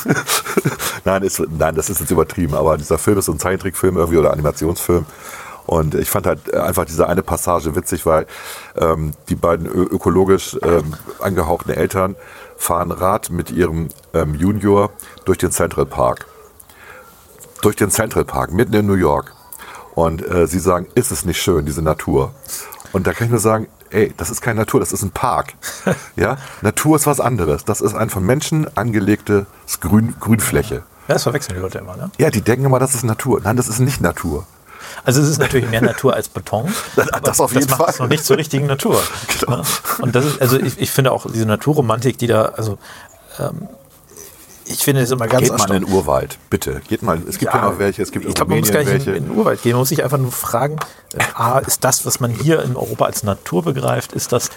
nein, 1.04 1.22
ist, 1.22 1.42
nein, 1.58 1.74
das 1.74 1.90
ist 1.90 2.00
jetzt 2.00 2.10
übertrieben. 2.10 2.54
Aber 2.54 2.76
dieser 2.76 2.98
Film 2.98 3.18
ist 3.18 3.26
so 3.26 3.32
ein 3.32 3.38
Zeichentrickfilm 3.38 3.96
irgendwie 3.96 4.18
oder 4.18 4.32
Animationsfilm. 4.32 5.06
Und 5.66 5.94
ich 5.94 6.10
fand 6.10 6.26
halt 6.26 6.52
einfach 6.52 6.84
diese 6.84 7.08
eine 7.08 7.22
Passage 7.22 7.74
witzig, 7.74 8.04
weil 8.04 8.26
ähm, 8.76 9.12
die 9.28 9.34
beiden 9.34 9.66
ökologisch 9.66 10.58
ähm, 10.62 10.94
angehauchten 11.20 11.72
Eltern 11.72 12.16
fahren 12.56 12.92
Rad 12.92 13.30
mit 13.30 13.50
ihrem 13.50 13.88
ähm, 14.12 14.34
Junior 14.34 14.90
durch 15.24 15.38
den 15.38 15.50
Central 15.50 15.86
Park 15.86 16.26
durch 17.64 17.76
den 17.76 17.90
Central 17.90 18.26
Park, 18.26 18.52
mitten 18.52 18.74
in 18.74 18.86
New 18.86 18.94
York. 18.94 19.32
Und 19.94 20.26
äh, 20.28 20.46
sie 20.46 20.58
sagen, 20.58 20.86
ist 20.94 21.10
es 21.12 21.24
nicht 21.24 21.40
schön, 21.40 21.66
diese 21.66 21.82
Natur? 21.82 22.32
Und 22.92 23.06
da 23.06 23.12
kann 23.12 23.26
ich 23.26 23.30
nur 23.30 23.40
sagen, 23.40 23.68
ey, 23.90 24.12
das 24.16 24.30
ist 24.30 24.40
keine 24.40 24.60
Natur, 24.60 24.80
das 24.80 24.92
ist 24.92 25.02
ein 25.02 25.10
Park. 25.10 25.54
ja? 26.16 26.36
Natur 26.62 26.96
ist 26.96 27.06
was 27.06 27.20
anderes. 27.20 27.64
Das 27.64 27.80
ist 27.80 27.94
ein 27.94 28.10
von 28.10 28.24
Menschen 28.24 28.66
angelegtes 28.76 29.46
Grün, 29.80 30.14
Grünfläche. 30.20 30.82
Ja, 31.06 31.14
das 31.14 31.22
verwechseln 31.24 31.56
die 31.56 31.60
Leute 31.60 31.78
immer, 31.78 31.96
ne? 31.96 32.10
Ja, 32.18 32.30
die 32.30 32.40
denken 32.42 32.64
immer, 32.64 32.78
das 32.78 32.94
ist 32.94 33.04
Natur. 33.04 33.40
Nein, 33.44 33.56
das 33.56 33.68
ist 33.68 33.78
nicht 33.78 34.00
Natur. 34.00 34.46
Also 35.04 35.20
es 35.20 35.28
ist 35.28 35.38
natürlich 35.38 35.68
mehr 35.68 35.82
Natur 35.82 36.14
als 36.14 36.28
Beton. 36.28 36.72
Das- 36.96 37.08
das 37.22 37.40
auf 37.40 37.52
jeden 37.52 37.68
macht 37.68 37.78
Fall. 37.80 37.90
es 37.90 37.98
noch 37.98 38.08
nicht 38.08 38.24
zur 38.24 38.36
richtigen 38.38 38.66
Natur. 38.66 39.00
Genau. 39.40 39.58
Ne? 39.58 39.62
Und 40.00 40.14
das 40.14 40.24
ist, 40.24 40.40
also 40.40 40.58
ich, 40.58 40.80
ich 40.80 40.90
finde 40.90 41.12
auch 41.12 41.26
diese 41.30 41.46
Naturromantik, 41.46 42.16
die 42.18 42.26
da, 42.26 42.46
also 42.56 42.78
ähm, 43.38 43.68
ich 44.66 44.78
finde 44.78 45.02
es 45.02 45.10
immer 45.10 45.26
ganz 45.26 45.48
Geht 45.48 45.58
mal 45.58 45.74
in 45.74 45.84
den 45.84 45.92
Urwald, 45.92 46.38
bitte. 46.50 46.80
Geht 46.88 47.02
mal. 47.02 47.18
Es 47.28 47.38
gibt 47.38 47.52
ja, 47.52 47.70
noch 47.70 47.78
welche, 47.78 48.02
es 48.02 48.10
gibt 48.10 48.26
ich 48.26 48.34
glaube, 48.34 48.50
man 48.50 48.60
muss 48.60 48.70
gar 48.70 48.80
nicht 48.80 48.88
in, 48.88 48.94
welche. 48.94 49.12
in 49.12 49.24
den 49.24 49.36
Urwald 49.36 49.62
gehen. 49.62 49.72
Man 49.72 49.80
muss 49.80 49.90
sich 49.90 50.02
einfach 50.02 50.18
nur 50.18 50.32
fragen, 50.32 50.76
äh, 51.14 51.22
A, 51.34 51.58
ist 51.58 51.84
das, 51.84 52.06
was 52.06 52.20
man 52.20 52.30
hier 52.30 52.62
in 52.62 52.76
Europa 52.76 53.04
als 53.04 53.22
Natur 53.22 53.62
begreift, 53.62 54.12
ist 54.12 54.32
das 54.32 54.50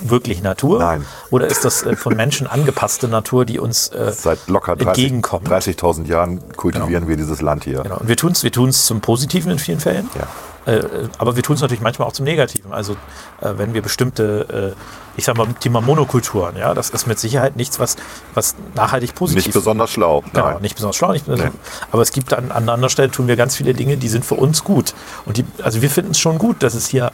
wirklich 0.00 0.42
Natur? 0.42 0.78
Nein. 0.78 1.06
Oder 1.30 1.46
ist 1.46 1.64
das 1.64 1.82
äh, 1.82 1.96
von 1.96 2.16
Menschen 2.16 2.46
angepasste 2.46 3.08
Natur, 3.08 3.44
die 3.44 3.58
uns 3.58 3.88
äh, 3.88 4.12
Seit 4.12 4.48
locker 4.48 4.76
30 4.76 4.88
entgegenkommt? 4.88 5.48
30.000 5.48 6.06
Jahren 6.06 6.56
kultivieren 6.56 7.08
wir 7.08 7.16
dieses 7.16 7.40
Land 7.40 7.64
hier. 7.64 7.82
Genau. 7.82 7.98
Und 7.98 8.08
wir 8.08 8.16
tun 8.16 8.32
es 8.32 8.42
wir 8.42 8.52
tun's 8.52 8.86
zum 8.86 9.00
Positiven 9.00 9.52
in 9.52 9.58
vielen 9.58 9.80
Fällen. 9.80 10.08
Ja. 10.14 10.26
Äh, 10.72 10.78
äh, 10.78 11.08
aber 11.18 11.36
wir 11.36 11.42
tun 11.42 11.56
es 11.56 11.62
natürlich 11.62 11.82
manchmal 11.82 12.08
auch 12.08 12.12
zum 12.12 12.24
Negativen. 12.24 12.72
Also 12.72 12.94
äh, 13.40 13.52
wenn 13.56 13.74
wir 13.74 13.82
bestimmte, 13.82 14.74
äh, 14.74 15.01
ich 15.16 15.24
sag 15.24 15.36
mal, 15.36 15.46
Thema 15.60 15.80
Monokulturen, 15.80 16.56
ja, 16.56 16.74
das 16.74 16.90
ist 16.90 17.06
mit 17.06 17.18
Sicherheit 17.18 17.56
nichts, 17.56 17.78
was, 17.78 17.96
was 18.34 18.54
nachhaltig 18.74 19.14
positiv 19.14 19.44
Nicht 19.46 19.54
besonders 19.54 19.90
schlau. 19.90 20.22
Genau, 20.32 20.50
Nein. 20.52 20.62
nicht 20.62 20.74
besonders 20.74 20.96
schlau, 20.96 21.12
nicht 21.12 21.26
besonders, 21.26 21.52
Nee. 21.52 21.58
aber 21.90 22.02
es 22.02 22.12
gibt 22.12 22.32
an, 22.32 22.50
an 22.50 22.68
anderer 22.68 22.88
Stelle 22.90 23.10
tun 23.10 23.26
wir 23.28 23.36
ganz 23.36 23.56
viele 23.56 23.74
Dinge, 23.74 23.96
die 23.96 24.08
sind 24.08 24.24
für 24.24 24.34
uns 24.36 24.64
gut. 24.64 24.94
Und 25.26 25.36
die, 25.36 25.44
also 25.62 25.82
wir 25.82 25.90
finden 25.90 26.12
es 26.12 26.18
schon 26.18 26.38
gut, 26.38 26.62
dass 26.62 26.74
es 26.74 26.86
hier 26.88 27.10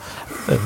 ähm, 0.48 0.58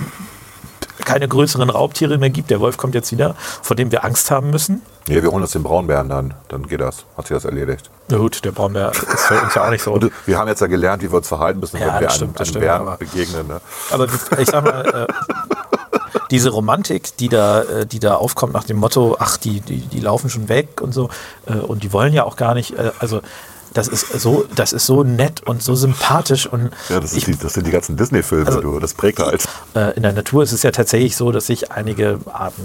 keine 1.05 1.26
größeren 1.26 1.68
Raubtiere 1.70 2.16
mehr 2.18 2.30
gibt. 2.30 2.51
Der 2.51 2.61
Wolf 2.61 2.76
kommt 2.76 2.95
jetzt 2.95 3.11
wieder, 3.11 3.35
vor 3.62 3.74
dem 3.74 3.91
wir 3.91 4.05
Angst 4.05 4.30
haben 4.30 4.51
müssen. 4.51 4.83
Nee, 5.09 5.20
wir 5.20 5.30
holen 5.33 5.43
uns 5.43 5.51
den 5.51 5.64
Braunbären 5.64 6.09
dann. 6.09 6.35
Dann 6.49 6.64
geht 6.68 6.80
das. 6.80 7.05
Hat 7.16 7.26
sich 7.26 7.35
das 7.35 7.45
erledigt. 7.45 7.91
Na 8.09 8.18
gut, 8.18 8.45
der 8.45 8.53
Braunbär 8.53 8.91
ist 8.93 9.03
für 9.26 9.41
uns 9.41 9.55
ja 9.55 9.64
auch 9.66 9.70
nicht 9.70 9.83
so. 9.83 9.93
Und 9.93 10.12
wir 10.26 10.39
haben 10.39 10.47
jetzt 10.47 10.61
ja 10.61 10.68
gelernt, 10.68 11.03
wie 11.03 11.11
wir 11.11 11.16
uns 11.16 11.26
verhalten 11.26 11.59
müssen, 11.59 11.78
Ja, 11.78 11.87
wenn 11.95 12.01
wir 12.03 12.09
einem, 12.11 12.35
stimmt, 12.37 12.61
Bären 12.61 12.83
aber- 12.83 12.97
begegnen. 12.99 13.49
Ne? 13.49 13.61
Aber 13.91 14.07
ich 14.39 14.49
sag 14.49 14.62
mal, 14.64 15.07
äh, 15.09 15.51
diese 16.30 16.50
Romantik, 16.50 17.16
die 17.16 17.28
da, 17.28 17.62
äh, 17.62 17.86
die 17.86 17.98
da 18.00 18.14
aufkommt 18.16 18.52
nach 18.52 18.64
dem 18.64 18.76
Motto, 18.78 19.16
ach, 19.18 19.36
die, 19.36 19.60
die, 19.60 19.78
die 19.80 20.00
laufen 20.00 20.30
schon 20.30 20.48
weg 20.48 20.80
und 20.80 20.92
so, 20.92 21.08
äh, 21.46 21.54
und 21.54 21.82
die 21.82 21.92
wollen 21.92 22.12
ja 22.12 22.24
auch 22.24 22.36
gar 22.36 22.54
nicht, 22.54 22.76
äh, 22.78 22.92
also 22.98 23.20
das 23.74 23.88
ist 23.88 24.20
so, 24.20 24.44
das 24.54 24.74
ist 24.74 24.84
so 24.84 25.02
nett 25.02 25.42
und 25.46 25.62
so 25.62 25.74
sympathisch 25.74 26.46
und 26.46 26.70
Ja, 26.90 27.00
das, 27.00 27.12
ist 27.12 27.16
ich, 27.18 27.24
die, 27.24 27.36
das 27.38 27.54
sind 27.54 27.66
die 27.66 27.70
ganzen 27.70 27.96
Disney-Filme, 27.96 28.46
Also- 28.46 28.60
du. 28.60 28.78
Das 28.80 28.92
prägt 28.94 29.18
halt. 29.18 29.44
äh, 29.74 29.94
in 29.96 30.02
der 30.02 30.12
Natur 30.12 30.42
ist 30.42 30.52
es 30.52 30.62
ja 30.62 30.70
tatsächlich 30.72 31.16
so, 31.16 31.32
dass 31.32 31.46
sich 31.46 31.72
einige 31.72 32.18
Arten 32.30 32.62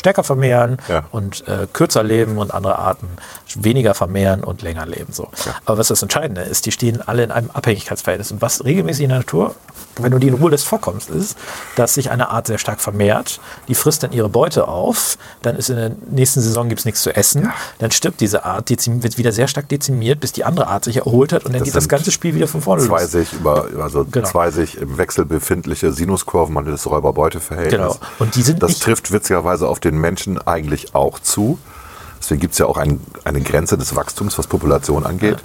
stärker 0.00 0.24
vermehren 0.24 0.78
Ja. 0.88 1.04
und 1.12 1.46
äh, 1.46 1.66
kürzer 1.72 2.02
leben 2.02 2.38
und 2.38 2.52
andere 2.52 2.78
Arten 2.78 3.06
weniger 3.54 3.94
vermehren 3.94 4.42
und 4.42 4.62
länger 4.62 4.86
leben. 4.86 5.12
So. 5.12 5.28
Aber 5.64 5.78
was 5.78 5.88
das 5.88 6.02
Entscheidende 6.02 6.42
ist, 6.42 6.66
die 6.66 6.72
stehen 6.72 7.00
alle 7.06 7.22
in 7.24 7.30
einem 7.30 7.50
Abhängigkeitsverhältnis. 7.52 8.32
Und 8.32 8.42
was 8.42 8.64
regelmäßig 8.64 9.04
in 9.04 9.10
der 9.10 9.18
Natur, 9.18 9.54
wenn 9.98 10.10
du 10.12 10.18
die 10.18 10.28
in 10.28 10.34
Ruhe 10.34 10.50
lässt, 10.50 10.66
vorkommst, 10.66 11.10
ist, 11.10 11.36
dass 11.76 11.94
sich 11.94 12.10
eine 12.10 12.30
Art 12.30 12.46
sehr 12.46 12.58
stark 12.58 12.80
vermehrt, 12.80 13.40
die 13.68 13.74
frisst 13.74 14.02
dann 14.02 14.12
ihre 14.12 14.28
Beute 14.28 14.66
auf, 14.68 15.18
dann 15.42 15.56
ist 15.56 15.68
in 15.70 15.76
der 15.76 15.90
nächsten 16.10 16.40
Saison 16.40 16.68
gibt 16.68 16.80
es 16.80 16.84
nichts 16.84 17.02
zu 17.02 17.14
essen, 17.14 17.50
dann 17.78 17.90
stirbt 17.90 18.20
diese 18.20 18.44
Art, 18.44 18.70
wird 18.70 19.18
wieder 19.18 19.32
sehr 19.32 19.48
stark 19.48 19.68
dezimiert, 19.68 20.20
bis 20.20 20.32
die 20.32 20.44
andere 20.44 20.68
Art 20.68 20.84
sich 20.84 20.96
erholt 20.98 21.32
hat 21.32 21.44
und 21.44 21.52
dann 21.52 21.60
Das 21.60 21.66
geht 21.66 21.76
das 21.76 21.88
ganze 21.88 22.10
Spiel 22.12 22.34
wieder 22.34 22.48
von 22.48 22.62
vorne 22.62 22.82
Zwei 22.82 23.02
los. 23.02 23.10
sich 23.12 23.32
über, 23.32 23.66
also 23.80 24.04
Genau. 24.10 24.28
zwei 24.28 24.50
sich 24.50 24.78
im 24.78 24.96
Wechsel 24.96 25.24
befindliche 25.24 25.92
Sinuskurven, 25.92 26.54
man 26.54 26.64
nennt 26.64 26.74
das 26.74 26.86
Räuber-Beute-Verhältnis. 26.86 27.72
Genau. 27.72 27.96
Und 28.18 28.36
die 28.36 28.42
sind 28.42 28.62
das 28.62 28.78
trifft 28.78 29.12
witzigerweise 29.12 29.68
auf 29.68 29.80
den 29.80 29.89
Menschen 29.98 30.38
eigentlich 30.38 30.94
auch 30.94 31.18
zu. 31.18 31.58
Deswegen 32.18 32.40
gibt 32.40 32.52
es 32.52 32.58
ja 32.58 32.66
auch 32.66 32.76
ein, 32.76 33.00
eine 33.24 33.40
Grenze 33.40 33.78
des 33.78 33.96
Wachstums, 33.96 34.38
was 34.38 34.46
Population 34.46 35.06
angeht. 35.06 35.38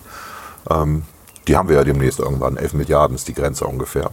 Ähm, 0.70 1.04
die 1.48 1.56
haben 1.56 1.70
wir 1.70 1.78
ja 1.78 1.84
demnächst 1.84 2.20
irgendwann. 2.20 2.58
11 2.58 2.74
Milliarden 2.74 3.16
ist 3.16 3.28
die 3.28 3.34
Grenze 3.34 3.66
ungefähr. 3.66 4.10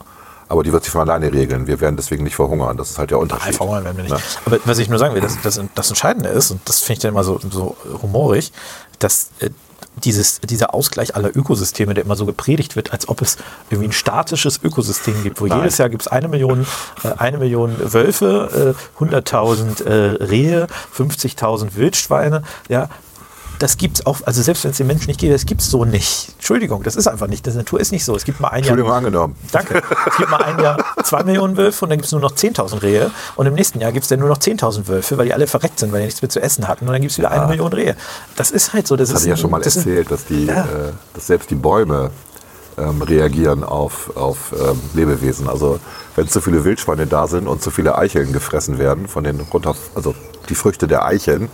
Aber 0.49 0.62
die 0.62 0.72
wird 0.72 0.85
sich 0.85 0.93
von 0.93 1.01
alleine 1.01 1.33
regeln. 1.33 1.66
Wir 1.66 1.80
werden 1.80 1.97
deswegen 1.97 2.24
nicht 2.24 2.37
verhungern. 2.37 2.76
Das 2.76 2.91
ist 2.91 2.99
halt 2.99 3.11
der 3.11 3.18
Unterschied. 3.18 3.47
Nein, 3.47 3.55
verhungern 3.55 3.85
werden 3.85 3.97
wir 3.97 4.05
nicht. 4.05 4.14
Ne? 4.14 4.20
Aber 4.45 4.59
was 4.64 4.78
ich 4.78 4.89
nur 4.89 4.99
sagen 4.99 5.14
will, 5.14 5.22
das, 5.22 5.41
das, 5.43 5.61
das 5.74 5.89
Entscheidende 5.89 6.28
ist, 6.28 6.51
und 6.51 6.61
das 6.66 6.80
finde 6.80 6.93
ich 6.93 6.99
dann 7.01 7.12
immer 7.12 7.24
so, 7.24 7.41
so 7.51 7.76
humorig, 8.03 8.53
dass 8.99 9.30
äh, 9.41 9.51
dieses, 9.97 10.40
dieser 10.40 10.74
Ausgleich 10.74 11.16
aller 11.16 11.36
Ökosysteme, 11.36 11.95
der 11.95 12.05
immer 12.05 12.16
so 12.16 12.26
gepredigt 12.26 12.76
wird, 12.76 12.93
als 12.93 13.09
ob 13.09 13.20
es 13.20 13.36
irgendwie 13.70 13.88
ein 13.88 13.93
statisches 13.93 14.61
Ökosystem 14.62 15.22
gibt, 15.22 15.40
wo 15.40 15.47
Nein. 15.47 15.59
jedes 15.59 15.78
Jahr 15.78 15.88
gibt 15.88 16.03
es 16.03 16.09
eine 16.09 16.28
Million, 16.28 16.66
äh, 17.05 17.09
eine 17.18 17.38
Million 17.38 17.76
Wölfe, 17.78 18.74
äh, 18.99 19.03
100.000 19.03 19.84
äh, 19.84 20.24
Rehe, 20.24 20.66
50.000 20.97 21.76
Wildschweine, 21.76 22.43
ja, 22.68 22.88
das 23.63 23.77
gibt's 23.77 24.05
auch, 24.07 24.19
also 24.25 24.43
selbst 24.43 24.65
wenn 24.65 24.73
es 24.73 24.77
den 24.79 24.89
Menschen 24.89 25.07
nicht 25.07 25.21
gibt, 25.21 25.33
das 25.33 25.47
gibt's 25.47 25.71
so 25.71 25.85
nicht. 25.85 26.31
Entschuldigung, 26.35 26.83
das 26.83 26.97
ist 26.97 27.07
einfach 27.07 27.29
nicht. 27.29 27.47
Das 27.47 27.55
Natur 27.55 27.79
ist 27.79 27.93
nicht 27.93 28.05
so. 28.05 28.17
Es 28.17 28.25
gibt 28.25 28.41
mal 28.41 28.49
ein 28.49 28.65
Jahr. 28.65 28.71
Entschuldigung, 28.73 28.93
angenommen. 28.93 29.37
Danke. 29.53 29.83
Es 30.11 30.17
gibt 30.17 30.31
mal 30.31 30.43
ein 30.43 30.59
Jahr 30.59 30.77
zwei 31.05 31.23
Millionen 31.23 31.57
Wölfe 31.57 31.85
und 31.85 31.91
dann 31.91 31.99
gibt 31.99 32.07
es 32.07 32.13
nur 32.13 32.21
noch 32.21 32.33
10.000 32.33 32.83
Rehe. 32.83 33.11
Und 33.37 33.47
im 33.47 33.55
nächsten 33.55 33.81
Jahr 33.81 33.93
gibt 33.93 34.03
es 34.03 34.09
dann 34.09 34.19
nur 34.19 34.29
noch 34.29 34.39
10.000 34.39 34.89
Wölfe, 34.89 35.17
weil 35.17 35.27
die 35.27 35.33
alle 35.35 35.47
verreckt 35.47 35.79
sind, 35.79 35.93
weil 35.93 36.01
die 36.01 36.07
nichts 36.07 36.21
mehr 36.23 36.29
zu 36.29 36.41
essen 36.43 36.67
hatten. 36.67 36.87
Und 36.87 36.93
dann 36.93 37.01
gibt 37.01 37.13
es 37.13 37.19
wieder 37.19 37.31
eine 37.31 37.47
Million 37.47 37.73
Rehe. 37.73 37.95
Das 38.35 38.51
ist 38.51 38.73
halt 38.73 38.89
so. 38.89 38.97
Das, 38.97 39.11
Das 39.11 39.21
ist 39.21 39.23
hatte 39.23 39.33
ich 39.33 39.39
ja 39.39 39.41
schon 39.41 39.51
mal 39.53 39.61
das 39.61 39.77
erzählt, 39.77 40.11
dass, 40.11 40.25
die, 40.25 40.47
Ja. 40.47 40.63
äh, 40.65 40.67
dass 41.15 41.29
selbst 41.29 41.49
die 41.51 41.55
Bäume 41.55 42.11
ähm, 42.79 43.01
reagieren 43.03 43.63
auf, 43.63 44.17
auf 44.17 44.53
ähm, 44.59 44.81
Lebewesen. 44.95 45.49
Also 45.49 45.79
wenn 46.17 46.27
zu 46.27 46.41
viele 46.41 46.65
Wildschweine 46.65 47.07
da 47.07 47.29
sind 47.29 47.47
und 47.47 47.63
zu 47.63 47.71
viele 47.71 47.97
Eicheln 47.97 48.33
gefressen 48.33 48.79
werden 48.79 49.07
von 49.07 49.23
den 49.25 49.39
runter, 49.41 49.77
also 49.95 50.15
die 50.49 50.55
Früchte 50.57 50.89
der 50.89 51.05
Eicheln, 51.05 51.49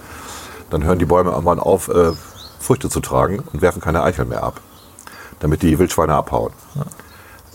dann 0.71 0.85
hören 0.85 0.99
die 0.99 1.07
Bäume 1.07 1.31
irgendwann 1.31 1.61
auf, 1.61 1.89
äh, 1.89 2.12
Früchte 2.61 2.91
zu 2.91 3.01
tragen 3.01 3.41
und 3.53 3.62
werfen 3.62 3.81
keine 3.81 4.03
Eicheln 4.03 4.29
mehr 4.29 4.43
ab, 4.43 4.61
damit 5.41 5.62
die 5.62 5.79
Wildschweine 5.79 6.14
abhauen. 6.14 6.53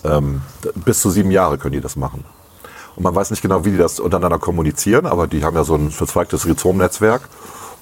Ähm, 0.03 0.41
bis 0.75 1.01
zu 1.01 1.09
sieben 1.09 1.31
Jahre 1.31 1.57
können 1.57 1.73
die 1.73 1.81
das 1.81 1.95
machen. 1.95 2.25
Und 2.95 3.03
man 3.03 3.15
weiß 3.15 3.31
nicht 3.31 3.41
genau, 3.41 3.65
wie 3.65 3.71
die 3.71 3.77
das 3.77 3.99
untereinander 3.99 4.39
kommunizieren, 4.39 5.05
aber 5.05 5.27
die 5.27 5.43
haben 5.43 5.55
ja 5.55 5.63
so 5.63 5.75
ein 5.75 5.91
verzweigtes 5.91 6.45
Rhizomnetzwerk. 6.45 7.21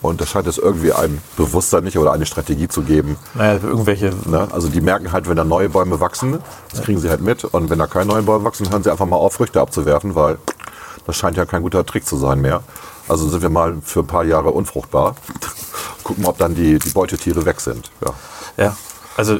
Und 0.02 0.20
da 0.20 0.26
scheint 0.26 0.48
es 0.48 0.58
irgendwie 0.58 0.94
ein 0.94 1.22
Bewusstsein 1.38 1.84
nicht 1.84 1.98
oder 1.98 2.12
eine 2.12 2.26
Strategie 2.26 2.68
zu 2.68 2.82
geben. 2.82 3.18
Naja, 3.36 3.60
irgendwelche. 3.62 4.12
Ne? 4.26 4.48
Also 4.52 4.68
die 4.68 4.82
merken 4.82 5.12
halt, 5.12 5.30
wenn 5.30 5.36
da 5.36 5.44
neue 5.44 5.70
Bäume 5.70 6.00
wachsen, 6.00 6.40
das 6.72 6.82
kriegen 6.82 7.00
sie 7.00 7.10
halt 7.10 7.22
mit. 7.22 7.44
Und 7.44 7.70
wenn 7.70 7.78
da 7.78 7.86
keine 7.86 8.08
neuen 8.08 8.26
Bäume 8.26 8.44
wachsen, 8.44 8.72
hören 8.72 8.82
sie 8.82 8.90
einfach 8.90 9.06
mal 9.06 9.18
auf, 9.18 9.34
Früchte 9.34 9.62
abzuwerfen, 9.62 10.16
weil 10.16 10.40
das 11.06 11.16
scheint 11.16 11.38
ja 11.38 11.46
kein 11.46 11.62
guter 11.62 11.86
Trick 11.86 12.08
zu 12.08 12.18
sein 12.18 12.42
mehr. 12.42 12.64
Also 13.12 13.28
sind 13.28 13.42
wir 13.42 13.50
mal 13.50 13.76
für 13.84 14.00
ein 14.00 14.08
paar 14.08 14.24
Jahre 14.24 14.52
unfruchtbar. 14.52 15.18
Gucken, 16.06 16.26
ob 16.26 16.38
dann 16.38 16.56
die, 16.56 16.80
die 16.80 16.92
Beutetiere 16.92 17.46
weg 17.46 17.60
sind. 17.60 17.92
Ja. 18.00 18.14
Ja, 18.56 18.78
also 19.18 19.38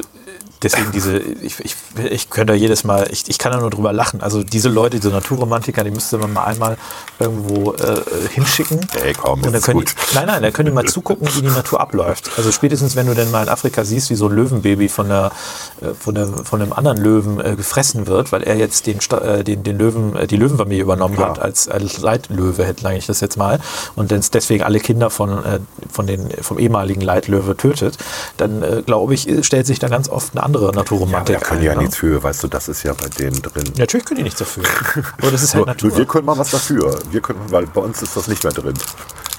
deswegen 0.62 0.92
diese, 0.92 1.18
ich, 1.18 1.60
ich, 1.60 1.76
ich 2.10 2.30
könnte 2.30 2.52
da 2.52 2.56
jedes 2.56 2.84
Mal, 2.84 3.08
ich, 3.10 3.28
ich 3.28 3.38
kann 3.38 3.52
da 3.52 3.60
nur 3.60 3.70
drüber 3.70 3.92
lachen. 3.92 4.22
Also 4.22 4.42
diese 4.42 4.68
Leute, 4.68 4.98
diese 4.98 5.12
Naturromantiker, 5.12 5.84
die 5.84 5.90
müsste 5.90 6.18
man 6.18 6.32
mal 6.32 6.44
einmal 6.44 6.76
irgendwo 7.18 7.72
äh, 7.72 8.00
hinschicken. 8.30 8.80
Ey, 9.02 9.14
komm, 9.14 9.42
Und 9.42 9.52
dann 9.52 9.62
können 9.62 9.80
gut. 9.80 9.94
Die, 10.10 10.14
nein, 10.14 10.26
nein, 10.26 10.42
da 10.42 10.50
können 10.50 10.66
die 10.66 10.74
mal 10.74 10.84
zugucken, 10.84 11.28
wie 11.34 11.42
die 11.42 11.48
Natur 11.48 11.80
abläuft. 11.80 12.30
Also 12.36 12.52
spätestens, 12.52 12.96
wenn 12.96 13.06
du 13.06 13.14
denn 13.14 13.30
mal 13.30 13.42
in 13.42 13.48
Afrika 13.48 13.84
siehst, 13.84 14.10
wie 14.10 14.14
so 14.14 14.28
ein 14.28 14.34
Löwenbaby 14.34 14.88
von, 14.88 15.08
der, 15.08 15.32
äh, 15.80 15.94
von, 15.98 16.14
der, 16.14 16.26
von 16.28 16.62
einem 16.62 16.72
anderen 16.72 16.98
Löwen 16.98 17.40
äh, 17.40 17.56
gefressen 17.56 18.06
wird, 18.06 18.32
weil 18.32 18.42
er 18.42 18.56
jetzt 18.56 18.86
den, 18.86 18.98
äh, 19.20 19.44
den, 19.44 19.62
den 19.62 19.78
Löwen, 19.78 20.16
äh, 20.16 20.26
die 20.26 20.36
Löwenfamilie 20.36 20.82
übernommen 20.82 21.16
Klar. 21.16 21.30
hat, 21.30 21.38
als, 21.38 21.68
als 21.68 21.98
Leitlöwe, 21.98 22.64
hätte 22.64 22.92
ich 22.92 23.06
das 23.06 23.20
jetzt 23.20 23.36
mal, 23.36 23.60
und 23.96 24.12
dann 24.12 24.22
deswegen 24.32 24.62
alle 24.62 24.80
Kinder 24.80 25.10
von, 25.10 25.30
äh, 25.44 25.60
von 25.90 26.06
den, 26.06 26.30
vom 26.40 26.58
ehemaligen 26.58 27.00
Leitlöwe 27.00 27.56
tötet, 27.56 27.98
dann 28.36 28.62
äh, 28.62 28.82
glaube 28.84 29.14
ich, 29.14 29.28
stellt 29.42 29.66
sich 29.66 29.78
da 29.78 29.88
ganz 29.88 30.08
oft 30.08 30.32
eine 30.34 30.42
andere 30.42 30.51
Naturromantik 30.60 31.38
Da 31.40 31.44
können 31.46 31.60
die 31.60 31.66
ja 31.66 31.72
ein. 31.72 31.78
ne? 31.78 31.84
nichts 31.84 31.96
für, 31.96 32.22
weißt 32.22 32.42
du, 32.44 32.48
das 32.48 32.68
ist 32.68 32.82
ja 32.82 32.92
bei 32.92 33.08
denen 33.08 33.40
drin. 33.42 33.64
Natürlich 33.76 34.04
können 34.06 34.18
die 34.18 34.24
nichts 34.24 34.38
dafür. 34.38 34.64
Aber 35.20 35.30
das 35.30 35.42
ist 35.42 35.54
halt 35.54 35.66
Natur. 35.66 35.88
nur 35.90 35.98
wir 35.98 36.06
können 36.06 36.26
mal 36.26 36.38
was 36.38 36.50
dafür. 36.50 36.98
Wir 37.10 37.20
können, 37.20 37.40
weil 37.50 37.66
bei 37.66 37.80
uns 37.80 38.02
ist 38.02 38.16
das 38.16 38.28
nicht 38.28 38.44
mehr 38.44 38.52
drin. 38.52 38.74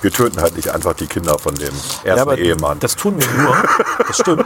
Wir 0.02 0.12
töten 0.12 0.42
halt 0.42 0.56
nicht 0.56 0.70
einfach 0.70 0.94
die 0.94 1.08
Kinder 1.08 1.38
von 1.40 1.56
dem 1.56 1.74
ersten 2.04 2.30
Ja, 2.30 2.34
Ehemann. 2.36 2.80
Das 2.80 2.96
tun 2.96 3.16
wir 3.18 3.28
nur, 3.44 3.56
das 4.06 4.18
stimmt. 4.18 4.46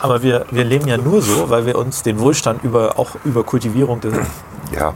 Aber 0.00 0.22
wir, 0.22 0.46
wir 0.50 0.64
leben 0.64 0.88
ja 0.88 0.96
nur 0.96 1.20
so, 1.22 1.50
weil 1.50 1.66
wir 1.66 1.76
uns 1.76 2.02
den 2.02 2.18
Wohlstand 2.18 2.64
über, 2.64 2.98
auch 2.98 3.10
über 3.24 3.44
Kultivierung 3.44 4.00
der, 4.00 4.12
ja, 4.72 4.94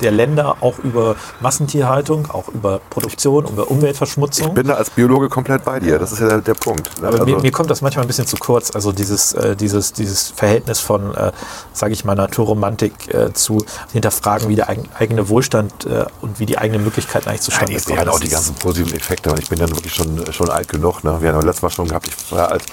der 0.00 0.12
Länder, 0.12 0.56
auch 0.60 0.78
über 0.78 1.16
Massentierhaltung, 1.40 2.30
auch 2.30 2.48
über 2.48 2.80
Produktion, 2.90 3.46
über 3.46 3.70
Umweltverschmutzung. 3.70 4.48
ich 4.48 4.54
bin 4.54 4.66
da 4.68 4.74
als 4.74 4.90
Biologe 4.90 5.28
komplett 5.28 5.64
bei 5.64 5.80
dir. 5.80 5.98
Das 5.98 6.12
ist 6.12 6.20
ja 6.20 6.28
der, 6.28 6.40
der 6.40 6.54
Punkt. 6.54 7.00
ne? 7.00 7.08
Aber 7.08 7.24
mir, 7.24 7.34
Also- 7.34 7.42
mir 7.42 7.52
kommt 7.52 7.70
das 7.70 7.82
manchmal 7.82 8.04
ein 8.04 8.08
bisschen 8.08 8.26
zu 8.26 8.36
kurz, 8.36 8.74
also 8.74 8.92
dieses, 8.92 9.32
äh, 9.34 9.56
dieses, 9.56 9.92
dieses 9.92 10.28
Verhältnis 10.30 10.80
von, 10.80 11.14
äh, 11.14 11.32
sage 11.72 11.92
ich 11.92 12.04
mal, 12.04 12.14
Naturromantik 12.14 13.12
äh, 13.14 13.32
zu 13.32 13.64
hinterfragen, 13.92 14.48
wie 14.48 14.56
der 14.56 14.68
eigen, 14.68 14.88
eigene 14.98 15.28
Wohlstand 15.28 15.86
äh, 15.86 16.04
und 16.20 16.38
wie 16.40 16.46
die 16.46 16.58
eigenen 16.58 16.84
Möglichkeiten 16.84 17.28
eigentlich 17.28 17.40
Nein, 17.40 17.44
zustande 17.44 17.72
ich 17.72 17.82
sehe 17.84 17.98
halt 17.98 18.08
auch 18.08 18.20
die 18.20 18.28
ganzen 18.28 18.54
positiven 18.54 18.96
Effekte 18.96 19.30
und 19.30 19.38
ich 19.38 19.48
bin 19.48 19.58
dann 19.58 19.70
wirklich 19.70 19.94
schon, 19.94 20.24
schon 20.32 20.50
alt 20.50 20.68
genug. 20.68 21.04
Ne? 21.04 21.16
Wir 21.20 21.30
haben 21.30 21.40
ja 21.40 21.46
letztes 21.46 21.62
Mal 21.62 21.70
schon 21.70 21.88
gehabt, 21.88 22.08
ich 22.08 22.32
war, 22.32 22.50
als, 22.50 22.64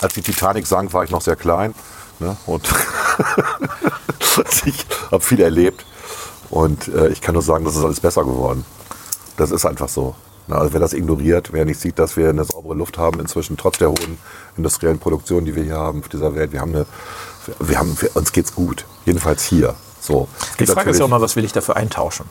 als 0.00 0.14
die 0.14 0.22
Titanic 0.22 0.66
sank, 0.66 0.92
war 0.92 1.04
ich 1.04 1.10
noch 1.10 1.22
sehr 1.22 1.36
klein. 1.36 1.74
Ne? 2.18 2.36
Und 2.46 2.62
ich 4.64 4.86
habe 5.10 5.22
viel 5.22 5.40
erlebt. 5.40 5.84
Und 6.52 6.88
äh, 6.88 7.08
ich 7.08 7.22
kann 7.22 7.32
nur 7.32 7.42
sagen, 7.42 7.64
das 7.64 7.76
ist 7.76 7.82
alles 7.82 8.00
besser 8.00 8.24
geworden. 8.24 8.66
Das 9.38 9.50
ist 9.50 9.64
einfach 9.64 9.88
so. 9.88 10.14
Ne? 10.48 10.54
Also 10.54 10.74
wer 10.74 10.80
das 10.80 10.92
ignoriert, 10.92 11.48
wer 11.52 11.64
nicht 11.64 11.80
sieht, 11.80 11.98
dass 11.98 12.18
wir 12.18 12.28
eine 12.28 12.44
saubere 12.44 12.74
Luft 12.74 12.98
haben, 12.98 13.20
inzwischen 13.20 13.56
trotz 13.56 13.78
der 13.78 13.88
hohen 13.88 14.18
industriellen 14.58 14.98
Produktion, 14.98 15.46
die 15.46 15.56
wir 15.56 15.64
hier 15.64 15.78
haben 15.78 16.00
auf 16.00 16.10
dieser 16.10 16.34
Welt, 16.34 16.52
wir 16.52 16.60
haben 16.60 16.74
eine, 16.74 16.86
wir 17.58 17.78
haben, 17.78 17.96
wir, 17.98 18.14
uns 18.16 18.32
geht's 18.32 18.54
gut. 18.54 18.84
Jedenfalls 19.06 19.44
hier. 19.44 19.74
So. 19.98 20.28
Die 20.60 20.66
Frage 20.66 20.90
ist 20.90 20.98
ja 20.98 21.06
auch 21.06 21.08
mal, 21.08 21.22
was 21.22 21.36
will 21.36 21.44
ich 21.46 21.52
dafür 21.52 21.76
eintauschen? 21.76 22.26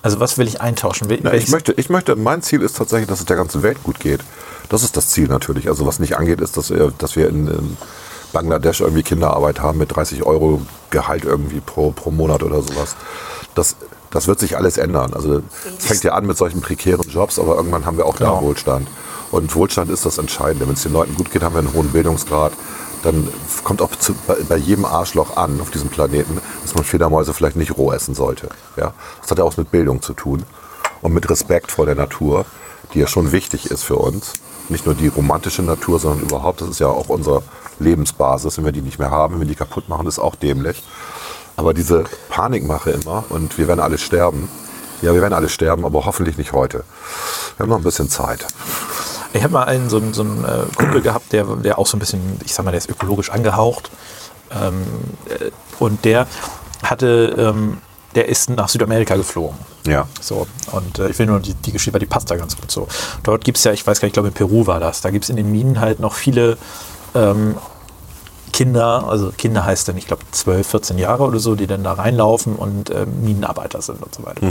Also 0.00 0.20
was 0.20 0.38
will 0.38 0.48
ich 0.48 0.62
eintauschen? 0.62 1.10
Will, 1.10 1.20
Na, 1.22 1.34
ich, 1.34 1.50
möchte, 1.50 1.72
ich 1.72 1.90
möchte, 1.90 2.16
mein 2.16 2.40
Ziel 2.40 2.62
ist 2.62 2.78
tatsächlich, 2.78 3.10
dass 3.10 3.20
es 3.20 3.26
der 3.26 3.36
ganzen 3.36 3.62
Welt 3.62 3.82
gut 3.82 4.00
geht. 4.00 4.20
Das 4.70 4.82
ist 4.82 4.96
das 4.96 5.08
Ziel 5.08 5.28
natürlich. 5.28 5.68
Also 5.68 5.84
was 5.84 5.98
nicht 5.98 6.16
angeht, 6.16 6.40
ist, 6.40 6.56
dass 6.56 6.70
wir, 6.70 6.94
dass 6.96 7.14
wir 7.14 7.28
in, 7.28 7.46
in 7.46 7.76
Bangladesch 8.32 8.80
irgendwie 8.80 9.02
Kinderarbeit 9.02 9.60
haben 9.60 9.76
mit 9.76 9.94
30 9.94 10.22
Euro 10.22 10.62
Gehalt 10.88 11.24
irgendwie 11.24 11.60
pro, 11.60 11.90
pro 11.90 12.10
Monat 12.10 12.42
oder 12.42 12.62
sowas. 12.62 12.96
Das, 13.60 13.76
das 14.10 14.26
wird 14.26 14.40
sich 14.40 14.56
alles 14.56 14.78
ändern. 14.78 15.12
Also 15.12 15.42
es 15.78 15.84
fängt 15.84 16.02
ja 16.02 16.14
an 16.14 16.24
mit 16.26 16.38
solchen 16.38 16.62
prekären 16.62 17.06
Jobs, 17.10 17.38
aber 17.38 17.56
irgendwann 17.56 17.84
haben 17.84 17.98
wir 17.98 18.06
auch 18.06 18.16
Genau. 18.16 18.36
da 18.36 18.42
Wohlstand. 18.42 18.88
Und 19.30 19.54
Wohlstand 19.54 19.90
ist 19.90 20.06
das 20.06 20.16
Entscheidende. 20.16 20.66
Wenn 20.66 20.74
es 20.74 20.82
den 20.82 20.94
Leuten 20.94 21.14
gut 21.14 21.30
geht, 21.30 21.42
haben 21.42 21.54
wir 21.54 21.58
einen 21.58 21.74
hohen 21.74 21.90
Bildungsgrad. 21.90 22.52
Dann 23.02 23.28
kommt 23.62 23.82
auch 23.82 23.94
zu, 23.96 24.14
bei, 24.26 24.36
bei 24.48 24.56
jedem 24.56 24.86
Arschloch 24.86 25.36
an 25.36 25.60
auf 25.60 25.70
diesem 25.70 25.90
Planeten, 25.90 26.40
dass 26.62 26.74
man 26.74 26.84
Fledermäuse 26.84 27.34
vielleicht 27.34 27.56
nicht 27.56 27.76
roh 27.76 27.92
essen 27.92 28.14
sollte. 28.14 28.48
Ja? 28.78 28.94
Das 29.20 29.30
hat 29.30 29.36
ja 29.38 29.44
auch 29.44 29.54
mit 29.58 29.70
Bildung 29.70 30.00
zu 30.00 30.14
tun 30.14 30.42
und 31.02 31.12
mit 31.12 31.28
Respekt 31.28 31.70
vor 31.70 31.84
der 31.84 31.94
Natur, 31.94 32.46
die 32.94 32.98
ja 33.00 33.06
schon 33.06 33.32
wichtig 33.32 33.70
ist 33.70 33.82
für 33.84 33.96
uns. 33.96 34.32
Nicht 34.70 34.86
nur 34.86 34.94
die 34.94 35.08
romantische 35.08 35.62
Natur, 35.62 35.98
sondern 35.98 36.22
überhaupt, 36.22 36.62
das 36.62 36.68
ist 36.70 36.80
ja 36.80 36.86
auch 36.88 37.10
unsere 37.10 37.42
Lebensbasis. 37.78 38.56
Wenn 38.56 38.64
wir 38.64 38.72
die 38.72 38.82
nicht 38.82 38.98
mehr 38.98 39.10
haben, 39.10 39.34
wenn 39.34 39.40
wir 39.40 39.48
die 39.48 39.54
kaputt 39.54 39.88
machen, 39.90 40.06
ist 40.06 40.18
auch 40.18 40.34
dämlich. 40.34 40.82
Aber 41.60 41.74
diese 41.74 42.04
Panikmache 42.30 42.90
immer 42.92 43.22
und 43.28 43.58
wir 43.58 43.68
werden 43.68 43.80
alle 43.80 43.98
sterben. 43.98 44.48
Ja, 45.02 45.12
wir 45.12 45.20
werden 45.20 45.34
alle 45.34 45.50
sterben, 45.50 45.84
aber 45.84 46.06
hoffentlich 46.06 46.38
nicht 46.38 46.52
heute. 46.54 46.84
Wir 47.58 47.64
haben 47.64 47.68
noch 47.70 47.76
ein 47.76 47.82
bisschen 47.82 48.08
Zeit. 48.08 48.46
Ich 49.34 49.42
habe 49.42 49.52
mal 49.52 49.64
einen 49.64 49.90
so, 49.90 49.98
einen- 49.98 50.14
so 50.14 50.22
einen 50.22 50.42
äh, 50.42 50.64
Kumpel 50.74 51.02
gehabt, 51.02 51.34
der, 51.34 51.44
der 51.56 51.78
auch 51.78 51.86
so 51.86 51.98
ein 51.98 52.00
bisschen, 52.00 52.40
ich 52.46 52.54
sag 52.54 52.64
mal, 52.64 52.70
der 52.70 52.78
ist 52.78 52.88
ökologisch 52.88 53.28
angehaucht. 53.30 53.90
Ähm, 54.50 54.86
äh, 55.28 55.50
und 55.78 56.02
der 56.06 56.26
hatte, 56.82 57.34
ähm, 57.36 57.76
der 58.14 58.28
ist 58.30 58.48
nach 58.48 58.70
Südamerika 58.70 59.16
geflogen. 59.16 59.58
Ja. 59.86 60.08
So, 60.18 60.46
und 60.72 60.98
äh, 60.98 61.10
ich 61.10 61.18
will 61.18 61.26
nur 61.26 61.40
die, 61.40 61.52
die 61.52 61.72
Geschichte, 61.72 61.92
weil 61.92 62.00
die 62.00 62.06
passt 62.06 62.30
da 62.30 62.36
ganz 62.36 62.56
gut 62.56 62.70
so. 62.70 62.88
Dort 63.22 63.44
gibt 63.44 63.58
es 63.58 63.64
ja, 63.64 63.72
ich 63.72 63.86
weiß 63.86 64.00
gar 64.00 64.06
nicht, 64.06 64.12
ich 64.12 64.14
glaube 64.14 64.28
in 64.28 64.34
Peru 64.34 64.66
war 64.66 64.80
das, 64.80 65.02
da 65.02 65.10
gibt 65.10 65.24
es 65.24 65.28
in 65.30 65.36
den 65.36 65.50
Minen 65.52 65.78
halt 65.78 66.00
noch 66.00 66.14
viele 66.14 66.56
ähm, 67.14 67.54
Kinder, 68.60 69.08
also 69.08 69.32
Kinder 69.38 69.64
heißt 69.64 69.88
dann, 69.88 69.96
ich 69.96 70.06
glaube, 70.06 70.22
12, 70.32 70.66
14 70.66 70.98
Jahre 70.98 71.22
oder 71.24 71.38
so, 71.38 71.54
die 71.54 71.66
dann 71.66 71.82
da 71.82 71.94
reinlaufen 71.94 72.56
und 72.56 72.90
äh, 72.90 73.06
Minenarbeiter 73.06 73.80
sind 73.80 74.02
und 74.02 74.14
so 74.14 74.22
weiter. 74.26 74.46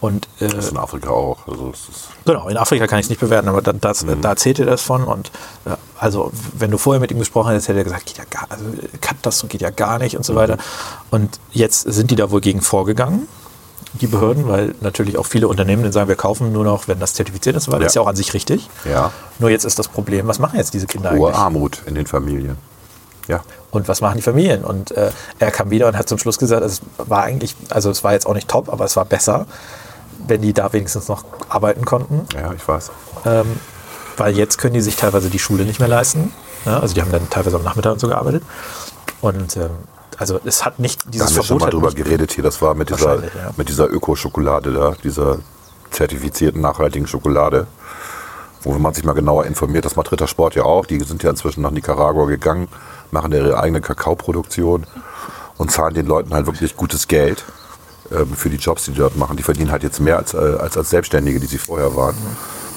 Und, 0.00 0.26
äh, 0.40 0.48
Das 0.48 0.64
ist 0.64 0.70
in 0.72 0.76
Afrika 0.76 1.10
auch. 1.10 1.46
Also 1.46 1.72
Genau, 2.24 2.48
in 2.48 2.56
Afrika 2.56 2.88
kann 2.88 2.98
ich 2.98 3.06
es 3.06 3.10
nicht 3.10 3.20
bewerten, 3.20 3.48
aber 3.48 3.62
da, 3.62 3.72
das, 3.74 4.04
da 4.20 4.28
erzählt 4.28 4.58
er 4.58 4.66
das 4.66 4.82
von. 4.82 5.04
Und 5.04 5.30
äh, 5.66 5.76
also, 6.00 6.32
wenn 6.58 6.72
du 6.72 6.78
vorher 6.78 6.98
mit 7.00 7.12
ihm 7.12 7.20
gesprochen 7.20 7.50
hättest, 7.50 7.68
hätte 7.68 7.78
er 7.78 7.84
gesagt, 7.84 8.06
geht 8.06 8.18
ja 8.18 8.24
gar, 8.28 8.46
also, 8.48 8.64
cut 9.00 9.18
das 9.22 9.38
so 9.38 9.46
geht 9.46 9.60
ja 9.60 9.70
gar 9.70 10.00
nicht 10.00 10.16
und 10.16 10.24
so 10.24 10.34
weiter. 10.34 10.56
Und 11.12 11.38
jetzt 11.52 11.82
sind 11.82 12.10
die 12.10 12.16
da 12.16 12.32
wohl 12.32 12.40
gegen 12.40 12.60
vorgegangen, 12.60 13.28
die 14.00 14.08
Behörden, 14.08 14.48
weil 14.48 14.74
natürlich 14.80 15.16
auch 15.16 15.26
viele 15.26 15.46
Unternehmen 15.46 15.84
dann 15.84 15.92
sagen, 15.92 16.08
wir 16.08 16.16
kaufen 16.16 16.50
nur 16.52 16.64
noch, 16.64 16.88
wenn 16.88 16.98
das 16.98 17.14
zertifiziert 17.14 17.54
ist, 17.54 17.68
weil 17.70 17.74
das 17.78 17.82
Ja. 17.82 17.86
ist 17.86 17.94
ja 17.94 18.02
auch 18.02 18.08
an 18.08 18.16
sich 18.16 18.34
richtig. 18.34 18.68
ja 18.84 19.12
Nur 19.38 19.50
jetzt 19.50 19.64
ist 19.64 19.78
das 19.78 19.86
Problem, 19.86 20.26
was 20.26 20.40
machen 20.40 20.56
jetzt 20.58 20.74
diese 20.74 20.88
Kinder 20.88 21.12
hohe 21.12 21.28
eigentlich? 21.28 21.36
Armut 21.36 21.82
in 21.86 21.94
den 21.94 22.06
Familien. 22.08 22.56
Ja. 23.28 23.40
Und 23.70 23.88
was 23.88 24.00
machen 24.00 24.16
die 24.16 24.22
Familien? 24.22 24.64
Und 24.64 24.90
äh, 24.92 25.10
er 25.38 25.50
kam 25.50 25.70
wieder 25.70 25.88
und 25.88 25.96
hat 25.96 26.08
zum 26.08 26.18
Schluss 26.18 26.38
gesagt, 26.38 26.64
es 26.64 26.80
war 26.98 27.22
eigentlich, 27.22 27.56
also 27.70 27.90
es 27.90 28.02
war 28.04 28.12
jetzt 28.12 28.26
auch 28.26 28.34
nicht 28.34 28.48
top, 28.48 28.68
aber 28.68 28.84
es 28.84 28.96
war 28.96 29.04
besser, 29.04 29.46
wenn 30.26 30.42
die 30.42 30.52
da 30.52 30.72
wenigstens 30.72 31.08
noch 31.08 31.24
arbeiten 31.48 31.84
konnten. 31.84 32.26
Ja, 32.34 32.52
ich 32.52 32.66
weiß. 32.66 32.90
Ähm, 33.24 33.60
weil 34.16 34.36
jetzt 34.36 34.58
können 34.58 34.74
die 34.74 34.80
sich 34.80 34.96
teilweise 34.96 35.30
die 35.30 35.38
Schule 35.38 35.64
nicht 35.64 35.80
mehr 35.80 35.88
leisten. 35.88 36.32
Ja, 36.64 36.80
also 36.80 36.94
die 36.94 37.02
haben 37.02 37.10
dann 37.10 37.28
teilweise 37.30 37.56
am 37.56 37.64
Nachmittag 37.64 37.92
und 37.92 37.98
so 38.00 38.08
gearbeitet. 38.08 38.42
Und 39.20 39.56
ähm, 39.56 39.70
also 40.18 40.38
es 40.44 40.64
hat 40.64 40.78
nicht 40.78 41.04
Da 41.06 41.10
dieses 41.10 41.28
haben 41.28 41.36
wir 41.36 41.42
schon 41.42 41.58
mal 41.58 41.70
drüber 41.70 41.88
nicht, 41.88 41.96
geredet 41.96 42.32
hier. 42.32 42.44
Das 42.44 42.60
war 42.62 42.74
mit 42.74 42.90
dieser, 42.90 43.16
ja. 43.16 43.50
mit 43.56 43.68
dieser 43.68 43.90
Ökoschokolade 43.90 44.72
da, 44.72 44.94
dieser 45.02 45.38
zertifizierten 45.90 46.60
nachhaltigen 46.60 47.06
Schokolade, 47.06 47.66
wo 48.62 48.72
man 48.72 48.94
sich 48.94 49.04
mal 49.04 49.14
genauer 49.14 49.46
informiert. 49.46 49.84
Das 49.84 49.96
macht 49.96 50.12
Rittersport 50.12 50.54
ja 50.54 50.64
auch. 50.64 50.86
Die 50.86 51.00
sind 51.00 51.22
ja 51.22 51.30
inzwischen 51.30 51.62
nach 51.62 51.70
Nicaragua 51.70 52.26
gegangen, 52.26 52.68
machen 53.12 53.32
ihre 53.32 53.58
eigene 53.58 53.80
Kakaoproduktion 53.80 54.86
und 55.58 55.70
zahlen 55.70 55.94
den 55.94 56.06
Leuten 56.06 56.34
halt 56.34 56.46
wirklich 56.46 56.76
gutes 56.76 57.08
Geld 57.08 57.44
ähm, 58.10 58.34
für 58.34 58.50
die 58.50 58.56
Jobs, 58.56 58.84
die 58.84 58.92
die 58.92 58.98
dort 58.98 59.16
machen. 59.16 59.36
Die 59.36 59.42
verdienen 59.42 59.70
halt 59.70 59.82
jetzt 59.82 60.00
mehr 60.00 60.16
als, 60.16 60.34
äh, 60.34 60.38
als, 60.38 60.76
als 60.76 60.90
Selbstständige, 60.90 61.38
die 61.38 61.46
sie 61.46 61.58
vorher 61.58 61.94
waren. 61.94 62.16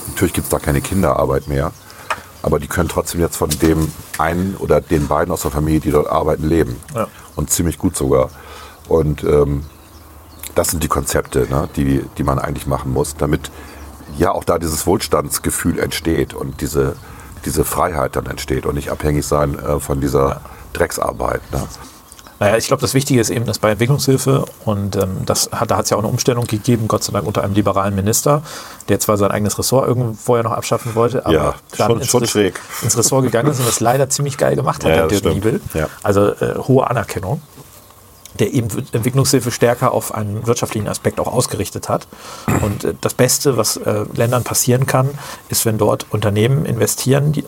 Natürlich 0.08 0.34
gibt 0.34 0.46
es 0.46 0.52
da 0.52 0.60
keine 0.60 0.82
Kinderarbeit 0.82 1.48
mehr. 1.48 1.72
Aber 2.44 2.60
die 2.60 2.68
können 2.68 2.90
trotzdem 2.90 3.22
jetzt 3.22 3.38
von 3.38 3.50
dem 3.50 3.92
einen 4.20 4.56
oder 4.60 4.80
den 4.80 5.08
beiden 5.08 5.34
aus 5.34 5.42
der 5.42 5.50
Familie, 5.50 5.80
die 5.80 5.90
dort 5.90 6.08
arbeiten, 6.08 6.48
leben. 6.48 6.76
Ja. 6.94 7.08
Und 7.36 7.50
ziemlich 7.50 7.80
gut 7.80 7.98
sogar. 7.98 8.30
Und 8.88 9.24
ähm, 9.24 9.64
das 10.54 10.70
sind 10.70 10.84
die 10.84 10.88
Konzepte, 10.88 11.48
ne, 11.50 11.68
die, 11.76 12.06
die 12.18 12.24
man 12.24 12.38
eigentlich 12.38 12.68
machen 12.68 12.94
muss, 12.94 13.16
damit 13.16 13.50
ja 14.18 14.32
auch 14.32 14.44
da 14.44 14.60
dieses 14.60 14.86
Wohlstandsgefühl 14.86 15.80
entsteht 15.80 16.34
und 16.34 16.62
diese, 16.62 16.96
diese 17.46 17.64
Freiheit 17.64 18.16
dann 18.16 18.26
entsteht 18.26 18.66
und 18.66 18.76
nicht 18.76 18.90
abhängig 18.90 19.26
sein 19.26 19.58
äh, 19.60 19.80
von 19.80 20.02
dieser 20.02 20.42
Drecksarbeit. 20.74 21.42
Ne? 21.52 21.62
Naja, 22.38 22.58
ich 22.58 22.68
glaube, 22.68 22.82
das 22.82 22.94
Wichtige 22.94 23.22
ist 23.22 23.30
eben, 23.30 23.46
dass 23.46 23.60
bei 23.60 23.72
Entwicklungshilfe, 23.72 24.44
und 24.66 24.98
ähm, 24.98 25.20
das 25.26 25.50
hat, 25.54 25.72
da 25.72 25.78
hat 25.78 25.86
es 25.86 25.92
ja 25.92 25.96
auch 25.98 26.02
eine 26.02 26.10
Umstellung 26.10 26.46
gegeben, 26.46 26.90
Gott 26.90 27.02
sei 27.02 27.14
Dank 27.14 27.26
unter 27.26 27.44
einem 27.46 27.54
liberalen 27.54 27.96
Minister, 27.96 28.42
der 28.90 29.00
zwar 29.00 29.16
sein 29.16 29.32
eigenes 29.32 29.58
Ressort 29.58 29.88
irgendwo 29.88 30.14
vorher 30.22 30.44
noch 30.44 30.52
abschaffen 30.52 30.96
wollte, 30.96 31.26
aber 31.26 31.34
Ja, 31.34 31.56
schon- 31.78 32.00
ins, 32.02 32.08
schon 32.10 32.28
schräg. 32.28 32.60
ins 32.82 32.98
Ressort 32.98 33.24
gegangen 33.24 33.50
ist 33.52 33.60
und 33.60 33.68
das 33.70 33.80
leider 33.80 34.10
ziemlich 34.10 34.38
geil 34.38 34.58
gemacht 34.58 34.84
hat, 34.84 34.90
Ja, 34.92 35.08
der 35.08 35.22
Dirk. 35.22 35.34
Niebel. 35.34 35.62
Ja. 35.74 35.88
Also 36.04 36.32
äh, 36.34 36.56
hohe 36.58 36.90
Anerkennung 36.90 37.42
der 38.40 38.54
eben 38.54 38.68
Entwicklungshilfe 38.92 39.52
stärker 39.52 39.92
auf 39.92 40.14
einen 40.14 40.46
wirtschaftlichen 40.46 40.88
Aspekt 40.88 41.20
auch 41.20 41.32
ausgerichtet 41.32 41.90
hat. 41.90 42.08
Und 42.62 42.84
äh, 42.84 42.94
das 43.02 43.14
Beste, 43.14 43.58
was 43.58 43.78
äh, 43.78 44.06
Ländern 44.14 44.44
passieren 44.44 44.86
kann, 44.86 45.10
ist, 45.50 45.66
wenn 45.66 45.78
dort 45.78 46.06
Unternehmen 46.12 46.66
investieren, 46.66 47.32
die 47.32 47.42
äh, 47.42 47.46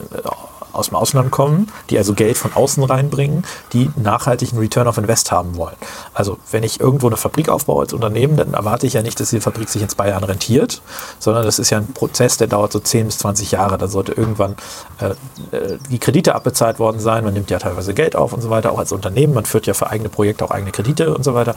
aus 0.74 0.90
dem 0.90 0.96
Ausland 0.96 1.32
kommen, 1.32 1.72
die 1.90 1.98
also 1.98 2.14
Geld 2.14 2.38
von 2.38 2.54
außen 2.54 2.84
reinbringen, 2.84 3.44
die 3.74 3.90
nachhaltigen 3.96 4.60
Return 4.60 4.88
of 4.88 4.98
Invest 4.98 5.32
haben 5.32 5.58
wollen. 5.58 5.76
Also 6.14 6.38
wenn 6.52 6.64
ich 6.64 6.80
irgendwo 6.80 7.08
eine 7.08 7.18
Fabrik 7.18 7.50
aufbaue 7.50 7.84
als 7.84 7.94
Unternehmen, 7.94 8.38
dann 8.38 8.54
erwarte 8.54 8.88
ich 8.88 8.94
ja 8.94 9.02
nicht, 9.02 9.20
dass 9.20 9.30
die 9.30 9.40
Fabrik 9.40 9.70
sich 9.70 9.82
in 9.82 9.90
zwei 9.90 10.10
Jahren 10.10 10.24
rentiert, 10.24 10.82
sondern 11.20 11.44
das 11.44 11.60
ist 11.60 11.70
ja 11.70 11.78
ein 11.78 11.94
Prozess, 11.94 12.38
der 12.38 12.48
dauert 12.48 12.72
so 12.72 12.80
10 12.80 13.08
bis 13.08 13.18
20 13.20 13.52
Jahre. 13.52 13.78
Da 13.78 13.88
sollte 13.88 14.14
irgendwann 14.14 14.56
äh, 15.00 15.12
äh, 15.56 15.78
die 15.90 16.00
Kredite 16.00 16.36
abbezahlt 16.36 16.80
worden 16.80 17.00
sein. 17.00 17.24
Man 17.24 17.34
nimmt 17.34 17.50
ja 17.50 17.60
teilweise 17.60 17.94
Geld 17.94 18.16
auf 18.16 18.34
und 18.34 18.42
so 18.42 18.50
weiter, 18.50 18.72
auch 18.72 18.80
als 18.80 18.92
Unternehmen. 18.92 19.34
Man 19.34 19.46
führt 19.46 19.68
ja 19.68 19.74
für 19.74 19.90
eigene 19.90 20.10
Projekte 20.10 20.46
auch 20.46 20.52
eigene 20.52 20.72
Kredite 20.72 21.14
und 21.14 21.24
so 21.24 21.34
weiter. 21.34 21.56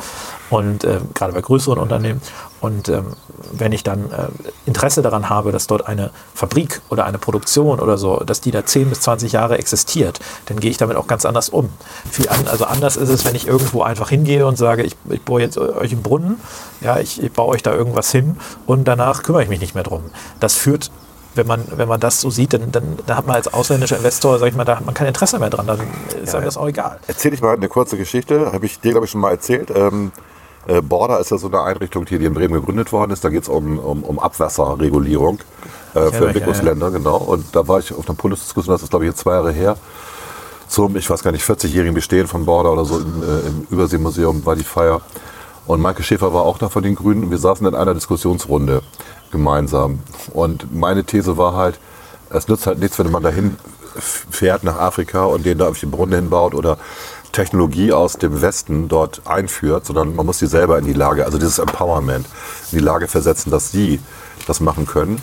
Und 0.50 0.84
äh, 0.84 1.00
gerade 1.14 1.32
bei 1.32 1.40
größeren 1.40 1.78
Unternehmen. 1.78 2.20
Und 2.60 2.88
ähm, 2.88 3.14
wenn 3.52 3.72
ich 3.72 3.82
dann 3.82 4.10
äh, 4.10 4.28
Interesse 4.66 5.02
daran 5.02 5.30
habe, 5.30 5.50
dass 5.50 5.66
dort 5.66 5.86
eine 5.86 6.10
Fabrik 6.34 6.80
oder 6.90 7.06
eine 7.06 7.18
Produktion 7.18 7.80
oder 7.80 7.96
so, 7.96 8.18
dass 8.18 8.40
die 8.40 8.50
da 8.50 8.64
10 8.64 8.90
bis 8.90 9.00
20 9.00 9.32
Jahre 9.32 9.58
existiert, 9.58 10.20
dann 10.46 10.60
gehe 10.60 10.70
ich 10.70 10.76
damit 10.76 10.96
auch 10.96 11.06
ganz 11.06 11.24
anders 11.24 11.48
um. 11.48 11.70
Viel 12.10 12.28
an, 12.28 12.46
also 12.48 12.66
anders 12.66 12.96
ist 12.96 13.08
es, 13.08 13.24
wenn 13.24 13.34
ich 13.34 13.46
irgendwo 13.46 13.82
einfach 13.82 14.10
hingehe 14.10 14.46
und 14.46 14.58
sage, 14.58 14.82
ich, 14.82 14.96
ich 15.08 15.22
bohre 15.22 15.40
jetzt 15.40 15.56
euch 15.56 15.92
einen 15.92 16.02
Brunnen, 16.02 16.40
ja, 16.80 16.98
ich, 16.98 17.22
ich 17.22 17.32
baue 17.32 17.48
euch 17.48 17.62
da 17.62 17.72
irgendwas 17.72 18.12
hin 18.12 18.36
und 18.66 18.86
danach 18.86 19.22
kümmere 19.22 19.42
ich 19.42 19.48
mich 19.48 19.60
nicht 19.60 19.74
mehr 19.74 19.84
drum. 19.84 20.02
Das 20.38 20.54
führt 20.54 20.90
wenn 21.34 21.46
man, 21.46 21.64
wenn 21.76 21.88
man 21.88 22.00
das 22.00 22.20
so 22.20 22.30
sieht, 22.30 22.52
dann, 22.52 22.72
dann, 22.72 22.98
dann 23.06 23.16
hat 23.16 23.26
man 23.26 23.36
als 23.36 23.52
ausländischer 23.52 23.96
Investor, 23.96 24.38
sag 24.38 24.48
ich 24.48 24.54
mal, 24.54 24.64
da 24.64 24.76
hat 24.76 24.84
man 24.84 24.94
kein 24.94 25.06
Interesse 25.06 25.38
mehr 25.38 25.50
dran, 25.50 25.66
dann 25.66 25.80
ist 26.22 26.34
einem 26.34 26.44
das 26.44 26.56
auch 26.56 26.66
egal. 26.66 26.98
Erzähl 27.06 27.32
ich 27.32 27.40
mal 27.40 27.54
eine 27.54 27.68
kurze 27.68 27.96
Geschichte, 27.96 28.52
habe 28.52 28.66
ich 28.66 28.80
dir, 28.80 28.90
glaube 28.90 29.06
ich, 29.06 29.12
schon 29.12 29.20
mal 29.20 29.30
erzählt. 29.30 29.70
Ähm, 29.74 30.12
äh, 30.66 30.82
Border 30.82 31.20
ist 31.20 31.30
ja 31.30 31.38
so 31.38 31.48
eine 31.48 31.62
Einrichtung, 31.62 32.04
die 32.04 32.18
hier 32.18 32.26
in 32.26 32.34
Bremen 32.34 32.54
gegründet 32.54 32.92
worden 32.92 33.12
ist. 33.12 33.24
Da 33.24 33.30
geht 33.30 33.42
es 33.42 33.48
um, 33.48 33.78
um, 33.78 34.02
um 34.02 34.18
Abwasserregulierung 34.18 35.38
äh, 35.94 36.10
für 36.10 36.26
Entwicklungsländer, 36.26 36.90
genau. 36.90 37.16
Und 37.16 37.44
da 37.54 37.66
war 37.66 37.78
ich 37.78 37.92
auf 37.92 38.08
einer 38.08 38.16
Podiumsdiskussion, 38.16 38.74
das 38.74 38.82
ist, 38.82 38.90
glaube 38.90 39.04
ich, 39.04 39.10
jetzt 39.10 39.20
zwei 39.20 39.32
Jahre 39.32 39.52
her, 39.52 39.76
zum, 40.68 40.96
ich 40.96 41.08
weiß 41.08 41.22
gar 41.22 41.32
nicht, 41.32 41.44
40-jährigen 41.44 41.94
Bestehen 41.94 42.26
von 42.26 42.44
Border 42.44 42.72
oder 42.72 42.84
so 42.84 42.98
im, 42.98 43.22
äh, 43.22 43.48
im 43.48 43.66
Überseemuseum 43.70 44.44
war 44.46 44.54
die 44.54 44.64
Feier. 44.64 45.00
Und 45.66 45.80
Maike 45.80 46.02
Schäfer 46.02 46.32
war 46.32 46.42
auch 46.42 46.58
da 46.58 46.68
von 46.68 46.82
den 46.82 46.94
Grünen 46.94 47.24
und 47.24 47.30
wir 47.30 47.38
saßen 47.38 47.66
in 47.66 47.74
einer 47.74 47.94
Diskussionsrunde 47.94 48.82
gemeinsam. 49.30 50.00
Und 50.32 50.74
meine 50.74 51.04
These 51.04 51.36
war 51.36 51.54
halt, 51.54 51.78
es 52.30 52.48
nützt 52.48 52.66
halt 52.66 52.78
nichts, 52.78 52.98
wenn 52.98 53.10
man 53.10 53.22
dahin 53.22 53.56
fährt 53.98 54.64
nach 54.64 54.78
Afrika 54.78 55.24
und 55.24 55.44
den 55.44 55.58
da 55.58 55.68
auf 55.68 55.78
den 55.78 55.90
Brunnen 55.90 56.14
hinbaut 56.14 56.54
oder 56.54 56.78
Technologie 57.32 57.92
aus 57.92 58.14
dem 58.14 58.42
Westen 58.42 58.88
dort 58.88 59.22
einführt, 59.26 59.86
sondern 59.86 60.16
man 60.16 60.26
muss 60.26 60.38
sie 60.38 60.46
selber 60.46 60.78
in 60.78 60.84
die 60.84 60.92
Lage, 60.92 61.24
also 61.24 61.38
dieses 61.38 61.58
Empowerment, 61.58 62.26
in 62.72 62.78
die 62.78 62.84
Lage 62.84 63.08
versetzen, 63.08 63.50
dass 63.50 63.70
sie 63.70 64.00
das 64.46 64.60
machen 64.60 64.86
können. 64.86 65.22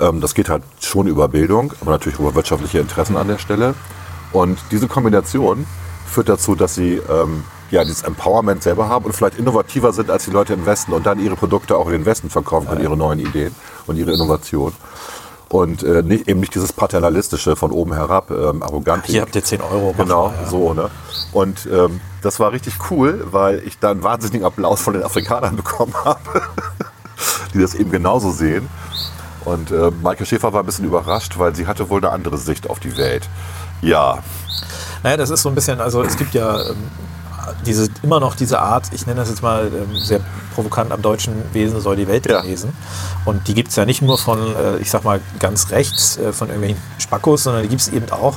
Ähm, 0.00 0.20
das 0.20 0.34
geht 0.34 0.48
halt 0.48 0.62
schon 0.80 1.06
über 1.06 1.28
Bildung, 1.28 1.72
aber 1.80 1.92
natürlich 1.92 2.18
über 2.18 2.34
wirtschaftliche 2.34 2.80
Interessen 2.80 3.16
an 3.16 3.28
der 3.28 3.38
Stelle. 3.38 3.74
Und 4.32 4.58
diese 4.70 4.88
Kombination 4.88 5.66
führt 6.06 6.28
dazu, 6.28 6.54
dass 6.54 6.74
sie 6.74 7.00
ähm, 7.08 7.44
ja, 7.70 7.84
dieses 7.84 8.02
Empowerment 8.02 8.62
selber 8.62 8.88
haben 8.88 9.04
und 9.04 9.14
vielleicht 9.14 9.38
innovativer 9.38 9.92
sind 9.92 10.10
als 10.10 10.24
die 10.24 10.30
Leute 10.30 10.54
im 10.54 10.66
Westen 10.66 10.92
und 10.92 11.06
dann 11.06 11.18
ihre 11.18 11.36
Produkte 11.36 11.76
auch 11.76 11.86
in 11.86 11.92
den 11.92 12.06
Westen 12.06 12.30
verkaufen 12.30 12.68
können, 12.68 12.82
ihre 12.82 12.96
neuen 12.96 13.18
Ideen 13.18 13.54
und 13.86 13.96
ihre 13.96 14.12
Innovation. 14.12 14.72
Und 15.54 15.84
äh, 15.84 16.02
nicht, 16.02 16.26
eben 16.26 16.40
nicht 16.40 16.52
dieses 16.56 16.72
paternalistische 16.72 17.54
von 17.54 17.70
oben 17.70 17.92
herab, 17.92 18.32
ähm, 18.32 18.60
arrogante. 18.60 19.06
Hier 19.12 19.20
habt 19.20 19.36
ihr 19.36 19.44
10 19.44 19.60
Euro. 19.60 19.94
Genau, 19.96 20.26
mal, 20.30 20.34
ja. 20.42 20.50
so, 20.50 20.74
ne? 20.74 20.90
Und 21.30 21.68
ähm, 21.72 22.00
das 22.22 22.40
war 22.40 22.50
richtig 22.50 22.74
cool, 22.90 23.24
weil 23.30 23.62
ich 23.64 23.78
da 23.78 23.92
einen 23.92 24.02
wahnsinnigen 24.02 24.44
Applaus 24.44 24.80
von 24.80 24.94
den 24.94 25.04
Afrikanern 25.04 25.54
bekommen 25.62 25.94
habe, 26.04 26.42
die 27.54 27.60
das 27.60 27.76
eben 27.76 27.92
genauso 27.92 28.32
sehen. 28.32 28.68
Und 29.44 29.70
äh, 29.70 29.92
Maike 30.02 30.26
Schäfer 30.26 30.52
war 30.52 30.64
ein 30.64 30.66
bisschen 30.66 30.86
überrascht, 30.86 31.38
weil 31.38 31.54
sie 31.54 31.68
hatte 31.68 31.88
wohl 31.88 32.00
eine 32.00 32.10
andere 32.10 32.36
Sicht 32.36 32.68
auf 32.68 32.80
die 32.80 32.96
Welt. 32.96 33.28
Ja, 33.80 34.24
Naja, 35.04 35.16
das 35.16 35.30
ist 35.30 35.42
so 35.42 35.50
ein 35.50 35.54
bisschen, 35.54 35.80
also 35.80 36.02
es 36.02 36.16
gibt 36.16 36.34
ja 36.34 36.62
ähm, 36.62 36.88
diese, 37.66 37.88
immer 38.02 38.20
noch 38.20 38.34
diese 38.34 38.60
Art, 38.60 38.86
ich 38.92 39.06
nenne 39.06 39.20
das 39.20 39.28
jetzt 39.30 39.42
mal 39.42 39.66
ähm, 39.66 39.96
sehr 39.96 40.20
provokant, 40.54 40.92
am 40.92 41.02
deutschen 41.02 41.34
Wesen 41.52 41.80
soll 41.80 41.96
die 41.96 42.06
Welt 42.06 42.26
Ja. 42.26 42.40
genesen. 42.42 42.72
Und 43.24 43.48
die 43.48 43.54
gibt 43.54 43.70
es 43.70 43.76
ja 43.76 43.84
nicht 43.84 44.02
nur 44.02 44.18
von, 44.18 44.38
äh, 44.54 44.76
ich 44.78 44.90
sag 44.90 45.04
mal, 45.04 45.20
ganz 45.40 45.70
rechts, 45.70 46.16
äh, 46.18 46.32
von 46.32 46.48
irgendwelchen 46.48 46.80
Spackos, 46.98 47.44
sondern 47.44 47.62
die 47.62 47.68
gibt 47.68 47.80
es 47.82 47.88
eben 47.88 48.10
auch 48.12 48.34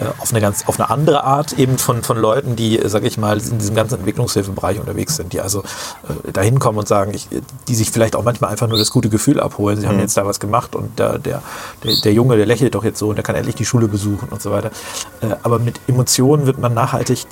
äh, 0.00 0.04
auf 0.18 0.30
eine 0.30 0.40
ganz, 0.40 0.64
auf 0.66 0.80
eine 0.80 0.90
andere 0.90 1.24
Art 1.24 1.52
eben 1.52 1.78
von, 1.78 2.02
von 2.02 2.16
Leuten, 2.18 2.56
die, 2.56 2.80
sag 2.84 3.04
ich 3.04 3.18
mal, 3.18 3.38
in 3.38 3.58
diesem 3.58 3.74
ganzen 3.74 3.96
Entwicklungshilfebereich 3.98 4.78
unterwegs 4.80 5.16
sind, 5.16 5.32
die 5.32 5.40
also 5.40 5.60
äh, 5.60 6.32
da 6.32 6.40
hinkommen 6.40 6.78
und 6.78 6.88
sagen, 6.88 7.12
ich, 7.14 7.28
die 7.68 7.74
sich 7.74 7.90
vielleicht 7.90 8.16
auch 8.16 8.24
manchmal 8.24 8.50
einfach 8.50 8.66
nur 8.68 8.78
das 8.78 8.90
gute 8.90 9.08
Gefühl 9.08 9.38
abholen, 9.40 9.80
sie 9.80 9.86
haben 9.86 9.96
Mhm. 9.96 10.00
jetzt 10.02 10.16
da 10.16 10.26
was 10.26 10.40
gemacht 10.40 10.74
und 10.74 10.98
der, 10.98 11.18
der, 11.18 11.42
der, 12.04 12.12
Junge, 12.12 12.36
der 12.36 12.46
lächelt 12.46 12.74
doch 12.74 12.84
jetzt 12.84 12.98
so 12.98 13.08
und 13.10 13.16
der 13.16 13.22
kann 13.22 13.34
endlich 13.36 13.54
die 13.54 13.64
Schule 13.64 13.86
besuchen 13.88 14.28
und 14.30 14.40
so 14.42 14.50
weiter. 14.50 14.70
Aber 15.42 15.58
mit 15.58 15.80
Emotionen 15.86 16.46
wird 16.46 16.58
man 16.58 16.74
nachhaltig, 16.74 17.26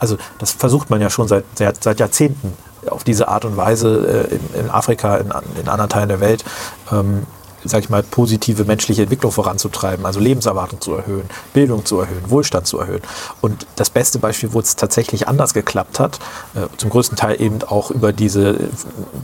also 0.00 0.16
das 0.38 0.52
versucht 0.66 0.90
man 0.90 1.00
ja 1.00 1.10
schon 1.10 1.28
seit, 1.28 1.44
seit, 1.56 2.00
Jahrzehnten 2.00 2.52
auf 2.90 3.04
diese 3.04 3.28
Art 3.28 3.44
und 3.44 3.56
Weise 3.56 4.26
äh, 4.32 4.34
in, 4.34 4.64
in 4.64 4.68
Afrika, 4.68 5.16
in, 5.16 5.32
in 5.60 5.68
anderen 5.68 5.88
Teilen 5.88 6.08
der 6.08 6.18
Welt, 6.18 6.44
ähm, 6.90 7.24
sag 7.68 7.80
ich 7.84 7.90
mal, 7.90 8.02
positive 8.02 8.64
menschliche 8.64 9.02
Entwicklung 9.02 9.32
voranzutreiben, 9.32 10.04
also 10.06 10.20
Lebenserwartung 10.20 10.80
zu 10.80 10.94
erhöhen, 10.94 11.28
Bildung 11.52 11.84
zu 11.84 12.00
erhöhen, 12.00 12.30
Wohlstand 12.30 12.66
zu 12.66 12.78
erhöhen. 12.78 13.02
Und 13.40 13.66
das 13.76 13.90
beste 13.90 14.18
Beispiel, 14.18 14.52
wo 14.52 14.60
es 14.60 14.76
tatsächlich 14.76 15.28
anders 15.28 15.54
geklappt 15.54 16.00
hat, 16.00 16.18
äh, 16.54 16.66
zum 16.76 16.90
größten 16.90 17.16
Teil 17.16 17.40
eben 17.40 17.62
auch 17.62 17.90
über 17.90 18.12
diese, 18.12 18.58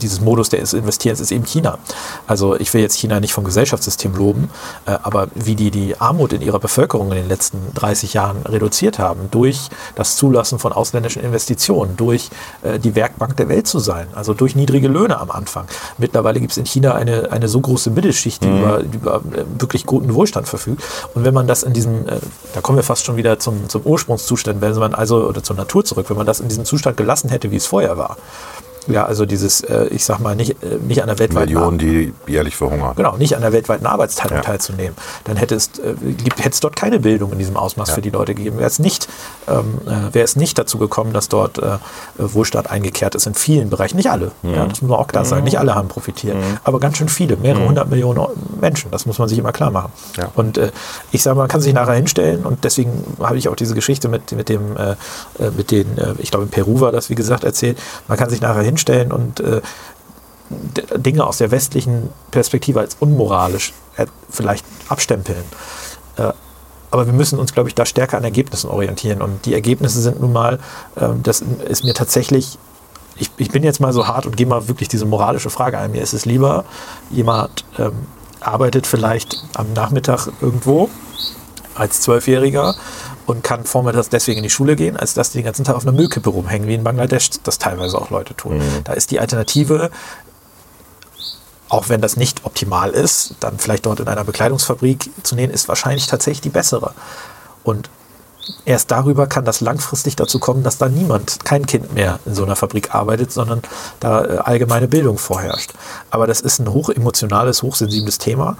dieses 0.01 0.21
Modus 0.21 0.49
des 0.49 0.73
Investierens, 0.73 1.19
ist 1.19 1.31
eben 1.31 1.45
China. 1.45 1.77
Also 2.27 2.55
ich 2.59 2.73
will 2.73 2.81
jetzt 2.81 2.97
China 2.97 3.19
nicht 3.19 3.33
vom 3.33 3.43
Gesellschaftssystem 3.43 4.15
loben, 4.15 4.49
äh, 4.85 4.97
aber 5.03 5.27
wie 5.35 5.55
die 5.55 5.71
die 5.71 5.99
Armut 5.99 6.33
in 6.33 6.41
ihrer 6.41 6.59
Bevölkerung 6.59 7.09
in 7.11 7.17
den 7.17 7.27
letzten 7.27 7.57
30 7.75 8.13
Jahren 8.13 8.43
reduziert 8.45 8.99
haben, 8.99 9.29
durch 9.31 9.69
das 9.95 10.15
Zulassen 10.15 10.59
von 10.59 10.71
ausländischen 10.71 11.21
Investitionen, 11.23 11.97
durch 11.97 12.29
äh, 12.63 12.79
die 12.79 12.95
Werkbank 12.95 13.37
der 13.37 13.49
Welt 13.49 13.67
zu 13.67 13.79
sein, 13.79 14.07
also 14.13 14.33
durch 14.33 14.55
niedrige 14.55 14.87
Löhne 14.87 15.19
am 15.19 15.31
Anfang. 15.31 15.65
Mittlerweile 15.97 16.39
gibt 16.39 16.51
es 16.51 16.57
in 16.57 16.65
China 16.65 16.95
eine, 16.95 17.31
eine 17.31 17.47
so 17.47 17.59
große 17.59 17.91
Mittelschicht, 17.91 18.32
die, 18.39 18.47
mhm. 18.47 18.59
über, 18.59 18.83
die 18.83 18.97
über 18.97 19.15
äh, 19.15 19.45
wirklich 19.59 19.85
guten 19.85 20.13
Wohlstand 20.13 20.47
verfügt. 20.47 20.83
Und 21.13 21.25
wenn 21.25 21.33
man 21.33 21.47
das 21.47 21.63
in 21.63 21.73
diesem, 21.73 22.07
äh, 22.07 22.19
da 22.53 22.61
kommen 22.61 22.77
wir 22.77 22.83
fast 22.83 23.05
schon 23.05 23.15
wieder 23.15 23.39
zum, 23.39 23.69
zum 23.69 23.83
Ursprungszustand, 23.83 24.61
wenn 24.61 24.75
man 24.75 24.93
also, 24.93 25.27
oder 25.27 25.43
zur 25.43 25.55
Natur 25.55 25.85
zurück, 25.85 26.09
wenn 26.09 26.17
man 26.17 26.25
das 26.25 26.39
in 26.39 26.47
diesem 26.47 26.65
Zustand 26.65 26.97
gelassen 26.97 27.29
hätte, 27.29 27.51
wie 27.51 27.57
es 27.57 27.65
vorher 27.65 27.97
war, 27.97 28.17
ja, 28.87 29.05
also 29.05 29.25
dieses, 29.25 29.61
äh, 29.61 29.87
ich 29.87 30.03
sag 30.05 30.19
mal, 30.19 30.35
nicht, 30.35 30.61
äh, 30.63 30.77
nicht 30.87 31.01
an 31.01 31.07
der 31.07 31.19
weltweiten 31.19 31.53
Millionen, 31.53 31.77
die 31.77 32.13
jährlich 32.27 32.55
verhungern. 32.55 32.93
Genau, 32.95 33.17
nicht 33.17 33.35
an 33.35 33.41
der 33.41 33.53
weltweiten 33.53 33.85
Arbeitsteilung 33.85 34.37
ja. 34.37 34.43
teilzunehmen. 34.43 34.95
Dann 35.23 35.37
hätte 35.37 35.55
es, 35.55 35.67
äh, 35.79 35.95
hätte 36.37 36.49
es 36.49 36.59
dort 36.59 36.75
keine 36.75 36.99
Bildung 36.99 37.31
in 37.31 37.39
diesem 37.39 37.57
Ausmaß 37.57 37.89
ja. 37.89 37.95
für 37.95 38.01
die 38.01 38.09
Leute 38.09 38.35
gegeben. 38.35 38.57
Wäre 38.57 38.67
es 38.67 38.79
nicht, 38.79 39.07
ähm, 39.47 39.79
äh, 39.85 40.13
wäre 40.13 40.25
es 40.25 40.35
nicht 40.35 40.59
dazu 40.59 40.77
gekommen, 40.77 41.13
dass 41.13 41.29
dort 41.29 41.57
äh, 41.59 41.77
Wohlstand 42.17 42.69
eingekehrt 42.69 43.15
ist 43.15 43.25
in 43.25 43.33
vielen 43.33 43.69
Bereichen. 43.69 43.97
Nicht 43.97 44.11
alle, 44.11 44.31
mhm. 44.41 44.53
ja, 44.53 44.65
das 44.65 44.81
muss 44.81 44.89
man 44.89 44.99
auch 44.99 45.07
klar 45.07 45.25
sagen. 45.25 45.43
Nicht 45.43 45.59
alle 45.59 45.75
haben 45.75 45.87
profitiert, 45.87 46.35
mhm. 46.35 46.57
aber 46.63 46.79
ganz 46.79 46.97
schön 46.97 47.09
viele, 47.09 47.37
mehrere 47.37 47.61
mhm. 47.61 47.69
hundert 47.69 47.89
Millionen 47.89 48.19
Menschen. 48.59 48.91
Das 48.91 49.05
muss 49.05 49.17
man 49.17 49.29
sich 49.29 49.37
immer 49.37 49.51
klar 49.51 49.71
machen. 49.71 49.91
Ja. 50.17 50.29
Und 50.35 50.57
äh, 50.57 50.71
ich 51.11 51.23
sage, 51.23 51.37
man 51.37 51.47
kann 51.47 51.61
sich 51.61 51.73
nachher 51.73 51.93
hinstellen 51.93 52.45
und 52.45 52.63
deswegen 52.63 52.91
habe 53.19 53.37
ich 53.37 53.47
auch 53.47 53.55
diese 53.55 53.75
Geschichte 53.75 54.09
mit, 54.09 54.31
mit 54.33 54.49
dem, 54.49 54.75
mit 55.55 55.71
den, 55.71 55.87
ich 56.17 56.31
glaube 56.31 56.45
in 56.45 56.51
Peru 56.51 56.81
war 56.81 56.91
das, 56.91 57.09
wie 57.09 57.15
gesagt, 57.15 57.43
erzählt. 57.43 57.77
Man 58.07 58.17
kann 58.17 58.29
sich 58.29 58.41
nachher 58.41 58.61
hinstellen 58.61 58.72
und 59.11 59.39
äh, 59.39 59.61
Dinge 60.95 61.25
aus 61.25 61.37
der 61.37 61.51
westlichen 61.51 62.09
Perspektive 62.31 62.79
als 62.79 62.97
unmoralisch 62.99 63.73
äh, 63.97 64.05
vielleicht 64.29 64.65
abstempeln. 64.89 65.43
Äh, 66.17 66.31
aber 66.91 67.07
wir 67.07 67.13
müssen 67.13 67.39
uns, 67.39 67.53
glaube 67.53 67.69
ich, 67.69 67.75
da 67.75 67.85
stärker 67.85 68.17
an 68.17 68.23
Ergebnissen 68.23 68.69
orientieren. 68.69 69.21
Und 69.21 69.45
die 69.45 69.53
Ergebnisse 69.53 69.99
sind 69.99 70.21
nun 70.21 70.31
mal, 70.31 70.59
ähm, 70.95 71.23
das 71.23 71.41
ist 71.41 71.83
mir 71.83 71.93
tatsächlich, 71.93 72.59
ich, 73.15 73.31
ich 73.37 73.49
bin 73.49 73.63
jetzt 73.63 73.79
mal 73.79 73.93
so 73.93 74.07
hart 74.07 74.25
und 74.27 74.37
gehe 74.37 74.45
mal 74.45 74.67
wirklich 74.67 74.89
diese 74.89 75.05
moralische 75.05 75.49
Frage 75.49 75.79
ein. 75.79 75.91
Mir 75.91 76.03
ist 76.03 76.13
es 76.13 76.25
lieber, 76.25 76.65
jemand 77.09 77.65
ähm, 77.79 77.93
arbeitet 78.41 78.85
vielleicht 78.85 79.43
am 79.55 79.73
Nachmittag 79.73 80.27
irgendwo 80.41 80.89
als 81.75 82.01
Zwölfjähriger 82.01 82.75
und 83.25 83.43
kann 83.43 83.63
vormittags 83.65 84.09
deswegen 84.09 84.37
in 84.37 84.43
die 84.43 84.49
Schule 84.49 84.75
gehen, 84.75 84.97
als 84.97 85.13
dass 85.13 85.31
die 85.31 85.39
den 85.39 85.45
ganzen 85.45 85.63
Tag 85.63 85.75
auf 85.75 85.83
einer 85.83 85.91
Müllkippe 85.91 86.29
rumhängen, 86.29 86.67
wie 86.67 86.75
in 86.75 86.83
Bangladesch 86.83 87.29
das 87.43 87.57
teilweise 87.57 87.97
auch 87.97 88.09
Leute 88.09 88.35
tun. 88.35 88.57
Mhm. 88.57 88.83
Da 88.83 88.93
ist 88.93 89.11
die 89.11 89.19
Alternative, 89.19 89.91
auch 91.69 91.89
wenn 91.89 92.01
das 92.01 92.17
nicht 92.17 92.45
optimal 92.45 92.91
ist, 92.91 93.35
dann 93.39 93.57
vielleicht 93.57 93.85
dort 93.85 93.99
in 93.99 94.07
einer 94.07 94.23
Bekleidungsfabrik 94.23 95.09
zu 95.23 95.35
nähen, 95.35 95.51
ist 95.51 95.67
wahrscheinlich 95.67 96.07
tatsächlich 96.07 96.41
die 96.41 96.49
bessere. 96.49 96.93
Und 97.63 97.89
erst 98.65 98.91
darüber 98.91 99.27
kann 99.27 99.45
das 99.45 99.61
langfristig 99.61 100.15
dazu 100.15 100.39
kommen, 100.39 100.63
dass 100.63 100.77
da 100.77 100.89
niemand, 100.89 101.45
kein 101.45 101.65
Kind 101.65 101.93
mehr 101.93 102.19
in 102.25 102.35
so 102.35 102.43
einer 102.43 102.55
Fabrik 102.55 102.93
arbeitet, 102.93 103.31
sondern 103.31 103.61
da 103.99 104.25
äh, 104.25 104.37
allgemeine 104.37 104.87
Bildung 104.87 105.17
vorherrscht. 105.17 105.73
Aber 106.09 106.27
das 106.27 106.41
ist 106.41 106.59
ein 106.59 106.71
hochemotionales, 106.71 107.63
hochsensibles 107.63 108.17
Thema 108.17 108.57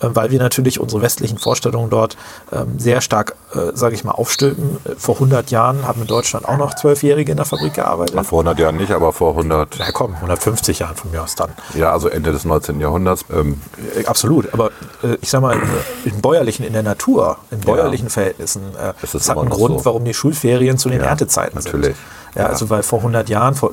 weil 0.00 0.30
wir 0.30 0.38
natürlich 0.38 0.80
unsere 0.80 1.02
westlichen 1.02 1.38
Vorstellungen 1.38 1.90
dort 1.90 2.16
ähm, 2.52 2.78
sehr 2.78 3.00
stark, 3.00 3.36
äh, 3.54 3.72
sage 3.74 3.94
ich 3.94 4.04
mal, 4.04 4.12
aufstülpen. 4.12 4.78
Vor 4.96 5.16
100 5.16 5.50
Jahren 5.50 5.86
haben 5.86 6.02
in 6.02 6.06
Deutschland 6.06 6.46
auch 6.46 6.56
noch 6.56 6.74
Zwölfjährige 6.74 7.32
in 7.32 7.36
der 7.36 7.46
Fabrik 7.46 7.74
gearbeitet. 7.74 8.14
Vor 8.26 8.40
100 8.40 8.58
Jahren 8.58 8.76
nicht, 8.76 8.92
aber 8.92 9.12
vor 9.12 9.30
100... 9.30 9.76
Ja 9.76 9.92
komm, 9.92 10.14
150 10.14 10.80
Jahren 10.80 10.96
von 10.96 11.10
mir 11.10 11.22
aus 11.22 11.34
dann. 11.34 11.50
Ja, 11.74 11.92
also 11.92 12.08
Ende 12.08 12.32
des 12.32 12.44
19. 12.44 12.80
Jahrhunderts. 12.80 13.24
Ähm. 13.32 13.60
Äh, 13.96 14.06
absolut, 14.06 14.52
aber 14.52 14.70
äh, 15.02 15.16
ich 15.20 15.30
sag 15.30 15.40
mal, 15.40 15.56
in 16.04 16.20
bäuerlichen, 16.20 16.64
in 16.64 16.72
der 16.72 16.82
Natur, 16.82 17.38
in 17.50 17.60
bäuerlichen 17.60 18.06
ja. 18.06 18.12
Verhältnissen, 18.12 18.62
äh, 18.76 18.92
das 19.00 19.28
hat 19.28 19.38
einen 19.38 19.50
Grund, 19.50 19.78
so. 19.78 19.84
warum 19.84 20.04
die 20.04 20.14
Schulferien 20.14 20.78
zu 20.78 20.88
den 20.88 21.00
ja, 21.00 21.06
Erntezeiten 21.06 21.58
natürlich. 21.62 21.96
sind. 21.96 21.96
Ja, 22.36 22.46
also 22.46 22.68
weil 22.68 22.82
vor 22.82 22.98
100 22.98 23.28
Jahren, 23.28 23.54
vor, 23.54 23.70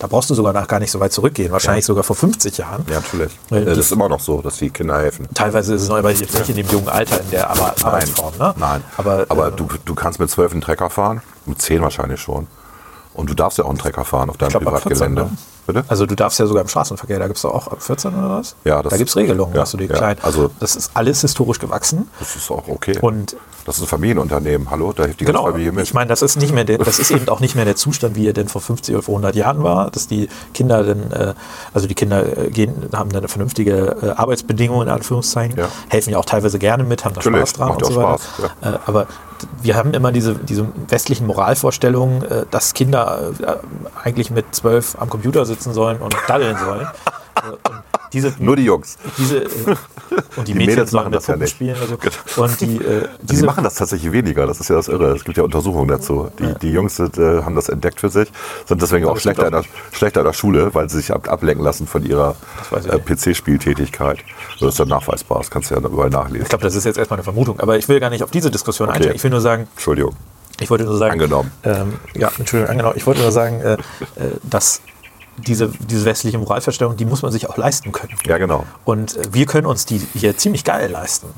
da 0.00 0.06
brauchst 0.06 0.30
du 0.30 0.34
sogar 0.34 0.54
nach 0.54 0.66
gar 0.66 0.80
nicht 0.80 0.90
so 0.90 0.98
weit 0.98 1.12
zurückgehen, 1.12 1.52
wahrscheinlich 1.52 1.84
ja. 1.84 1.88
sogar 1.88 2.02
vor 2.04 2.16
50 2.16 2.56
Jahren. 2.56 2.84
Ja, 2.88 2.96
natürlich. 2.96 3.38
Weil 3.50 3.66
das 3.66 3.76
ist 3.76 3.92
immer 3.92 4.08
noch 4.08 4.18
so, 4.18 4.40
dass 4.40 4.56
die 4.56 4.70
Kinder 4.70 4.98
helfen. 4.98 5.28
Teilweise 5.34 5.74
ist 5.74 5.82
es 5.82 5.88
noch 5.90 5.98
aber 5.98 6.10
jetzt 6.10 6.32
nicht 6.32 6.48
in 6.48 6.56
dem 6.56 6.66
jungen 6.68 6.88
Alter 6.88 7.20
in 7.20 7.30
der 7.30 7.50
Arbeitsform. 7.50 8.32
Ne? 8.38 8.54
Nein, 8.56 8.82
aber, 8.96 9.26
aber 9.28 9.48
äh, 9.48 9.52
du, 9.52 9.68
du 9.84 9.94
kannst 9.94 10.18
mit 10.18 10.30
zwölf 10.30 10.52
einen 10.52 10.62
Trecker 10.62 10.88
fahren, 10.88 11.20
mit 11.44 11.60
zehn 11.60 11.82
wahrscheinlich 11.82 12.18
schon. 12.18 12.46
Und 13.12 13.28
du 13.28 13.34
darfst 13.34 13.58
ja 13.58 13.64
auch 13.64 13.68
einen 13.68 13.78
Trecker 13.78 14.06
fahren 14.06 14.30
auf 14.30 14.38
deinem 14.38 14.50
glaub, 14.50 14.64
Privatgelände. 14.64 15.22
14, 15.22 15.32
ne? 15.32 15.38
Bitte? 15.66 15.84
Also 15.88 16.06
du 16.06 16.14
darfst 16.14 16.38
ja 16.38 16.46
sogar 16.46 16.62
im 16.62 16.68
Straßenverkehr, 16.68 17.18
da 17.18 17.26
gibt 17.26 17.38
es 17.38 17.44
auch 17.44 17.68
ab 17.68 17.82
14 17.82 18.14
oder 18.14 18.30
was? 18.30 18.56
Ja, 18.64 18.82
das 18.82 18.90
da 18.90 18.96
gibt 18.96 19.10
es 19.10 19.16
Regelungen, 19.16 19.54
ja, 19.54 19.60
dass 19.60 19.72
du 19.72 19.76
die 19.76 19.86
ja. 19.86 20.14
Also 20.22 20.50
das 20.60 20.76
ist 20.76 20.90
alles 20.94 21.20
historisch 21.20 21.58
gewachsen. 21.58 22.08
Das 22.18 22.36
ist 22.36 22.50
auch 22.50 22.68
okay. 22.68 22.98
Und 23.00 23.36
das 23.66 23.76
ist 23.76 23.82
ein 23.82 23.88
Familienunternehmen, 23.88 24.70
hallo, 24.70 24.92
da 24.92 25.04
hilft 25.04 25.20
die 25.20 25.24
genau, 25.24 25.44
Familie 25.44 25.72
mit. 25.72 25.84
Ich 25.84 25.94
meine, 25.94 26.08
das 26.08 26.22
ist 26.22 26.36
nicht 26.36 26.52
mehr, 26.52 26.64
der, 26.64 26.78
das 26.78 26.98
ist 26.98 27.10
eben 27.10 27.28
auch 27.28 27.40
nicht 27.40 27.54
mehr 27.54 27.64
der 27.64 27.76
Zustand, 27.76 28.16
wie 28.16 28.26
er 28.26 28.32
denn 28.32 28.48
vor 28.48 28.60
50 28.60 28.94
oder 28.94 29.02
vor 29.02 29.14
100 29.14 29.36
Jahren 29.36 29.62
war, 29.62 29.90
dass 29.90 30.08
die 30.08 30.28
Kinder 30.54 30.82
dann, 30.82 31.12
äh, 31.12 31.34
also 31.74 31.86
die 31.86 31.94
Kinder 31.94 32.38
äh, 32.38 32.50
gehen, 32.50 32.88
haben 32.92 33.10
dann 33.10 33.28
vernünftige 33.28 33.96
äh, 34.02 34.08
Arbeitsbedingungen 34.10 34.88
in 34.88 34.94
Anführungszeichen, 34.94 35.58
ja. 35.58 35.68
helfen 35.88 36.10
ja 36.10 36.18
auch 36.18 36.24
teilweise 36.24 36.58
gerne 36.58 36.84
mit, 36.84 37.04
haben 37.04 37.14
da 37.14 37.20
Natürlich, 37.20 37.40
Spaß 37.40 37.52
dran 37.52 37.70
und 37.70 37.84
so 37.84 37.96
weiter. 37.96 38.18
Spaß, 38.18 38.50
ja. 38.62 38.80
Aber 38.86 39.06
wir 39.62 39.76
haben 39.76 39.94
immer 39.94 40.12
diese, 40.12 40.34
diese 40.34 40.66
westlichen 40.88 41.26
Moralvorstellungen, 41.26 42.24
dass 42.50 42.74
Kinder 42.74 43.30
eigentlich 44.02 44.30
mit 44.30 44.54
zwölf 44.54 44.96
am 45.00 45.08
Computer 45.08 45.46
sitzen 45.50 45.72
sollen 45.72 45.98
und 45.98 46.14
daddeln 46.26 46.56
sollen. 46.56 46.88
und 47.68 47.82
diese, 48.12 48.34
Nur 48.38 48.56
die 48.56 48.64
Jungs. 48.64 48.98
Diese, 49.18 49.44
äh, 49.44 49.48
und 50.36 50.48
die, 50.48 50.52
die 50.52 50.54
Mädchen 50.54 50.74
Mädels 50.74 50.92
machen 50.92 51.12
das 51.12 51.26
ja 51.28 51.36
nicht. 51.36 51.50
Spielen 51.50 51.76
also. 51.80 51.96
Genau. 51.96 52.14
Und 52.36 52.60
die, 52.60 52.76
äh, 52.76 53.08
diese, 53.22 53.42
die 53.42 53.46
machen 53.46 53.62
das 53.62 53.76
tatsächlich 53.76 54.10
weniger, 54.10 54.46
das 54.46 54.58
ist 54.58 54.68
ja 54.68 54.76
das 54.76 54.88
Irre. 54.88 55.14
Es 55.14 55.24
gibt 55.24 55.36
ja 55.36 55.44
Untersuchungen 55.44 55.88
dazu. 55.88 56.28
Die, 56.38 56.44
ja. 56.44 56.54
die 56.54 56.70
Jungs 56.70 56.96
sind, 56.96 57.18
äh, 57.18 57.42
haben 57.42 57.54
das 57.54 57.68
entdeckt 57.68 58.00
für 58.00 58.10
sich, 58.10 58.30
sind 58.66 58.82
deswegen 58.82 59.06
auch 59.06 59.18
schlechter 59.18 59.46
in, 59.46 59.52
der, 59.52 59.64
schlechter 59.92 60.20
in 60.20 60.26
der 60.26 60.32
Schule, 60.32 60.74
weil 60.74 60.90
sie 60.90 60.96
sich 60.96 61.12
ab, 61.12 61.30
ablenken 61.30 61.64
lassen 61.64 61.86
von 61.86 62.04
ihrer 62.04 62.34
äh, 62.72 62.98
PC-Spieltätigkeit. 62.98 64.18
Das 64.58 64.70
ist 64.70 64.80
dann 64.80 64.88
nachweisbar, 64.88 65.38
das 65.38 65.50
kannst 65.50 65.70
du 65.70 65.76
ja 65.76 65.80
überall 65.80 66.10
nachlesen. 66.10 66.42
Ich 66.42 66.48
glaube, 66.48 66.64
das 66.64 66.74
ist 66.74 66.84
jetzt 66.84 66.98
erstmal 66.98 67.18
eine 67.18 67.24
Vermutung, 67.24 67.60
aber 67.60 67.78
ich 67.78 67.88
will 67.88 68.00
gar 68.00 68.10
nicht 68.10 68.24
auf 68.24 68.30
diese 68.30 68.50
Diskussion 68.50 68.88
okay. 68.88 68.96
einsteigen. 68.96 69.16
Ich 69.16 69.22
will 69.22 69.30
nur 69.30 69.40
sagen. 69.40 69.68
Entschuldigung. 69.74 70.16
Ich 70.58 70.68
wollte 70.68 70.84
nur 70.84 70.98
sagen. 70.98 71.12
Angenommen. 71.12 71.52
Ähm, 71.62 71.94
ja, 72.14 72.30
Entschuldigung, 72.38 72.70
angenommen. 72.70 72.96
Ich 72.96 73.06
wollte 73.06 73.22
nur 73.22 73.32
sagen, 73.32 73.60
äh, 73.60 73.74
äh 73.74 73.76
dass 74.42 74.82
diese, 75.46 75.68
diese 75.68 76.04
westliche 76.04 76.38
Moralverstellung, 76.38 76.96
die 76.96 77.04
muss 77.04 77.22
man 77.22 77.32
sich 77.32 77.48
auch 77.48 77.56
leisten 77.56 77.92
können. 77.92 78.14
Ja, 78.26 78.38
genau. 78.38 78.64
Und 78.84 79.16
äh, 79.16 79.22
wir 79.32 79.46
können 79.46 79.66
uns 79.66 79.86
die 79.86 79.98
hier 80.14 80.36
ziemlich 80.36 80.64
geil 80.64 80.90
leisten. 80.90 81.28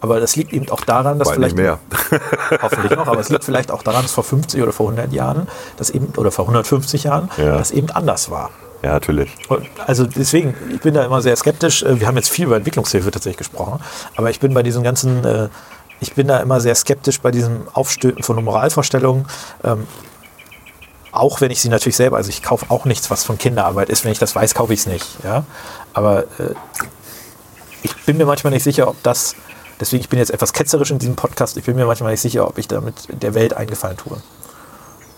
Aber 0.00 0.18
das 0.18 0.34
liegt 0.34 0.52
eben 0.52 0.68
auch 0.70 0.80
daran, 0.80 1.20
dass 1.20 1.28
Weil 1.28 1.36
vielleicht. 1.36 1.56
Nicht 1.56 1.64
mehr. 1.64 1.78
hoffentlich 2.62 2.90
noch, 2.90 3.06
aber 3.06 3.20
es 3.20 3.28
liegt 3.28 3.44
vielleicht 3.44 3.70
auch 3.70 3.84
daran, 3.84 4.02
dass 4.02 4.10
vor 4.10 4.24
50 4.24 4.60
oder 4.60 4.72
vor 4.72 4.86
100 4.86 5.12
Jahren, 5.12 5.46
das 5.76 5.90
eben, 5.90 6.06
oder 6.16 6.32
vor 6.32 6.44
150 6.44 7.04
Jahren, 7.04 7.30
ja. 7.36 7.56
das 7.56 7.70
eben 7.70 7.88
anders 7.90 8.28
war. 8.28 8.50
Ja, 8.82 8.94
natürlich. 8.94 9.30
Und 9.48 9.64
also 9.86 10.04
deswegen, 10.04 10.54
ich 10.74 10.80
bin 10.80 10.94
da 10.94 11.04
immer 11.04 11.22
sehr 11.22 11.36
skeptisch. 11.36 11.84
Äh, 11.84 12.00
wir 12.00 12.08
haben 12.08 12.16
jetzt 12.16 12.30
viel 12.30 12.46
über 12.46 12.56
Entwicklungshilfe 12.56 13.12
tatsächlich 13.12 13.38
gesprochen, 13.38 13.80
aber 14.16 14.28
ich 14.30 14.40
bin 14.40 14.52
bei 14.54 14.64
diesen 14.64 14.82
ganzen, 14.82 15.24
äh, 15.24 15.48
ich 16.00 16.14
bin 16.14 16.26
da 16.26 16.38
immer 16.38 16.60
sehr 16.60 16.74
skeptisch 16.74 17.20
bei 17.20 17.30
diesem 17.30 17.68
Aufstöten 17.72 18.24
von 18.24 18.42
Moralvorstellungen. 18.42 19.26
Auch 21.12 21.42
wenn 21.42 21.50
ich 21.50 21.60
sie 21.60 21.68
natürlich 21.68 21.96
selber, 21.96 22.16
also 22.16 22.30
ich 22.30 22.42
kaufe 22.42 22.66
auch 22.70 22.86
nichts, 22.86 23.10
was 23.10 23.22
von 23.22 23.36
Kinderarbeit 23.36 23.90
ist. 23.90 24.04
Wenn 24.04 24.12
ich 24.12 24.18
das 24.18 24.34
weiß, 24.34 24.54
kaufe 24.54 24.72
ich 24.72 24.80
es 24.80 24.86
nicht. 24.86 25.06
Ja? 25.22 25.44
Aber 25.92 26.24
äh, 26.38 26.54
ich 27.82 27.94
bin 28.04 28.16
mir 28.16 28.24
manchmal 28.24 28.52
nicht 28.52 28.62
sicher, 28.62 28.88
ob 28.88 29.00
das, 29.02 29.36
deswegen 29.78 30.00
ich 30.00 30.08
bin 30.08 30.18
jetzt 30.18 30.30
etwas 30.30 30.54
ketzerisch 30.54 30.90
in 30.90 30.98
diesem 30.98 31.14
Podcast, 31.14 31.56
ich 31.58 31.64
bin 31.64 31.76
mir 31.76 31.84
manchmal 31.84 32.12
nicht 32.12 32.22
sicher, 32.22 32.48
ob 32.48 32.56
ich 32.56 32.66
damit 32.66 32.94
der 33.10 33.34
Welt 33.34 33.54
eingefallen 33.54 33.98
tue. 33.98 34.16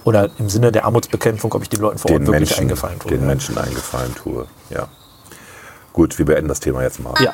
Oder 0.02 0.30
im 0.38 0.50
Sinne 0.50 0.72
der 0.72 0.84
Armutsbekämpfung, 0.84 1.52
ob 1.52 1.62
ich 1.62 1.68
den 1.68 1.80
Leuten 1.80 1.98
vor 1.98 2.10
Ort 2.10 2.26
wirklich 2.26 2.50
Menschen, 2.50 2.60
eingefallen 2.62 2.98
tue. 2.98 3.10
Den 3.10 3.20
ja. 3.20 3.26
Menschen 3.26 3.56
eingefallen 3.56 4.14
tue, 4.14 4.46
ja. 4.70 4.88
Gut, 5.92 6.18
wir 6.18 6.26
beenden 6.26 6.48
das 6.48 6.60
Thema 6.60 6.82
jetzt 6.82 6.98
mal. 6.98 7.14
Ja. 7.22 7.32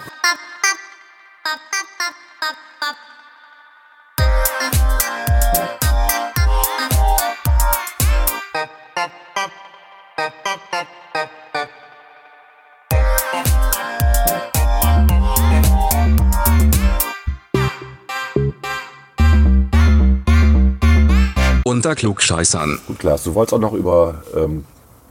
Unter 21.91 22.01
Klugscheißern. 22.01 22.79
Gut, 22.87 22.99
Klaas, 23.01 23.25
du 23.25 23.35
wolltest 23.35 23.55
auch 23.55 23.59
noch 23.59 23.73
über 23.73 24.23
ähm, 24.37 24.65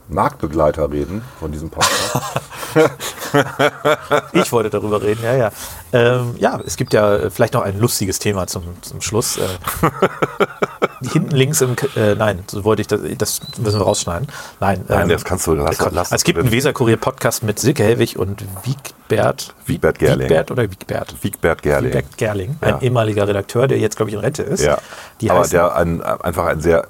Marktbegleiter 0.08 0.90
reden 0.90 1.22
von 1.40 1.52
diesem 1.52 1.70
Podcast. 1.70 2.20
Ich 4.32 4.52
wollte 4.52 4.70
darüber 4.70 5.02
reden, 5.02 5.24
ja, 5.24 5.36
ja. 5.36 5.52
Ähm, 5.92 6.36
ja, 6.38 6.60
es 6.66 6.78
gibt 6.78 6.94
ja 6.94 7.16
äh, 7.16 7.30
vielleicht 7.32 7.54
noch 7.54 7.64
ein 7.64 7.80
lustiges 7.80 8.20
Thema 8.20 8.46
zum, 8.48 8.64
zum 8.82 9.02
Schluss. 9.02 9.40
Äh, 11.02 11.10
hinten 11.10 11.36
links 11.36 11.62
im, 11.62 11.76
äh, 11.96 12.16
nein, 12.16 12.44
so 12.48 12.64
wollte 12.64 12.82
ich 12.82 12.88
das, 12.88 13.02
das 13.18 13.42
müssen 13.58 13.80
wir 13.80 13.84
rausschneiden. 13.86 14.28
Nein, 14.60 14.84
Nein, 14.88 15.04
ähm, 15.04 15.10
das 15.10 15.24
kannst 15.26 15.48
du, 15.48 15.54
lass, 15.54 15.78
Komm, 15.78 15.94
lass 15.94 16.12
es 16.12 16.24
gibt 16.24 16.40
einen 16.40 16.52
Weserkurier-Podcast 16.52 17.44
mit 17.44 17.60
Silke 17.60 17.84
Helwig 17.84 18.18
und 18.18 18.44
Wiegbert. 18.64 19.54
Wiegbert 19.66 20.00
Gerling. 20.00 20.30
Wiegbert 20.30 20.52
oder 20.52 20.64
Wiegbert? 20.64 21.16
Wiegbert 21.22 21.62
Gerling. 21.62 21.94
Wiegbert 21.94 22.18
Gerling, 22.18 22.56
ein 22.62 22.70
Ja. 22.70 22.82
ehemaliger 22.82 23.28
Redakteur, 23.28 23.68
der 23.68 23.80
jetzt, 23.80 23.96
glaube 23.96 24.10
ich, 24.10 24.16
in 24.16 24.22
Rente 24.22 24.44
ist. 24.44 24.64
Ja. 24.64 24.78
Die 25.22 25.32
Aber 25.32 25.48
der 25.48 25.76
ein, 25.76 26.02
einfach 26.02 26.46
ein 26.46 26.62
sehr, 26.62 26.86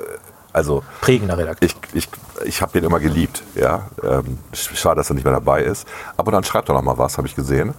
also 0.59 0.83
prägender 1.01 1.37
Redakteur. 1.37 1.69
ich, 1.69 1.75
ich, 1.93 2.09
ich 2.45 2.61
habe 2.61 2.71
den 2.73 2.83
immer 2.83 2.99
geliebt. 2.99 3.43
Ja? 3.55 3.87
Ähm, 4.03 4.37
schade, 4.53 4.97
dass 4.97 5.09
er 5.09 5.15
nicht 5.15 5.23
mehr 5.23 5.33
dabei 5.33 5.63
ist. 5.63 5.87
Aber 6.17 6.31
dann 6.31 6.43
schreibt 6.43 6.69
er 6.69 6.75
noch 6.75 6.81
mal 6.81 6.97
was, 6.97 7.17
habe 7.17 7.27
ich 7.27 7.35
gesehen. 7.35 7.73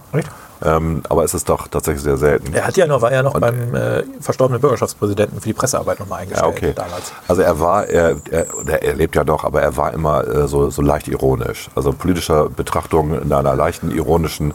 Ähm, 0.63 1.01
aber 1.09 1.23
es 1.23 1.33
ist 1.33 1.49
doch 1.49 1.67
tatsächlich 1.67 2.03
sehr 2.03 2.17
selten. 2.17 2.53
Er 2.53 2.67
hat 2.67 2.77
ja 2.77 2.85
noch, 2.85 3.01
war 3.01 3.11
ja 3.11 3.23
noch 3.23 3.39
beim 3.39 3.73
äh, 3.73 4.03
verstorbenen 4.19 4.61
Bürgerschaftspräsidenten 4.61 5.41
für 5.41 5.49
die 5.49 5.53
Pressearbeit 5.53 5.99
nochmal 5.99 6.21
eingestellt 6.21 6.45
Ja, 6.45 6.67
okay. 6.67 6.73
damals. 6.75 7.11
Also 7.27 7.41
er 7.41 7.59
war, 7.59 7.87
er, 7.87 8.17
er, 8.29 8.83
er 8.83 8.93
lebt 8.93 9.15
ja 9.15 9.23
noch, 9.23 9.43
aber 9.43 9.61
er 9.61 9.75
war 9.75 9.93
immer 9.93 10.27
äh, 10.27 10.47
so, 10.47 10.69
so 10.69 10.81
leicht 10.83 11.07
ironisch. 11.07 11.69
Also 11.73 11.93
politischer 11.93 12.49
Betrachtung 12.49 13.19
in 13.19 13.33
einer 13.33 13.55
leichten 13.55 13.89
ironischen, 13.89 14.53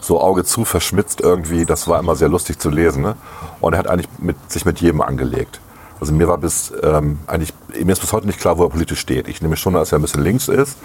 so 0.00 0.20
Auge 0.20 0.44
zu 0.44 0.64
verschmitzt 0.64 1.20
irgendwie, 1.20 1.64
das 1.64 1.88
war 1.88 1.98
immer 1.98 2.14
sehr 2.14 2.28
lustig 2.28 2.60
zu 2.60 2.70
lesen. 2.70 3.02
Ne? 3.02 3.16
Und 3.60 3.72
er 3.72 3.80
hat 3.80 3.88
eigentlich 3.88 4.08
mit, 4.18 4.36
sich 4.52 4.64
mit 4.64 4.80
jedem 4.80 5.00
angelegt. 5.00 5.60
Also 6.00 6.12
mir 6.12 6.28
war 6.28 6.38
bis 6.38 6.72
ähm, 6.82 7.18
eigentlich, 7.26 7.52
mir 7.82 7.92
ist 7.92 8.00
bis 8.00 8.12
heute 8.12 8.26
nicht 8.26 8.40
klar, 8.40 8.58
wo 8.58 8.64
er 8.64 8.70
politisch 8.70 9.00
steht. 9.00 9.28
Ich 9.28 9.40
nehme 9.40 9.56
schon, 9.56 9.74
dass 9.74 9.92
er 9.92 9.98
ein 9.98 10.02
bisschen 10.02 10.22
links 10.22 10.48
ist. 10.48 10.76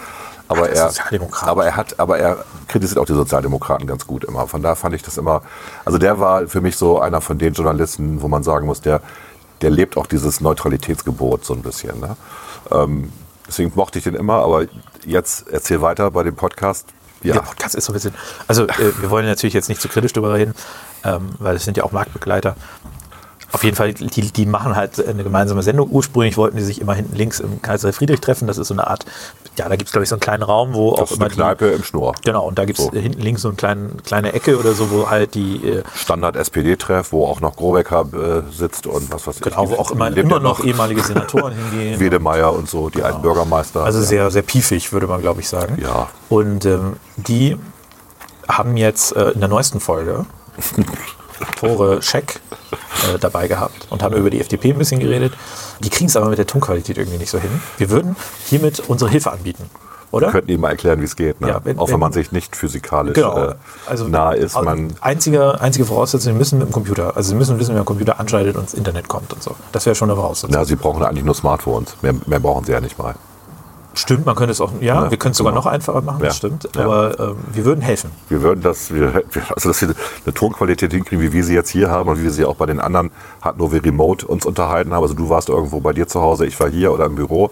Aber 0.48 0.68
der 0.68 0.92
er, 0.92 1.48
aber 1.48 1.66
er 1.66 1.76
hat, 1.78 1.98
aber 2.00 2.20
er 2.20 2.44
kritisiert 2.68 3.00
auch 3.00 3.06
die 3.06 3.14
Sozialdemokraten 3.14 3.88
ganz 3.88 4.06
gut 4.06 4.26
immer. 4.26 4.48
Von 4.48 4.62
daher 4.62 4.76
fand 4.76 4.94
ich 4.94 5.02
das 5.02 5.18
immer, 5.18 5.44
also 5.86 5.98
der 5.98 6.20
war 6.20 6.48
für 6.48 6.60
mich 6.60 6.76
so 6.76 7.00
einer 7.00 7.22
von 7.22 7.38
den 7.38 7.54
Journalisten, 7.54 8.22
wo 8.22 8.28
man 8.28 8.44
sagen 8.44 8.66
muss, 8.66 8.82
der, 8.82 9.02
der 9.62 9.70
lebt 9.70 9.96
auch 9.96 10.08
dieses 10.08 10.42
Neutralitätsgebot 10.42 11.46
so 11.46 11.54
ein 11.54 11.62
bisschen. 11.62 12.02
Ne? 12.02 12.18
Ähm, 12.70 13.14
deswegen 13.48 13.72
mochte 13.76 14.00
ich 14.00 14.04
den 14.04 14.16
immer, 14.16 14.44
aber 14.44 14.66
jetzt 15.06 15.48
erzähl 15.50 15.82
weiter 15.82 16.12
bei 16.12 16.24
dem 16.24 16.36
Podcast. 16.36 16.88
Ja, 17.24 17.36
Der 17.36 17.42
Podcast 17.42 17.76
ist 17.76 17.86
so 17.86 17.92
ein 17.92 17.96
bisschen. 17.96 18.14
Also, 18.48 18.66
äh, 18.66 18.92
wir 19.00 19.10
wollen 19.10 19.26
natürlich 19.26 19.54
jetzt 19.54 19.70
nicht 19.70 19.80
zu 19.80 19.88
kritisch 19.88 20.12
darüber 20.12 20.34
reden, 20.34 20.56
ähm, 21.06 21.30
weil 21.40 21.56
es 21.56 21.64
sind 21.64 21.78
ja 21.78 21.84
auch 21.84 21.92
Marktbegleiter. 21.92 22.56
Auf 23.54 23.64
jeden 23.64 23.76
Fall, 23.76 23.94
die, 23.94 24.32
die 24.32 24.46
machen 24.46 24.76
halt 24.76 25.06
eine 25.06 25.24
gemeinsame 25.24 25.62
Sendung. 25.64 25.90
Ursprünglich 25.92 26.38
wollten 26.38 26.58
die 26.58 26.64
sich 26.64 26.80
immer 26.80 26.94
hinten 26.94 27.16
links 27.16 27.40
im 27.40 27.62
Kaiser 27.62 27.92
Friedrich 27.92 28.22
treffen. 28.22 28.48
Das 28.48 28.58
ist 28.58 28.70
so 28.70 28.74
eine 28.74 28.88
Art, 28.88 29.06
ja, 29.58 29.68
da 29.68 29.76
gibt 29.76 29.88
es, 29.90 29.92
glaube 29.92 30.04
ich, 30.04 30.10
so 30.10 30.16
einen 30.16 30.22
kleinen 30.22 30.44
Raum, 30.44 30.74
wo 30.74 30.92
das 30.92 31.00
auch 31.02 31.12
ist 31.12 31.18
immer 31.18 31.26
eine 31.26 31.34
Kneipe 31.34 31.68
im 31.68 31.84
Schnur. 31.84 32.14
Die, 32.20 32.22
genau, 32.30 32.48
und 32.48 32.58
da 32.58 32.66
gibt 32.66 32.80
es 32.80 32.86
So. 32.86 32.92
hinten 32.92 33.20
links 33.22 33.42
so 33.42 33.50
eine 33.50 33.58
kleine, 33.58 33.90
kleine 34.06 34.34
Ecke 34.34 34.58
oder 34.58 34.74
so, 34.74 34.90
wo 34.92 35.10
halt 35.10 35.36
die, 35.36 35.68
äh, 35.68 35.84
Standard-SPD-Treff, 35.96 37.12
wo 37.12 37.26
auch 37.26 37.42
noch 37.42 37.56
Grobecker 37.56 38.06
äh, 38.14 38.52
sitzt 38.54 38.88
und 38.88 39.12
was 39.12 39.28
weiß 39.28 39.36
ich. 39.38 39.42
genau, 39.42 39.70
wo 39.70 39.76
auch 39.76 39.92
immer, 39.92 40.08
immer 40.16 40.36
ja 40.38 40.40
noch 40.40 40.64
ehemalige 40.64 41.02
Senatoren 41.04 41.54
hingehen. 41.54 42.00
Wedemeyer 42.00 42.54
und 42.54 42.70
so, 42.70 42.90
die 42.90 43.04
alten 43.04 43.22
Bürgermeister. 43.22 43.84
Also 43.84 44.00
Ja. 44.00 44.06
sehr, 44.06 44.32
sehr 44.32 44.42
piefig, 44.44 44.94
würde 44.94 45.08
man, 45.08 45.22
glaube 45.22 45.42
ich, 45.42 45.50
sagen. 45.50 45.78
Ja. 45.82 46.08
Und 46.30 46.66
ähm, 46.66 46.96
die 47.18 47.58
haben 48.48 48.78
jetzt 48.78 49.16
äh, 49.16 49.32
in 49.32 49.40
der 49.40 49.50
neuesten 49.50 49.80
Folge 49.80 50.26
Tore 51.58 52.02
Scheck 52.02 52.40
äh, 52.72 53.18
dabei 53.20 53.48
gehabt 53.48 53.88
und 53.90 54.04
haben 54.04 54.16
über 54.16 54.30
die 54.30 54.40
FDP 54.40 54.72
ein 54.72 54.78
bisschen 54.78 55.00
geredet. 55.00 55.34
Die 55.82 55.90
kriegen 55.90 56.08
es 56.10 56.16
aber 56.16 56.28
mit 56.30 56.38
der 56.38 56.48
Tonqualität 56.48 56.98
irgendwie 56.98 57.18
nicht 57.18 57.30
so 57.32 57.40
hin. 57.40 57.50
Wir 57.78 57.90
würden 57.90 58.16
hiermit 58.48 58.82
unsere 58.88 59.10
Hilfe 59.10 59.32
anbieten, 59.32 59.70
oder? 60.12 60.28
Wir 60.28 60.32
könnten 60.32 60.52
ihm 60.52 60.62
mal 60.62 60.70
erklären, 60.70 61.00
wie 61.02 61.06
es 61.06 61.16
geht. 61.16 61.42
Ne? 61.42 61.48
Ja, 61.50 61.62
wenn- 61.64 61.80
auch 61.80 61.88
wenn, 61.88 61.94
wenn- 61.94 62.00
man 62.00 62.14
sich 62.14 62.32
nicht 62.32 62.56
physikalisch 62.56 63.16
Genau. 63.16 63.38
äh, 63.50 63.56
Also 63.88 64.08
nah 64.08 64.32
ist. 64.34 64.62
Man, 64.62 64.94
einzige, 65.02 65.60
einzige 65.62 65.86
Voraussetzung, 65.86 66.34
sie 66.34 66.38
müssen 66.38 66.60
mit 66.60 66.68
dem 66.70 66.72
Computer, 66.72 67.16
also 67.18 67.30
sie 67.30 67.36
müssen 67.36 67.58
wissen, 67.60 67.70
wie 67.70 67.74
man 67.74 67.82
den 67.84 67.86
Computer 67.88 68.20
anschaltet 68.20 68.56
und 68.56 68.64
ins 68.64 68.74
Internet 68.74 69.08
kommt 69.08 69.34
und 69.34 69.42
so. 69.42 69.56
Das 69.72 69.86
wäre 69.86 69.96
schon 69.96 70.10
eine 70.10 70.16
Voraussetzung. 70.20 70.52
na, 70.52 70.66
sie 70.66 70.76
brauchen 70.76 71.04
eigentlich 71.04 71.26
nur 71.26 71.36
Smartphones. 71.36 71.96
Mehr, 72.02 72.14
mehr 72.28 72.40
brauchen 72.40 72.66
sie 72.66 72.72
ja 72.74 72.82
nicht 72.82 72.98
mal. 72.98 73.16
Stimmt, 73.94 74.26
man 74.26 74.36
könnte 74.36 74.52
es 74.54 74.62
auch, 74.62 74.72
ja, 74.80 75.04
Ja, 75.04 75.12
wir 75.12 75.18
können 75.18 75.32
es 75.34 75.38
sogar 75.38 75.52
genau. 75.52 75.64
noch 75.66 75.72
einfacher 75.72 76.02
machen, 76.02 76.20
das 76.20 76.28
Ja. 76.30 76.34
stimmt. 76.38 76.70
Ja. 76.76 76.84
Aber 76.86 77.20
ähm, 77.20 77.36
wir 77.52 77.66
würden 77.66 77.82
helfen. 77.82 78.10
Wir 78.30 78.42
würden 78.42 78.62
das, 78.62 78.94
wir, 78.94 79.24
also 79.54 79.70
dass 79.70 79.82
wir 79.82 79.94
eine 80.26 80.34
Tonqualität 80.34 80.94
hinkriegen, 80.94 81.22
wie 81.24 81.34
wir 81.34 81.44
sie 81.44 81.54
jetzt 81.54 81.70
hier 81.70 81.90
haben 81.90 82.10
und 82.10 82.18
wie 82.20 82.24
wir 82.24 82.32
sie 82.32 82.46
auch 82.46 82.56
bei 82.56 82.66
den 82.68 82.80
anderen 82.80 83.12
hatten, 83.42 83.60
wo 83.60 83.72
wir 83.72 83.84
remote 83.84 84.26
uns 84.26 84.46
unterhalten 84.46 84.94
haben. 84.94 85.04
Also 85.04 85.14
du 85.14 85.30
warst 85.30 85.50
irgendwo 85.50 85.82
bei 85.82 85.92
dir 85.94 86.08
zu 86.08 86.22
Hause, 86.22 86.46
ich 86.46 86.58
war 86.60 86.70
hier 86.70 86.94
oder 86.94 87.06
im 87.06 87.16
Büro. 87.16 87.52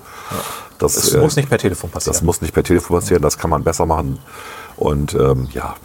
Das, 0.78 0.96
Es 0.96 1.14
äh, 1.14 1.20
muss 1.20 1.36
nicht 1.36 1.50
per 1.50 1.58
Telefon 1.58 1.90
passieren. 1.90 2.14
das 2.14 2.22
muss 2.24 2.42
nicht 2.42 2.54
per 2.54 2.64
Telefon 2.64 3.00
passieren, 3.00 3.22
das 3.22 3.38
kann 3.38 3.50
man 3.50 3.64
besser 3.64 3.86
machen. 3.86 4.18
Und 4.78 5.14
ähm, 5.16 5.50
ja. 5.52 5.76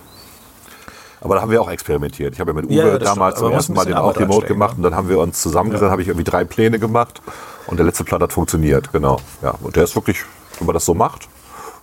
Aber 1.20 1.36
da 1.36 1.40
haben 1.40 1.51
wir 1.51 1.62
auch 1.62 1.70
experimentiert. 1.70 2.35
Ich 2.35 2.40
habe 2.40 2.51
ja 2.51 2.55
mit 2.55 2.66
Uwe 2.66 2.74
Ja, 2.74 2.86
ja, 2.86 2.98
das 2.98 3.09
damals 3.09 3.39
zum 3.39 3.51
ersten 3.51 3.72
Mal 3.72 3.86
den 3.86 3.94
auch 3.94 4.14
remote 4.16 4.47
gemacht 4.47 4.76
und 4.76 4.82
dann 4.82 4.94
haben 4.94 5.09
wir 5.09 5.18
uns 5.18 5.40
zusammengesetzt, 5.40 5.90
habe 5.90 6.02
ich 6.02 6.09
irgendwie 6.09 6.24
drei 6.24 6.44
Pläne 6.44 6.78
gemacht 6.78 7.22
und 7.66 7.78
der 7.78 7.86
letzte 7.86 8.05
Plan 8.05 8.20
hat 8.22 8.32
funktioniert, 8.32 8.93
genau. 8.93 9.18
Ja, 9.43 9.55
und 9.62 9.74
der 9.74 9.85
ist 9.85 9.94
wirklich, 9.97 10.18
wenn 10.60 10.66
man 10.66 10.74
das 10.74 10.85
so 10.85 10.94
macht, 10.94 11.28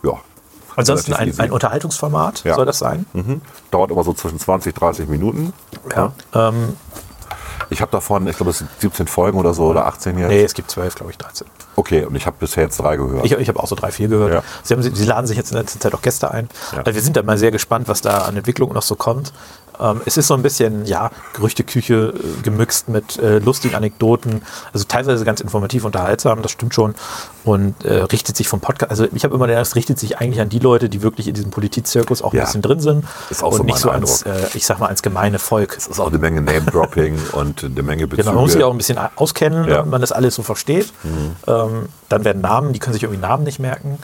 ja. 0.03 0.13
Ansonsten 0.75 1.13
ein, 1.13 1.37
ein 1.37 1.51
Unterhaltungsformat 1.51 2.43
Ja. 2.45 2.55
soll 2.55 2.65
das 2.65 2.79
sein. 2.79 3.05
Mhm. 3.13 3.41
Dauert 3.71 3.91
immer 3.91 4.03
so 4.03 4.13
zwischen 4.13 4.39
20, 4.39 4.73
30 4.73 5.09
Minuten. 5.09 5.51
Ja. 5.93 6.13
Ähm, 6.33 6.77
Ich 7.69 7.81
habe 7.81 7.91
davon, 7.91 8.25
ich 8.27 8.35
glaube, 8.37 8.51
es 8.51 8.59
sind 8.59 8.69
17 8.79 9.07
Folgen 9.07 9.37
oder 9.37 9.53
so 9.53 9.65
oder 9.65 9.85
18 9.85 10.17
jetzt. 10.17 10.27
nee, 10.29 10.43
es 10.43 10.53
gibt 10.53 10.71
zwölf, 10.71 10.95
glaube 10.95 11.11
ich, 11.11 11.17
13. 11.17 11.47
Okay, 11.77 12.03
und 12.05 12.15
ich 12.15 12.25
habe 12.25 12.35
bisher 12.39 12.63
jetzt 12.63 12.77
drei 12.79 12.97
gehört. 12.97 13.25
Ich, 13.25 13.31
ich 13.31 13.47
habe 13.47 13.59
auch 13.61 13.67
so 13.67 13.75
drei, 13.75 13.91
vier 13.91 14.07
gehört. 14.09 14.33
Ja. 14.33 14.43
Sie, 14.63 14.73
haben, 14.73 14.81
sie 14.83 15.05
laden 15.05 15.25
sich 15.27 15.37
jetzt 15.37 15.51
in 15.51 15.57
letzter 15.57 15.79
Zeit 15.79 15.93
auch 15.93 16.01
Gäste 16.01 16.31
ein. 16.31 16.49
Ja. 16.73 16.79
Also 16.79 16.93
wir 16.95 17.01
sind 17.01 17.15
da 17.15 17.23
mal 17.23 17.37
sehr 17.37 17.51
gespannt, 17.51 17.87
was 17.87 18.01
da 18.01 18.19
an 18.19 18.35
Entwicklung 18.35 18.73
noch 18.73 18.81
so 18.81 18.95
kommt. 18.95 19.31
Ähm, 19.79 20.01
es 20.05 20.17
ist 20.17 20.27
so 20.27 20.33
ein 20.33 20.41
bisschen, 20.41 20.85
ja, 20.85 21.11
Gerüchteküche 21.33 22.13
äh, 22.13 22.41
gemixt 22.43 22.89
mit 22.89 23.17
äh, 23.19 23.39
lustigen 23.39 23.73
Anekdoten. 23.75 24.41
Also 24.73 24.83
teilweise 24.85 25.23
ganz 25.23 25.39
informativ, 25.39 25.85
unterhaltsam, 25.85 26.41
das 26.41 26.51
stimmt 26.51 26.73
schon. 26.73 26.93
Und 27.43 27.85
äh, 27.85 28.03
richtet 28.03 28.37
sich 28.37 28.47
vom 28.47 28.59
Podcast, 28.59 28.91
also 28.91 29.07
ich 29.13 29.23
habe 29.23 29.33
immer 29.33 29.47
den 29.47 29.55
Eindruck, 29.57 29.67
es 29.71 29.75
richtet 29.75 29.97
sich 29.99 30.19
eigentlich 30.19 30.39
an 30.41 30.49
die 30.49 30.59
Leute, 30.59 30.89
die 30.89 31.01
wirklich 31.01 31.27
in 31.27 31.33
diesem 31.33 31.49
Politik-Zirkus 31.49 32.21
auch 32.21 32.33
Ja. 32.33 32.41
ein 32.41 32.45
bisschen 32.45 32.61
drin 32.61 32.79
sind. 32.79 33.05
Ist 33.31 33.43
auch 33.43 33.51
und 33.51 33.57
so 33.57 33.63
nicht 33.63 33.77
so 33.79 33.89
ans, 33.89 34.21
äh, 34.23 34.31
ich 34.53 34.65
sag 34.65 34.79
mal, 34.79 34.85
ans 34.87 35.01
gemeine 35.01 35.39
Volk. 35.39 35.75
es 35.75 35.87
ist 35.87 35.99
auch 35.99 36.07
eine 36.07 36.19
Menge 36.19 36.41
Name-Dropping 36.41 37.17
und 37.31 37.63
eine 37.63 37.81
Menge 37.81 38.05
Bezüge. 38.05 38.23
Genau, 38.23 38.33
man 38.35 38.43
muss 38.43 38.53
sich 38.53 38.63
auch 38.63 38.71
ein 38.71 38.77
bisschen 38.77 38.99
auskennen, 39.15 39.67
Ja. 39.67 39.77
damit 39.77 39.91
man 39.91 40.01
das 40.01 40.11
alles 40.11 40.35
so 40.35 40.43
versteht. 40.43 40.93
Mhm. 41.03 41.35
Ähm, 41.47 41.89
dann 42.09 42.25
werden 42.25 42.41
Namen, 42.41 42.73
die 42.73 42.79
können 42.79 42.93
sich 42.93 43.03
irgendwie 43.03 43.21
Namen 43.21 43.43
nicht 43.43 43.57
merken. 43.59 43.97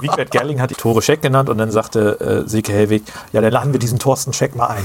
Wiegbert 0.00 0.30
Gerling 0.30 0.60
hat 0.60 0.70
die 0.70 0.74
Tore 0.74 1.00
Scheck 1.00 1.22
genannt 1.22 1.48
und 1.48 1.56
dann 1.58 1.70
sagte 1.70 2.44
äh, 2.44 2.48
Silke 2.48 2.72
Hellwig, 2.72 3.04
ja, 3.32 3.40
dann 3.40 3.52
laden 3.52 3.72
wir 3.72 3.78
diesen 3.80 3.98
Thorsten 3.98 4.32
Scheck 4.34 4.54
mal 4.54 4.66
ein. 4.66 4.84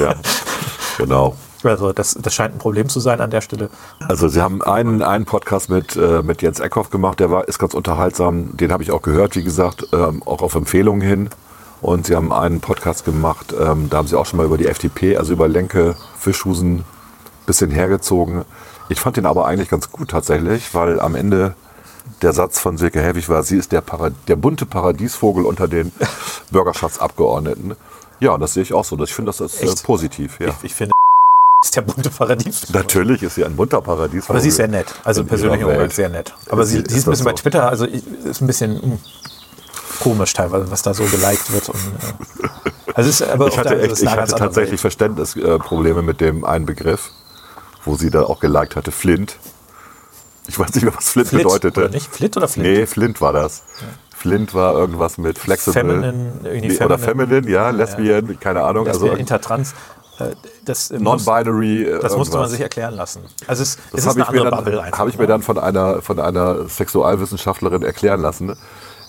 Ja, 0.00 0.14
genau. 0.98 1.34
Also 1.64 1.92
das, 1.92 2.16
das 2.20 2.34
scheint 2.34 2.54
ein 2.54 2.58
Problem 2.58 2.88
zu 2.88 3.00
sein 3.00 3.20
an 3.20 3.30
der 3.30 3.40
Stelle. 3.40 3.68
Also 4.06 4.28
Sie 4.28 4.40
haben 4.40 4.62
einen, 4.62 5.02
einen 5.02 5.24
Podcast 5.24 5.70
mit, 5.70 5.96
äh, 5.96 6.22
mit 6.22 6.42
Jens 6.42 6.60
Eckhoff 6.60 6.90
gemacht, 6.90 7.20
der 7.20 7.30
war, 7.30 7.48
ist 7.48 7.58
ganz 7.58 7.74
unterhaltsam. 7.74 8.56
Den 8.56 8.72
habe 8.72 8.82
ich 8.82 8.92
auch 8.92 9.02
gehört, 9.02 9.34
wie 9.36 9.42
gesagt, 9.42 9.88
ähm, 9.92 10.22
auch 10.24 10.42
auf 10.42 10.54
Empfehlungen 10.54 11.00
hin. 11.00 11.30
Und 11.80 12.06
Sie 12.06 12.16
haben 12.16 12.32
einen 12.32 12.60
Podcast 12.60 13.04
gemacht, 13.04 13.54
ähm, 13.58 13.88
da 13.88 13.98
haben 13.98 14.08
Sie 14.08 14.16
auch 14.16 14.26
schon 14.26 14.38
mal 14.38 14.46
über 14.46 14.58
die 14.58 14.66
FDP, 14.66 15.16
also 15.16 15.32
über 15.32 15.48
Lenke, 15.48 15.94
Fischhusen, 16.18 16.84
bisschen 17.46 17.70
hergezogen. 17.70 18.44
Ich 18.88 19.00
fand 19.00 19.16
den 19.16 19.26
aber 19.26 19.46
eigentlich 19.46 19.68
ganz 19.68 19.92
gut 19.92 20.10
tatsächlich, 20.10 20.74
weil 20.74 21.00
am 21.00 21.14
Ende 21.14 21.54
der 22.22 22.32
Satz 22.32 22.58
von 22.58 22.78
Silke 22.78 23.00
Helwig 23.00 23.28
war, 23.28 23.42
sie 23.42 23.56
ist 23.56 23.70
der, 23.72 23.80
Para 23.80 24.10
der 24.26 24.36
bunte 24.36 24.66
Paradiesvogel 24.66 25.44
unter 25.44 25.68
den 25.68 25.92
Bürgerschaftsabgeordneten. 26.50 27.76
Ja, 28.20 28.36
das 28.38 28.54
sehe 28.54 28.62
ich 28.62 28.72
auch 28.72 28.84
so. 28.84 29.00
Ich 29.02 29.14
finde, 29.14 29.30
das 29.30 29.40
ist 29.40 29.62
äh, 29.62 29.84
positiv. 29.84 30.40
Ja. 30.40 30.48
Ich, 30.48 30.64
ich 30.64 30.74
finde, 30.74 30.92
ist 31.64 31.74
der 31.74 31.82
bunte 31.82 32.10
Paradies. 32.10 32.70
Natürlich 32.72 33.22
ist 33.22 33.34
sie 33.34 33.44
ein 33.44 33.56
bunter 33.56 33.80
Paradiesvogel. 33.80 34.36
Aber 34.36 34.40
sie 34.40 34.48
ist 34.48 34.56
sehr 34.56 34.68
nett. 34.68 34.86
Also 35.04 35.24
persönlich 35.24 35.64
Umgang 35.64 35.90
sehr 35.90 36.08
nett. 36.08 36.32
Aber 36.48 36.64
sie, 36.64 36.78
Ist 36.78 36.90
sie 36.90 36.98
ist 36.98 37.06
ein 37.06 37.10
bisschen 37.10 37.24
bei 37.24 37.30
so? 37.32 37.36
Twitter, 37.36 37.68
also 37.68 37.84
ist 37.84 38.40
ein 38.40 38.46
bisschen 38.46 38.74
mh, 38.74 38.98
komisch 40.00 40.32
teilweise, 40.34 40.70
was 40.70 40.82
da 40.82 40.94
so 40.94 41.04
geliked 41.04 41.52
wird. 41.52 41.68
Und, 41.68 41.76
äh, 41.76 42.48
also 42.94 43.10
ist 43.10 43.22
aber 43.22 43.48
Ich 43.48 43.58
auf 43.58 43.62
der 43.62 43.64
hatte, 43.64 43.70
anderen 43.74 43.90
echt, 43.90 43.96
Seite 43.96 44.12
ich 44.12 44.16
hatte 44.20 44.34
tatsächlich 44.36 44.80
Verständnisprobleme 44.80 46.02
mit 46.02 46.20
dem 46.20 46.44
einen 46.44 46.64
Begriff, 46.66 47.10
wo 47.84 47.96
sie 47.96 48.10
da 48.10 48.22
auch 48.22 48.38
geliked 48.38 48.76
hatte, 48.76 48.92
Flint. 48.92 49.36
Ich 50.46 50.58
weiß 50.58 50.72
nicht 50.74 50.84
mehr, 50.84 50.94
was 50.96 51.08
Flint, 51.10 51.28
Flit, 51.28 51.42
bedeutete. 51.42 51.80
oder 51.80 51.88
nicht? 51.90 52.06
Flit 52.10 52.36
oder 52.36 52.46
Flint? 52.48 52.66
Nee, 52.68 52.86
Flint 52.86 53.20
war 53.20 53.32
das. 53.32 53.64
Flint 54.16 54.54
war 54.54 54.74
irgendwas 54.74 55.18
mit 55.18 55.38
Flexible. 55.38 55.80
Feminine, 55.80 56.32
irgendwie 56.42 56.68
Nee, 56.68 56.84
Oder 56.84 56.98
feminine. 56.98 57.28
Feminine, 57.42 57.52
ja, 57.52 57.70
Lesbian, 57.70 58.40
keine 58.40 58.62
Ahnung. 58.62 58.84
Das 58.86 58.94
also 58.94 59.12
intertrans. 59.12 59.74
Äh, 60.18 60.30
Das, 60.64 60.90
äh, 60.90 60.98
muss, 60.98 61.24
Non-binary. 61.26 61.84
äh, 61.84 62.00
das 62.00 62.16
musste 62.16 62.36
man 62.38 62.48
sich 62.48 62.60
erklären 62.60 62.94
lassen. 62.94 63.20
Also 63.46 63.62
es, 63.62 63.70
es 63.70 63.76
Das 63.92 64.00
ist 64.00 64.06
habe 64.08 64.14
eine 64.16 64.24
ich, 64.24 64.30
mir 64.30 64.40
andere 64.40 64.50
dann, 64.50 64.64
Bubble 64.64 64.82
einfach. 64.82 64.98
hab 64.98 65.08
ich 65.08 65.16
mir 65.16 65.22
ne? 65.24 65.28
dann 65.28 65.42
von 65.42 65.58
einer, 65.58 66.02
von 66.02 66.18
einer 66.20 66.68
Sexualwissenschaftlerin 66.68 67.82
erklären 67.82 68.20
lassen. 68.20 68.56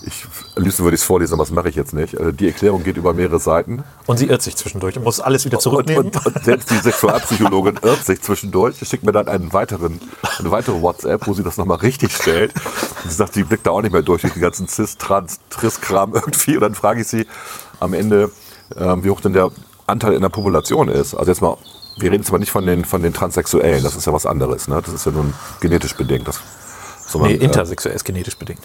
Ich, 0.01 0.25
am 0.55 0.63
liebsten 0.63 0.83
würde 0.85 0.95
ich 0.95 1.01
es 1.01 1.05
vorlesen, 1.05 1.33
aber 1.33 1.43
das 1.43 1.51
mache 1.51 1.67
ich 1.67 1.75
jetzt 1.75 1.93
nicht. 1.93 2.17
Also 2.17 2.31
die 2.31 2.47
Erklärung 2.47 2.83
geht 2.83 2.95
über 2.95 3.13
mehrere 3.13 3.37
Seiten. 3.37 3.83
Und 4.05 4.15
sie 4.17 4.27
irrt 4.27 4.41
sich 4.41 4.55
zwischendurch 4.55 4.95
und 4.95 5.03
muss 5.03 5.19
alles 5.19 5.43
wieder 5.43 5.59
zurücknehmen. 5.59 6.05
Und, 6.05 6.25
und, 6.25 6.35
und 6.37 6.45
selbst 6.45 6.71
die 6.71 6.77
Sexualpsychologin 6.77 7.79
irrt 7.83 8.05
sich 8.05 8.21
zwischendurch. 8.21 8.77
Sie 8.77 8.85
schickt 8.85 9.03
mir 9.03 9.11
dann 9.11 9.27
einen 9.27 9.51
weiteren, 9.51 9.99
eine 10.37 10.51
weitere 10.51 10.81
WhatsApp, 10.81 11.27
wo 11.27 11.33
sie 11.33 11.43
das 11.43 11.57
nochmal 11.57 11.79
richtig 11.79 12.15
stellt. 12.15 12.53
Und 13.03 13.09
sie 13.09 13.15
sagt, 13.17 13.33
sie 13.33 13.43
blickt 13.43 13.67
da 13.67 13.71
auch 13.71 13.81
nicht 13.81 13.91
mehr 13.91 14.01
durch, 14.01 14.21
durch 14.21 14.31
den 14.33 14.41
ganzen 14.41 14.69
Cis, 14.69 14.95
Trans, 14.97 15.41
Tris-Kram 15.49 16.13
irgendwie. 16.15 16.55
Und 16.55 16.61
dann 16.61 16.75
frage 16.75 17.01
ich 17.01 17.07
sie 17.07 17.27
am 17.81 17.93
Ende, 17.93 18.31
ähm, 18.77 19.03
wie 19.03 19.09
hoch 19.09 19.19
denn 19.19 19.33
der 19.33 19.51
Anteil 19.89 20.13
in 20.13 20.21
der 20.21 20.29
Population 20.29 20.87
ist. 20.89 21.13
Also 21.15 21.31
jetzt 21.31 21.41
mal, 21.41 21.57
wir 21.97 22.11
reden 22.11 22.23
jetzt 22.23 22.31
mal 22.31 22.37
nicht 22.39 22.51
von 22.51 22.65
den, 22.65 22.85
von 22.85 23.01
den 23.01 23.13
Transsexuellen, 23.13 23.83
das 23.83 23.95
ist 23.95 24.05
ja 24.07 24.13
was 24.13 24.25
anderes. 24.25 24.67
Ne? 24.67 24.81
Das 24.83 24.93
ist 24.93 25.05
ja 25.05 25.11
nun 25.11 25.33
genetisch 25.59 25.95
bedingt. 25.95 26.27
Das, 26.27 26.39
so 27.07 27.19
Nee, 27.19 27.23
man, 27.33 27.41
äh, 27.41 27.43
intersexuell 27.43 27.95
ist 27.95 28.05
genetisch 28.05 28.37
bedingt. 28.37 28.61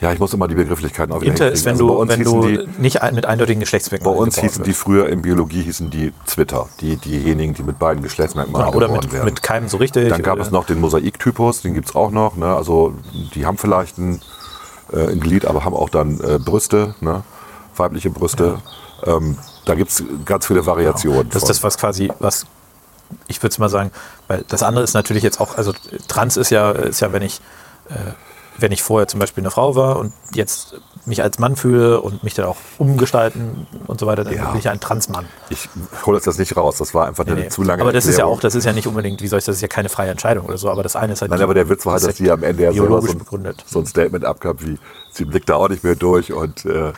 ja, 0.00 0.12
ich 0.12 0.18
muss 0.18 0.32
immer 0.34 0.48
die 0.48 0.54
Begrifflichkeiten 0.54 1.12
auch 1.12 1.20
wieder 1.20 1.30
Inter 1.32 1.50
ist, 1.52 1.64
wenn 1.66 1.78
du, 1.78 1.88
Also 1.90 2.06
bei 2.06 2.18
wenn 2.18 2.26
uns 2.26 2.30
du 2.30 2.64
die, 2.64 2.80
nicht 2.82 3.00
mit 3.12 3.26
eindeutigen 3.26 3.60
Geschlechtsmerkmalen 3.60 4.16
Bei 4.16 4.22
uns 4.22 4.38
hießen 4.40 4.64
die 4.64 4.70
wirst. 4.70 4.80
früher 4.80 5.08
in 5.08 5.22
Biologie 5.22 5.62
hießen 5.62 5.90
die 5.90 6.12
Zwitter, 6.24 6.68
die, 6.80 6.96
diejenigen, 6.96 7.54
die 7.54 7.62
mit 7.62 7.78
beiden 7.78 8.02
Geschlechtsmerkmalen 8.02 8.68
Ja, 8.68 8.74
oder 8.74 8.88
mit, 8.88 9.12
werden. 9.12 9.24
mit 9.26 9.42
keinem 9.42 9.68
so 9.68 9.76
richtig. 9.76 10.08
Dann 10.08 10.22
gab 10.22 10.38
äh, 10.38 10.42
es 10.42 10.50
noch 10.50 10.64
den 10.66 10.80
Mosaiktypus, 10.80 11.62
den 11.62 11.74
gibt 11.74 11.90
es 11.90 11.94
auch 11.94 12.10
noch. 12.10 12.36
Ne? 12.36 12.46
Also 12.54 12.94
die 13.34 13.46
haben 13.46 13.58
vielleicht 13.58 13.98
ein, 13.98 14.20
äh, 14.92 15.12
ein 15.12 15.20
Glied, 15.20 15.44
aber 15.46 15.64
haben 15.64 15.74
auch 15.74 15.90
dann 15.90 16.18
äh, 16.20 16.38
Brüste, 16.38 16.94
ne? 17.00 17.22
weibliche 17.76 18.10
Brüste. 18.10 18.58
Ähm, 19.04 19.36
da 19.64 19.74
gibt 19.74 19.90
es 19.90 20.02
ganz 20.24 20.46
viele 20.46 20.64
Variationen. 20.66 21.28
Das 21.30 21.42
ist 21.42 21.48
das, 21.48 21.62
was 21.62 21.78
quasi, 21.78 22.12
was 22.18 22.46
ich 23.28 23.40
würde 23.42 23.52
es 23.52 23.58
mal 23.58 23.68
sagen, 23.68 23.90
weil 24.28 24.44
das 24.48 24.62
andere 24.62 24.82
ist 24.84 24.94
natürlich 24.94 25.22
jetzt 25.22 25.40
auch, 25.40 25.56
also 25.56 25.72
trans 26.08 26.36
ist 26.36 26.50
ja, 26.50 26.72
ist 26.72 27.00
ja, 27.00 27.12
wenn 27.12 27.22
ich, 27.22 27.40
äh, 27.88 27.94
wenn 28.58 28.72
ich 28.72 28.82
vorher 28.82 29.06
zum 29.08 29.20
Beispiel 29.20 29.42
eine 29.42 29.50
Frau 29.50 29.74
war 29.76 29.98
und 29.98 30.12
jetzt 30.32 30.74
mich 31.06 31.22
als 31.22 31.38
Mann 31.38 31.54
fühle 31.56 32.00
und 32.00 32.22
mich 32.24 32.34
dann 32.34 32.46
auch 32.46 32.56
umgestalten 32.78 33.66
und 33.86 34.00
so 34.00 34.06
weiter, 34.06 34.24
dann 34.24 34.32
Ja. 34.34 34.50
bin 34.50 34.58
ich 34.60 34.68
ein 34.68 34.80
Transmann. 34.80 35.26
ich 35.50 35.68
hole 36.06 36.16
jetzt 36.16 36.26
das 36.26 36.38
nicht 36.38 36.56
raus, 36.56 36.76
das 36.78 36.94
war 36.94 37.06
einfach 37.06 37.26
eine 37.26 37.34
Nee. 37.34 37.48
zu 37.50 37.62
lange 37.62 37.82
aber 37.82 37.92
das 37.92 38.04
ist 38.04 38.12
ja 38.12 38.20
Erklärung. 38.20 38.38
auch, 38.38 38.40
das 38.40 38.54
ist 38.54 38.64
ja 38.64 38.72
nicht 38.72 38.86
unbedingt, 38.86 39.20
wie 39.20 39.26
soll 39.28 39.38
ich 39.40 39.44
das, 39.44 39.56
ist 39.56 39.60
ja 39.62 39.68
keine 39.68 39.88
freie 39.90 40.10
Entscheidung 40.10 40.46
oder 40.46 40.56
so, 40.56 40.70
aber 40.70 40.82
das 40.82 40.96
eine 40.96 41.12
ist 41.12 41.20
halt. 41.20 41.30
Nein, 41.30 41.42
aber 41.42 41.52
der 41.54 41.68
Witz 41.68 41.84
war 41.84 41.94
halt, 41.94 42.04
dass 42.06 42.14
die 42.14 42.30
am 42.30 42.42
Ende 42.42 42.62
ja 42.64 42.70
biologisch 42.70 43.10
so 43.30 43.38
so 43.66 43.78
ein 43.80 43.86
Statement 43.86 44.24
abgab, 44.24 44.62
wie 44.62 44.78
sie 45.12 45.24
blickt 45.26 45.48
da 45.48 45.56
auch 45.56 45.68
nicht 45.68 45.84
mehr 45.84 45.94
durch 45.96 46.32
und 46.32 46.64
äh, 46.64 46.92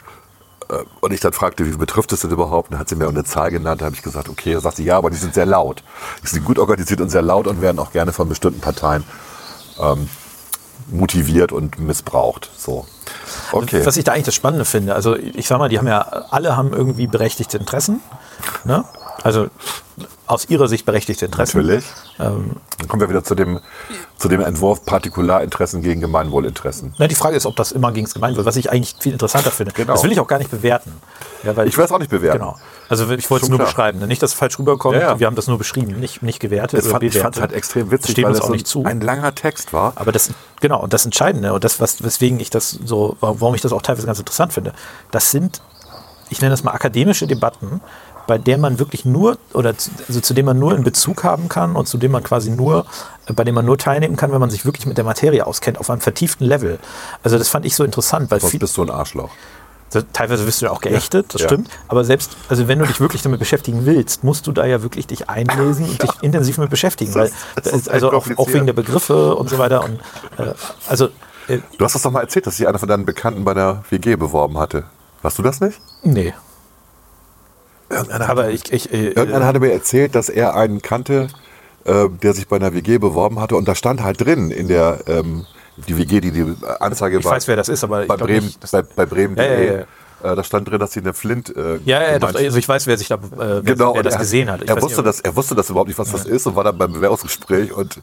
und 1.00 1.12
ich 1.12 1.20
dann 1.20 1.32
fragte, 1.32 1.66
wie 1.66 1.76
betrifft 1.76 2.12
es 2.12 2.20
denn 2.20 2.30
überhaupt? 2.30 2.68
Und 2.68 2.72
dann 2.72 2.80
hat 2.80 2.88
sie 2.88 2.96
mir 2.96 3.08
eine 3.08 3.24
Zahl 3.24 3.50
genannt. 3.50 3.80
Da 3.80 3.86
habe 3.86 3.94
ich 3.94 4.02
gesagt, 4.02 4.28
okay. 4.28 4.54
Da 4.54 4.60
sagt 4.60 4.76
sie, 4.76 4.84
ja, 4.84 4.96
aber 4.96 5.10
die 5.10 5.16
sind 5.16 5.34
sehr 5.34 5.46
laut. 5.46 5.82
Die 6.22 6.28
sind 6.28 6.44
gut 6.44 6.58
organisiert 6.58 7.00
und 7.00 7.10
sehr 7.10 7.22
laut 7.22 7.46
und 7.46 7.60
werden 7.60 7.78
auch 7.78 7.92
gerne 7.92 8.12
von 8.12 8.28
bestimmten 8.28 8.60
Parteien 8.60 9.04
ähm, 9.80 10.08
motiviert 10.88 11.52
und 11.52 11.78
missbraucht. 11.78 12.50
So. 12.56 12.86
Okay. 13.52 13.84
Was 13.84 13.96
ich 13.96 14.04
da 14.04 14.12
eigentlich 14.12 14.26
das 14.26 14.34
Spannende 14.34 14.64
finde, 14.64 14.94
also 14.94 15.16
ich 15.16 15.46
sag 15.46 15.58
mal, 15.58 15.68
die 15.68 15.78
haben 15.78 15.88
ja, 15.88 16.00
alle 16.00 16.56
haben 16.56 16.72
irgendwie 16.72 17.06
berechtigte 17.06 17.58
Interessen. 17.58 18.00
Ne? 18.64 18.84
Also 19.22 19.48
aus 20.26 20.48
ihrer 20.48 20.66
Sicht 20.68 20.84
berechtigte 20.84 21.24
Interessen. 21.24 21.58
Natürlich. 21.58 21.84
Ähm, 22.18 22.56
Dann 22.78 22.88
kommen 22.88 23.00
wir 23.00 23.08
wieder 23.08 23.22
zu 23.22 23.34
dem, 23.36 23.60
zu 24.18 24.28
dem 24.28 24.40
Entwurf 24.40 24.84
Partikularinteressen 24.84 25.82
gegen 25.82 26.00
Gemeinwohlinteressen. 26.00 26.94
Na, 26.98 27.06
die 27.06 27.14
Frage 27.14 27.36
ist, 27.36 27.46
ob 27.46 27.54
das 27.56 27.70
immer 27.72 27.92
gegen 27.92 28.06
das 28.06 28.14
Gemeinwohl, 28.14 28.44
was 28.44 28.56
ich 28.56 28.70
eigentlich 28.70 28.96
viel 28.98 29.12
interessanter 29.12 29.50
finde. 29.52 29.72
Genau. 29.72 29.92
Das 29.92 30.02
will 30.02 30.10
ich 30.12 30.18
auch 30.18 30.26
gar 30.26 30.38
nicht 30.38 30.50
bewerten. 30.50 30.92
Ja, 31.44 31.52
Ich 31.64 31.76
will 31.78 31.84
es 31.84 31.92
auch 31.92 31.98
nicht 32.00 32.10
bewerten. 32.10 32.40
Genau. 32.40 32.56
Also 32.88 33.08
ich 33.10 33.30
wollte 33.30 33.44
es 33.44 33.50
nur 33.50 33.58
klar. 33.58 33.68
beschreiben. 33.68 33.98
ne? 34.00 34.06
Nicht, 34.08 34.20
dass 34.22 34.32
es 34.32 34.36
falsch 34.36 34.58
rüberkommt. 34.58 34.96
Ja, 34.96 35.02
ja. 35.02 35.20
Wir 35.20 35.26
haben 35.28 35.36
das 35.36 35.46
nur 35.46 35.58
beschrieben, 35.58 35.98
nicht, 36.00 36.22
nicht 36.22 36.40
gewertet. 36.40 36.84
Fand, 36.84 37.02
ich 37.04 37.16
fand 37.18 37.36
es 37.36 37.40
halt 37.40 37.52
extrem 37.52 37.90
witzig, 37.92 38.12
Steht 38.12 38.24
weil 38.24 38.32
uns 38.32 38.40
es 38.40 38.44
auch 38.44 38.50
nicht 38.50 38.66
zu. 38.66 38.84
ein 38.84 39.00
langer 39.00 39.34
Text 39.34 39.72
war. 39.72 39.92
Aber 39.94 40.10
das, 40.12 40.30
genau, 40.60 40.82
und 40.82 40.92
das 40.92 41.04
Entscheidende 41.04 41.52
und 41.52 41.62
das, 41.62 41.80
was, 41.80 42.02
weswegen 42.02 42.40
ich 42.40 42.50
das 42.50 42.70
so, 42.70 43.16
warum 43.20 43.54
ich 43.54 43.60
das 43.60 43.72
auch 43.72 43.82
teilweise 43.82 44.06
ganz 44.06 44.18
interessant 44.18 44.52
finde, 44.52 44.72
das 45.12 45.30
sind, 45.30 45.62
ich 46.30 46.40
nenne 46.40 46.50
das 46.50 46.64
mal 46.64 46.72
akademische 46.72 47.28
Debatten, 47.28 47.80
bei 48.26 48.38
der 48.38 48.58
man 48.58 48.78
wirklich 48.78 49.04
nur, 49.04 49.38
oder 49.52 49.76
zu, 49.76 49.90
also 50.08 50.20
zu 50.20 50.34
dem 50.34 50.46
man 50.46 50.58
nur 50.58 50.74
in 50.76 50.84
Bezug 50.84 51.24
haben 51.24 51.48
kann 51.48 51.76
und 51.76 51.86
zu 51.86 51.98
dem 51.98 52.12
man 52.12 52.22
quasi 52.22 52.50
nur, 52.50 52.86
äh, 53.26 53.32
bei 53.32 53.44
dem 53.44 53.54
man 53.54 53.64
nur 53.64 53.78
teilnehmen 53.78 54.16
kann, 54.16 54.32
wenn 54.32 54.40
man 54.40 54.50
sich 54.50 54.64
wirklich 54.64 54.86
mit 54.86 54.96
der 54.96 55.04
Materie 55.04 55.46
auskennt, 55.46 55.78
auf 55.78 55.90
einem 55.90 56.00
vertieften 56.00 56.46
Level. 56.46 56.78
Also 57.22 57.38
das 57.38 57.48
fand 57.48 57.64
ich 57.66 57.74
so 57.74 57.84
interessant, 57.84 58.30
weil 58.30 58.40
Sonst 58.40 58.58
bist 58.58 58.76
du 58.76 58.82
ein 58.82 58.90
Arschloch. 58.90 59.30
so, 59.88 60.00
teilweise 60.12 60.46
wirst 60.46 60.60
du 60.62 60.66
ja 60.66 60.72
auch 60.72 60.80
geächtet, 60.80 61.34
das 61.34 61.42
ja. 61.42 61.48
stimmt. 61.48 61.68
Aber 61.88 62.04
selbst, 62.04 62.36
also 62.48 62.68
wenn 62.68 62.78
du 62.78 62.86
dich 62.86 63.00
wirklich 63.00 63.22
damit 63.22 63.38
beschäftigen 63.38 63.86
willst, 63.86 64.24
musst 64.24 64.46
du 64.46 64.52
da 64.52 64.66
ja 64.66 64.82
wirklich 64.82 65.06
dich 65.06 65.28
einlesen 65.28 65.88
und 65.88 66.02
dich 66.02 66.10
intensiv 66.22 66.58
mit 66.58 66.70
beschäftigen. 66.70 67.14
Weil, 67.14 67.30
das 67.54 67.72
ist 67.72 67.88
also 67.88 68.06
echt 68.08 68.14
auch, 68.14 68.18
auch 68.18 68.24
kompliziert. 68.24 68.54
wegen 68.54 68.66
der 68.66 68.72
Begriffe 68.72 69.34
und 69.36 69.48
so 69.48 69.58
weiter. 69.58 69.84
Und, 69.84 70.00
äh, 70.38 70.52
also, 70.88 71.06
äh, 71.48 71.58
Du 71.78 71.84
hast 71.84 71.94
das 71.94 72.02
doch 72.02 72.10
mal 72.10 72.22
erzählt, 72.22 72.46
dass 72.46 72.56
sich 72.56 72.66
einer 72.66 72.78
von 72.78 72.88
deinen 72.88 73.06
Bekannten 73.06 73.44
bei 73.44 73.54
der 73.54 73.84
WG 73.90 74.16
beworben 74.16 74.58
hatte. 74.58 74.84
Warst 75.22 75.38
du 75.38 75.42
das 75.42 75.60
nicht? 75.60 75.80
nee. 76.02 76.34
Irgendeiner, 77.88 78.28
Aber 78.28 78.50
ich, 78.50 78.72
ich 78.72 78.92
äh, 78.92 79.08
irgendeiner 79.08 79.46
hatte 79.46 79.60
mir 79.60 79.72
erzählt, 79.72 80.14
dass 80.14 80.28
er 80.28 80.54
einen 80.54 80.82
kannte, 80.82 81.28
äh, 81.84 82.08
der 82.08 82.34
sich 82.34 82.48
bei 82.48 82.56
einer 82.56 82.74
WG 82.74 82.98
beworben 82.98 83.40
hatte. 83.40 83.56
Und 83.56 83.68
da 83.68 83.74
stand 83.74 84.02
halt 84.02 84.20
drin 84.20 84.50
in 84.50 84.68
der 84.68 85.00
ähm, 85.06 85.46
die 85.76 85.96
WG, 85.98 86.20
die 86.20 86.30
die 86.30 86.56
Anzeige 86.80 87.18
ich 87.18 87.24
war. 87.24 87.32
weiß, 87.32 87.48
wer 87.48 87.56
das 87.56 87.68
ist, 87.68 87.84
aber 87.84 88.02
ich 88.02 88.08
bei 88.08 88.16
Bremen, 88.16 88.46
nicht, 88.46 88.70
bei, 88.70 88.82
bei 88.82 89.06
Bremen. 89.06 89.36
Ja, 89.36 89.44
ja, 89.44 89.60
ja. 89.60 90.32
Äh, 90.32 90.34
da 90.34 90.42
stand 90.42 90.68
drin, 90.68 90.78
dass 90.78 90.92
sie 90.92 91.00
eine 91.00 91.12
Flint. 91.12 91.54
Äh, 91.54 91.78
ja, 91.84 92.02
ja, 92.02 92.18
doch, 92.18 92.34
also 92.34 92.58
ich 92.58 92.68
weiß, 92.68 92.86
wer 92.86 92.96
sich 92.96 93.08
da, 93.08 93.16
äh, 93.16 93.18
wer, 93.36 93.62
genau, 93.62 93.94
wer 93.94 94.02
das 94.02 94.14
er, 94.14 94.20
gesehen 94.20 94.50
hat. 94.50 94.62
Ich 94.62 94.68
Er 94.68 94.80
wusste, 94.80 95.02
nicht, 95.02 95.08
das, 95.08 95.20
er 95.20 95.36
wusste 95.36 95.54
das 95.54 95.68
überhaupt 95.68 95.88
nicht, 95.88 95.98
was 95.98 96.10
das 96.10 96.24
ist 96.24 96.46
und 96.46 96.56
war 96.56 96.64
dann 96.64 96.78
beim 96.78 96.92
Bewerbungsgespräch. 96.92 97.72
Und 97.72 98.00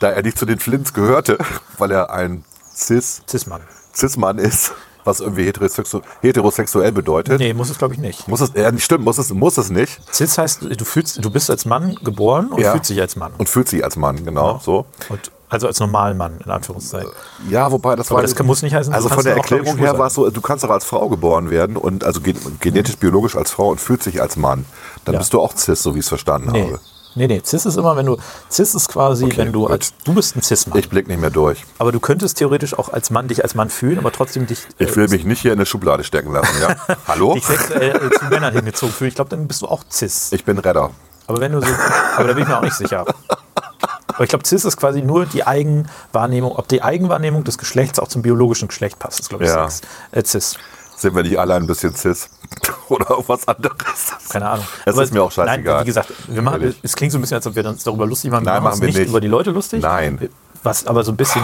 da 0.00 0.10
er 0.10 0.22
nicht 0.22 0.38
zu 0.38 0.46
den 0.46 0.58
Flints 0.58 0.94
gehörte, 0.94 1.38
weil 1.78 1.90
er 1.90 2.10
ein 2.10 2.44
Cis, 2.74 3.22
Cis-Mann. 3.28 3.60
Cis-Mann 3.94 4.38
ist, 4.38 4.72
was 5.06 5.20
irgendwie 5.20 5.44
heterosexu 5.44 6.00
heterosexuell 6.20 6.92
bedeutet. 6.92 7.38
Nee, 7.38 7.54
muss 7.54 7.70
es 7.70 7.78
glaube 7.78 7.94
ich 7.94 8.00
nicht. 8.00 8.28
Muss 8.28 8.40
es, 8.40 8.52
ja, 8.54 8.70
nicht 8.70 8.84
stimmt, 8.84 9.04
muss 9.04 9.18
es, 9.18 9.32
muss 9.32 9.56
es 9.58 9.70
nicht. 9.70 10.00
Cis 10.12 10.36
heißt, 10.36 10.62
du, 10.62 10.84
fühlst, 10.84 11.24
du 11.24 11.30
bist 11.30 11.48
als 11.50 11.64
Mann 11.64 11.94
geboren 12.02 12.48
und 12.48 12.60
Ja. 12.60 12.72
fühlst 12.72 12.90
dich 12.90 13.00
als 13.00 13.16
Mann. 13.16 13.32
Und 13.38 13.48
fühlt 13.48 13.68
sich 13.68 13.82
als 13.84 13.96
Mann, 13.96 14.24
genau, 14.24 14.60
so. 14.62 14.84
Und, 15.08 15.30
also 15.48 15.68
als 15.68 15.78
Normalmann, 15.78 16.38
in 16.44 16.50
Anführungszeichen. 16.50 17.10
Ja, 17.48 17.70
wobei 17.70 17.94
das 17.94 18.08
Aber 18.08 18.16
war. 18.16 18.22
das 18.22 18.34
kann- 18.34 18.46
muss 18.46 18.62
nicht 18.62 18.74
heißen, 18.74 18.92
Also 18.92 19.08
von 19.08 19.22
der 19.22 19.36
Erklärung 19.36 19.76
her 19.78 19.96
war 19.96 20.08
es 20.08 20.14
so, 20.14 20.28
du 20.28 20.40
kannst 20.40 20.64
auch 20.64 20.70
als 20.70 20.84
Frau 20.84 21.08
geboren 21.08 21.50
werden 21.50 21.76
und 21.76 22.02
also 22.02 22.20
gen 22.20 22.36
genetisch 22.60 22.96
biologisch 22.96 23.36
als 23.36 23.52
Frau 23.52 23.68
und 23.70 23.80
fühlt 23.80 24.02
sich 24.02 24.20
als 24.20 24.36
Mann. 24.36 24.64
Dann 25.04 25.12
Ja. 25.14 25.18
bist 25.20 25.32
du 25.32 25.40
auch 25.40 25.56
cis, 25.56 25.80
so 25.82 25.94
wie 25.94 26.00
ich 26.00 26.04
es 26.04 26.08
verstanden 26.08 26.50
Nee. 26.50 26.62
habe. 26.64 26.80
Nee, 27.16 27.26
nee, 27.26 27.40
Cis 27.42 27.64
ist 27.64 27.76
immer, 27.76 27.96
wenn 27.96 28.04
du, 28.04 28.18
Cis 28.50 28.74
ist 28.74 28.88
quasi, 28.88 29.32
wenn 29.36 29.50
du 29.50 29.66
als, 29.66 29.94
du 30.04 30.12
bist 30.12 30.36
ein 30.36 30.42
Cis-Mann. 30.42 30.78
Ich 30.78 30.90
blick 30.90 31.08
nicht 31.08 31.18
mehr 31.18 31.30
durch. 31.30 31.64
Aber 31.78 31.90
du 31.90 31.98
könntest 31.98 32.36
theoretisch 32.36 32.78
auch 32.78 32.90
als 32.90 33.08
Mann 33.10 33.26
dich 33.26 33.42
als 33.42 33.54
Mann 33.54 33.70
fühlen, 33.70 33.98
aber 33.98 34.12
trotzdem 34.12 34.46
dich, 34.46 34.60
Ich 34.78 34.94
will 34.96 35.08
mich 35.08 35.24
nicht 35.24 35.40
hier 35.40 35.52
in 35.52 35.58
eine 35.58 35.64
Schublade 35.66 36.04
stecken 36.04 36.32
lassen, 36.32 36.54
ja? 36.60 36.76
Hallo? 37.08 37.32
dich 37.34 37.46
sexuell 37.46 37.96
äh, 37.96 38.10
zu 38.18 38.26
Männern 38.26 38.52
hingezogen 38.52 38.94
fühlen. 38.94 39.08
Ich 39.08 39.14
glaube, 39.14 39.30
dann 39.30 39.48
bist 39.48 39.62
du 39.62 39.66
auch 39.66 39.82
Cis. 39.90 40.30
Ich 40.32 40.44
bin 40.44 40.58
Redder. 40.58 40.90
Aber 41.26 41.40
wenn 41.40 41.52
du 41.52 41.60
so, 41.60 41.66
aber 42.16 42.28
da 42.28 42.34
bin 42.34 42.42
ich 42.42 42.48
mir 42.48 42.58
auch 42.58 42.62
nicht 42.62 42.76
sicher. 42.76 43.04
Aber 44.08 44.22
ich 44.24 44.28
glaube, 44.28 44.46
Cis 44.46 44.64
ist 44.64 44.76
quasi 44.76 45.02
nur 45.02 45.26
die 45.26 45.46
Eigenwahrnehmung, 45.46 46.52
ob 46.52 46.68
die 46.68 46.82
Eigenwahrnehmung 46.82 47.44
des 47.44 47.58
Geschlechts 47.58 47.98
auch 47.98 48.08
zum 48.08 48.22
biologischen 48.22 48.68
Geschlecht 48.68 48.98
passt, 48.98 49.20
ist, 49.20 49.28
glaube 49.30 49.44
ich, 49.44 49.50
Ja. 49.50 49.68
Sex. 49.68 49.80
Äh, 50.12 50.22
Cis. 50.24 50.56
Sind 50.96 51.14
wir 51.14 51.22
nicht 51.22 51.38
alle 51.38 51.54
ein 51.54 51.66
bisschen 51.66 51.94
cis? 51.94 52.28
Oder 52.88 53.10
irgendwas 53.10 53.46
anderes? 53.46 53.76
Keine 54.30 54.48
Ahnung. 54.48 54.66
Es 54.84 54.94
Aber 54.94 55.02
ist 55.02 55.12
mir 55.12 55.22
auch 55.22 55.30
scheißegal. 55.30 55.74
Nein, 55.74 55.82
wie 55.82 55.86
gesagt, 55.86 56.12
wir 56.28 56.42
machen, 56.42 56.62
Ehrlich. 56.62 56.80
es 56.82 56.96
klingt 56.96 57.12
so 57.12 57.18
ein 57.18 57.20
bisschen, 57.20 57.36
als 57.36 57.46
ob 57.46 57.54
wir 57.54 57.66
uns 57.66 57.84
darüber 57.84 58.06
lustig 58.06 58.30
machen. 58.30 58.44
Nein, 58.44 58.62
machen 58.62 58.64
machen 58.64 58.80
wir 58.80 58.86
nicht 58.88 58.98
nicht. 58.98 59.08
über 59.08 59.20
die 59.20 59.28
Leute 59.28 59.50
lustig. 59.50 59.82
Nein. 59.82 60.28
Was 60.62 60.86
aber 60.86 61.04
so 61.04 61.12
ein 61.12 61.16
bisschen, 61.16 61.42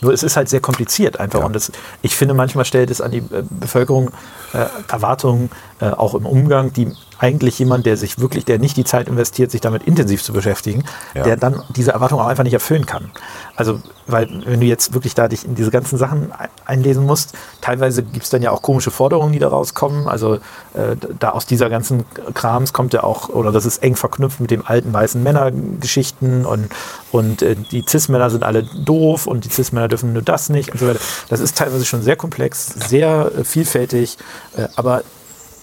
nur 0.00 0.12
es 0.12 0.22
ist 0.22 0.36
halt 0.36 0.48
sehr 0.48 0.60
kompliziert 0.60 1.18
einfach. 1.18 1.40
Ja. 1.40 1.46
Und 1.46 1.54
das, 1.54 1.72
ich 2.02 2.14
finde, 2.14 2.34
manchmal 2.34 2.64
stellt 2.64 2.90
es 2.90 3.00
an 3.00 3.10
die 3.10 3.18
äh, 3.18 3.42
Bevölkerung 3.50 4.10
äh, 4.52 4.66
Erwartungen, 4.88 5.50
äh, 5.80 5.90
auch 5.90 6.14
im 6.14 6.26
Umgang, 6.26 6.72
die 6.72 6.88
eigentlich 7.18 7.58
jemand, 7.58 7.86
der 7.86 7.96
sich 7.96 8.18
wirklich, 8.18 8.44
der 8.44 8.58
nicht 8.58 8.76
die 8.76 8.84
Zeit 8.84 9.08
investiert, 9.08 9.50
sich 9.50 9.62
damit 9.62 9.84
intensiv 9.84 10.22
zu 10.22 10.34
beschäftigen, 10.34 10.84
Ja. 11.14 11.22
der 11.24 11.36
dann 11.38 11.62
diese 11.74 11.92
Erwartungen 11.92 12.22
auch 12.22 12.26
einfach 12.28 12.44
nicht 12.44 12.52
erfüllen 12.52 12.84
kann. 12.84 13.10
Also, 13.56 13.80
weil 14.06 14.28
wenn 14.44 14.60
du 14.60 14.66
jetzt 14.66 14.92
wirklich 14.92 15.14
da 15.14 15.26
dich 15.26 15.46
in 15.46 15.54
diese 15.54 15.70
ganzen 15.70 15.96
Sachen 15.98 16.30
ein- 16.32 16.48
einlesen 16.66 17.06
musst, 17.06 17.32
teilweise 17.62 18.02
gibt 18.02 18.24
es 18.24 18.30
dann 18.30 18.42
ja 18.42 18.50
auch 18.50 18.60
komische 18.60 18.90
Forderungen, 18.90 19.32
die 19.32 19.38
da 19.38 19.48
rauskommen. 19.48 20.08
Also 20.08 20.34
äh, 20.74 20.96
da 21.18 21.30
aus 21.30 21.46
dieser 21.46 21.70
ganzen 21.70 22.04
Krams 22.34 22.74
kommt 22.74 22.92
ja 22.92 23.02
auch, 23.02 23.30
oder 23.30 23.50
das 23.50 23.64
ist 23.64 23.82
eng 23.82 23.96
verknüpft 23.96 24.40
mit 24.40 24.50
dem 24.50 24.66
alten 24.66 24.92
weißen 24.92 25.22
Männergeschichten 25.22 26.44
und, 26.44 26.68
und 27.12 27.42
äh, 27.42 27.56
die 27.56 27.82
Cis-Männer 27.88 28.28
sind 28.30 28.44
alle 28.44 28.62
doof 28.62 29.26
und 29.26 29.44
die 29.44 29.50
Cis-Männer 29.50 29.88
dürfen 29.88 30.12
nur 30.12 30.22
das 30.22 30.48
nicht 30.50 30.70
und 30.72 30.78
so 30.80 30.86
weiter. 30.86 31.00
Das 31.28 31.40
ist 31.40 31.56
teilweise 31.56 31.84
schon 31.86 32.02
sehr 32.02 32.16
komplex, 32.16 32.66
sehr 32.88 33.30
äh, 33.38 33.44
vielfältig, 33.44 34.18
äh, 34.56 34.68
aber 34.76 35.02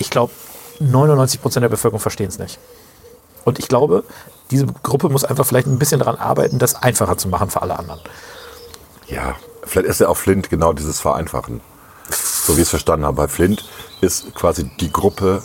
ich 0.04 0.10
glaube, 0.10 0.34
99 0.80 1.42
Prozent 1.42 1.64
der 1.64 1.70
Bevölkerung 1.70 2.02
verstehen 2.02 2.28
es 2.28 2.38
nicht. 2.38 2.60
Und 3.46 3.58
ich 3.58 3.70
glaube, 3.70 4.04
diese 4.52 4.66
Gruppe 4.66 5.08
muss 5.08 5.24
einfach 5.24 5.46
vielleicht 5.46 5.68
ein 5.68 5.80
bisschen 5.80 6.00
daran 6.00 6.18
arbeiten, 6.18 6.60
das 6.60 6.76
einfacher 6.76 7.18
zu 7.18 7.30
machen 7.30 7.50
für 7.50 7.62
alle 7.62 7.80
anderen. 7.80 8.02
Ja, 9.08 9.36
vielleicht 9.64 9.88
ist 9.88 10.02
ja 10.02 10.10
auch 10.10 10.18
Flint 10.18 10.50
genau 10.50 10.74
dieses 10.74 11.00
Vereinfachen. 11.00 11.62
So 12.10 12.58
wie 12.58 12.62
ich 12.62 12.66
es 12.66 12.70
verstanden 12.70 13.06
habe. 13.06 13.16
Bei 13.16 13.28
Flint 13.30 13.64
ist 14.02 14.36
quasi 14.36 14.70
die 14.82 14.92
Gruppe 14.92 15.42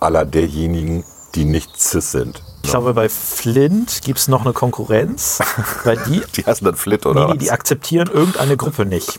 aller 0.00 0.24
derjenigen, 0.24 1.04
die 1.34 1.44
nicht 1.44 1.78
cis 1.78 2.10
sind. 2.10 2.42
Ich 2.62 2.70
glaube, 2.70 2.94
bei 2.94 3.08
Flint 3.08 4.02
gibt 4.04 4.18
es 4.18 4.28
noch 4.28 4.42
eine 4.42 4.52
Konkurrenz, 4.52 5.38
weil 5.84 5.96
die, 6.06 6.22
Die 6.36 6.44
heißen 6.44 6.64
dann 6.64 6.76
Flint, 6.76 7.04
oder? 7.06 7.26
nee, 7.26 7.32
nee, 7.32 7.38
die 7.38 7.46
was? 7.46 7.52
akzeptieren 7.52 8.08
irgendeine 8.12 8.56
Gruppe 8.56 8.84
nicht. 8.86 9.18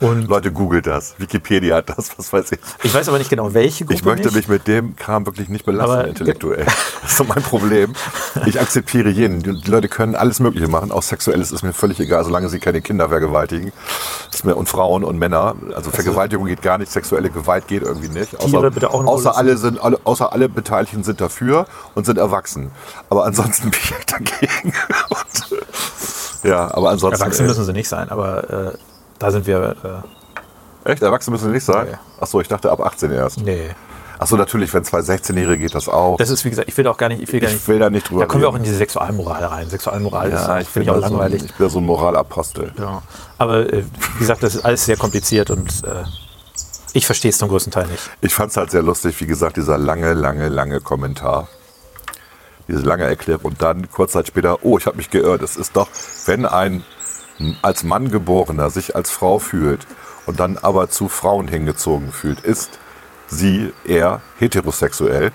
Und- 0.00 0.28
Leute, 0.28 0.52
googelt 0.52 0.86
das. 0.86 1.14
Wikipedia 1.18 1.76
hat 1.76 1.90
das, 1.90 2.10
was 2.18 2.32
weiß 2.32 2.52
ich. 2.52 2.58
Ich 2.82 2.94
weiß 2.94 3.08
aber 3.08 3.18
nicht 3.18 3.30
genau, 3.30 3.52
welche 3.54 3.84
Gruppe 3.84 3.94
Ich 3.94 4.04
möchte 4.04 4.28
nicht. 4.28 4.36
mich 4.36 4.48
mit 4.48 4.66
dem 4.66 4.96
Kram 4.96 5.26
wirklich 5.26 5.48
nicht 5.48 5.64
belasten, 5.66 5.90
Aber- 5.92 6.08
intellektuell. 6.08 6.66
Das 7.04 7.10
ist 7.12 7.18
so 7.18 7.24
mein 7.24 7.42
Problem. 7.42 7.92
Ich 8.46 8.58
akzeptiere 8.58 9.10
jeden. 9.10 9.42
Die 9.42 9.70
Leute 9.70 9.88
können 9.88 10.14
alles 10.14 10.40
Mögliche 10.40 10.68
machen. 10.68 10.90
Auch 10.90 11.02
Sexuelles 11.02 11.52
ist 11.52 11.62
mir 11.62 11.74
völlig 11.74 12.00
egal, 12.00 12.24
solange 12.24 12.48
sie 12.48 12.58
keine 12.60 12.80
Kinder 12.80 13.10
vergewaltigen. 13.10 13.72
Das 14.30 14.36
ist 14.36 14.44
mir, 14.46 14.56
und 14.56 14.70
Frauen 14.70 15.04
und 15.04 15.18
Männer. 15.18 15.54
Also 15.76 15.90
Vergewaltigung 15.90 16.46
geht 16.46 16.62
gar 16.62 16.78
nicht, 16.78 16.90
sexuelle 16.90 17.28
Gewalt 17.28 17.68
geht 17.68 17.82
irgendwie 17.82 18.08
nicht. 18.08 18.38
Tiere 18.38 18.70
bitte 18.70 18.88
auch 18.90 19.04
außer, 19.04 19.36
alle 19.36 19.58
sind, 19.58 19.82
alle, 19.82 20.00
außer 20.04 20.32
alle 20.32 20.48
Beteiligten 20.48 21.04
sind 21.04 21.20
dafür 21.20 21.66
und 21.94 22.03
sind 22.04 22.18
erwachsen. 22.18 22.70
Aber 23.10 23.24
ansonsten 23.24 23.70
bin 23.70 23.80
ich 23.82 24.06
dagegen. 24.06 24.72
Und, 25.08 25.62
ja, 26.44 26.72
aber 26.74 26.90
ansonsten. 26.90 27.20
Erwachsen 27.22 27.44
äh, 27.44 27.48
müssen 27.48 27.64
sie 27.64 27.72
nicht 27.72 27.88
sein, 27.88 28.08
aber 28.10 28.50
äh, 28.74 28.78
da 29.18 29.30
sind 29.30 29.46
wir. 29.46 30.02
Äh, 30.84 30.90
Echt? 30.92 31.02
Erwachsene 31.02 31.34
müssen 31.36 31.50
nicht 31.52 31.64
sein? 31.64 31.86
Nee. 31.90 31.96
Ach 32.20 32.26
so, 32.26 32.40
ich 32.40 32.48
dachte 32.48 32.70
ab 32.70 32.80
18 32.80 33.10
erst. 33.10 33.40
nee. 33.40 33.70
Ach 34.16 34.28
so, 34.28 34.36
natürlich, 34.36 34.72
wenn 34.72 34.84
zwei 34.84 35.00
16-Jährige 35.00 35.58
geht 35.58 35.74
das 35.74 35.88
auch. 35.88 36.16
Das 36.18 36.30
ist, 36.30 36.44
wie 36.44 36.50
gesagt, 36.50 36.68
ich 36.68 36.76
will 36.76 36.86
auch 36.86 36.96
gar 36.96 37.08
nicht. 37.08 37.20
Ich 37.20 37.32
will, 37.32 37.40
gar 37.40 37.48
Ich 37.48 37.54
nicht, 37.56 37.68
will 37.68 37.80
da 37.80 37.90
nicht 37.90 38.08
drüber 38.08 38.20
Da 38.20 38.26
kommen 38.26 38.42
wir 38.42 38.48
auch 38.48 38.54
in 38.54 38.62
diese 38.62 38.76
Sexualmoral 38.76 39.44
rein. 39.44 39.68
Sexualmoral 39.68 40.30
ja, 40.30 40.56
ist, 40.58 40.62
ich 40.62 40.68
finde 40.68 40.84
ich 40.84 40.90
auch 40.90 40.94
da 40.94 41.00
so 41.00 41.06
ein- 41.06 41.12
langweilig. 41.20 41.42
ich 41.44 41.52
bin 41.54 41.66
da 41.66 41.68
so 41.68 41.78
ein 41.80 41.84
Moralapostel. 41.84 42.72
Ja. 42.78 43.02
Aber 43.38 43.70
äh, 43.72 43.82
wie 44.12 44.18
gesagt, 44.20 44.44
das 44.44 44.54
ist 44.54 44.64
alles 44.64 44.84
sehr 44.84 44.96
kompliziert 44.96 45.50
und 45.50 45.82
äh, 45.82 46.04
ich 46.92 47.06
verstehe 47.06 47.30
es 47.32 47.38
zum 47.38 47.48
größten 47.48 47.72
Teil 47.72 47.88
nicht. 47.88 48.08
Ich 48.20 48.32
fand 48.32 48.52
es 48.52 48.56
halt 48.56 48.70
sehr 48.70 48.82
lustig, 48.82 49.20
wie 49.20 49.26
gesagt, 49.26 49.56
dieser 49.56 49.78
lange, 49.78 50.14
lange, 50.14 50.48
lange 50.48 50.80
Kommentar. 50.80 51.48
Diese 52.68 52.80
lange 52.80 53.04
Erklärung 53.04 53.44
und 53.44 53.62
dann 53.62 53.90
kurz 53.90 54.12
Zeit 54.12 54.26
später, 54.26 54.64
oh, 54.64 54.78
ich 54.78 54.86
habe 54.86 54.96
mich 54.96 55.10
geirrt. 55.10 55.42
Es 55.42 55.56
ist 55.56 55.76
doch, 55.76 55.88
wenn 56.26 56.46
ein 56.46 56.84
als 57.62 57.82
Mann 57.82 58.10
geborener 58.10 58.70
sich 58.70 58.94
als 58.94 59.10
Frau 59.10 59.38
fühlt 59.38 59.86
und 60.26 60.40
dann 60.40 60.56
aber 60.58 60.88
zu 60.88 61.08
Frauen 61.08 61.48
hingezogen 61.48 62.12
fühlt, 62.12 62.40
ist 62.40 62.78
sie 63.26 63.72
eher 63.84 64.20
heterosexuell 64.38 65.32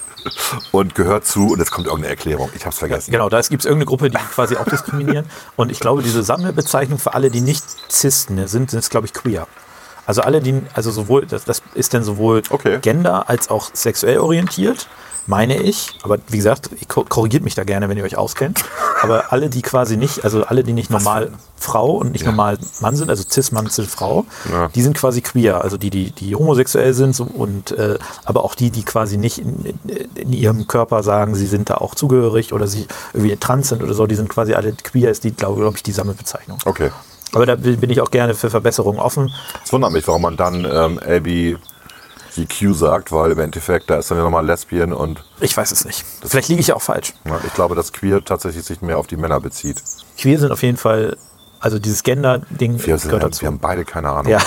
und 0.72 0.94
gehört 0.94 1.26
zu, 1.26 1.52
und 1.52 1.58
jetzt 1.58 1.70
kommt 1.70 1.86
irgendeine 1.86 2.14
Erklärung, 2.14 2.50
ich 2.54 2.62
habe 2.62 2.72
es 2.72 2.78
vergessen. 2.78 3.10
Genau, 3.10 3.28
da 3.28 3.40
gibt 3.40 3.62
es 3.62 3.66
irgendeine 3.66 3.86
Gruppe, 3.86 4.10
die 4.10 4.18
quasi 4.18 4.56
auch 4.56 4.64
diskriminieren. 4.64 5.26
Und 5.56 5.72
ich 5.72 5.80
glaube, 5.80 6.02
diese 6.02 6.22
Sammelbezeichnung 6.22 6.98
für 6.98 7.14
alle, 7.14 7.30
die 7.30 7.40
nicht 7.40 7.64
Cis-ne 7.90 8.48
sind, 8.48 8.70
sind, 8.70 8.88
glaube 8.90 9.06
ich, 9.06 9.12
queer. 9.12 9.46
Also 10.04 10.22
alle, 10.22 10.40
die, 10.40 10.62
also 10.74 10.90
sowohl, 10.90 11.26
das, 11.26 11.44
das 11.44 11.62
ist 11.74 11.94
dann 11.94 12.02
sowohl 12.02 12.42
Okay. 12.50 12.78
gender 12.80 13.28
als 13.28 13.48
auch 13.50 13.70
sexuell 13.72 14.18
orientiert, 14.18 14.88
meine 15.26 15.56
ich. 15.62 15.90
Aber 16.02 16.18
wie 16.28 16.36
gesagt, 16.36 16.70
korrigiert 16.88 17.44
mich 17.44 17.54
da 17.54 17.64
gerne, 17.64 17.88
wenn 17.88 17.96
ihr 17.96 18.04
euch 18.04 18.16
auskennt. 18.16 18.64
Aber 19.02 19.32
alle, 19.32 19.48
die 19.50 19.62
quasi 19.62 19.96
nicht, 19.96 20.24
also 20.24 20.44
alle, 20.44 20.64
die 20.64 20.72
nicht 20.72 20.90
normal 20.90 21.32
Frau 21.56 21.92
und 21.92 22.12
nicht 22.12 22.24
normal 22.26 22.58
Mann 22.80 22.96
sind, 22.96 23.08
also 23.08 23.22
Cis-Mann, 23.28 23.70
Cis-Frau, 23.70 24.26
Ja. 24.50 24.68
die 24.74 24.82
sind 24.82 24.96
quasi 24.96 25.20
queer. 25.20 25.62
Also 25.62 25.76
die, 25.76 25.90
die, 25.90 26.10
die 26.10 26.34
homosexuell 26.34 26.92
sind 26.92 27.14
so, 27.14 27.24
und 27.24 27.70
äh, 27.72 27.98
aber 28.24 28.44
auch 28.44 28.54
die, 28.56 28.70
die 28.70 28.82
quasi 28.82 29.16
nicht 29.16 29.38
in, 29.38 29.78
in 30.16 30.32
ihrem 30.32 30.66
Körper 30.66 31.02
sagen, 31.02 31.34
sie 31.36 31.46
sind 31.46 31.70
da 31.70 31.76
auch 31.76 31.94
zugehörig 31.94 32.52
oder 32.52 32.66
sie 32.66 32.86
irgendwie 33.12 33.36
trans 33.36 33.68
sind 33.68 33.82
oder 33.82 33.94
so, 33.94 34.06
die 34.06 34.16
sind 34.16 34.28
quasi 34.28 34.54
alle 34.54 34.72
queer, 34.72 35.10
ist 35.10 35.22
die, 35.24 35.32
glaube 35.32 35.60
glaub 35.60 35.76
ich, 35.76 35.82
die 35.84 35.92
Sammelbezeichnung. 35.92 36.58
Okay. 36.64 36.90
Aber 37.34 37.46
da 37.46 37.54
bin 37.56 37.88
ich 37.88 38.00
auch 38.00 38.10
gerne 38.10 38.34
für 38.34 38.50
Verbesserungen 38.50 39.00
offen. 39.00 39.32
Es 39.64 39.72
wundert 39.72 39.92
mich, 39.92 40.06
warum 40.06 40.22
man 40.22 40.36
dann 40.36 40.66
ähm, 40.70 41.00
LBGQ 42.36 42.74
sagt, 42.74 43.12
weil 43.12 43.32
im 43.32 43.38
Endeffekt, 43.38 43.90
da 43.90 43.96
ist 43.96 44.10
dann 44.10 44.18
ja 44.18 44.24
nochmal 44.24 44.44
Lesbien 44.44 44.92
und 44.92 45.24
Ich 45.40 45.56
weiß 45.56 45.72
es 45.72 45.84
nicht. 45.84 46.04
Vielleicht 46.24 46.48
liege 46.48 46.60
ich 46.60 46.68
ja 46.68 46.76
auch 46.76 46.82
falsch. 46.82 47.14
ja, 47.24 47.38
ich 47.46 47.54
glaube, 47.54 47.74
dass 47.74 47.92
Queer 47.92 48.24
tatsächlich 48.24 48.64
sich 48.64 48.82
mehr 48.82 48.98
auf 48.98 49.06
die 49.06 49.16
Männer 49.16 49.40
bezieht. 49.40 49.82
Queer 50.18 50.38
sind 50.38 50.52
auf 50.52 50.62
jeden 50.62 50.76
Fall, 50.76 51.16
also 51.60 51.78
dieses 51.78 52.02
Gender-Ding 52.02 52.84
Wir, 52.84 52.98
sind, 52.98 53.40
wir 53.40 53.46
haben 53.46 53.58
beide 53.58 53.84
keine 53.84 54.10
Ahnung. 54.10 54.30
Ja. 54.32 54.40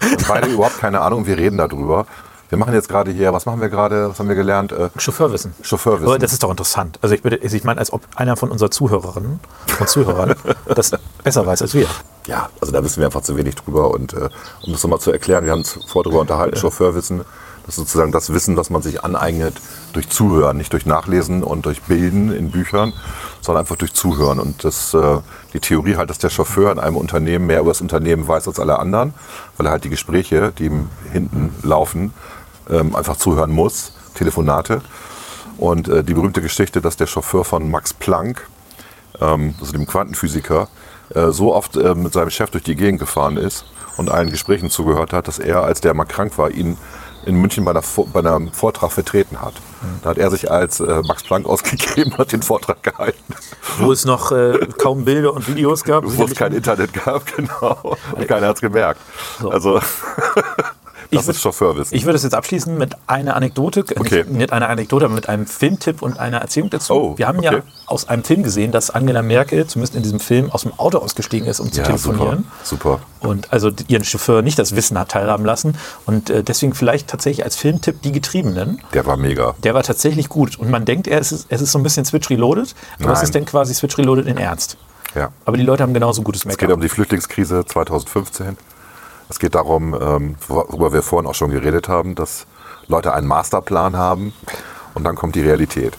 Wir 0.00 0.10
haben 0.10 0.24
beide 0.28 0.48
überhaupt 0.48 0.78
keine 0.78 1.00
Ahnung 1.00 1.26
wir 1.26 1.36
reden 1.36 1.58
darüber. 1.58 2.06
Wir 2.48 2.56
machen 2.56 2.72
jetzt 2.72 2.88
gerade 2.88 3.10
hier, 3.10 3.32
was 3.32 3.44
machen 3.44 3.60
wir 3.60 3.68
gerade, 3.68 4.08
was 4.08 4.18
haben 4.18 4.28
wir 4.28 4.34
gelernt? 4.34 4.72
Äh, 4.72 4.88
Chauffeurwissen. 4.96 5.54
Chauffeurwissen. 5.62 6.06
Aber 6.06 6.18
das 6.18 6.32
ist 6.32 6.42
doch 6.42 6.50
interessant. 6.50 6.98
Also 7.02 7.14
ich, 7.14 7.22
würde, 7.22 7.36
ich 7.36 7.64
meine, 7.64 7.78
als 7.78 7.92
ob 7.92 8.02
einer 8.16 8.36
von 8.36 8.50
unseren 8.50 8.70
Zuhörerinnen 8.70 9.38
und 9.78 9.88
Zuhörern 9.88 10.34
das 10.74 10.92
besser 11.22 11.44
weiß 11.44 11.60
als 11.60 11.74
wir. 11.74 11.86
ja, 12.26 12.48
also 12.60 12.72
da 12.72 12.82
wissen 12.82 13.00
wir 13.00 13.06
einfach 13.06 13.20
zu 13.20 13.36
wenig 13.36 13.54
drüber. 13.54 13.90
Und 13.90 14.14
äh, 14.14 14.30
um 14.62 14.72
das 14.72 14.82
nochmal 14.82 14.98
zu 14.98 15.12
erklären, 15.12 15.44
wir 15.44 15.52
haben 15.52 15.60
uns 15.60 15.78
vorher 15.86 16.04
darüber 16.04 16.22
unterhalten, 16.22 16.56
Chauffeurwissen, 16.56 17.18
das 17.66 17.76
ist 17.76 17.84
sozusagen 17.84 18.12
das 18.12 18.32
Wissen, 18.32 18.56
das 18.56 18.70
man 18.70 18.80
sich 18.80 19.04
aneignet 19.04 19.60
durch 19.92 20.08
Zuhören, 20.08 20.56
nicht 20.56 20.72
durch 20.72 20.86
Nachlesen 20.86 21.42
und 21.42 21.66
durch 21.66 21.82
Bilden 21.82 22.32
in 22.32 22.50
Büchern, 22.50 22.94
sondern 23.42 23.60
einfach 23.60 23.76
durch 23.76 23.92
Zuhören. 23.92 24.40
Und 24.40 24.64
das, 24.64 24.94
äh, 24.94 25.18
die 25.52 25.60
Theorie 25.60 25.96
halt, 25.96 26.08
dass 26.08 26.16
der 26.16 26.30
Chauffeur 26.30 26.72
in 26.72 26.78
einem 26.78 26.96
Unternehmen 26.96 27.46
mehr 27.46 27.60
über 27.60 27.72
das 27.72 27.82
Unternehmen 27.82 28.26
weiß 28.26 28.48
als 28.48 28.58
alle 28.58 28.78
anderen, 28.78 29.12
weil 29.58 29.66
er 29.66 29.72
halt 29.72 29.84
die 29.84 29.90
Gespräche, 29.90 30.50
die 30.58 30.64
ihm 30.64 30.88
hinten 31.12 31.54
laufen, 31.62 32.14
ähm, 32.70 32.94
einfach 32.94 33.16
zuhören 33.16 33.50
muss, 33.50 33.92
Telefonate. 34.14 34.82
Und 35.58 35.88
äh, 35.88 36.04
die 36.04 36.14
berühmte 36.14 36.40
Geschichte, 36.40 36.80
dass 36.80 36.96
der 36.96 37.06
Chauffeur 37.06 37.44
von 37.44 37.70
Max 37.70 37.92
Planck, 37.92 38.48
ähm, 39.20 39.54
also 39.60 39.72
dem 39.72 39.86
Quantenphysiker, 39.86 40.68
äh, 41.14 41.30
so 41.30 41.54
oft 41.54 41.76
äh, 41.76 41.94
mit 41.94 42.12
seinem 42.12 42.30
Chef 42.30 42.50
durch 42.50 42.64
die 42.64 42.76
Gegend 42.76 43.00
gefahren 43.00 43.36
ist 43.36 43.64
und 43.96 44.10
allen 44.10 44.30
Gesprächen 44.30 44.70
zugehört 44.70 45.12
hat, 45.12 45.26
dass 45.28 45.38
er, 45.38 45.62
als 45.64 45.80
der 45.80 45.94
mal 45.94 46.04
krank 46.04 46.38
war, 46.38 46.50
ihn 46.50 46.76
in 47.26 47.34
München 47.40 47.64
bei, 47.64 47.72
einer, 47.72 47.82
bei 48.12 48.20
einem 48.20 48.52
Vortrag 48.52 48.92
vertreten 48.92 49.40
hat. 49.40 49.54
Da 50.02 50.10
hat 50.10 50.18
er 50.18 50.30
sich 50.30 50.50
als 50.50 50.80
äh, 50.80 51.02
Max 51.06 51.24
Planck 51.24 51.46
ausgegeben 51.46 52.12
und 52.12 52.18
hat 52.18 52.32
den 52.32 52.42
Vortrag 52.42 52.82
gehalten, 52.82 53.34
Wo 53.78 53.92
es 53.92 54.04
noch 54.04 54.32
äh, 54.32 54.58
kaum 54.78 55.04
Bilder 55.04 55.34
und 55.34 55.48
Videos 55.48 55.84
gab. 55.84 56.04
wo 56.06 56.24
es 56.24 56.34
kein 56.34 56.52
Internet 56.52 56.92
gab, 56.92 57.26
genau. 57.36 57.96
Und 58.12 58.28
keiner 58.28 58.48
hat 58.48 58.56
es 58.56 58.60
gemerkt. 58.60 59.00
Also, 59.44 59.78
Ich 59.78 60.77
das 61.10 61.26
würd- 61.26 61.30
ist 61.30 61.40
Chauffeurwissen. 61.42 61.96
Ich 61.96 62.04
würde 62.04 62.16
es 62.16 62.22
jetzt 62.22 62.34
abschließen 62.34 62.76
mit 62.76 62.96
einer 63.06 63.36
Anekdote, 63.36 63.80
äh, 63.80 63.98
Okay. 63.98 64.16
nicht 64.24 64.30
mit 64.30 64.52
einer 64.52 64.68
Anekdote, 64.68 65.06
aber 65.06 65.14
mit 65.14 65.28
einem 65.28 65.46
Filmtipp 65.46 66.02
und 66.02 66.18
einer 66.18 66.38
Erzählung 66.38 66.70
dazu. 66.70 66.92
Oh, 66.94 67.18
Wir 67.18 67.26
haben 67.28 67.42
ja 67.42 67.52
okay. 67.52 67.62
aus 67.86 68.08
einem 68.08 68.24
Film 68.24 68.42
gesehen, 68.42 68.72
dass 68.72 68.90
Angela 68.90 69.22
Merkel, 69.22 69.66
zumindest 69.66 69.94
in 69.96 70.02
diesem 70.02 70.20
Film, 70.20 70.50
aus 70.50 70.62
dem 70.62 70.72
Auto 70.78 70.98
ausgestiegen 70.98 71.48
ist, 71.48 71.60
um 71.60 71.72
zu 71.72 71.80
ja, 71.80 71.86
telefonieren. 71.86 72.46
super. 72.62 73.00
super. 73.20 73.28
Und 73.28 73.52
also 73.52 73.70
ihren 73.88 74.04
Chauffeur 74.04 74.42
nicht 74.42 74.58
das 74.58 74.76
Wissen 74.76 74.98
hat 74.98 75.10
teilhaben 75.10 75.44
lassen. 75.44 75.74
Und 76.06 76.30
äh, 76.30 76.42
deswegen 76.44 76.74
vielleicht 76.74 77.08
tatsächlich 77.08 77.44
als 77.44 77.56
Filmtipp 77.56 78.02
die 78.02 78.12
Getriebenen. 78.12 78.80
Der 78.94 79.06
war 79.06 79.16
mega. 79.16 79.54
Der 79.64 79.74
war 79.74 79.82
tatsächlich 79.82 80.28
gut. 80.28 80.58
Und 80.58 80.70
man 80.70 80.84
denkt, 80.84 81.06
er 81.08 81.18
ist, 81.18 81.46
es 81.48 81.60
ist 81.60 81.72
so 81.72 81.78
ein 81.78 81.82
bisschen 81.82 82.04
Switch 82.04 82.30
Reloaded, 82.30 82.74
aber 83.00 83.12
es 83.12 83.18
Nein. 83.18 83.24
ist 83.24 83.34
dann 83.34 83.44
quasi 83.44 83.74
Switch 83.74 83.96
Reloaded 83.98 84.26
in 84.26 84.36
Ernst. 84.36 84.76
Ja. 85.14 85.30
Aber 85.46 85.56
die 85.56 85.62
Leute 85.62 85.82
haben 85.82 85.94
genauso 85.94 86.22
gutes 86.22 86.42
Es 86.42 86.48
geht 86.58 86.60
Make-up. 86.68 86.74
um 86.76 86.80
die 86.82 86.88
Flüchtlingskrise 86.90 87.64
2015. 87.66 88.56
Es 89.28 89.38
geht 89.38 89.54
darum, 89.54 89.94
ähm, 90.00 90.36
worüber 90.46 90.92
wir 90.92 91.02
vorhin 91.02 91.28
auch 91.28 91.34
schon 91.34 91.50
geredet 91.50 91.88
haben, 91.88 92.14
dass 92.14 92.46
Leute 92.86 93.12
einen 93.12 93.26
Masterplan 93.26 93.96
haben 93.96 94.32
und 94.94 95.04
dann 95.04 95.16
kommt 95.16 95.34
die 95.34 95.42
Realität. 95.42 95.94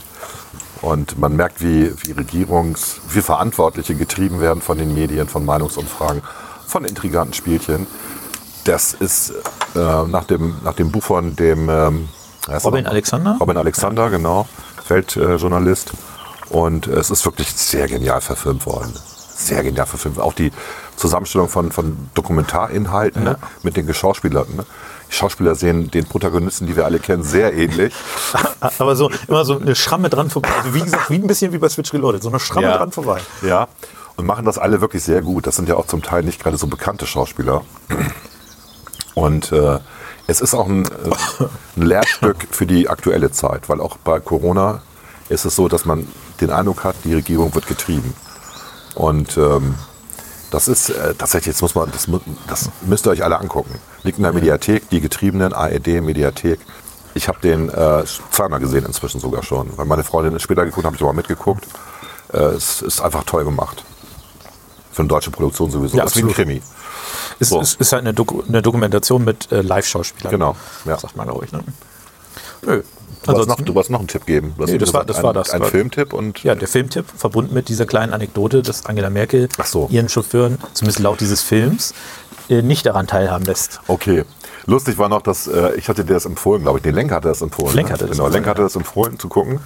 Und 0.82 1.20
man 1.20 1.36
merkt, 1.36 1.62
wie, 1.62 1.92
wie 2.04 2.14
Regierungs-, 2.14 3.00
wie 3.10 3.22
Verantwortliche 3.22 3.96
getrieben 3.96 4.40
werden 4.40 4.62
von 4.62 4.78
den 4.78 4.94
Medien, 4.94 5.28
von 5.28 5.46
Meinungsumfragen, 5.46 6.22
von 6.66 6.86
intriganten 6.86 7.34
Spielchen. 7.34 7.86
Das 8.64 8.94
ist 8.94 9.32
äh, 9.76 10.04
nach, 10.08 10.24
dem, 10.24 10.56
nach 10.64 10.74
dem 10.74 10.92
Buch 10.92 11.04
von 11.04 11.36
dem 11.36 11.70
ähm, 11.70 12.10
Robin? 12.64 12.88
Alexander? 12.88 13.38
Robin 13.40 13.58
Alexander, 13.58 14.10
genau, 14.10 14.48
Feldjournalist. 14.84 15.92
Und 16.50 16.88
es 16.88 17.12
ist 17.12 17.26
wirklich 17.26 17.54
sehr 17.54 17.88
genial 17.88 18.22
verfilmt 18.22 18.66
worden. 18.66 18.94
Sehr 19.40 19.64
genial 19.64 19.86
verfilmt. 19.86 20.20
Auch 20.20 20.34
die 20.34 20.52
Zusammenstellung 20.98 21.48
von, 21.48 21.72
von 21.72 22.10
Dokumentarinhalten 22.14 23.24
ne, 23.24 23.38
mit 23.64 23.78
den 23.78 23.88
Geschauspielerten. 23.88 24.58
Ne. 24.58 24.66
Die 25.10 25.16
Schauspieler 25.16 25.56
sehen 25.56 25.90
den 25.90 26.06
Protagonisten, 26.06 26.68
die 26.68 26.76
wir 26.76 26.84
alle 26.86 27.00
kennen, 27.00 27.24
sehr 27.24 27.54
ähnlich. 27.54 27.94
Aber 28.80 28.96
so 28.98 29.10
immer 29.28 29.46
so 29.46 29.58
eine 29.58 29.76
Schramme 29.76 30.10
dran 30.10 30.30
vorbei. 30.30 30.50
Also 30.58 30.74
wie 30.74 30.82
gesagt, 30.82 31.10
wie 31.10 31.16
ein 31.16 31.26
bisschen 31.28 31.54
wie 31.54 31.58
bei 31.58 31.70
Switch 31.70 31.94
Reloaded. 31.94 32.22
So 32.22 32.30
eine 32.30 32.40
Schramme 32.40 32.68
Ja. 32.68 32.78
dran 32.78 32.92
vorbei. 32.92 33.22
Ja. 33.42 33.70
Und 34.18 34.26
machen 34.26 34.44
das 34.46 34.58
alle 34.58 34.82
wirklich 34.82 35.04
sehr 35.04 35.22
gut. 35.22 35.48
Das 35.48 35.56
sind 35.56 35.70
ja 35.70 35.76
auch 35.78 35.88
zum 35.88 36.04
Teil 36.04 36.24
nicht 36.24 36.44
gerade 36.44 36.58
so 36.58 36.68
bekannte 36.68 37.08
Schauspieler. 37.08 37.62
Und 39.16 39.52
äh, 39.54 39.80
es 40.28 40.42
ist 40.42 40.54
auch 40.54 40.68
ein, 40.68 40.86
äh, 40.86 40.90
ein 41.78 41.82
Lehrstück 41.82 42.48
für 42.52 42.66
die 42.66 42.90
aktuelle 42.90 43.32
Zeit, 43.32 43.70
weil 43.70 43.80
auch 43.80 43.96
bei 43.98 44.20
Corona 44.20 44.82
ist 45.30 45.46
es 45.46 45.56
so, 45.56 45.68
dass 45.70 45.86
man 45.86 46.08
den 46.42 46.50
Eindruck 46.52 46.84
hat, 46.84 46.96
die 47.06 47.14
Regierung 47.14 47.56
wird 47.56 47.68
getrieben. 47.68 48.14
Und 49.00 49.38
ähm, 49.38 49.76
das 50.52 50.68
ist 50.68 50.90
äh, 50.90 51.16
tatsächlich, 51.16 51.54
jetzt 51.54 51.62
muss 51.62 51.74
man, 51.74 51.90
das, 51.92 52.08
das 52.48 52.70
müsst 52.82 53.08
ihr 53.08 53.12
euch 53.12 53.24
alle 53.24 53.40
angucken. 53.40 53.74
Liegt 54.04 54.18
in 54.18 54.24
der 54.24 54.34
Mediathek, 54.34 54.90
die 54.90 55.00
Getriebenen, 55.00 55.54
ARD, 55.54 55.88
Mediathek. 56.02 56.60
Ich 57.14 57.30
habe 57.30 57.40
den 57.40 57.70
äh, 57.70 58.04
zweimal 58.32 58.60
gesehen 58.60 58.86
inzwischen 58.86 59.22
sogar 59.22 59.42
schon, 59.42 59.78
weil 59.78 59.86
meine 59.86 60.04
Freundin 60.04 60.36
ist 60.36 60.42
später 60.44 60.66
geguckt, 60.66 60.86
habe 60.86 60.98
ich 60.98 61.02
aber 61.02 61.14
mitgeguckt. 61.14 61.66
Äh, 62.34 62.40
es 62.40 62.82
ist 62.82 63.00
einfach 63.00 63.24
toll 63.24 63.46
gemacht. 63.46 63.86
Für 64.92 65.04
eine 65.04 65.08
deutsche 65.08 65.32
Produktion 65.32 65.72
sowieso. 65.72 65.96
Ja, 65.96 66.04
das 66.04 66.18
ist 66.18 66.24
wie 66.24 66.28
ein. 66.28 66.34
Krimi. 66.34 66.62
Es 67.40 67.50
So. 67.50 67.62
ist, 67.62 67.80
ist 67.80 67.94
halt 67.94 68.02
eine, 68.02 68.14
Doku 68.14 68.44
eine 68.46 68.62
Dokumentation 68.62 69.24
mit 69.24 69.50
äh, 69.54 69.62
Live-Schauspielern. 69.62 70.32
Genau, 70.32 70.56
ja. 70.84 71.00
Sagt 71.00 71.16
man, 71.16 71.26
glaube 71.26 71.46
ich. 71.46 71.54
Ne? 71.54 71.64
Nö. 72.64 72.84
Du 73.24 73.28
wolltest, 73.34 73.50
noch, 73.50 73.62
du 73.62 73.76
wolltest 73.76 73.92
noch 73.92 74.00
einen 74.00 74.08
Tipp 74.08 74.26
geben. 74.26 74.54
Nee, 74.58 74.78
das 74.78 74.94
war- 74.94 75.04
das 75.06 75.22
war 75.22 75.32
ein, 75.32 75.36
das. 75.36 75.50
Ein 75.52 75.62
War- 75.62 75.68
Filmtipp 75.68 76.14
und 76.14 76.42
Ja, 76.44 76.56
der 76.56 76.68
Filmtipp 76.68 77.06
verbunden 77.16 77.54
mit 77.54 77.68
dieser 77.70 77.86
kleinen 77.86 78.14
Anekdote, 78.14 78.62
dass 78.62 78.86
Angela 78.86 79.10
Merkel 79.10 79.50
so. 79.66 79.88
ihren 79.92 80.08
Chauffeuren, 80.10 80.58
zumindest 80.74 81.00
laut 81.00 81.20
dieses 81.20 81.42
Films, 81.42 81.94
äh, 82.50 82.62
nicht 82.62 82.86
daran 82.86 83.08
teilhaben 83.08 83.46
lässt. 83.46 83.82
Okay. 83.88 84.24
Lustig 84.66 84.98
war 84.98 85.10
noch, 85.10 85.22
dass 85.22 85.48
äh, 85.48 85.74
ich 85.76 85.90
hatte 85.90 86.06
dir 86.06 86.14
das 86.14 86.26
empfohlen, 86.26 86.62
glaube 86.62 86.78
ich. 86.80 86.84
Den 86.84 86.96
Lenk 86.96 87.12
hatte 87.12 87.28
das 87.28 87.42
empfohlen. 87.42 87.76
Lenk 87.76 87.88
ne? 87.90 87.94
hatte 87.94 88.06
das 88.06 88.12
genau, 88.12 88.26
empfohlen, 88.26 88.44
Lenk 88.44 88.48
hatte 88.48 88.62
das 88.62 88.76
empfohlen 88.76 89.20
zu 89.20 89.28
gucken. 89.28 89.60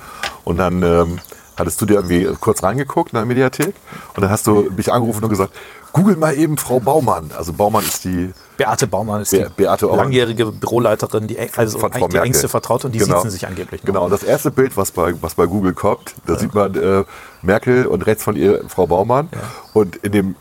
Und 0.44 0.58
dann 0.58 0.82
ähm, 0.82 1.20
hattest 1.56 1.80
du 1.82 1.86
dir 1.86 1.96
irgendwie 1.96 2.28
kurz 2.40 2.64
reingeguckt 2.64 3.14
in 3.14 3.18
der 3.18 3.26
Mediathek. 3.26 3.76
Und 4.16 4.22
dann 4.24 4.30
hast 4.32 4.48
du 4.48 4.70
mich 4.76 4.92
angerufen 4.92 5.24
und 5.24 5.30
gesagt, 5.30 5.54
google 5.94 6.15
mal 6.18 6.36
eben 6.38 6.57
Frau 6.57 6.80
Baumann. 6.80 7.32
Also 7.38 7.53
Baumann 7.53 7.84
ist 7.86 8.03
die 8.03 8.34
Beate 8.57 8.86
Baumann 8.88 9.22
ist 9.22 9.32
Be- 9.32 9.45
die 9.49 9.53
Beate 9.64 9.86
langjährige 9.88 10.48
Büroleiterin, 10.52 11.28
die, 11.28 11.38
also 11.56 11.80
von 11.80 11.91
Frau 11.91 11.98
eigentlich 12.06 12.22
die 12.22 12.28
engste 12.28 12.49
Vertraute 12.49 12.88
und 12.88 12.94
die 12.94 12.99
Genau. 12.99 13.15
sitzen 13.18 13.32
sich 13.32 13.48
angeblich 13.48 13.82
noch. 13.82 13.88
Genau, 13.88 14.06
und 14.06 14.11
das 14.11 14.24
erste 14.24 14.52
Bild, 14.52 14.76
was 14.78 14.91
bei, 14.91 15.14
was 15.22 15.36
bei 15.36 15.45
Google 15.45 15.74
kommt, 15.74 16.14
da 16.26 16.38
sieht 16.38 16.53
man 16.53 16.76
äh, 16.76 17.03
Merkel 17.41 17.86
und 17.88 18.06
rechts 18.06 18.24
von 18.24 18.36
ihr 18.36 18.64
Frau 18.68 18.86
Baumann. 18.88 19.30
Und 19.74 19.95
in, 19.98 20.11
dem, 20.11 20.36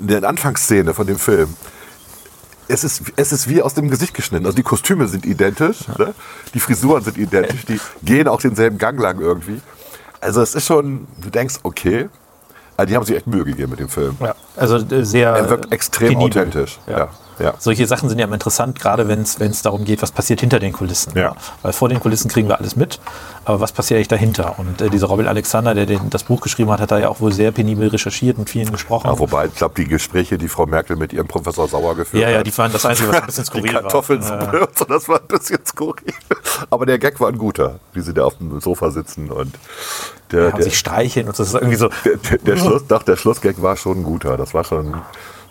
in 0.00 0.06
der 0.08 0.24
Anfangsszene 0.24 0.94
von 0.94 1.06
dem 1.06 1.18
Film, 1.18 1.54
es 2.68 2.84
ist, 2.84 3.02
es 3.16 3.32
ist 3.32 3.48
wie 3.48 3.60
aus 3.60 3.74
dem 3.74 3.90
Gesicht 3.90 4.14
geschnitten. 4.14 4.46
Also 4.46 4.56
die 4.56 4.62
Kostüme 4.62 5.08
sind 5.08 5.26
identisch, 5.26 5.88
ne? 5.98 6.14
die 6.54 6.60
Frisuren 6.60 7.02
sind 7.04 7.18
identisch, 7.18 7.64
die 7.68 7.80
gehen 8.02 8.28
auch 8.28 8.40
denselben 8.40 8.78
Gang 8.78 8.98
lang 9.00 9.20
irgendwie. 9.20 9.60
Also 10.20 10.40
es 10.40 10.54
ist 10.54 10.66
schon, 10.66 11.06
du 11.20 11.28
denkst, 11.30 11.56
okay, 11.64 12.08
also 12.76 12.88
die 12.88 12.96
haben 12.96 13.04
sich 13.04 13.16
echt 13.16 13.26
Mühe 13.26 13.44
gegeben 13.44 13.70
mit 13.70 13.80
dem 13.80 13.88
Film. 13.88 14.16
Ja, 14.20 14.34
also 14.56 14.76
äh, 14.76 15.04
sehr. 15.04 15.30
Er 15.30 15.50
wirkt 15.50 15.72
extrem 15.72 16.14
penibel. 16.14 16.42
authentisch. 16.42 16.78
Ja. 16.86 16.98
Ja. 16.98 17.08
Ja. 17.38 17.54
Solche 17.58 17.86
Sachen 17.86 18.08
sind 18.08 18.18
ja 18.18 18.26
immer 18.26 18.34
interessant, 18.34 18.78
gerade 18.78 19.08
wenn 19.08 19.20
es 19.22 19.62
darum 19.62 19.84
geht, 19.84 20.02
was 20.02 20.12
passiert 20.12 20.40
hinter 20.40 20.58
den 20.58 20.72
Kulissen. 20.72 21.12
Ja. 21.16 21.34
Weil 21.62 21.72
vor 21.72 21.88
den 21.88 22.00
Kulissen 22.00 22.30
kriegen 22.30 22.48
wir 22.48 22.58
alles 22.58 22.76
mit, 22.76 23.00
aber 23.44 23.60
was 23.60 23.72
passiert 23.72 23.98
eigentlich 23.98 24.08
dahinter? 24.08 24.58
Und 24.58 24.80
äh, 24.80 24.90
dieser 24.90 25.06
Robin 25.06 25.26
Alexander, 25.26 25.74
der 25.74 25.86
den, 25.86 26.10
das 26.10 26.24
Buch 26.24 26.40
geschrieben 26.40 26.70
hat, 26.70 26.80
hat 26.80 26.90
da 26.90 26.98
ja 26.98 27.08
auch 27.08 27.20
wohl 27.20 27.32
sehr 27.32 27.50
penibel 27.52 27.88
recherchiert 27.88 28.38
und 28.38 28.48
vielen 28.48 28.70
gesprochen. 28.70 29.08
Ja, 29.08 29.18
wobei, 29.18 29.46
ich 29.46 29.54
glaube, 29.54 29.74
die 29.76 29.86
Gespräche, 29.86 30.38
die 30.38 30.48
Frau 30.48 30.66
Merkel 30.66 30.96
mit 30.96 31.12
ihrem 31.12 31.26
Professor 31.26 31.68
Sauer 31.68 31.96
geführt 31.96 32.22
ja, 32.22 32.28
hat, 32.28 32.34
ja, 32.34 32.42
die 32.42 32.56
waren 32.56 32.72
das 32.72 32.84
Einzige, 32.84 33.08
was 33.08 33.16
ein 33.16 33.26
bisschen 33.26 33.44
die 33.44 33.50
skurril 33.50 33.74
war. 33.74 33.82
Kartoffelsuppe 33.82 34.60
und 34.66 34.78
so, 34.78 34.84
das 34.84 35.08
war 35.08 35.20
ein 35.20 35.26
bisschen 35.26 35.64
skurril. 35.66 36.14
Aber 36.70 36.86
der 36.86 36.98
Gag 36.98 37.20
war 37.20 37.28
ein 37.28 37.38
guter, 37.38 37.80
wie 37.92 38.00
sie 38.00 38.14
da 38.14 38.24
auf 38.24 38.38
dem 38.38 38.60
Sofa 38.60 38.90
sitzen 38.90 39.30
und 39.30 39.54
der, 40.30 40.46
Haben 40.46 40.56
der, 40.56 40.64
sich 40.64 40.78
streicheln 40.78 41.26
und 41.26 41.38
das 41.38 41.48
ist 41.48 41.54
irgendwie 41.54 41.76
so. 41.76 41.88
der, 42.04 42.16
der, 42.16 42.38
der 42.38 42.56
Schluss, 42.56 42.86
doch, 42.86 43.02
der 43.02 43.16
Schlussgag 43.16 43.60
war 43.62 43.76
schon 43.76 44.00
ein 44.00 44.04
guter. 44.04 44.36
Das 44.36 44.54
war 44.54 44.64
schon, 44.64 45.02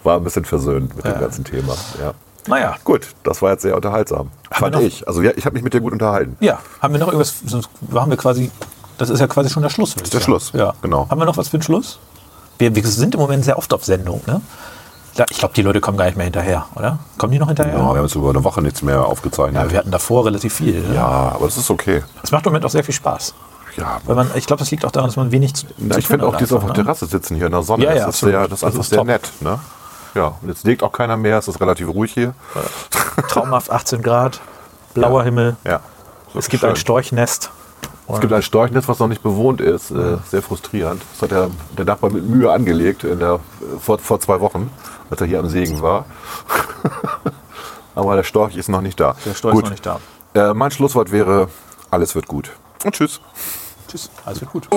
war 0.03 0.17
ein 0.17 0.23
bisschen 0.23 0.45
versöhnt 0.45 0.95
mit 0.95 1.05
dem 1.05 1.19
ganzen 1.19 1.43
Thema. 1.43 1.73
Ja. 1.99 2.13
Naja, 2.47 2.75
Gut, 2.83 3.07
das 3.23 3.41
war 3.41 3.51
jetzt 3.51 3.61
sehr 3.61 3.75
unterhaltsam. 3.75 4.31
Fand 4.49 4.73
noch- 4.73 4.81
ich. 4.81 5.07
Also 5.07 5.21
ja, 5.21 5.31
ich 5.35 5.45
habe 5.45 5.53
mich 5.53 5.63
mit 5.63 5.73
dir 5.73 5.81
gut 5.81 5.93
unterhalten. 5.93 6.37
ja, 6.39 6.59
haben 6.81 6.93
wir 6.93 6.99
noch 6.99 7.07
irgendwas? 7.07 7.35
Sonst 7.45 7.69
haben 7.93 8.09
wir 8.09 8.17
quasi. 8.17 8.49
Das 8.97 9.09
ist 9.09 9.19
ja 9.19 9.27
quasi 9.27 9.49
schon 9.49 9.63
der 9.63 9.69
Schluss. 9.69 9.93
Das 9.93 10.03
ist 10.03 10.13
der 10.13 10.19
Schluss, 10.21 10.51
Ja, 10.53 10.73
genau. 10.81 11.07
Haben 11.09 11.19
wir 11.21 11.25
noch 11.25 11.37
was 11.37 11.49
für 11.49 11.57
den 11.57 11.63
Schluss? 11.63 11.99
Wir, 12.57 12.75
wir 12.75 12.85
sind 12.85 13.13
im 13.15 13.19
Moment 13.21 13.45
sehr 13.45 13.57
oft 13.57 13.73
auf 13.73 13.83
Sendung, 13.85 14.21
ne? 14.27 14.41
Ja, 15.15 15.25
Ich 15.29 15.39
glaube, 15.39 15.53
die 15.53 15.61
Leute 15.61 15.81
kommen 15.81 15.97
gar 15.97 16.05
nicht 16.05 16.15
mehr 16.17 16.23
hinterher, 16.25 16.65
oder? 16.75 16.99
Kommen 17.17 17.31
die 17.33 17.39
noch 17.39 17.47
hinterher? 17.47 17.73
Ja, 17.73 17.79
wir 17.79 17.85
haben 17.97 18.01
jetzt 18.03 18.15
über 18.15 18.29
eine 18.29 18.43
Woche 18.43 18.61
nichts 18.61 18.81
mehr 18.81 19.05
aufgezeichnet. 19.05 19.55
Ja, 19.61 19.69
wir 19.69 19.77
hatten 19.79 19.91
davor 19.91 20.25
relativ 20.25 20.53
viel. 20.53 20.83
Ja, 20.93 21.05
aber 21.35 21.45
das 21.45 21.57
ist 21.57 21.69
okay. 21.69 22.01
Es 22.23 22.31
macht 22.31 22.45
im 22.45 22.51
Moment 22.51 22.65
auch 22.65 22.69
sehr 22.69 22.83
viel 22.83 22.93
Spaß. 22.93 23.33
Ja, 23.77 23.99
Weil 24.05 24.15
man, 24.15 24.31
ich 24.35 24.45
glaube, 24.47 24.59
das 24.59 24.69
liegt 24.71 24.85
auch 24.85 24.91
daran, 24.91 25.09
dass 25.09 25.15
man 25.15 25.31
wenig 25.31 25.53
zu, 25.53 25.65
Na, 25.77 25.93
zu 25.93 25.99
ich 25.99 26.07
finde 26.07 26.25
auch 26.27 26.33
hat 26.33 26.41
dieses 26.41 26.53
auf 26.53 26.61
der 26.61 26.69
ne? 26.69 26.75
Terrasse 26.75 27.05
sitzen 27.07 27.35
hier 27.35 27.45
in 27.47 27.51
der 27.51 27.63
Sonne. 27.63 27.83
Ja, 27.85 27.93
ja, 27.93 28.05
das, 28.05 28.15
ist 28.15 28.21
sehr, 28.21 28.47
das 28.47 28.59
ist 28.59 28.63
einfach 28.63 28.83
sehr 28.83 28.97
top. 28.99 29.07
nett. 29.07 29.31
Ne? 29.41 29.59
Ja, 30.13 30.35
und 30.41 30.49
jetzt 30.49 30.65
legt 30.65 30.83
auch 30.83 30.91
keiner 30.91 31.17
mehr, 31.17 31.37
es 31.37 31.47
ist 31.47 31.61
relativ 31.61 31.87
ruhig 31.87 32.13
hier. 32.13 32.33
Traumhaft 33.29 33.71
18 33.71 34.01
Grad, 34.01 34.41
blauer 34.93 35.23
Himmel. 35.23 35.55
Ja. 35.63 35.79
Es 36.33 36.49
gibt 36.49 36.61
schön. 36.61 36.71
ein 36.71 36.75
Storchnest. 36.75 37.49
Es 38.07 38.19
gibt 38.19 38.33
ein 38.33 38.41
Storchnetz, 38.41 38.87
was 38.87 38.99
noch 38.99 39.07
nicht 39.07 39.23
bewohnt 39.23 39.61
ist. 39.61 39.91
Äh, 39.91 40.17
sehr 40.27 40.41
frustrierend. 40.41 41.01
Das 41.13 41.21
hat 41.21 41.31
der, 41.31 41.49
der 41.77 41.85
Nachbar 41.85 42.09
mit 42.09 42.27
Mühe 42.27 42.51
angelegt 42.51 43.03
in 43.03 43.19
der, 43.19 43.39
vor, 43.79 43.99
vor 43.99 44.19
zwei 44.19 44.41
Wochen, 44.41 44.69
als 45.09 45.21
er 45.21 45.27
hier 45.27 45.39
am 45.39 45.47
Segen 45.47 45.81
war. 45.81 46.05
Aber 47.95 48.15
der 48.15 48.23
Storch 48.23 48.57
ist 48.57 48.67
noch 48.67 48.81
nicht 48.81 48.99
da. 48.99 49.15
Der 49.25 49.33
Storch 49.33 49.55
ist 49.55 49.63
noch 49.63 49.69
nicht 49.69 49.85
da. 49.85 49.99
Äh, 50.33 50.53
mein 50.53 50.71
Schlusswort 50.71 51.11
wäre, 51.11 51.47
alles 51.89 52.15
wird 52.15 52.27
gut. 52.27 52.51
Und 52.83 52.95
tschüss. 52.95 53.21
Tschüss, 53.87 54.09
alles 54.25 54.41
wird 54.41 54.51
gut. 54.51 54.67